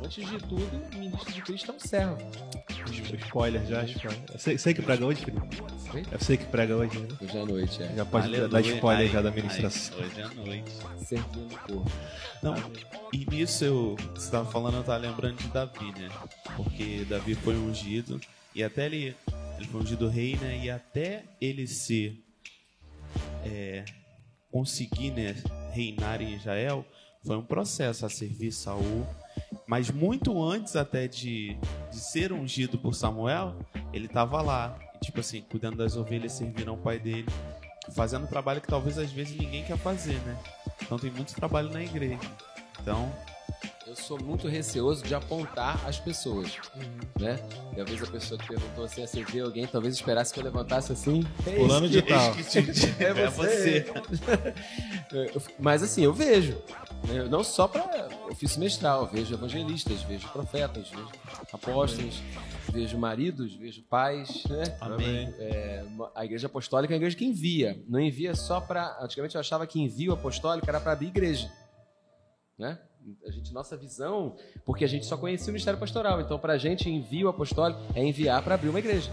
Antes 0.02 0.26
de 0.26 0.38
tudo, 0.38 0.82
o 0.94 0.98
ministro 0.98 1.32
de 1.32 1.42
Cristo 1.42 1.70
é 1.70 1.74
um 1.74 1.78
servo. 1.78 2.16
Spoiler 3.26 3.66
já, 3.66 3.84
spoiler. 3.84 4.20
Eu 4.32 4.38
sei, 4.38 4.56
sei 4.56 4.72
que 4.72 4.80
prega 4.80 5.04
hoje, 5.04 5.22
Felipe. 5.22 5.62
Eu 6.10 6.18
sei 6.18 6.36
que 6.38 6.46
prega 6.46 6.76
hoje, 6.76 6.98
né? 6.98 7.08
Hoje 7.20 7.38
à 7.38 7.44
noite, 7.44 7.82
é. 7.82 7.94
Já 7.94 8.06
pode 8.06 8.26
Aleluia. 8.26 8.48
dar 8.48 8.60
spoiler 8.62 9.06
Ai, 9.06 9.12
já 9.12 9.20
da 9.20 9.28
ai, 9.28 9.36
ministração. 9.36 9.98
Hoje 9.98 10.20
é 10.20 10.34
noite. 10.34 10.72
Servindo 11.04 11.54
o 11.54 11.58
corpo. 11.58 11.92
Não, 12.42 12.54
e 13.12 13.26
nisso 13.26 13.64
eu, 13.64 13.96
você 14.14 14.26
estava 14.26 14.50
falando, 14.50 14.74
eu 14.76 14.80
estava 14.80 14.98
lembrando 14.98 15.36
de 15.36 15.48
Davi, 15.48 15.92
né? 15.98 16.08
Porque 16.56 17.04
Davi 17.08 17.34
foi 17.34 17.56
ungido, 17.56 18.18
e 18.54 18.64
até 18.64 18.86
ele, 18.86 19.14
ele 19.58 19.68
foi 19.68 19.82
ungido 19.82 20.08
rei, 20.08 20.36
né? 20.36 20.58
E 20.62 20.70
até 20.70 21.24
ele 21.40 21.66
ser, 21.66 22.22
é, 23.46 23.84
conseguir, 24.50 25.10
né, 25.10 25.34
reinar 25.72 26.20
em 26.20 26.34
Israel, 26.34 26.84
foi 27.24 27.36
um 27.36 27.44
processo 27.44 28.04
a 28.04 28.08
servir 28.08 28.52
Saul. 28.52 29.06
Mas 29.66 29.90
muito 29.90 30.42
antes 30.42 30.76
até 30.76 31.06
de, 31.06 31.56
de 31.90 31.98
ser 31.98 32.32
ungido 32.32 32.78
por 32.78 32.94
Samuel, 32.94 33.56
ele 33.92 34.06
estava 34.06 34.40
lá, 34.40 34.78
tipo 35.02 35.20
assim, 35.20 35.42
cuidando 35.42 35.76
das 35.76 35.96
ovelhas, 35.96 36.32
servindo 36.32 36.70
ao 36.70 36.76
pai 36.76 36.98
dele, 36.98 37.26
fazendo 37.94 38.26
trabalho 38.28 38.60
que 38.60 38.68
talvez 38.68 38.98
às 38.98 39.10
vezes 39.10 39.36
ninguém 39.36 39.64
quer 39.64 39.78
fazer, 39.78 40.18
né? 40.20 40.38
Então 40.82 40.98
tem 40.98 41.10
muito 41.10 41.34
trabalho 41.34 41.70
na 41.70 41.82
igreja. 41.82 42.18
Então, 42.80 43.12
sou 43.96 44.20
muito 44.22 44.46
receoso 44.48 45.02
de 45.04 45.14
apontar 45.14 45.80
as 45.86 45.98
pessoas, 45.98 46.52
né? 47.18 47.38
E 47.76 47.80
às 47.80 47.88
vezes 47.88 48.06
a 48.08 48.10
pessoa 48.10 48.38
que 48.38 48.46
perguntou 48.46 48.84
assim, 48.84 49.02
ah, 49.02 49.06
você 49.06 49.24
vê 49.24 49.40
alguém, 49.40 49.66
talvez 49.66 49.94
esperasse 49.94 50.32
que 50.32 50.38
eu 50.40 50.44
levantasse 50.44 50.92
assim. 50.92 51.24
"Ei, 51.46 51.56
Fulano 51.56 51.88
de 51.88 52.02
tal. 52.02 52.34
É 53.00 53.30
você. 53.30 53.86
Eu- 55.12 55.42
Mas 55.58 55.82
assim, 55.82 56.02
eu 56.02 56.12
vejo. 56.12 56.52
né? 57.08 57.24
Não 57.30 57.42
só 57.44 57.66
para 57.68 58.08
ofício 58.30 58.58
mestral, 58.60 59.02
eu 59.02 59.06
vejo 59.08 59.34
evangelistas, 59.34 60.02
vejo 60.02 60.28
profetas, 60.28 60.90
vejo 60.90 61.08
apóstolos, 61.52 62.20
vejo 62.72 62.98
maridos, 62.98 63.54
vejo 63.54 63.82
pais, 63.84 64.42
né? 64.48 64.76
Amém. 64.80 65.32
É, 65.38 65.84
a 66.14 66.24
igreja 66.24 66.46
apostólica 66.48 66.92
é 66.92 66.96
a 66.96 66.98
igreja 66.98 67.16
que 67.16 67.24
envia. 67.24 67.82
Não 67.88 68.00
envia 68.00 68.34
só 68.34 68.60
para. 68.60 68.98
Antigamente 69.00 69.34
eu 69.36 69.40
achava 69.40 69.66
que 69.66 69.80
envio 69.80 70.12
apostólico 70.12 70.68
era 70.68 70.80
para 70.80 70.92
abrir 70.92 71.06
igreja. 71.08 71.50
Né? 72.58 72.78
A 73.26 73.30
gente, 73.30 73.52
nossa 73.52 73.76
visão, 73.76 74.36
porque 74.64 74.84
a 74.84 74.88
gente 74.88 75.06
só 75.06 75.16
conhecia 75.16 75.48
o 75.48 75.52
ministério 75.52 75.78
pastoral. 75.78 76.20
Então, 76.20 76.38
para 76.38 76.54
a 76.54 76.58
gente, 76.58 76.90
envio 76.90 77.28
apostólico 77.28 77.80
é 77.94 78.02
enviar 78.04 78.42
para 78.42 78.54
abrir 78.54 78.68
uma 78.68 78.78
igreja. 78.78 79.10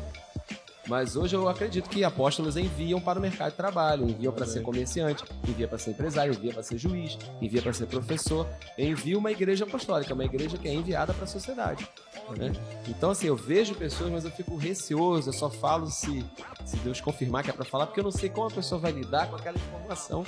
Mas 0.87 1.15
hoje 1.15 1.35
eu 1.35 1.47
acredito 1.47 1.89
que 1.89 2.03
apóstolos 2.03 2.57
enviam 2.57 2.99
para 2.99 3.17
o 3.17 3.21
mercado 3.21 3.51
de 3.51 3.57
trabalho, 3.57 4.09
enviam 4.09 4.33
para 4.33 4.45
ser 4.45 4.61
comerciante, 4.61 5.23
envia 5.47 5.65
para 5.65 5.77
ser 5.77 5.91
empresário, 5.91 6.33
envia 6.33 6.51
para 6.51 6.63
ser 6.63 6.77
juiz, 6.77 7.17
envia 7.41 7.61
para 7.61 7.71
ser 7.71 7.85
professor, 7.85 8.47
envia 8.77 9.17
uma 9.17 9.31
igreja 9.31 9.63
apostólica, 9.63 10.13
uma 10.13 10.25
igreja 10.25 10.57
que 10.57 10.67
é 10.67 10.73
enviada 10.73 11.13
para 11.13 11.23
a 11.23 11.27
sociedade. 11.27 11.87
né? 12.37 12.51
Então, 12.87 13.11
assim, 13.11 13.27
eu 13.27 13.35
vejo 13.35 13.75
pessoas, 13.75 14.11
mas 14.11 14.25
eu 14.25 14.31
fico 14.31 14.57
receoso, 14.57 15.29
eu 15.29 15.33
só 15.33 15.49
falo 15.49 15.89
se, 15.89 16.25
se 16.65 16.75
Deus 16.77 16.99
confirmar 16.99 17.43
que 17.43 17.49
é 17.49 17.53
para 17.53 17.63
falar, 17.63 17.87
porque 17.87 18.01
eu 18.01 18.05
não 18.05 18.11
sei 18.11 18.29
como 18.29 18.47
a 18.47 18.51
pessoa 18.51 18.81
vai 18.81 18.91
lidar 18.91 19.29
com 19.29 19.37
aquela 19.37 19.57
informação. 19.57 20.25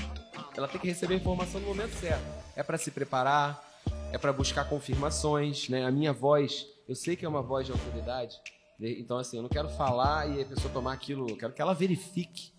Ela 0.57 0.67
tem 0.67 0.79
que 0.79 0.87
receber 0.87 1.15
a 1.15 1.17
informação 1.17 1.59
no 1.59 1.67
momento 1.67 1.93
certo. 1.95 2.23
É 2.55 2.63
para 2.63 2.77
se 2.77 2.91
preparar, 2.91 3.63
é 4.11 4.17
para 4.17 4.31
buscar 4.31 4.65
confirmações, 4.69 5.67
né? 5.69 5.85
A 5.85 5.91
minha 5.91 6.13
voz, 6.13 6.65
eu 6.87 6.95
sei 6.95 7.15
que 7.15 7.25
é 7.25 7.29
uma 7.29 7.41
voz 7.41 7.65
de 7.65 7.73
autoridade, 7.73 8.39
né? 8.79 8.89
então 8.97 9.17
assim, 9.17 9.37
eu 9.37 9.43
não 9.43 9.49
quero 9.49 9.69
falar 9.69 10.29
e 10.29 10.41
a 10.41 10.45
pessoa 10.45 10.73
tomar 10.73 10.93
aquilo, 10.93 11.29
eu 11.29 11.37
quero 11.37 11.53
que 11.53 11.61
ela 11.61 11.73
verifique. 11.73 12.53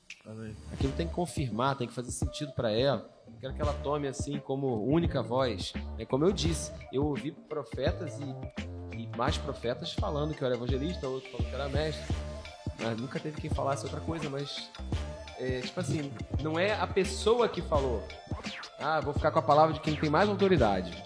Aquilo 0.72 0.92
tem 0.92 1.06
que 1.06 1.14
confirmar, 1.14 1.76
tem 1.76 1.86
que 1.86 1.94
fazer 1.94 2.10
sentido 2.10 2.52
para 2.52 2.70
ela. 2.70 3.08
Eu 3.28 3.40
quero 3.40 3.54
que 3.54 3.62
ela 3.62 3.72
tome 3.74 4.08
assim 4.08 4.38
como 4.40 4.84
única 4.84 5.22
voz. 5.22 5.72
É 5.98 6.04
como 6.04 6.24
eu 6.24 6.32
disse, 6.32 6.72
eu 6.92 7.04
ouvi 7.06 7.30
profetas 7.30 8.18
e, 8.18 8.96
e 8.96 9.16
mais 9.16 9.38
profetas 9.38 9.92
falando 9.92 10.34
que 10.34 10.42
eu 10.42 10.46
era 10.46 10.56
evangelista, 10.56 11.06
outro 11.06 11.30
falando 11.30 11.48
que 11.48 11.54
era 11.54 11.68
mestre. 11.68 12.14
Mas 12.80 13.00
nunca 13.00 13.20
teve 13.20 13.40
quem 13.40 13.50
falasse 13.50 13.84
outra 13.84 14.00
coisa, 14.00 14.28
mas 14.28 14.68
é, 15.38 15.60
tipo 15.60 15.78
assim, 15.80 16.10
não 16.42 16.58
é 16.58 16.72
a 16.72 16.86
pessoa 16.86 17.48
que 17.48 17.60
falou. 17.62 18.02
Ah, 18.78 19.00
vou 19.00 19.14
ficar 19.14 19.30
com 19.30 19.38
a 19.38 19.42
palavra 19.42 19.72
de 19.74 19.80
quem 19.80 19.96
tem 19.96 20.10
mais 20.10 20.28
autoridade. 20.28 21.02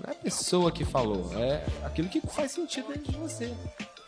Não 0.00 0.08
é 0.08 0.10
a 0.12 0.14
pessoa 0.14 0.72
que 0.72 0.84
falou, 0.84 1.30
é 1.38 1.64
aquilo 1.84 2.08
que 2.08 2.20
faz 2.20 2.52
sentido 2.52 2.88
dentro 2.88 3.12
de 3.12 3.18
você. 3.18 3.54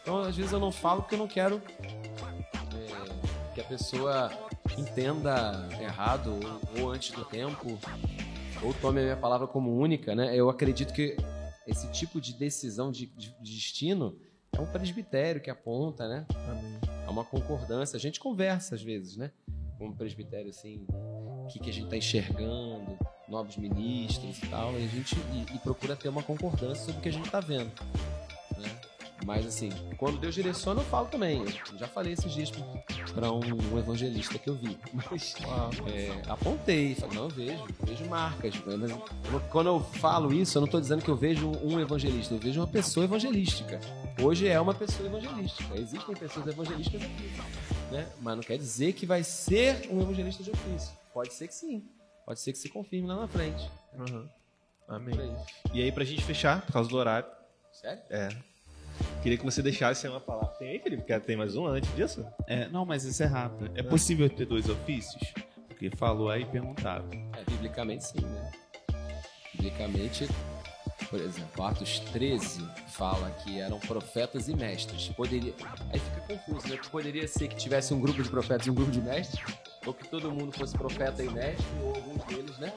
Então, 0.03 0.19
às 0.21 0.37
vezes 0.37 0.53
eu 0.53 0.61
não 0.61 0.73
falo 0.73 1.03
porque 1.03 1.15
eu 1.15 1.19
não 1.19 1.29
quero 1.29 1.61
é, 1.83 3.55
que 3.55 3.61
a 3.61 3.65
pessoa 3.65 4.31
entenda 4.79 5.69
errado 5.81 6.39
ou, 6.77 6.83
ou 6.83 6.91
antes 6.93 7.11
do 7.15 7.25
tempo, 7.25 7.79
ou 8.63 8.73
tome 8.75 9.01
a 9.01 9.05
minha 9.05 9.17
palavra 9.17 9.47
como 9.47 9.77
única, 9.77 10.15
né? 10.15 10.35
Eu 10.35 10.49
acredito 10.49 10.93
que 10.93 11.17
esse 11.67 11.91
tipo 11.93 12.21
de 12.21 12.33
decisão 12.33 12.91
de, 12.91 13.07
de- 13.07 13.35
de 13.41 13.55
destino 13.55 14.17
é 14.53 14.61
um 14.61 14.67
presbitério 14.67 15.41
que 15.41 15.51
aponta, 15.51 16.09
né? 16.09 16.25
É 17.07 17.11
uma 17.11 17.25
concordância. 17.25 17.97
A 17.97 18.01
gente 18.01 18.19
conversa 18.19 18.75
às 18.75 18.83
vezes, 18.83 19.17
né? 19.17 19.31
Com 19.79 19.89
um 19.89 19.93
presbitério 19.93 20.51
assim, 20.51 20.87
o 20.89 21.47
que, 21.49 21.59
que 21.59 21.71
a 21.71 21.73
gente 21.73 21.85
está 21.85 21.97
enxergando, 21.97 22.99
novos 23.29 23.57
ministros 23.57 24.39
e 24.39 24.47
tal, 24.47 24.73
e 24.73 24.85
a 24.85 24.89
gente 24.89 25.17
e, 25.33 25.55
e 25.55 25.59
procura 25.59 25.95
ter 25.95 26.09
uma 26.09 26.23
concordância 26.23 26.85
sobre 26.85 26.99
o 26.99 27.03
que 27.03 27.09
a 27.09 27.13
gente 27.13 27.27
está 27.27 27.41
vendo. 27.41 27.71
Né? 28.57 28.81
Mas 29.25 29.47
assim, 29.47 29.71
quando 29.97 30.19
Deus 30.19 30.35
direciona, 30.35 30.81
eu 30.81 30.85
falo 30.85 31.07
também. 31.09 31.43
Eu 31.73 31.79
já 31.79 31.89
falei 31.89 32.13
esses 32.13 32.33
dias 32.33 32.53
para 33.15 33.33
um, 33.33 33.41
um 33.73 33.79
evangelista 33.79 34.39
que 34.39 34.49
eu 34.49 34.55
vi. 34.55 34.79
Mas 34.93 35.35
é, 35.93 36.31
apontei, 36.31 36.95
falei, 36.95 37.17
não, 37.17 37.25
eu 37.25 37.31
vejo, 37.31 37.65
vejo 37.83 38.05
marcas. 38.05 38.55
Mas 38.65 39.43
quando 39.51 39.69
eu 39.69 39.81
falo 39.81 40.33
isso, 40.33 40.59
eu 40.59 40.61
não 40.61 40.67
estou 40.67 40.81
dizendo 40.81 41.03
que 41.03 41.09
eu 41.09 41.17
vejo 41.17 41.51
um 41.63 41.81
evangelista, 41.81 42.35
eu 42.35 42.39
vejo 42.39 42.61
uma 42.61 42.67
pessoa 42.67 43.05
evangelística. 43.05 43.81
Hoje 44.23 44.49
é 44.49 44.61
uma 44.61 44.75
pessoa 44.75 45.09
evangelística. 45.09 45.77
Existem 45.77 46.15
pessoas 46.15 46.47
evangelísticas 46.47 47.03
aqui. 47.03 47.33
Né? 47.91 48.09
Mas 48.21 48.37
não 48.37 48.43
quer 48.43 48.59
dizer 48.59 48.93
que 48.95 49.07
vai 49.07 49.23
ser 49.23 49.89
um 49.91 50.01
evangelista 50.03 50.43
de 50.43 50.51
ofício. 50.51 50.93
Pode 51.15 51.33
ser 51.33 51.47
que 51.49 51.55
sim. 51.55 51.85
Pode 52.25 52.41
ser 52.41 52.53
que 52.53 52.59
se 52.59 52.69
confirme 52.69 53.07
lá 53.09 53.17
na 53.17 53.29
frente. 53.29 53.71
Amém. 54.89 55.15
Por 55.15 55.21
aí. 55.23 55.37
E 55.73 55.83
aí, 55.83 55.93
pra 55.93 56.05
gente 56.05 56.25
fechar, 56.25 56.63
por 56.67 56.73
causa 56.73 56.89
do 56.91 56.97
horário, 56.97 57.29
Sério? 57.73 58.03
é. 58.11 58.29
Queria 59.23 59.37
que 59.37 59.45
você 59.45 59.61
deixasse 59.63 60.09
uma 60.09 60.21
palavra. 60.21 60.55
Tem 60.59 60.71
aí, 60.71 60.79
Felipe? 60.79 61.03
Quer 61.05 61.21
tem 61.21 61.37
mais 61.37 61.55
um 61.55 61.67
antes 61.67 61.95
disso? 61.95 62.27
é, 62.47 62.67
não, 62.69 62.87
mas 62.87 63.05
isso 63.05 63.23
é 63.23 63.27
rápido. 63.27 63.71
É 63.75 63.83
possível 63.83 64.29
ter 64.31 64.47
dois 64.47 64.69
ofícios? 64.71 65.23
Porque 65.69 65.91
falou 65.91 66.31
aí 66.31 66.43
e 66.43 66.47
perguntaram. 66.47 67.07
É, 67.37 67.45
biblicamente 67.51 68.05
sim, 68.07 68.21
né? 68.25 68.53
Biblicamente, 69.53 70.27
por 71.11 71.21
exemplo, 71.21 71.65
Atos 71.65 72.01
13 72.13 72.67
fala 72.89 73.31
que 73.43 73.61
eram 73.61 73.79
profetas 73.81 74.49
e 74.49 74.57
mestres. 74.57 75.09
Poderia... 75.09 75.55
Aí 75.93 76.01
fica 76.01 76.21
confuso, 76.23 76.69
né? 76.69 76.79
Poderia 76.91 77.29
ser 77.29 77.49
que 77.49 77.57
tivesse 77.57 77.93
um 77.93 78.01
grupo 78.01 78.23
de 78.23 78.29
profetas 78.29 78.67
e 78.67 78.71
um 78.71 78.75
grupo 78.75 78.91
de 78.91 79.01
mestres? 79.01 79.41
ou 79.87 79.95
que 79.95 80.09
todo 80.09 80.31
mundo 80.33 80.53
fosse 80.53 80.77
profeta 80.77 81.23
e 81.23 81.31
mestre, 81.31 81.65
ou 81.81 81.95
alguns 81.95 82.25
deles, 82.25 82.59
né? 82.59 82.73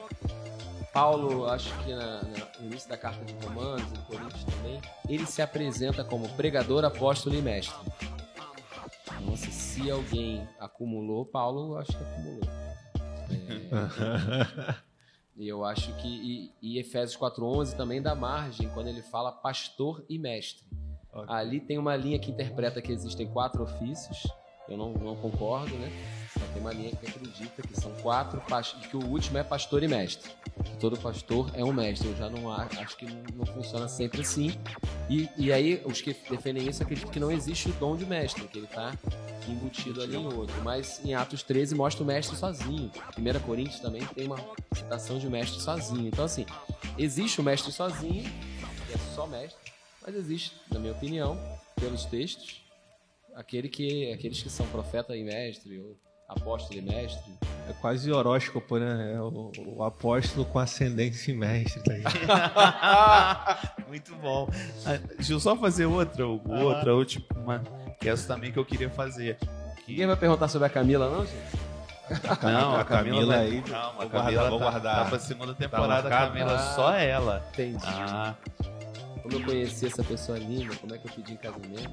Paulo, 0.92 1.46
acho 1.46 1.72
que 1.80 1.92
na, 1.92 2.22
na, 2.22 2.46
no 2.58 2.66
início 2.66 2.88
da 2.88 2.96
carta 2.96 3.24
de 3.24 3.34
Romanos, 3.44 3.92
em 3.92 4.02
Coríntios 4.02 4.44
também, 4.44 4.80
ele 5.08 5.26
se 5.26 5.42
apresenta 5.42 6.04
como 6.04 6.28
pregador, 6.30 6.84
apóstolo 6.84 7.34
e 7.34 7.42
mestre. 7.42 7.74
Nossa, 9.20 9.50
se 9.50 9.90
alguém 9.90 10.48
acumulou, 10.58 11.26
Paulo 11.26 11.76
acho 11.76 11.92
que 11.92 12.02
acumulou. 12.02 12.40
É, 13.30 14.74
e 15.40 15.48
eu 15.48 15.64
acho 15.64 15.90
que. 15.94 16.06
E, 16.06 16.52
e 16.60 16.78
Efésios 16.78 17.18
4,11 17.18 17.74
também 17.74 18.02
dá 18.02 18.14
margem 18.14 18.68
quando 18.74 18.88
ele 18.88 19.00
fala 19.00 19.32
pastor 19.32 20.04
e 20.06 20.18
mestre. 20.18 20.62
Okay. 21.10 21.34
Ali 21.34 21.60
tem 21.60 21.78
uma 21.78 21.96
linha 21.96 22.18
que 22.18 22.30
interpreta 22.30 22.82
que 22.82 22.92
existem 22.92 23.26
quatro 23.26 23.62
ofícios. 23.62 24.30
Eu 24.68 24.76
não, 24.76 24.92
não 24.92 25.16
concordo, 25.16 25.74
né? 25.76 25.90
Tem 26.52 26.60
uma 26.60 26.72
linha 26.72 26.90
que 26.90 27.06
acredita 27.06 27.62
que 27.62 27.80
são 27.80 27.92
quatro 28.02 28.42
e 28.82 28.88
que 28.88 28.96
o 28.96 29.06
último 29.06 29.38
é 29.38 29.44
pastor 29.44 29.82
e 29.82 29.88
mestre. 29.88 30.30
Todo 30.78 30.96
pastor 30.98 31.50
é 31.54 31.64
um 31.64 31.72
mestre. 31.72 32.08
Eu 32.08 32.16
já 32.16 32.28
não 32.28 32.50
acho, 32.50 32.96
que 32.96 33.06
não, 33.06 33.22
não 33.36 33.46
funciona 33.46 33.88
sempre 33.88 34.22
assim. 34.22 34.58
E, 35.08 35.28
e 35.36 35.52
aí, 35.52 35.82
os 35.84 36.00
que 36.00 36.14
defendem 36.28 36.68
isso 36.68 36.82
acreditam 36.82 37.10
que 37.10 37.20
não 37.20 37.30
existe 37.30 37.68
o 37.68 37.72
dom 37.72 37.96
de 37.96 38.06
mestre, 38.06 38.46
que 38.48 38.58
ele 38.58 38.66
está 38.66 38.92
embutido 39.48 40.02
ali 40.02 40.16
em 40.16 40.26
outro. 40.26 40.54
Mas 40.62 41.04
em 41.04 41.14
Atos 41.14 41.42
13 41.42 41.74
mostra 41.74 42.02
o 42.02 42.06
mestre 42.06 42.36
sozinho. 42.36 42.90
1 43.16 43.40
Coríntios 43.40 43.80
também 43.80 44.04
tem 44.06 44.26
uma 44.26 44.38
citação 44.74 45.18
de 45.18 45.28
mestre 45.28 45.60
sozinho. 45.60 46.06
Então, 46.06 46.24
assim, 46.24 46.46
existe 46.98 47.40
o 47.40 47.44
mestre 47.44 47.72
sozinho, 47.72 48.24
que 48.86 48.92
é 48.94 48.98
só 49.14 49.26
mestre, 49.26 49.58
mas 50.02 50.14
existe, 50.14 50.56
na 50.70 50.78
minha 50.78 50.92
opinião, 50.92 51.38
pelos 51.76 52.04
textos, 52.04 52.62
aquele 53.34 53.68
que, 53.68 54.12
aqueles 54.12 54.42
que 54.42 54.50
são 54.50 54.66
profeta 54.68 55.16
e 55.16 55.22
mestre, 55.22 55.78
ou 55.78 55.96
apóstolo 56.30 56.78
e 56.78 56.82
mestre. 56.82 57.32
É 57.68 57.72
quase 57.74 58.10
horóscopo, 58.10 58.78
né? 58.78 59.14
É 59.14 59.20
o, 59.20 59.52
o 59.76 59.82
apóstolo 59.82 60.44
com 60.44 60.58
ascendência 60.58 61.32
em 61.32 61.36
mestre. 61.36 62.02
Tá 62.02 63.58
Muito 63.86 64.14
bom. 64.16 64.48
Ah, 64.86 64.98
deixa 65.16 65.32
eu 65.32 65.40
só 65.40 65.56
fazer 65.56 65.86
outra, 65.86 66.26
outra, 66.26 66.94
última, 66.94 67.62
que 68.00 68.08
essa 68.08 68.26
também 68.26 68.50
que 68.50 68.58
eu 68.58 68.64
queria 68.64 68.90
fazer. 68.90 69.36
Que... 69.84 69.92
Ninguém 69.92 70.06
vai 70.06 70.16
perguntar 70.16 70.48
sobre 70.48 70.66
a 70.66 70.70
Camila, 70.70 71.08
não, 71.08 71.26
gente? 71.26 71.70
Não, 72.42 72.74
a, 72.74 72.80
a 72.80 72.84
Camila, 72.84 72.84
Camila 72.84 73.26
vai... 73.26 73.46
aí. 73.46 73.62
Calma, 73.62 74.02
a 74.02 74.08
Camila 74.08 74.48
guardar, 74.48 74.50
tá, 74.50 74.58
guardar. 74.58 75.04
tá 75.04 75.10
pra 75.10 75.18
segunda 75.18 75.54
tá 75.54 75.58
temporada, 75.58 76.08
tá 76.08 76.24
a 76.24 76.26
Camila, 76.28 76.54
ah, 76.54 76.74
só 76.74 76.92
ela. 76.92 77.46
Entendi. 77.52 77.84
Ah. 77.86 78.34
Como 79.22 79.36
eu 79.36 79.44
conheci 79.44 79.86
essa 79.86 80.02
pessoa 80.02 80.38
linda, 80.38 80.74
como 80.76 80.92
é 80.92 80.98
que 80.98 81.06
eu 81.06 81.12
pedi 81.12 81.34
em 81.34 81.36
casamento. 81.36 81.90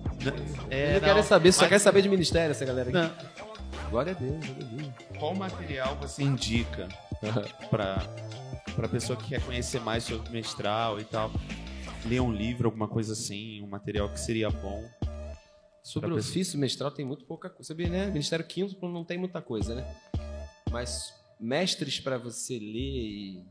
É, 0.71 0.89
eu 0.89 0.93
não, 0.93 1.07
quero 1.07 1.23
saber, 1.23 1.51
só 1.51 1.67
quer 1.67 1.77
saber 1.77 2.01
de 2.01 2.09
ministério 2.09 2.51
essa 2.51 2.65
galera 2.65 2.89
aqui. 2.89 2.97
Não. 2.97 3.56
Glória 3.89 4.11
a 4.11 4.15
Deus, 4.15 4.45
glória 4.45 4.65
a 4.65 4.75
Deus. 4.75 4.93
Qual 5.17 5.35
material 5.35 5.95
você 5.95 6.23
indica 6.23 6.87
para 7.69 7.97
para 8.75 8.87
pessoa 8.87 9.17
que 9.17 9.29
quer 9.29 9.43
conhecer 9.43 9.79
mais 9.79 10.03
sobre 10.03 10.29
mestral 10.29 10.99
e 10.99 11.03
tal? 11.03 11.31
Ler 12.05 12.21
um 12.21 12.31
livro, 12.31 12.67
alguma 12.67 12.87
coisa 12.87 13.13
assim, 13.13 13.61
um 13.63 13.67
material 13.67 14.09
que 14.09 14.19
seria 14.19 14.49
bom. 14.49 14.83
Sobre 15.81 16.11
o 16.11 16.15
pessoa... 16.15 16.31
ofício 16.31 16.59
mestral 16.59 16.91
tem 16.91 17.05
muito 17.05 17.25
pouca 17.25 17.49
coisa. 17.49 17.63
Sabia, 17.63 17.89
né? 17.89 18.07
Ministério 18.07 18.45
Quinto 18.45 18.77
não 18.87 19.03
tem 19.03 19.17
muita 19.17 19.41
coisa, 19.41 19.73
né? 19.73 19.95
Mas 20.69 21.13
mestres 21.39 21.99
para 21.99 22.17
você 22.17 22.59
ler 22.59 22.75
e, 22.75 23.45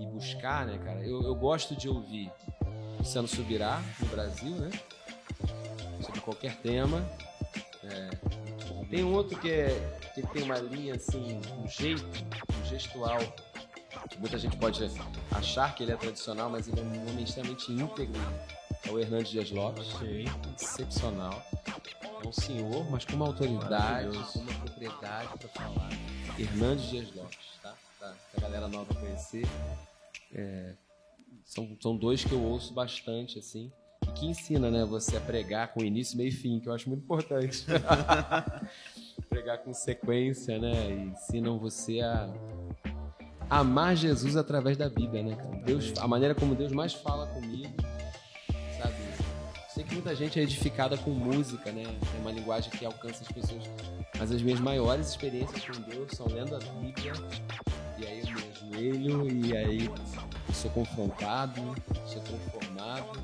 e, 0.00 0.06
buscar, 0.06 0.66
né, 0.66 0.76
cara? 0.78 1.00
Eu, 1.06 1.22
eu 1.22 1.34
gosto 1.34 1.76
de 1.76 1.88
ouvir 1.88 2.30
Luciano 2.98 3.28
Subirá 3.28 3.80
no 4.00 4.06
Brasil, 4.06 4.56
né? 4.56 4.70
Sobre 6.02 6.20
qualquer 6.20 6.56
tema. 6.56 6.98
É, 7.84 8.45
tem 8.90 9.04
outro 9.04 9.38
que, 9.38 9.50
é, 9.50 9.98
que 10.14 10.22
tem 10.22 10.42
uma 10.42 10.58
linha 10.58 10.94
assim, 10.94 11.40
um 11.58 11.68
jeito, 11.68 12.04
um 12.04 12.64
gestual. 12.64 13.18
Que 14.10 14.18
muita 14.18 14.38
gente 14.38 14.56
pode 14.56 14.88
achar 15.32 15.74
que 15.74 15.82
ele 15.82 15.92
é 15.92 15.96
tradicional, 15.96 16.48
mas 16.48 16.68
ele 16.68 16.80
é 16.80 16.82
um 16.82 17.08
homem 17.08 17.24
extremamente 17.24 17.72
íntegro. 17.72 18.20
É 18.86 18.90
o 18.90 18.98
Hernandes 18.98 19.30
Dias 19.30 19.50
Lopes. 19.50 19.88
Excepcional. 20.60 21.42
É 22.22 22.26
um 22.26 22.32
senhor, 22.32 22.88
mas 22.90 23.04
com 23.04 23.16
uma 23.16 23.26
autoridade, 23.26 24.16
com 24.32 24.38
uma 24.40 24.52
propriedade 24.60 25.28
para 25.38 25.48
falar. 25.48 25.90
Hernandes 26.38 26.88
Dias 26.88 27.14
Lopes, 27.14 27.38
tá? 27.62 27.74
Pra, 27.98 28.14
pra 28.32 28.42
galera 28.42 28.68
nova 28.68 28.94
conhecer. 28.94 29.46
É, 30.32 30.74
são, 31.44 31.76
são 31.80 31.96
dois 31.96 32.24
que 32.24 32.32
eu 32.32 32.42
ouço 32.42 32.72
bastante, 32.72 33.38
assim 33.38 33.72
que 34.14 34.26
ensina, 34.26 34.70
né, 34.70 34.84
você 34.84 35.16
a 35.16 35.20
pregar 35.20 35.72
com 35.74 35.84
início, 35.84 36.16
meio 36.16 36.28
e 36.28 36.32
fim, 36.32 36.58
que 36.58 36.68
eu 36.68 36.72
acho 36.72 36.88
muito 36.88 37.02
importante. 37.02 37.64
pregar 39.28 39.58
com 39.58 39.72
sequência, 39.72 40.58
né? 40.58 40.90
E 40.90 41.10
ensinam 41.10 41.58
você 41.58 42.00
a 42.00 42.28
amar 43.48 43.96
Jesus 43.96 44.36
através 44.36 44.76
da 44.76 44.88
Bíblia, 44.88 45.22
né, 45.22 45.36
cara? 45.36 45.56
Deus, 45.64 45.92
a 45.98 46.08
maneira 46.08 46.34
como 46.34 46.54
Deus 46.54 46.72
mais 46.72 46.94
fala 46.94 47.26
comigo, 47.28 47.74
sabe? 48.80 48.94
Sei 49.68 49.84
que 49.84 49.94
muita 49.94 50.14
gente 50.14 50.38
é 50.38 50.42
edificada 50.42 50.96
com 50.96 51.10
música, 51.10 51.70
né? 51.70 51.84
É 51.84 52.20
uma 52.20 52.32
linguagem 52.32 52.70
que 52.70 52.84
alcança 52.84 53.22
as 53.22 53.28
pessoas. 53.28 53.62
Mas 54.18 54.32
as 54.32 54.40
minhas 54.40 54.60
maiores 54.60 55.08
experiências 55.08 55.64
com 55.64 55.82
Deus 55.82 56.12
são 56.12 56.26
lendo 56.26 56.56
a 56.56 56.58
Bíblia, 56.58 57.12
e 57.98 58.06
aí 58.06 58.20
eu 58.20 58.26
me 58.26 58.42
ajoelho, 58.50 59.46
e 59.46 59.56
aí 59.56 59.86
eu 59.86 60.54
sou 60.54 60.70
confrontado, 60.70 61.60
sou 62.06 62.22
transformado, 62.22 63.20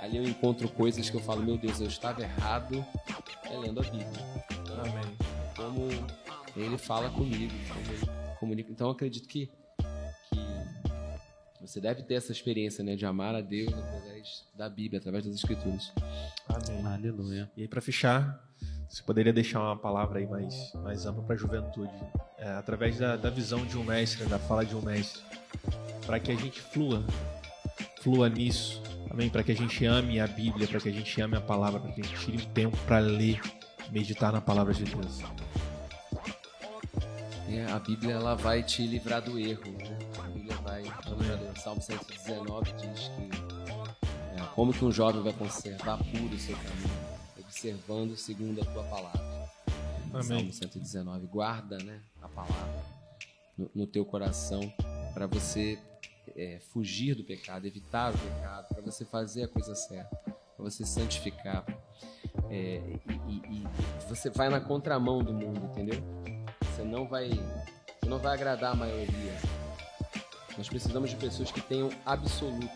Ali 0.00 0.16
eu 0.16 0.24
encontro 0.24 0.68
coisas 0.68 1.10
que 1.10 1.16
eu 1.16 1.20
falo, 1.20 1.42
meu 1.42 1.58
Deus, 1.58 1.80
eu 1.80 1.86
estava 1.86 2.22
errado, 2.22 2.84
é 3.44 3.56
lendo 3.56 3.80
a 3.80 3.82
Bíblia. 3.82 4.08
Então, 4.62 4.80
Amém. 4.80 5.16
Como 5.54 5.88
ele 6.56 6.78
fala 6.78 7.10
comigo, 7.10 7.52
como 7.68 7.92
ele 7.92 8.20
comunica. 8.38 8.72
Então 8.72 8.86
eu 8.88 8.92
acredito 8.92 9.28
que, 9.28 9.50
que 10.30 10.40
você 11.60 11.80
deve 11.80 12.02
ter 12.02 12.14
essa 12.14 12.32
experiência 12.32 12.82
né, 12.82 12.96
de 12.96 13.04
amar 13.04 13.34
a 13.34 13.42
Deus 13.42 13.72
através 13.72 14.46
da 14.56 14.68
Bíblia, 14.68 14.98
através 14.98 15.26
das 15.26 15.34
Escrituras. 15.34 15.92
Amém. 16.48 16.84
Aleluia. 16.86 17.50
E 17.54 17.62
aí, 17.62 17.68
para 17.68 17.82
fechar, 17.82 18.42
você 18.88 19.02
poderia 19.02 19.32
deixar 19.32 19.60
uma 19.60 19.76
palavra 19.76 20.18
aí 20.18 20.26
mais, 20.26 20.72
mais 20.76 21.04
ampla 21.04 21.22
para 21.22 21.34
a 21.34 21.38
juventude, 21.38 21.92
é, 22.38 22.48
através 22.52 22.98
da, 22.98 23.16
da 23.16 23.28
visão 23.28 23.64
de 23.66 23.76
um 23.76 23.84
mestre, 23.84 24.26
da 24.26 24.38
fala 24.38 24.64
de 24.64 24.74
um 24.74 24.80
mestre, 24.80 25.22
para 26.06 26.18
que 26.18 26.32
a 26.32 26.34
gente 26.34 26.60
flua, 26.60 27.04
flua 28.00 28.28
nisso, 28.28 28.82
Amém? 29.08 29.30
Para 29.30 29.42
que 29.42 29.52
a 29.52 29.56
gente 29.56 29.84
ame 29.84 30.20
a 30.20 30.26
Bíblia, 30.26 30.66
para 30.66 30.80
que 30.80 30.88
a 30.88 30.92
gente 30.92 31.20
ame 31.20 31.36
a 31.36 31.40
palavra, 31.40 31.80
para 31.80 31.92
que 31.92 32.00
a 32.00 32.04
gente 32.04 32.18
tire 32.18 32.42
um 32.42 32.52
tempo 32.52 32.76
para 32.86 32.98
ler, 32.98 33.40
meditar 33.90 34.32
na 34.32 34.40
palavra 34.40 34.74
de 34.74 34.84
Deus. 34.84 35.20
É, 37.48 37.64
a 37.72 37.78
Bíblia 37.80 38.14
ela 38.14 38.34
vai 38.34 38.62
te 38.62 38.86
livrar 38.86 39.22
do 39.22 39.38
erro. 39.38 39.72
Né? 39.72 39.98
A 40.18 40.28
Bíblia 40.28 40.56
vai. 40.58 40.82
O 40.82 41.60
Salmo 41.60 41.82
119 41.82 42.72
diz 42.72 43.08
que 43.08 44.40
é, 44.40 44.44
como 44.54 44.72
que 44.72 44.84
um 44.84 44.92
jovem 44.92 45.22
vai 45.22 45.32
conservar 45.32 45.98
puro 45.98 46.34
o 46.34 46.38
seu 46.38 46.56
caminho, 46.56 46.90
observando 47.38 48.16
segundo 48.16 48.62
a 48.62 48.64
tua 48.64 48.84
palavra. 48.84 49.50
Amém. 50.12 50.22
Salmo 50.22 50.52
119. 50.52 51.26
Guarda 51.26 51.78
né, 51.78 52.00
a 52.22 52.28
palavra 52.28 52.84
no, 53.58 53.70
no 53.74 53.86
teu 53.86 54.04
coração 54.04 54.72
para 55.12 55.26
você 55.26 55.78
é, 56.40 56.58
fugir 56.72 57.14
do 57.14 57.22
pecado, 57.22 57.66
evitar 57.66 58.14
o 58.14 58.18
pecado, 58.18 58.68
para 58.68 58.80
você 58.80 59.04
fazer 59.04 59.44
a 59.44 59.48
coisa 59.48 59.74
certa, 59.74 60.16
para 60.16 60.64
você 60.64 60.86
santificar. 60.86 61.66
É, 62.48 62.80
e, 63.28 63.32
e, 63.32 63.64
você 64.08 64.30
vai 64.30 64.48
na 64.48 64.58
contramão 64.58 65.22
do 65.22 65.34
mundo, 65.34 65.66
entendeu? 65.66 66.02
Você 66.62 66.82
não 66.82 67.06
vai, 67.06 67.28
você 67.28 68.08
não 68.08 68.18
vai 68.18 68.34
agradar 68.34 68.72
a 68.72 68.74
maioria. 68.74 69.34
Nós 70.56 70.68
precisamos 70.68 71.10
de 71.10 71.16
pessoas 71.16 71.52
que 71.52 71.60
tenham 71.60 71.90
absolutos, 72.06 72.70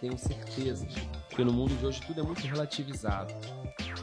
tenham 0.00 0.18
certezas, 0.18 0.92
porque 1.28 1.44
no 1.44 1.52
mundo 1.52 1.76
de 1.78 1.86
hoje 1.86 2.00
tudo 2.04 2.20
é 2.20 2.24
muito 2.24 2.44
relativizado. 2.46 3.32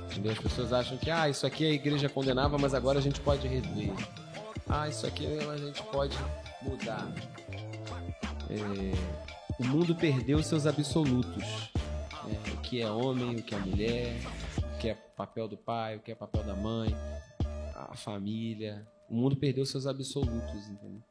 Entendeu? 0.10 0.32
As 0.32 0.40
pessoas 0.40 0.72
acham 0.72 0.98
que 0.98 1.12
ah, 1.12 1.28
isso 1.28 1.46
aqui 1.46 1.66
a 1.66 1.72
igreja 1.72 2.08
condenava, 2.08 2.58
mas 2.58 2.74
agora 2.74 3.00
a 3.00 3.02
gente 3.02 3.20
pode 3.20 3.46
rever. 3.46 3.92
Ah, 4.70 4.88
isso 4.88 5.06
aqui 5.06 5.28
a 5.38 5.58
gente 5.58 5.84
pode 5.84 6.18
mudar 6.62 7.06
é, 8.50 9.24
o 9.60 9.66
mundo 9.66 9.96
perdeu 9.96 10.42
seus 10.44 10.66
absolutos. 10.66 11.44
É, 12.28 12.52
o 12.54 12.58
que 12.62 12.82
é 12.82 12.90
homem, 12.90 13.38
o 13.38 13.44
que 13.44 13.54
é 13.54 13.60
mulher, 13.60 14.16
o 14.58 14.78
que 14.78 14.90
é 14.90 14.94
papel 14.94 15.48
do 15.48 15.58
pai, 15.58 15.96
o 15.96 16.00
que 16.00 16.12
é 16.12 16.16
papel 16.16 16.44
da 16.44 16.56
mãe, 16.56 16.96
a 17.76 17.96
família. 17.96 18.86
O 19.10 19.16
mundo 19.16 19.36
perdeu 19.36 19.66
seus 19.66 19.86
absolutos, 19.86 20.68
entendeu? 20.68 21.02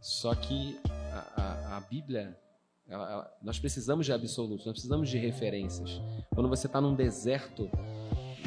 Só 0.00 0.34
que 0.34 0.78
a, 1.12 1.42
a, 1.42 1.76
a 1.76 1.80
Bíblia, 1.80 2.36
ela, 2.88 3.10
ela, 3.10 3.36
nós 3.42 3.58
precisamos 3.58 4.06
de 4.06 4.12
absolutos, 4.12 4.66
nós 4.66 4.72
precisamos 4.72 5.08
de 5.08 5.18
referências. 5.18 6.00
Quando 6.34 6.48
você 6.48 6.66
está 6.66 6.80
num 6.80 6.94
deserto, 6.94 7.70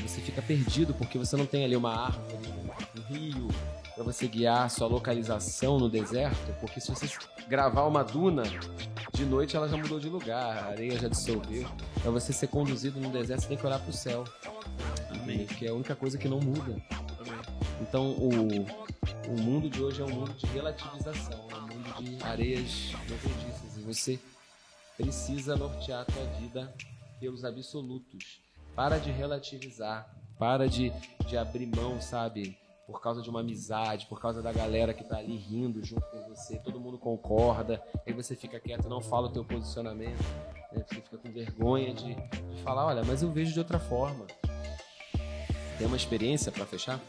você 0.01 0.21
fica 0.21 0.41
perdido 0.41 0.93
porque 0.93 1.17
você 1.17 1.35
não 1.35 1.45
tem 1.45 1.63
ali 1.63 1.75
uma 1.75 1.93
árvore, 1.93 2.47
um 2.97 3.01
rio 3.13 3.47
para 4.01 4.11
você 4.11 4.27
guiar 4.27 4.67
sua 4.67 4.87
localização 4.87 5.77
no 5.77 5.87
deserto, 5.87 6.51
porque 6.59 6.81
se 6.81 6.89
você 6.89 7.07
gravar 7.47 7.85
uma 7.85 8.03
duna, 8.03 8.41
de 9.13 9.23
noite 9.25 9.55
ela 9.55 9.69
já 9.69 9.77
mudou 9.77 9.99
de 9.99 10.09
lugar, 10.09 10.57
a 10.57 10.65
areia 10.69 10.97
já 10.97 11.07
dissolveu. 11.07 11.69
Para 12.01 12.09
você 12.09 12.33
ser 12.33 12.47
conduzido 12.47 12.99
no 12.99 13.11
deserto, 13.11 13.41
você 13.41 13.47
tem 13.49 13.57
que 13.57 13.65
olhar 13.65 13.77
para 13.77 13.91
o 13.91 13.93
céu. 13.93 14.23
Amém. 15.11 15.45
Que 15.45 15.67
é 15.67 15.69
a 15.69 15.73
única 15.75 15.95
coisa 15.95 16.17
que 16.17 16.27
não 16.27 16.39
muda. 16.39 16.81
Amém. 17.19 17.39
Então, 17.79 18.09
o, 18.13 18.31
o 19.29 19.39
mundo 19.39 19.69
de 19.69 19.83
hoje 19.83 20.01
é 20.01 20.05
um 20.05 20.09
mundo 20.09 20.33
de 20.33 20.47
relativização, 20.47 21.47
é 21.51 21.55
um 21.55 21.67
mundo 21.67 22.01
de 22.01 22.23
areias 22.23 22.93
movediças. 23.07 23.77
E 23.77 23.81
você 23.81 24.19
precisa 24.97 25.55
nortear 25.55 26.01
a 26.01 26.05
tua 26.05 26.25
vida 26.39 26.73
pelos 27.19 27.45
absolutos. 27.45 28.41
Para 28.75 28.97
de 28.97 29.11
relativizar, 29.11 30.11
para 30.39 30.67
de, 30.67 30.91
de 31.27 31.37
abrir 31.37 31.67
mão, 31.67 32.01
sabe? 32.01 32.57
Por 32.91 33.01
causa 33.01 33.21
de 33.21 33.29
uma 33.29 33.39
amizade, 33.39 34.05
por 34.07 34.19
causa 34.19 34.41
da 34.41 34.51
galera 34.51 34.93
que 34.93 35.03
tá 35.03 35.17
ali 35.17 35.37
rindo 35.37 35.83
junto 35.83 36.05
com 36.07 36.27
você, 36.27 36.59
todo 36.59 36.79
mundo 36.79 36.97
concorda, 36.97 37.81
aí 38.05 38.11
você 38.11 38.35
fica 38.35 38.59
quieto, 38.59 38.89
não 38.89 39.01
fala 39.01 39.27
o 39.27 39.31
teu 39.31 39.45
posicionamento, 39.45 40.21
né? 40.73 40.83
você 40.85 40.95
fica 40.95 41.17
com 41.17 41.31
vergonha 41.31 41.93
de, 41.93 42.13
de 42.13 42.61
falar, 42.63 42.85
olha, 42.85 43.03
mas 43.03 43.23
eu 43.23 43.31
vejo 43.31 43.53
de 43.53 43.59
outra 43.59 43.79
forma. 43.79 44.27
Tem 45.77 45.87
uma 45.87 45.95
experiência 45.95 46.51
para 46.51 46.65
fechar? 46.65 46.99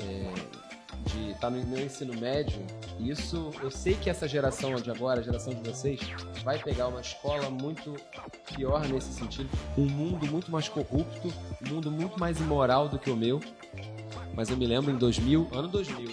É, 0.00 0.60
de 1.06 1.30
estar 1.30 1.40
tá 1.40 1.50
no 1.50 1.64
meu 1.66 1.84
ensino 1.84 2.18
médio, 2.18 2.60
isso 2.98 3.50
eu 3.62 3.70
sei 3.70 3.94
que 3.94 4.10
essa 4.10 4.28
geração 4.28 4.74
de 4.74 4.90
agora, 4.90 5.20
a 5.20 5.22
geração 5.22 5.54
de 5.54 5.68
vocês, 5.68 6.00
vai 6.44 6.58
pegar 6.58 6.88
uma 6.88 7.00
escola 7.00 7.48
muito 7.50 7.94
pior 8.54 8.86
nesse 8.86 9.12
sentido, 9.12 9.48
um 9.78 9.86
mundo 9.86 10.26
muito 10.26 10.50
mais 10.50 10.68
corrupto, 10.68 11.32
um 11.64 11.74
mundo 11.74 11.90
muito 11.90 12.18
mais 12.18 12.38
imoral 12.40 12.88
do 12.88 12.98
que 12.98 13.10
o 13.10 13.16
meu. 13.16 13.40
Mas 14.34 14.48
eu 14.48 14.56
me 14.56 14.66
lembro 14.66 14.90
em 14.90 14.96
2000, 14.96 15.48
ano 15.52 15.68
2000, 15.68 16.10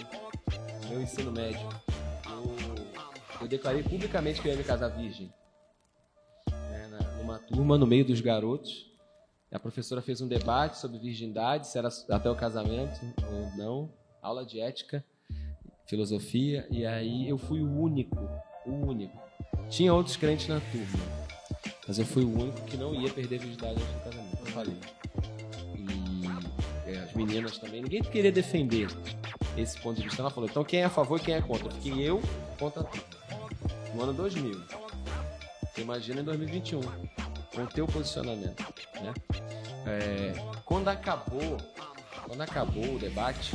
meu 0.88 1.00
ensino 1.00 1.30
médio, 1.30 1.68
eu, 2.26 2.56
eu 3.42 3.48
declarei 3.48 3.82
publicamente 3.82 4.40
que 4.40 4.48
eu 4.48 4.52
ia 4.52 4.58
me 4.58 4.64
casar 4.64 4.88
virgem. 4.88 5.32
Né, 6.50 6.88
numa 7.18 7.38
turma, 7.38 7.78
no 7.78 7.86
meio 7.86 8.04
dos 8.04 8.20
garotos. 8.20 8.88
A 9.50 9.58
professora 9.58 10.02
fez 10.02 10.20
um 10.20 10.28
debate 10.28 10.76
sobre 10.76 10.98
virgindade, 10.98 11.66
se 11.68 11.78
era 11.78 11.88
até 12.10 12.30
o 12.30 12.36
casamento 12.36 13.00
ou 13.30 13.56
não 13.56 13.90
aula 14.20 14.44
de 14.44 14.60
ética, 14.60 15.02
filosofia, 15.86 16.66
e 16.70 16.84
aí 16.84 17.28
eu 17.28 17.38
fui 17.38 17.62
o 17.62 17.80
único, 17.80 18.16
o 18.66 18.70
único. 18.70 19.16
Tinha 19.70 19.94
outros 19.94 20.16
crentes 20.16 20.48
na 20.48 20.60
turma, 20.60 20.98
mas 21.86 21.98
eu 21.98 22.04
fui 22.04 22.24
o 22.24 22.40
único 22.40 22.60
que 22.62 22.76
não 22.76 22.94
ia 22.94 23.10
perder 23.10 23.36
a 23.36 23.38
virgindade 23.38 23.80
antes 23.80 23.94
do 23.94 24.00
casamento. 24.00 24.38
Eu 24.40 24.46
falei. 24.52 25.37
E 27.18 27.22
as 27.22 27.26
meninas 27.26 27.58
também, 27.58 27.82
ninguém 27.82 28.02
queria 28.02 28.30
defender 28.30 28.88
esse 29.56 29.78
ponto 29.80 29.96
de 29.96 30.04
vista. 30.04 30.22
Ela 30.22 30.30
falou, 30.30 30.48
então 30.48 30.62
quem 30.62 30.80
é 30.80 30.84
a 30.84 30.90
favor 30.90 31.18
e 31.18 31.24
quem 31.24 31.34
é 31.34 31.42
contra? 31.42 31.70
Fiquei 31.70 32.02
eu 32.02 32.22
contra 32.58 32.84
tudo. 32.84 33.04
No 33.94 34.02
ano 34.02 34.12
2000. 34.12 34.60
Você 35.62 35.80
imagina 35.82 36.20
em 36.20 36.24
2021, 36.24 36.80
com 36.80 37.62
o 37.62 37.66
teu 37.66 37.86
posicionamento. 37.86 38.64
Né? 39.00 39.14
É, 39.86 40.32
quando 40.64 40.88
acabou, 40.88 41.56
quando 42.26 42.40
acabou 42.40 42.94
o 42.94 42.98
debate, 42.98 43.54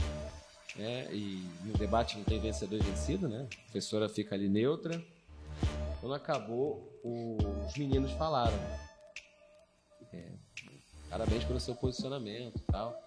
né? 0.75 1.07
E 1.11 1.47
no 1.63 1.73
debate 1.73 2.17
não 2.17 2.23
tem 2.23 2.39
vencedor 2.39 2.79
e 2.79 2.83
vencido, 2.83 3.29
né? 3.29 3.47
A 3.51 3.61
professora 3.63 4.09
fica 4.09 4.35
ali 4.35 4.49
neutra. 4.49 5.03
Quando 6.01 6.15
acabou, 6.15 6.99
os 7.03 7.77
meninos 7.77 8.11
falaram. 8.13 8.57
É, 10.11 10.31
parabéns 11.09 11.43
pelo 11.43 11.59
seu 11.59 11.75
posicionamento 11.75 12.59
tal. 12.71 13.02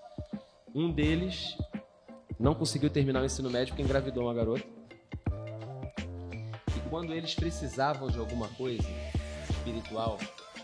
Um 0.77 0.91
deles 0.91 1.57
não 2.39 2.55
conseguiu 2.55 2.91
terminar 2.91 3.23
o 3.23 3.25
ensino 3.25 3.49
médio 3.49 3.69
porque 3.69 3.83
engravidou 3.83 4.25
uma 4.25 4.35
garota. 4.35 4.63
E 6.77 6.89
quando 6.91 7.15
eles 7.15 7.35
precisavam 7.35 8.09
de 8.09 8.19
alguma 8.19 8.47
coisa 8.49 8.87
espiritual, 9.49 10.19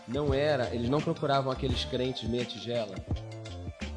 não 0.07 0.31
era, 0.31 0.69
eles 0.71 0.87
não 0.87 1.01
procuravam 1.01 1.51
aqueles 1.51 1.83
crentes 1.85 2.29
meia 2.29 2.45
tigela 2.45 2.93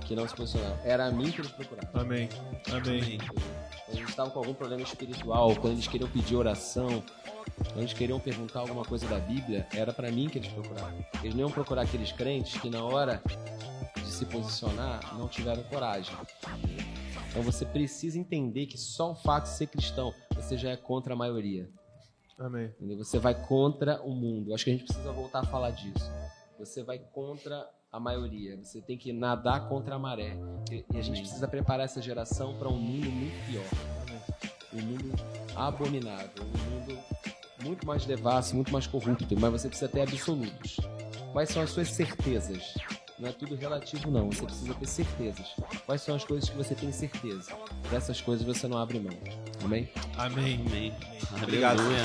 que 0.06 0.16
não 0.16 0.26
se 0.26 0.34
posicionaram. 0.34 0.78
Era 0.84 1.04
a 1.04 1.10
mim 1.10 1.30
que 1.30 1.42
eles 1.42 1.50
procuravam. 1.50 2.00
Amém. 2.00 2.30
Amém. 2.70 3.18
Quando 3.18 3.98
eles 3.98 4.08
estavam 4.08 4.32
com 4.32 4.38
algum 4.38 4.54
problema 4.54 4.82
espiritual, 4.84 5.54
quando 5.56 5.74
eles 5.74 5.86
queriam 5.86 6.08
pedir 6.08 6.34
oração, 6.34 7.04
quando 7.58 7.80
eles 7.80 7.92
queriam 7.92 8.18
perguntar 8.18 8.60
alguma 8.60 8.86
coisa 8.86 9.06
da 9.06 9.18
Bíblia, 9.18 9.66
era 9.74 9.92
para 9.92 10.10
mim 10.10 10.30
que 10.30 10.38
eles 10.38 10.48
procuravam. 10.48 11.04
Eles 11.22 11.34
não 11.34 11.40
iam 11.42 11.50
procurar 11.50 11.82
aqueles 11.82 12.10
crentes 12.10 12.58
que 12.58 12.70
na 12.70 12.82
hora 12.82 13.20
se 14.16 14.24
posicionar 14.24 15.16
não 15.18 15.28
tiveram 15.28 15.62
coragem. 15.64 16.16
Então 17.28 17.42
você 17.42 17.66
precisa 17.66 18.18
entender 18.18 18.66
que 18.66 18.78
só 18.78 19.12
o 19.12 19.14
fato 19.14 19.44
de 19.44 19.50
ser 19.50 19.66
cristão, 19.66 20.14
você 20.34 20.56
já 20.56 20.70
é 20.70 20.76
contra 20.76 21.12
a 21.12 21.16
maioria. 21.16 21.68
Amém. 22.38 22.72
Você 22.96 23.18
vai 23.18 23.34
contra 23.34 24.00
o 24.02 24.14
mundo. 24.14 24.54
Acho 24.54 24.64
que 24.64 24.70
a 24.70 24.72
gente 24.74 24.84
precisa 24.84 25.12
voltar 25.12 25.40
a 25.40 25.44
falar 25.44 25.70
disso. 25.70 26.10
Você 26.58 26.82
vai 26.82 26.98
contra 26.98 27.68
a 27.92 28.00
maioria. 28.00 28.56
Você 28.56 28.80
tem 28.80 28.96
que 28.96 29.12
nadar 29.12 29.68
contra 29.68 29.94
a 29.94 29.98
maré. 29.98 30.36
E, 30.70 30.84
a 30.96 31.02
gente 31.02 31.20
precisa 31.20 31.46
preparar 31.46 31.84
essa 31.84 32.00
geração 32.00 32.58
para 32.58 32.68
um 32.68 32.78
mundo 32.78 33.10
muito 33.10 33.46
pior. 33.46 33.64
Um 34.72 34.82
mundo 34.82 35.14
abominável. 35.54 36.44
Um 36.44 36.70
mundo 36.70 36.98
muito 37.62 37.86
mais 37.86 38.04
devasso, 38.04 38.54
muito 38.54 38.72
mais 38.72 38.86
corrupto. 38.86 39.38
Mas 39.38 39.52
você 39.52 39.68
precisa 39.68 39.90
ter 39.90 40.02
absolutos. 40.02 40.76
Quais 41.32 41.50
são 41.50 41.62
as 41.62 41.70
suas 41.70 41.90
certezas? 41.90 42.74
Não 43.18 43.28
é 43.28 43.32
tudo 43.32 43.54
relativo, 43.54 44.10
não. 44.10 44.30
Você 44.30 44.44
precisa 44.44 44.74
ter 44.74 44.86
certezas. 44.86 45.54
Quais 45.86 46.02
são 46.02 46.14
as 46.14 46.24
coisas 46.24 46.48
que 46.50 46.56
você 46.56 46.74
tem 46.74 46.92
certeza? 46.92 47.52
Dessas 47.90 48.20
coisas 48.20 48.46
você 48.46 48.68
não 48.68 48.76
abre 48.76 49.00
mão. 49.00 49.16
Amém? 49.64 49.88
Amém. 50.18 50.62
Amém. 50.66 50.94
Obrigado. 51.42 51.80
Aleluia. 51.80 52.02